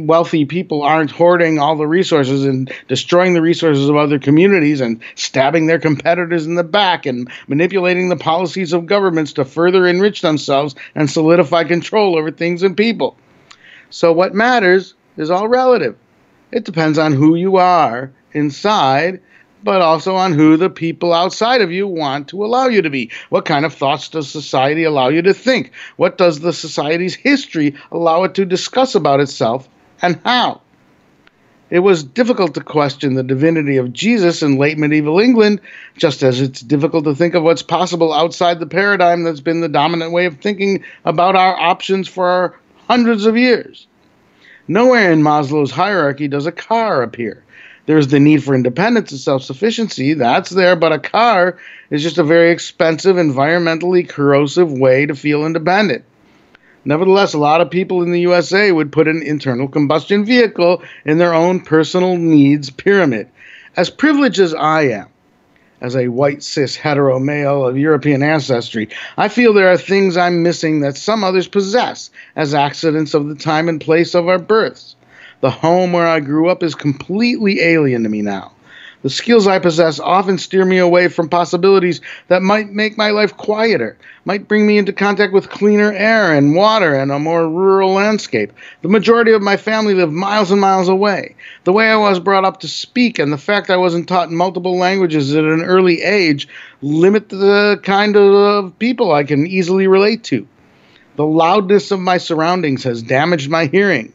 wealthy 0.00 0.44
people 0.44 0.82
aren't 0.82 1.10
hoarding 1.10 1.58
all 1.58 1.76
the 1.76 1.86
resources 1.86 2.44
and 2.44 2.72
destroying 2.88 3.34
the 3.34 3.42
resources 3.42 3.88
of 3.88 3.96
other 3.96 4.18
communities 4.18 4.80
and 4.80 5.00
stabbing 5.14 5.66
their 5.66 5.78
competitors 5.78 6.46
in 6.46 6.54
the 6.54 6.64
back 6.64 7.06
and 7.06 7.30
manipulating 7.48 8.08
the 8.08 8.16
policies 8.16 8.72
of 8.72 8.86
governments 8.86 9.32
to 9.34 9.44
further 9.44 9.86
enrich 9.86 10.20
themselves 10.20 10.74
and 10.94 11.10
solidify 11.10 11.64
control 11.64 12.18
over 12.18 12.30
things 12.30 12.62
and 12.62 12.76
people. 12.76 13.16
So, 13.90 14.12
what 14.12 14.34
matters 14.34 14.94
is 15.16 15.30
all 15.30 15.48
relative. 15.48 15.96
It 16.50 16.64
depends 16.64 16.98
on 16.98 17.12
who 17.12 17.34
you 17.34 17.56
are 17.56 18.12
inside 18.32 19.20
but 19.64 19.80
also 19.80 20.16
on 20.16 20.32
who 20.32 20.56
the 20.56 20.70
people 20.70 21.12
outside 21.12 21.60
of 21.60 21.72
you 21.72 21.86
want 21.86 22.28
to 22.28 22.44
allow 22.44 22.66
you 22.66 22.82
to 22.82 22.90
be. 22.90 23.10
What 23.28 23.44
kind 23.44 23.64
of 23.64 23.74
thoughts 23.74 24.08
does 24.08 24.30
society 24.30 24.84
allow 24.84 25.08
you 25.08 25.22
to 25.22 25.34
think? 25.34 25.72
What 25.96 26.18
does 26.18 26.40
the 26.40 26.52
society's 26.52 27.14
history 27.14 27.76
allow 27.90 28.24
it 28.24 28.34
to 28.34 28.44
discuss 28.44 28.94
about 28.94 29.20
itself, 29.20 29.68
and 30.00 30.20
how? 30.24 30.60
It 31.72 31.78
was 31.78 32.04
difficult 32.04 32.52
to 32.54 32.60
question 32.60 33.14
the 33.14 33.22
divinity 33.22 33.78
of 33.78 33.94
Jesus 33.94 34.42
in 34.42 34.58
late 34.58 34.76
medieval 34.76 35.18
England, 35.18 35.62
just 35.96 36.22
as 36.22 36.38
it's 36.38 36.60
difficult 36.60 37.04
to 37.04 37.14
think 37.14 37.34
of 37.34 37.44
what's 37.44 37.62
possible 37.62 38.12
outside 38.12 38.60
the 38.60 38.66
paradigm 38.66 39.22
that's 39.22 39.40
been 39.40 39.62
the 39.62 39.70
dominant 39.70 40.12
way 40.12 40.26
of 40.26 40.36
thinking 40.36 40.84
about 41.06 41.34
our 41.34 41.58
options 41.58 42.08
for 42.08 42.60
hundreds 42.88 43.24
of 43.24 43.38
years. 43.38 43.86
Nowhere 44.68 45.12
in 45.12 45.22
Maslow's 45.22 45.70
hierarchy 45.70 46.28
does 46.28 46.44
a 46.44 46.52
car 46.52 47.02
appear. 47.02 47.41
There's 47.86 48.08
the 48.08 48.20
need 48.20 48.44
for 48.44 48.54
independence 48.54 49.10
and 49.10 49.20
self 49.20 49.42
sufficiency. 49.42 50.14
That's 50.14 50.50
there, 50.50 50.76
but 50.76 50.92
a 50.92 50.98
car 50.98 51.58
is 51.90 52.02
just 52.02 52.18
a 52.18 52.24
very 52.24 52.50
expensive, 52.50 53.16
environmentally 53.16 54.08
corrosive 54.08 54.70
way 54.72 55.06
to 55.06 55.14
feel 55.14 55.44
independent. 55.44 56.04
Nevertheless, 56.84 57.34
a 57.34 57.38
lot 57.38 57.60
of 57.60 57.70
people 57.70 58.02
in 58.02 58.12
the 58.12 58.20
USA 58.20 58.72
would 58.72 58.92
put 58.92 59.08
an 59.08 59.22
internal 59.22 59.68
combustion 59.68 60.24
vehicle 60.24 60.82
in 61.04 61.18
their 61.18 61.34
own 61.34 61.60
personal 61.60 62.16
needs 62.16 62.70
pyramid. 62.70 63.28
As 63.76 63.90
privileged 63.90 64.38
as 64.38 64.54
I 64.54 64.82
am, 64.82 65.06
as 65.80 65.96
a 65.96 66.08
white 66.08 66.42
cis 66.42 66.76
hetero 66.76 67.18
male 67.18 67.66
of 67.66 67.78
European 67.78 68.22
ancestry, 68.22 68.88
I 69.16 69.28
feel 69.28 69.52
there 69.52 69.72
are 69.72 69.76
things 69.76 70.16
I'm 70.16 70.42
missing 70.42 70.80
that 70.80 70.96
some 70.96 71.24
others 71.24 71.48
possess 71.48 72.10
as 72.36 72.54
accidents 72.54 73.14
of 73.14 73.28
the 73.28 73.34
time 73.34 73.68
and 73.68 73.80
place 73.80 74.14
of 74.14 74.28
our 74.28 74.38
births. 74.38 74.94
The 75.42 75.50
home 75.50 75.92
where 75.92 76.06
I 76.06 76.20
grew 76.20 76.48
up 76.48 76.62
is 76.62 76.76
completely 76.76 77.60
alien 77.62 78.04
to 78.04 78.08
me 78.08 78.22
now. 78.22 78.52
The 79.02 79.10
skills 79.10 79.48
I 79.48 79.58
possess 79.58 79.98
often 79.98 80.38
steer 80.38 80.64
me 80.64 80.78
away 80.78 81.08
from 81.08 81.28
possibilities 81.28 82.00
that 82.28 82.42
might 82.42 82.70
make 82.70 82.96
my 82.96 83.10
life 83.10 83.36
quieter, 83.36 83.98
might 84.24 84.46
bring 84.46 84.68
me 84.68 84.78
into 84.78 84.92
contact 84.92 85.32
with 85.32 85.50
cleaner 85.50 85.92
air 85.92 86.32
and 86.32 86.54
water 86.54 86.94
and 86.94 87.10
a 87.10 87.18
more 87.18 87.48
rural 87.48 87.90
landscape. 87.90 88.52
The 88.82 88.88
majority 88.88 89.32
of 89.32 89.42
my 89.42 89.56
family 89.56 89.94
live 89.94 90.12
miles 90.12 90.52
and 90.52 90.60
miles 90.60 90.88
away. 90.88 91.34
The 91.64 91.72
way 91.72 91.88
I 91.90 91.96
was 91.96 92.20
brought 92.20 92.44
up 92.44 92.60
to 92.60 92.68
speak 92.68 93.18
and 93.18 93.32
the 93.32 93.36
fact 93.36 93.68
I 93.68 93.78
wasn't 93.78 94.08
taught 94.08 94.30
multiple 94.30 94.78
languages 94.78 95.34
at 95.34 95.42
an 95.42 95.64
early 95.64 96.02
age 96.02 96.46
limit 96.82 97.30
the 97.30 97.80
kind 97.82 98.16
of 98.16 98.78
people 98.78 99.10
I 99.10 99.24
can 99.24 99.48
easily 99.48 99.88
relate 99.88 100.22
to. 100.24 100.46
The 101.16 101.26
loudness 101.26 101.90
of 101.90 101.98
my 101.98 102.18
surroundings 102.18 102.84
has 102.84 103.02
damaged 103.02 103.50
my 103.50 103.66
hearing. 103.66 104.12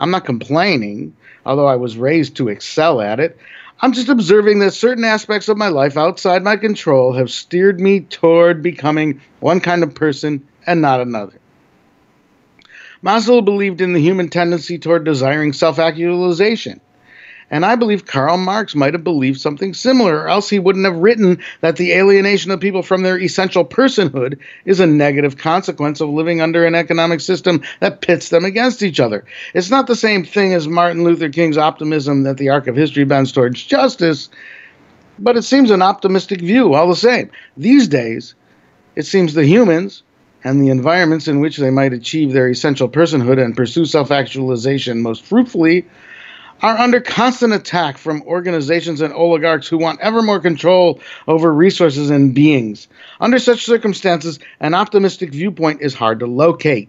I'm 0.00 0.10
not 0.10 0.24
complaining, 0.24 1.14
although 1.44 1.66
I 1.66 1.76
was 1.76 1.98
raised 1.98 2.36
to 2.36 2.48
excel 2.48 3.02
at 3.02 3.20
it. 3.20 3.38
I'm 3.82 3.92
just 3.92 4.08
observing 4.08 4.58
that 4.60 4.72
certain 4.72 5.04
aspects 5.04 5.48
of 5.48 5.58
my 5.58 5.68
life 5.68 5.98
outside 5.98 6.42
my 6.42 6.56
control 6.56 7.12
have 7.12 7.30
steered 7.30 7.78
me 7.78 8.00
toward 8.00 8.62
becoming 8.62 9.20
one 9.40 9.60
kind 9.60 9.82
of 9.82 9.94
person 9.94 10.46
and 10.66 10.80
not 10.80 11.02
another. 11.02 11.38
Maslow 13.04 13.44
believed 13.44 13.82
in 13.82 13.92
the 13.92 14.00
human 14.00 14.30
tendency 14.30 14.78
toward 14.78 15.04
desiring 15.04 15.52
self 15.52 15.78
actualization. 15.78 16.80
And 17.50 17.66
I 17.66 17.74
believe 17.74 18.06
Karl 18.06 18.36
Marx 18.36 18.76
might 18.76 18.94
have 18.94 19.02
believed 19.02 19.40
something 19.40 19.74
similar, 19.74 20.20
or 20.20 20.28
else 20.28 20.48
he 20.48 20.60
wouldn't 20.60 20.84
have 20.84 20.96
written 20.96 21.40
that 21.62 21.76
the 21.76 21.92
alienation 21.92 22.52
of 22.52 22.60
people 22.60 22.82
from 22.82 23.02
their 23.02 23.18
essential 23.18 23.64
personhood 23.64 24.38
is 24.64 24.78
a 24.78 24.86
negative 24.86 25.36
consequence 25.36 26.00
of 26.00 26.08
living 26.10 26.40
under 26.40 26.64
an 26.64 26.76
economic 26.76 27.20
system 27.20 27.60
that 27.80 28.02
pits 28.02 28.28
them 28.28 28.44
against 28.44 28.82
each 28.82 29.00
other. 29.00 29.24
It's 29.52 29.70
not 29.70 29.88
the 29.88 29.96
same 29.96 30.24
thing 30.24 30.54
as 30.54 30.68
Martin 30.68 31.02
Luther 31.02 31.28
King's 31.28 31.58
optimism 31.58 32.22
that 32.22 32.38
the 32.38 32.50
arc 32.50 32.68
of 32.68 32.76
history 32.76 33.04
bends 33.04 33.32
towards 33.32 33.64
justice, 33.64 34.28
but 35.18 35.36
it 35.36 35.42
seems 35.42 35.70
an 35.70 35.82
optimistic 35.82 36.40
view 36.40 36.74
all 36.74 36.88
the 36.88 36.94
same. 36.96 37.30
These 37.56 37.88
days, 37.88 38.34
it 38.94 39.06
seems 39.06 39.34
the 39.34 39.44
humans 39.44 40.04
and 40.44 40.62
the 40.62 40.70
environments 40.70 41.28
in 41.28 41.40
which 41.40 41.56
they 41.56 41.70
might 41.70 41.92
achieve 41.92 42.32
their 42.32 42.48
essential 42.48 42.88
personhood 42.88 43.42
and 43.42 43.56
pursue 43.56 43.84
self 43.84 44.10
actualization 44.10 45.02
most 45.02 45.24
fruitfully 45.24 45.86
are 46.62 46.76
under 46.78 47.00
constant 47.00 47.52
attack 47.52 47.98
from 47.98 48.22
organizations 48.22 49.00
and 49.00 49.12
oligarchs 49.14 49.68
who 49.68 49.78
want 49.78 50.00
ever 50.00 50.22
more 50.22 50.40
control 50.40 51.00
over 51.26 51.52
resources 51.52 52.10
and 52.10 52.34
beings. 52.34 52.88
Under 53.20 53.38
such 53.38 53.64
circumstances, 53.64 54.38
an 54.60 54.74
optimistic 54.74 55.30
viewpoint 55.30 55.80
is 55.80 55.94
hard 55.94 56.20
to 56.20 56.26
locate. 56.26 56.88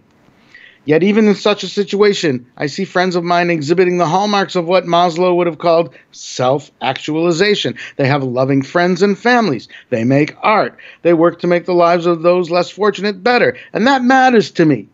Yet, 0.84 1.04
even 1.04 1.28
in 1.28 1.36
such 1.36 1.62
a 1.62 1.68
situation, 1.68 2.44
I 2.56 2.66
see 2.66 2.84
friends 2.84 3.14
of 3.14 3.22
mine 3.22 3.50
exhibiting 3.50 3.98
the 3.98 4.06
hallmarks 4.06 4.56
of 4.56 4.66
what 4.66 4.84
Maslow 4.84 5.36
would 5.36 5.46
have 5.46 5.58
called 5.58 5.94
self 6.10 6.72
actualization. 6.80 7.76
They 7.96 8.08
have 8.08 8.24
loving 8.24 8.62
friends 8.62 9.00
and 9.00 9.16
families. 9.16 9.68
They 9.90 10.02
make 10.02 10.34
art. 10.42 10.76
They 11.02 11.14
work 11.14 11.38
to 11.40 11.46
make 11.46 11.66
the 11.66 11.72
lives 11.72 12.06
of 12.06 12.22
those 12.22 12.50
less 12.50 12.68
fortunate 12.68 13.22
better. 13.22 13.56
And 13.72 13.86
that 13.86 14.02
matters 14.02 14.50
to 14.52 14.64
me. 14.64 14.88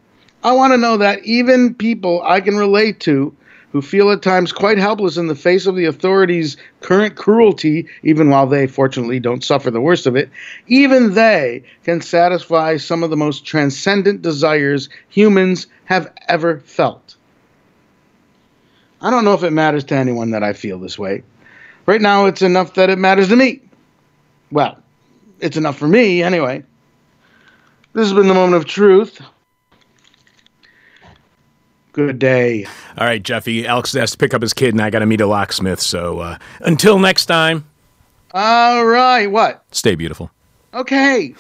I 0.44 0.52
want 0.52 0.74
to 0.74 0.78
know 0.78 0.98
that 0.98 1.24
even 1.24 1.74
people 1.74 2.22
I 2.22 2.42
can 2.42 2.58
relate 2.58 3.00
to 3.00 3.34
who 3.72 3.82
feel 3.82 4.10
at 4.10 4.22
times 4.22 4.52
quite 4.52 4.78
helpless 4.78 5.16
in 5.16 5.26
the 5.26 5.34
face 5.34 5.66
of 5.66 5.76
the 5.76 5.84
authorities' 5.84 6.56
current 6.80 7.16
cruelty, 7.16 7.86
even 8.02 8.30
while 8.30 8.46
they 8.46 8.66
fortunately 8.66 9.20
don't 9.20 9.44
suffer 9.44 9.70
the 9.70 9.80
worst 9.80 10.06
of 10.06 10.16
it, 10.16 10.30
even 10.68 11.14
they 11.14 11.62
can 11.84 12.00
satisfy 12.00 12.76
some 12.76 13.02
of 13.02 13.10
the 13.10 13.16
most 13.16 13.44
transcendent 13.44 14.22
desires 14.22 14.88
humans 15.08 15.66
have 15.84 16.12
ever 16.28 16.60
felt. 16.60 17.16
I 19.00 19.10
don't 19.10 19.24
know 19.24 19.34
if 19.34 19.44
it 19.44 19.52
matters 19.52 19.84
to 19.84 19.94
anyone 19.94 20.30
that 20.30 20.42
I 20.42 20.52
feel 20.52 20.78
this 20.78 20.98
way. 20.98 21.22
Right 21.86 22.00
now, 22.00 22.26
it's 22.26 22.42
enough 22.42 22.74
that 22.74 22.90
it 22.90 22.98
matters 22.98 23.28
to 23.28 23.36
me. 23.36 23.62
Well, 24.50 24.82
it's 25.40 25.56
enough 25.56 25.78
for 25.78 25.86
me, 25.86 26.22
anyway. 26.22 26.64
This 27.92 28.06
has 28.06 28.12
been 28.12 28.28
the 28.28 28.34
moment 28.34 28.56
of 28.56 28.64
truth. 28.66 29.20
Good 31.92 32.18
day. 32.18 32.66
All 32.98 33.06
right, 33.06 33.22
Jeffy. 33.22 33.64
Alex 33.66 33.92
has 33.92 34.10
to 34.10 34.18
pick 34.18 34.34
up 34.34 34.42
his 34.42 34.52
kid, 34.52 34.74
and 34.74 34.82
I 34.82 34.90
got 34.90 34.98
to 35.00 35.06
meet 35.06 35.20
a 35.20 35.26
locksmith. 35.26 35.80
So 35.80 36.18
uh, 36.18 36.38
until 36.60 36.98
next 36.98 37.26
time, 37.26 37.64
All 38.32 38.84
right, 38.84 39.28
what? 39.28 39.64
stay 39.70 39.94
beautiful. 39.94 40.30
Okay. 40.74 41.34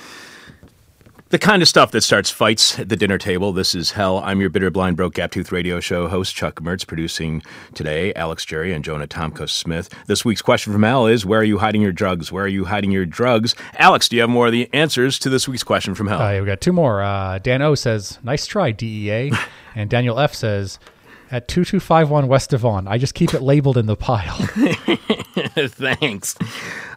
The 1.30 1.38
kind 1.38 1.60
of 1.60 1.68
stuff 1.68 1.90
that 1.90 2.00
starts 2.00 2.30
fights 2.30 2.78
at 2.78 2.88
the 2.88 2.96
dinner 2.96 3.18
table. 3.18 3.52
This 3.52 3.74
is 3.74 3.90
Hell. 3.90 4.18
I'm 4.24 4.40
your 4.40 4.48
bitter, 4.48 4.70
blind, 4.70 4.96
broke, 4.96 5.12
gap 5.14 5.30
tooth 5.32 5.52
radio 5.52 5.78
show 5.78 6.08
host, 6.08 6.34
Chuck 6.34 6.60
Mertz, 6.62 6.86
producing 6.86 7.42
today, 7.74 8.14
Alex 8.14 8.46
Jerry 8.46 8.72
and 8.72 8.82
Jonah 8.82 9.06
Tomko 9.06 9.46
Smith. 9.46 9.90
This 10.06 10.24
week's 10.24 10.40
question 10.40 10.72
from 10.72 10.84
Hell 10.84 11.06
is 11.06 11.26
Where 11.26 11.40
are 11.40 11.44
you 11.44 11.58
hiding 11.58 11.82
your 11.82 11.92
drugs? 11.92 12.32
Where 12.32 12.44
are 12.44 12.48
you 12.48 12.64
hiding 12.66 12.92
your 12.92 13.04
drugs? 13.04 13.54
Alex, 13.74 14.08
do 14.08 14.16
you 14.16 14.22
have 14.22 14.30
more 14.30 14.46
of 14.46 14.52
the 14.52 14.70
answers 14.72 15.18
to 15.18 15.28
this 15.28 15.46
week's 15.46 15.64
question 15.64 15.94
from 15.94 16.06
Hell? 16.06 16.22
Uh, 16.22 16.32
yeah, 16.32 16.40
we 16.40 16.46
got 16.46 16.62
two 16.62 16.72
more. 16.72 17.02
Uh, 17.02 17.38
Dan 17.40 17.60
O 17.60 17.74
says, 17.74 18.18
"Nice 18.22 18.46
try, 18.46 18.70
DEA," 18.70 19.30
and 19.74 19.90
Daniel 19.90 20.18
F 20.18 20.32
says, 20.32 20.78
"At 21.30 21.48
two 21.48 21.64
two 21.64 21.80
five 21.80 22.10
one 22.10 22.28
West 22.28 22.50
Devon, 22.50 22.88
I 22.88 22.98
just 22.98 23.14
keep 23.14 23.34
it 23.34 23.42
labeled 23.42 23.76
in 23.76 23.86
the 23.86 23.96
pile." 23.96 24.36
Thanks. 25.56 26.36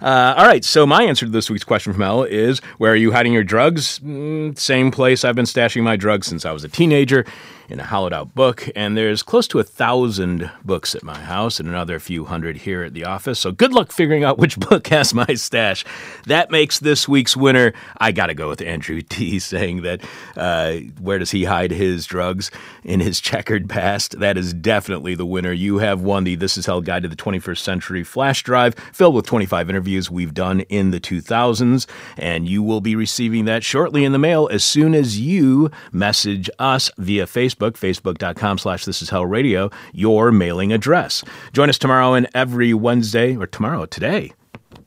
Uh, 0.02 0.34
all 0.38 0.46
right, 0.46 0.64
so 0.66 0.86
my 0.86 1.04
answer 1.04 1.26
to 1.26 1.32
this 1.32 1.50
week's 1.50 1.64
question 1.64 1.94
from 1.94 2.02
Hell 2.02 2.24
is 2.24 2.60
Where 2.78 2.92
are 2.92 2.96
you 2.96 3.12
hiding 3.12 3.34
your 3.34 3.44
drugs? 3.44 4.00
Mm, 4.00 4.58
same 4.58 4.92
place 4.92 5.24
I've 5.24 5.36
been 5.36 5.46
stashing 5.46 5.84
my 5.84 5.96
drugs 5.96 6.28
since 6.28 6.46
I 6.46 6.52
was 6.52 6.64
a 6.64 6.70
teenager 6.70 7.26
in 7.72 7.80
a 7.80 7.86
hollowed 7.86 8.14
out 8.14 8.36
book. 8.36 8.68
And 8.76 8.98
there's 8.98 9.24
close 9.24 9.48
to 9.50 9.60
a 9.60 9.64
thousand 9.64 10.52
books 10.66 10.94
at 10.94 11.04
my 11.04 11.18
house 11.18 11.60
and 11.60 11.70
another 11.70 12.00
few 12.00 12.26
hundred 12.26 12.58
here 12.58 12.84
at 12.84 12.94
the 12.94 13.06
office. 13.06 13.40
So 13.40 13.52
good 13.52 13.72
luck 13.72 13.92
figuring 13.92 14.24
out 14.24 14.38
which 14.38 14.60
book 14.70 14.88
has 14.88 15.14
my 15.14 15.34
stash. 15.36 15.86
That 16.28 16.52
makes 16.52 16.80
this 16.80 17.08
week's 17.08 17.36
winner. 17.38 17.74
I 17.98 18.12
got 18.12 18.28
to 18.28 18.34
go 18.34 18.50
with 18.50 18.62
Andrew 18.62 19.02
T 19.10 19.40
saying 19.40 19.84
that 19.84 20.02
uh, 20.36 20.74
where 21.00 21.18
does 21.18 21.32
he 21.32 21.46
hide 21.46 21.72
his 21.72 22.06
drugs 22.06 22.52
in 22.84 23.00
his 23.00 23.22
checkered 23.22 23.70
past? 23.70 24.20
That 24.20 24.38
is 24.38 24.54
definitely 24.54 25.16
the 25.16 25.26
winner. 25.26 25.54
You 25.54 25.78
have 25.78 26.02
won 26.02 26.26
the 26.26 26.36
This 26.36 26.58
Is 26.58 26.66
Hell 26.66 26.82
Guide 26.82 27.04
to 27.04 27.10
the 27.10 27.16
21st 27.16 27.60
Century 27.60 28.04
flash 28.04 28.44
drive 28.44 28.76
filled 28.92 29.16
with 29.16 29.26
25 29.26 29.70
interviews 29.70 30.12
we've 30.12 30.34
done 30.34 30.62
in 30.62 30.92
the 30.92 31.00
2000s. 31.00 31.88
And 32.18 32.50
you 32.50 32.62
will 32.62 32.82
be 32.82 32.96
receiving 32.96 33.46
that 33.46 33.64
shortly 33.64 34.04
in 34.04 34.12
the 34.12 34.20
mail 34.20 34.50
as 34.52 34.64
soon 34.64 34.94
as 34.94 35.20
you 35.20 35.72
message 35.94 36.50
us 36.60 36.92
via 36.98 37.26
Facebook, 37.26 37.61
facebook.com 37.62 38.58
slash 38.58 38.86
This 38.86 39.02
Is 39.02 39.10
Hell 39.10 39.26
Radio, 39.26 39.70
your 39.94 40.32
mailing 40.32 40.74
address. 40.74 41.24
Join 41.54 41.70
us 41.70 41.78
tomorrow 41.78 42.14
and 42.14 42.28
every 42.34 42.74
Wednesday, 42.74 43.36
or 43.38 43.48
tomorrow, 43.48 43.86
today. 43.86 44.34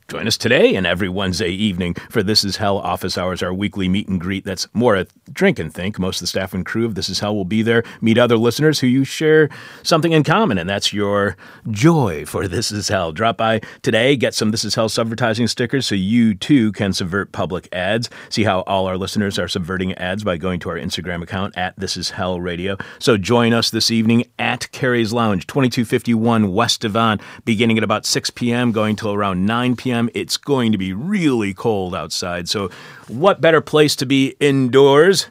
Join 0.07 0.27
us 0.27 0.37
today 0.37 0.75
and 0.75 0.85
every 0.85 1.09
Wednesday 1.09 1.49
evening 1.49 1.95
for 2.11 2.21
This 2.21 2.43
Is 2.43 2.57
Hell 2.57 2.77
Office 2.77 3.17
Hours, 3.17 3.41
our 3.41 3.51
weekly 3.51 3.89
meet 3.89 4.07
and 4.07 4.21
greet 4.21 4.45
that's 4.45 4.67
more 4.71 4.95
a 4.95 5.07
drink 5.33 5.57
and 5.57 5.73
think. 5.73 5.97
Most 5.97 6.17
of 6.17 6.21
the 6.21 6.27
staff 6.27 6.53
and 6.53 6.63
crew 6.63 6.85
of 6.85 6.93
This 6.93 7.09
Is 7.09 7.21
Hell 7.21 7.35
will 7.35 7.43
be 7.43 7.63
there. 7.63 7.83
Meet 8.01 8.19
other 8.19 8.37
listeners 8.37 8.79
who 8.79 8.85
you 8.85 9.03
share 9.03 9.49
something 9.81 10.11
in 10.11 10.23
common, 10.23 10.59
and 10.59 10.69
that's 10.69 10.93
your 10.93 11.35
joy 11.71 12.23
for 12.23 12.47
This 12.47 12.71
Is 12.71 12.87
Hell. 12.87 13.13
Drop 13.13 13.37
by 13.37 13.61
today, 13.81 14.15
get 14.15 14.35
some 14.35 14.51
This 14.51 14.63
Is 14.63 14.75
Hell 14.75 14.89
subvertising 14.89 15.49
stickers 15.49 15.87
so 15.87 15.95
you 15.95 16.35
too 16.35 16.71
can 16.73 16.93
subvert 16.93 17.31
public 17.31 17.67
ads. 17.73 18.07
See 18.29 18.43
how 18.43 18.59
all 18.67 18.85
our 18.85 18.97
listeners 18.99 19.39
are 19.39 19.47
subverting 19.47 19.95
ads 19.95 20.23
by 20.23 20.37
going 20.37 20.59
to 20.59 20.69
our 20.69 20.77
Instagram 20.77 21.23
account 21.23 21.57
at 21.57 21.75
This 21.77 21.97
Is 21.97 22.11
Hell 22.11 22.39
Radio. 22.39 22.77
So 22.99 23.17
join 23.17 23.53
us 23.53 23.71
this 23.71 23.89
evening 23.89 24.25
at 24.37 24.71
Carrie's 24.71 25.13
Lounge, 25.13 25.47
2251 25.47 26.53
West 26.53 26.81
Devon, 26.81 27.19
beginning 27.43 27.79
at 27.79 27.83
about 27.83 28.05
6 28.05 28.29
p.m., 28.29 28.71
going 28.71 28.95
till 28.95 29.11
around 29.11 29.47
9 29.47 29.75
p.m. 29.75 29.94
It's 30.13 30.37
going 30.37 30.71
to 30.71 30.77
be 30.77 30.93
really 30.93 31.53
cold 31.53 31.95
outside, 31.95 32.49
so 32.49 32.69
what 33.07 33.41
better 33.41 33.61
place 33.61 33.95
to 33.97 34.05
be 34.05 34.35
indoors 34.39 35.27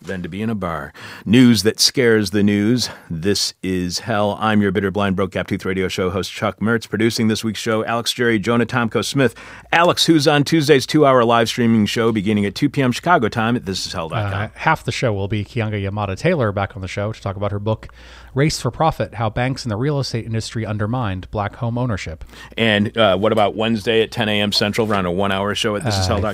than 0.00 0.20
to 0.22 0.28
be 0.28 0.42
in 0.42 0.50
a 0.50 0.54
bar? 0.54 0.92
News 1.24 1.62
that 1.62 1.78
scares 1.78 2.30
the 2.30 2.42
news. 2.42 2.88
This 3.08 3.54
is 3.62 4.00
Hell. 4.00 4.36
I'm 4.40 4.60
your 4.60 4.72
bitter, 4.72 4.90
blind, 4.90 5.14
broke, 5.16 5.30
gap 5.32 5.46
tooth 5.46 5.64
radio 5.64 5.86
show 5.88 6.10
host, 6.10 6.32
Chuck 6.32 6.58
Mertz, 6.58 6.88
producing 6.88 7.28
this 7.28 7.44
week's 7.44 7.60
show, 7.60 7.84
Alex 7.84 8.12
Jerry, 8.12 8.38
Jonah 8.38 8.66
Tomko 8.66 9.04
Smith. 9.04 9.34
Alex, 9.72 10.06
who's 10.06 10.26
on 10.26 10.42
Tuesday's 10.44 10.86
two 10.86 11.06
hour 11.06 11.24
live 11.24 11.48
streaming 11.48 11.86
show 11.86 12.10
beginning 12.10 12.44
at 12.46 12.54
2 12.54 12.68
p.m. 12.68 12.90
Chicago 12.92 13.28
time 13.28 13.54
at 13.56 13.64
thisishell.com. 13.64 14.12
Uh, 14.12 14.48
half 14.54 14.84
the 14.84 14.92
show 14.92 15.12
will 15.12 15.28
be 15.28 15.44
Keeanga-Yamahtta 15.44 16.16
Taylor 16.18 16.50
back 16.52 16.74
on 16.76 16.82
the 16.82 16.88
show 16.88 17.12
to 17.12 17.20
talk 17.20 17.36
about 17.36 17.52
her 17.52 17.60
book, 17.60 17.88
Race 18.34 18.60
for 18.60 18.70
Profit 18.70 19.14
How 19.14 19.28
Banks 19.28 19.64
and 19.64 19.70
the 19.70 19.76
Real 19.76 19.98
Estate 19.98 20.24
Industry 20.24 20.64
Undermined 20.64 21.30
Black 21.30 21.56
Home 21.56 21.76
Ownership. 21.76 22.24
and 22.56 22.96
uh, 22.96 23.16
what 23.16 23.32
about 23.32 23.54
Wednesday 23.54 24.02
at 24.02 24.10
10 24.10 24.28
a.m. 24.28 24.52
Central, 24.52 24.90
around 24.90 25.06
a 25.06 25.10
one 25.10 25.32
hour 25.32 25.54
show 25.54 25.76
at 25.76 25.82
Uh, 25.84 25.88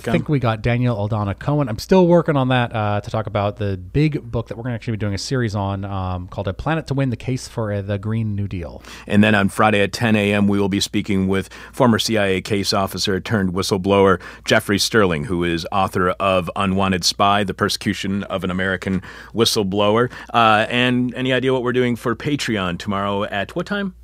I 0.08 0.12
think 0.12 0.28
we 0.28 0.38
got 0.38 0.62
Daniel 0.62 0.96
Aldana 0.96 1.38
Cohen. 1.38 1.68
I'm 1.68 1.78
still 1.78 2.06
working 2.06 2.36
on 2.36 2.48
that 2.48 2.74
uh, 2.74 3.00
to 3.00 3.10
talk 3.10 3.26
about 3.26 3.56
the 3.56 3.76
big 3.76 4.30
book 4.30 4.48
that 4.48 4.56
we're 4.56 4.62
going 4.62 4.72
to 4.72 4.74
actually 4.76 4.92
be 4.92 4.98
doing 4.98 5.14
a 5.14 5.18
series 5.18 5.54
on 5.54 5.84
um, 5.84 6.28
called 6.28 6.48
A 6.48 6.54
Planet 6.54 6.86
to 6.88 6.94
Win 6.94 7.10
the 7.10 7.16
Case 7.16 7.48
for 7.48 7.72
uh, 7.72 7.82
the 7.82 7.98
Green 7.98 8.34
New 8.36 8.46
Deal. 8.46 8.82
And 9.06 9.22
then 9.24 9.34
on 9.34 9.48
Friday 9.48 9.80
at 9.80 9.92
10 9.92 10.14
a.m., 10.16 10.46
we 10.48 10.60
will 10.60 10.68
be 10.68 10.80
speaking 10.80 11.28
with 11.28 11.52
former 11.72 11.98
CIA 11.98 12.40
case 12.40 12.72
officer 12.72 13.20
turned 13.20 13.52
whistleblower 13.52 14.20
Jeffrey 14.44 14.78
Sterling, 14.78 15.24
who 15.24 15.44
is 15.44 15.66
author 15.72 16.10
of 16.10 16.50
Unwanted 16.56 17.04
Spy 17.04 17.44
The 17.44 17.54
Persecution 17.54 18.22
of 18.24 18.44
an 18.44 18.50
American 18.50 19.02
Whistleblower. 19.34 20.10
Uh, 20.32 20.66
and 20.68 21.14
any 21.14 21.32
idea 21.32 21.52
what 21.52 21.62
we're 21.62 21.72
doing 21.72 21.87
for 21.96 22.14
Patreon 22.16 22.78
tomorrow 22.78 23.24
at 23.24 23.54
what 23.56 23.66
time? 23.66 23.94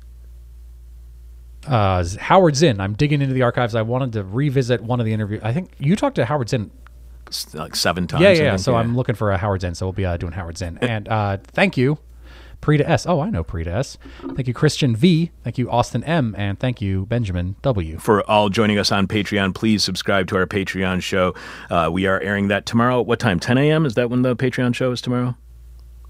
Uh, 1.67 2.05
Howard 2.19 2.55
Zinn. 2.55 2.79
I'm 2.79 2.93
digging 2.93 3.21
into 3.21 3.33
the 3.33 3.41
archives. 3.41 3.73
I 3.75 3.81
wanted 3.81 4.13
to 4.13 4.23
revisit 4.23 4.81
one 4.81 4.99
of 4.99 5.05
the 5.05 5.13
interviews. 5.13 5.41
I 5.43 5.51
think 5.51 5.71
you 5.79 5.95
talked 5.95 6.15
to 6.17 6.25
Howard 6.25 6.49
Zinn 6.49 6.69
Like 7.53 7.75
seven 7.75 8.05
times. 8.07 8.21
Yeah, 8.21 8.31
yeah. 8.31 8.55
So 8.57 8.75
I'm 8.75 8.95
looking 8.95 9.15
for 9.15 9.31
a 9.31 9.37
Howard 9.37 9.61
Zinn. 9.61 9.73
So 9.75 9.87
we'll 9.87 9.93
be 9.93 10.05
uh, 10.05 10.17
doing 10.17 10.33
Howard 10.33 10.57
Zinn. 10.57 10.77
And 10.85 11.07
uh, 11.07 11.37
thank 11.43 11.75
you, 11.75 11.97
Prita 12.61 12.87
S. 12.87 13.07
Oh, 13.07 13.19
I 13.19 13.31
know 13.31 13.43
Prita 13.43 13.67
S. 13.67 13.97
Thank 14.35 14.47
you, 14.47 14.53
Christian 14.53 14.95
V. 14.95 15.31
Thank 15.43 15.57
you, 15.57 15.69
Austin 15.71 16.03
M. 16.03 16.35
And 16.37 16.59
thank 16.59 16.81
you, 16.81 17.07
Benjamin 17.07 17.55
W. 17.63 17.97
for 17.97 18.21
all 18.29 18.49
joining 18.49 18.77
us 18.77 18.91
on 18.91 19.07
Patreon. 19.07 19.55
Please 19.55 19.83
subscribe 19.83 20.27
to 20.27 20.35
our 20.37 20.45
Patreon 20.45 21.01
show. 21.01 21.33
Uh, 21.71 21.89
we 21.91 22.05
are 22.05 22.19
airing 22.19 22.47
that 22.49 22.67
tomorrow. 22.67 23.01
What 23.01 23.19
time? 23.19 23.39
10 23.39 23.57
a.m. 23.57 23.85
Is 23.87 23.95
that 23.95 24.11
when 24.11 24.21
the 24.21 24.35
Patreon 24.35 24.75
show 24.75 24.91
is 24.91 25.01
tomorrow? 25.01 25.35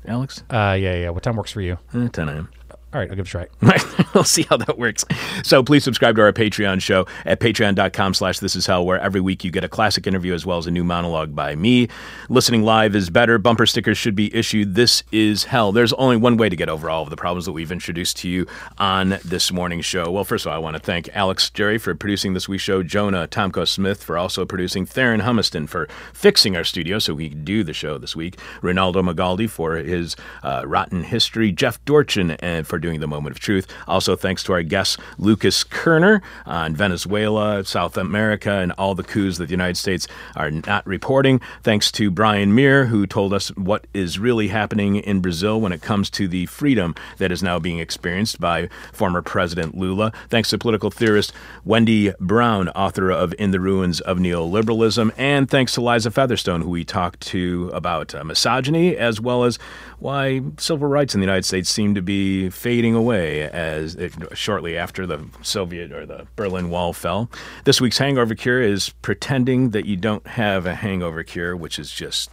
Alex? 0.07 0.43
Uh, 0.49 0.75
yeah, 0.79 0.95
yeah. 0.95 1.09
What 1.09 1.23
time 1.23 1.35
works 1.35 1.51
for 1.51 1.61
you? 1.61 1.77
Eh, 1.93 2.07
10 2.07 2.29
a.m. 2.29 2.49
All 2.95 3.01
right, 3.01 3.09
I'll 3.09 3.17
give 3.17 3.25
it 3.25 3.35
a 3.35 3.47
try. 3.59 4.05
we'll 4.13 4.23
see 4.23 4.43
how 4.43 4.55
that 4.55 4.77
works. 4.77 5.03
So 5.43 5.61
please 5.61 5.83
subscribe 5.83 6.15
to 6.15 6.21
our 6.21 6.31
Patreon 6.31 6.81
show 6.81 7.05
at 7.25 7.41
patreon.com 7.41 8.13
slash 8.13 8.39
this 8.39 8.55
is 8.55 8.65
hell, 8.65 8.85
where 8.85 8.97
every 9.01 9.19
week 9.19 9.43
you 9.43 9.51
get 9.51 9.65
a 9.65 9.67
classic 9.67 10.07
interview 10.07 10.33
as 10.33 10.45
well 10.45 10.59
as 10.59 10.65
a 10.65 10.71
new 10.71 10.85
monologue 10.85 11.35
by 11.35 11.55
me. 11.55 11.89
Listening 12.29 12.63
live 12.63 12.95
is 12.95 13.09
better. 13.09 13.37
Bumper 13.37 13.65
stickers 13.65 13.97
should 13.97 14.15
be 14.15 14.33
issued. 14.33 14.75
This 14.75 15.03
is 15.11 15.43
hell. 15.43 15.73
There's 15.73 15.91
only 15.91 16.15
one 16.15 16.37
way 16.37 16.47
to 16.47 16.55
get 16.55 16.69
over 16.69 16.89
all 16.89 17.03
of 17.03 17.09
the 17.09 17.17
problems 17.17 17.43
that 17.47 17.51
we've 17.51 17.69
introduced 17.69 18.15
to 18.19 18.29
you 18.29 18.47
on 18.77 19.17
this 19.25 19.51
morning's 19.51 19.85
show. 19.85 20.09
Well, 20.09 20.23
first 20.23 20.45
of 20.45 20.53
all, 20.53 20.55
I 20.55 20.59
want 20.59 20.77
to 20.77 20.81
thank 20.81 21.09
Alex 21.13 21.49
Jerry 21.49 21.77
for 21.77 21.93
producing 21.95 22.33
this 22.33 22.47
week's 22.47 22.63
show, 22.63 22.81
Jonah 22.81 23.27
Tomko 23.27 23.67
Smith 23.67 24.01
for 24.05 24.17
also 24.17 24.45
producing, 24.45 24.85
Theron 24.85 25.19
Humiston 25.19 25.67
for 25.67 25.89
fixing 26.13 26.55
our 26.55 26.63
studio 26.63 26.99
so 26.99 27.13
we 27.13 27.27
could 27.27 27.43
do 27.43 27.61
the 27.61 27.73
show 27.73 27.97
this 27.97 28.15
week, 28.15 28.37
Ronaldo 28.61 29.03
Magaldi 29.03 29.49
for 29.49 29.75
his 29.75 30.15
uh, 30.43 30.63
rotten 30.65 31.03
history, 31.03 31.51
Jeff 31.51 31.83
Dorchin 31.83 32.37
and 32.39 32.65
for 32.65 32.84
doing 32.85 32.99
the 32.99 33.07
moment 33.07 33.35
of 33.35 33.39
truth. 33.39 33.65
Also 33.87 34.15
thanks 34.15 34.43
to 34.43 34.53
our 34.53 34.61
guest, 34.61 34.99
Lucas 35.17 35.63
Koerner, 35.63 36.21
on 36.45 36.75
Venezuela, 36.75 37.65
South 37.65 37.97
America, 37.97 38.51
and 38.51 38.71
all 38.73 38.93
the 38.93 39.03
coups 39.03 39.39
that 39.39 39.47
the 39.47 39.51
United 39.51 39.75
States 39.75 40.07
are 40.35 40.51
not 40.51 40.85
reporting. 40.85 41.41
Thanks 41.63 41.91
to 41.93 42.11
Brian 42.11 42.53
Mier, 42.53 42.85
who 42.85 43.07
told 43.07 43.33
us 43.33 43.49
what 43.55 43.87
is 43.95 44.19
really 44.19 44.49
happening 44.49 44.97
in 44.97 45.19
Brazil 45.19 45.59
when 45.59 45.71
it 45.71 45.81
comes 45.81 46.11
to 46.11 46.27
the 46.27 46.45
freedom 46.45 46.93
that 47.17 47.31
is 47.31 47.41
now 47.41 47.57
being 47.57 47.79
experienced 47.79 48.39
by 48.39 48.69
former 48.93 49.23
President 49.23 49.75
Lula. 49.75 50.11
Thanks 50.29 50.51
to 50.51 50.59
political 50.59 50.91
theorist 50.91 51.33
Wendy 51.63 52.13
Brown, 52.19 52.69
author 52.69 53.09
of 53.09 53.33
In 53.39 53.49
the 53.49 53.59
Ruins 53.59 53.99
of 54.01 54.19
Neoliberalism. 54.19 55.11
And 55.17 55.49
thanks 55.49 55.73
to 55.73 55.81
Liza 55.81 56.11
Featherstone, 56.11 56.61
who 56.61 56.69
we 56.69 56.85
talked 56.85 57.21
to 57.21 57.71
about 57.73 58.13
uh, 58.13 58.23
misogyny 58.23 58.95
as 58.95 59.19
well 59.19 59.43
as 59.43 59.57
why 59.97 60.41
civil 60.57 60.87
rights 60.87 61.15
in 61.15 61.21
the 61.21 61.25
United 61.25 61.45
States 61.45 61.69
seem 61.69 61.95
to 61.95 62.01
be 62.01 62.49
fading 62.49 62.74
away 62.83 63.43
as 63.43 63.95
it, 63.95 64.13
shortly 64.33 64.77
after 64.77 65.05
the 65.05 65.25
Soviet 65.41 65.91
or 65.91 66.05
the 66.05 66.27
Berlin 66.35 66.69
Wall 66.69 66.91
fell. 66.91 67.29
This 67.63 67.79
week's 67.79 67.97
hangover 67.97 68.35
cure 68.35 68.61
is 68.61 68.89
pretending 69.01 69.69
that 69.69 69.85
you 69.85 69.95
don't 69.95 70.25
have 70.27 70.65
a 70.65 70.75
hangover 70.75 71.23
cure, 71.23 71.55
which 71.55 71.79
is 71.79 71.91
just 71.91 72.29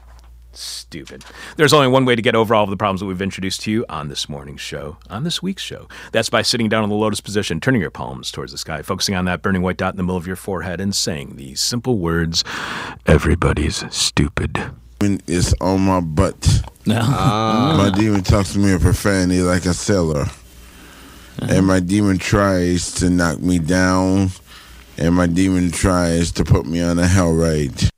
stupid. 0.52 1.24
There's 1.56 1.73
only 1.73 1.89
one 1.89 2.05
way 2.05 2.14
to 2.16 2.23
get 2.23 2.35
over 2.35 2.55
all 2.55 2.64
of 2.64 2.70
the 2.70 2.77
problems 2.77 3.01
that 3.01 3.06
we've 3.06 3.23
introduced 3.23 3.62
to 3.62 3.70
you 3.70 3.86
on 3.89 4.09
this 4.09 4.28
morning's 4.28 4.60
show, 4.60 4.98
on 5.09 5.24
this 5.24 5.43
week's 5.43 5.62
show. 5.62 5.89
That's 6.12 6.31
by 6.31 6.43
sitting 6.43 6.69
down 6.69 6.85
in 6.85 6.90
the 6.90 6.97
lotus 6.97 7.20
position, 7.20 7.60
turning 7.60 7.81
your 7.81 7.90
palms 7.90 8.31
towards 8.31 8.52
the 8.52 8.59
sky, 8.59 8.82
focusing 8.82 9.14
on 9.14 9.24
that 9.27 9.43
burning 9.43 9.62
white 9.62 9.77
dot 9.77 9.94
in 9.94 9.97
the 9.97 10.02
middle 10.02 10.16
of 10.16 10.27
your 10.27 10.36
forehead, 10.36 10.81
and 10.81 10.94
saying 10.94 11.36
these 11.36 11.60
simple 11.60 11.98
words 11.98 12.44
Everybody's 13.06 13.85
stupid. 13.94 14.73
It's 15.27 15.55
on 15.61 15.81
my 15.83 16.01
butt. 16.01 16.62
Ah. 16.89 17.74
My 17.91 17.97
demon 17.97 18.23
talks 18.23 18.53
to 18.55 18.59
me 18.59 18.73
in 18.73 18.81
profanity 18.81 19.41
like 19.43 19.66
a 19.66 19.74
sailor. 19.74 20.23
Uh-huh. 20.23 21.47
And 21.49 21.66
my 21.66 21.81
demon 21.81 22.19
tries 22.19 22.93
to 22.95 23.09
knock 23.09 23.41
me 23.41 23.59
down. 23.59 24.31
And 24.99 25.15
my 25.15 25.27
demon 25.27 25.70
tries 25.70 26.33
to 26.33 26.45
put 26.45 26.66
me 26.66 26.83
on 26.83 26.99
a 26.99 27.07
hell 27.07 27.33
ride. 27.33 27.89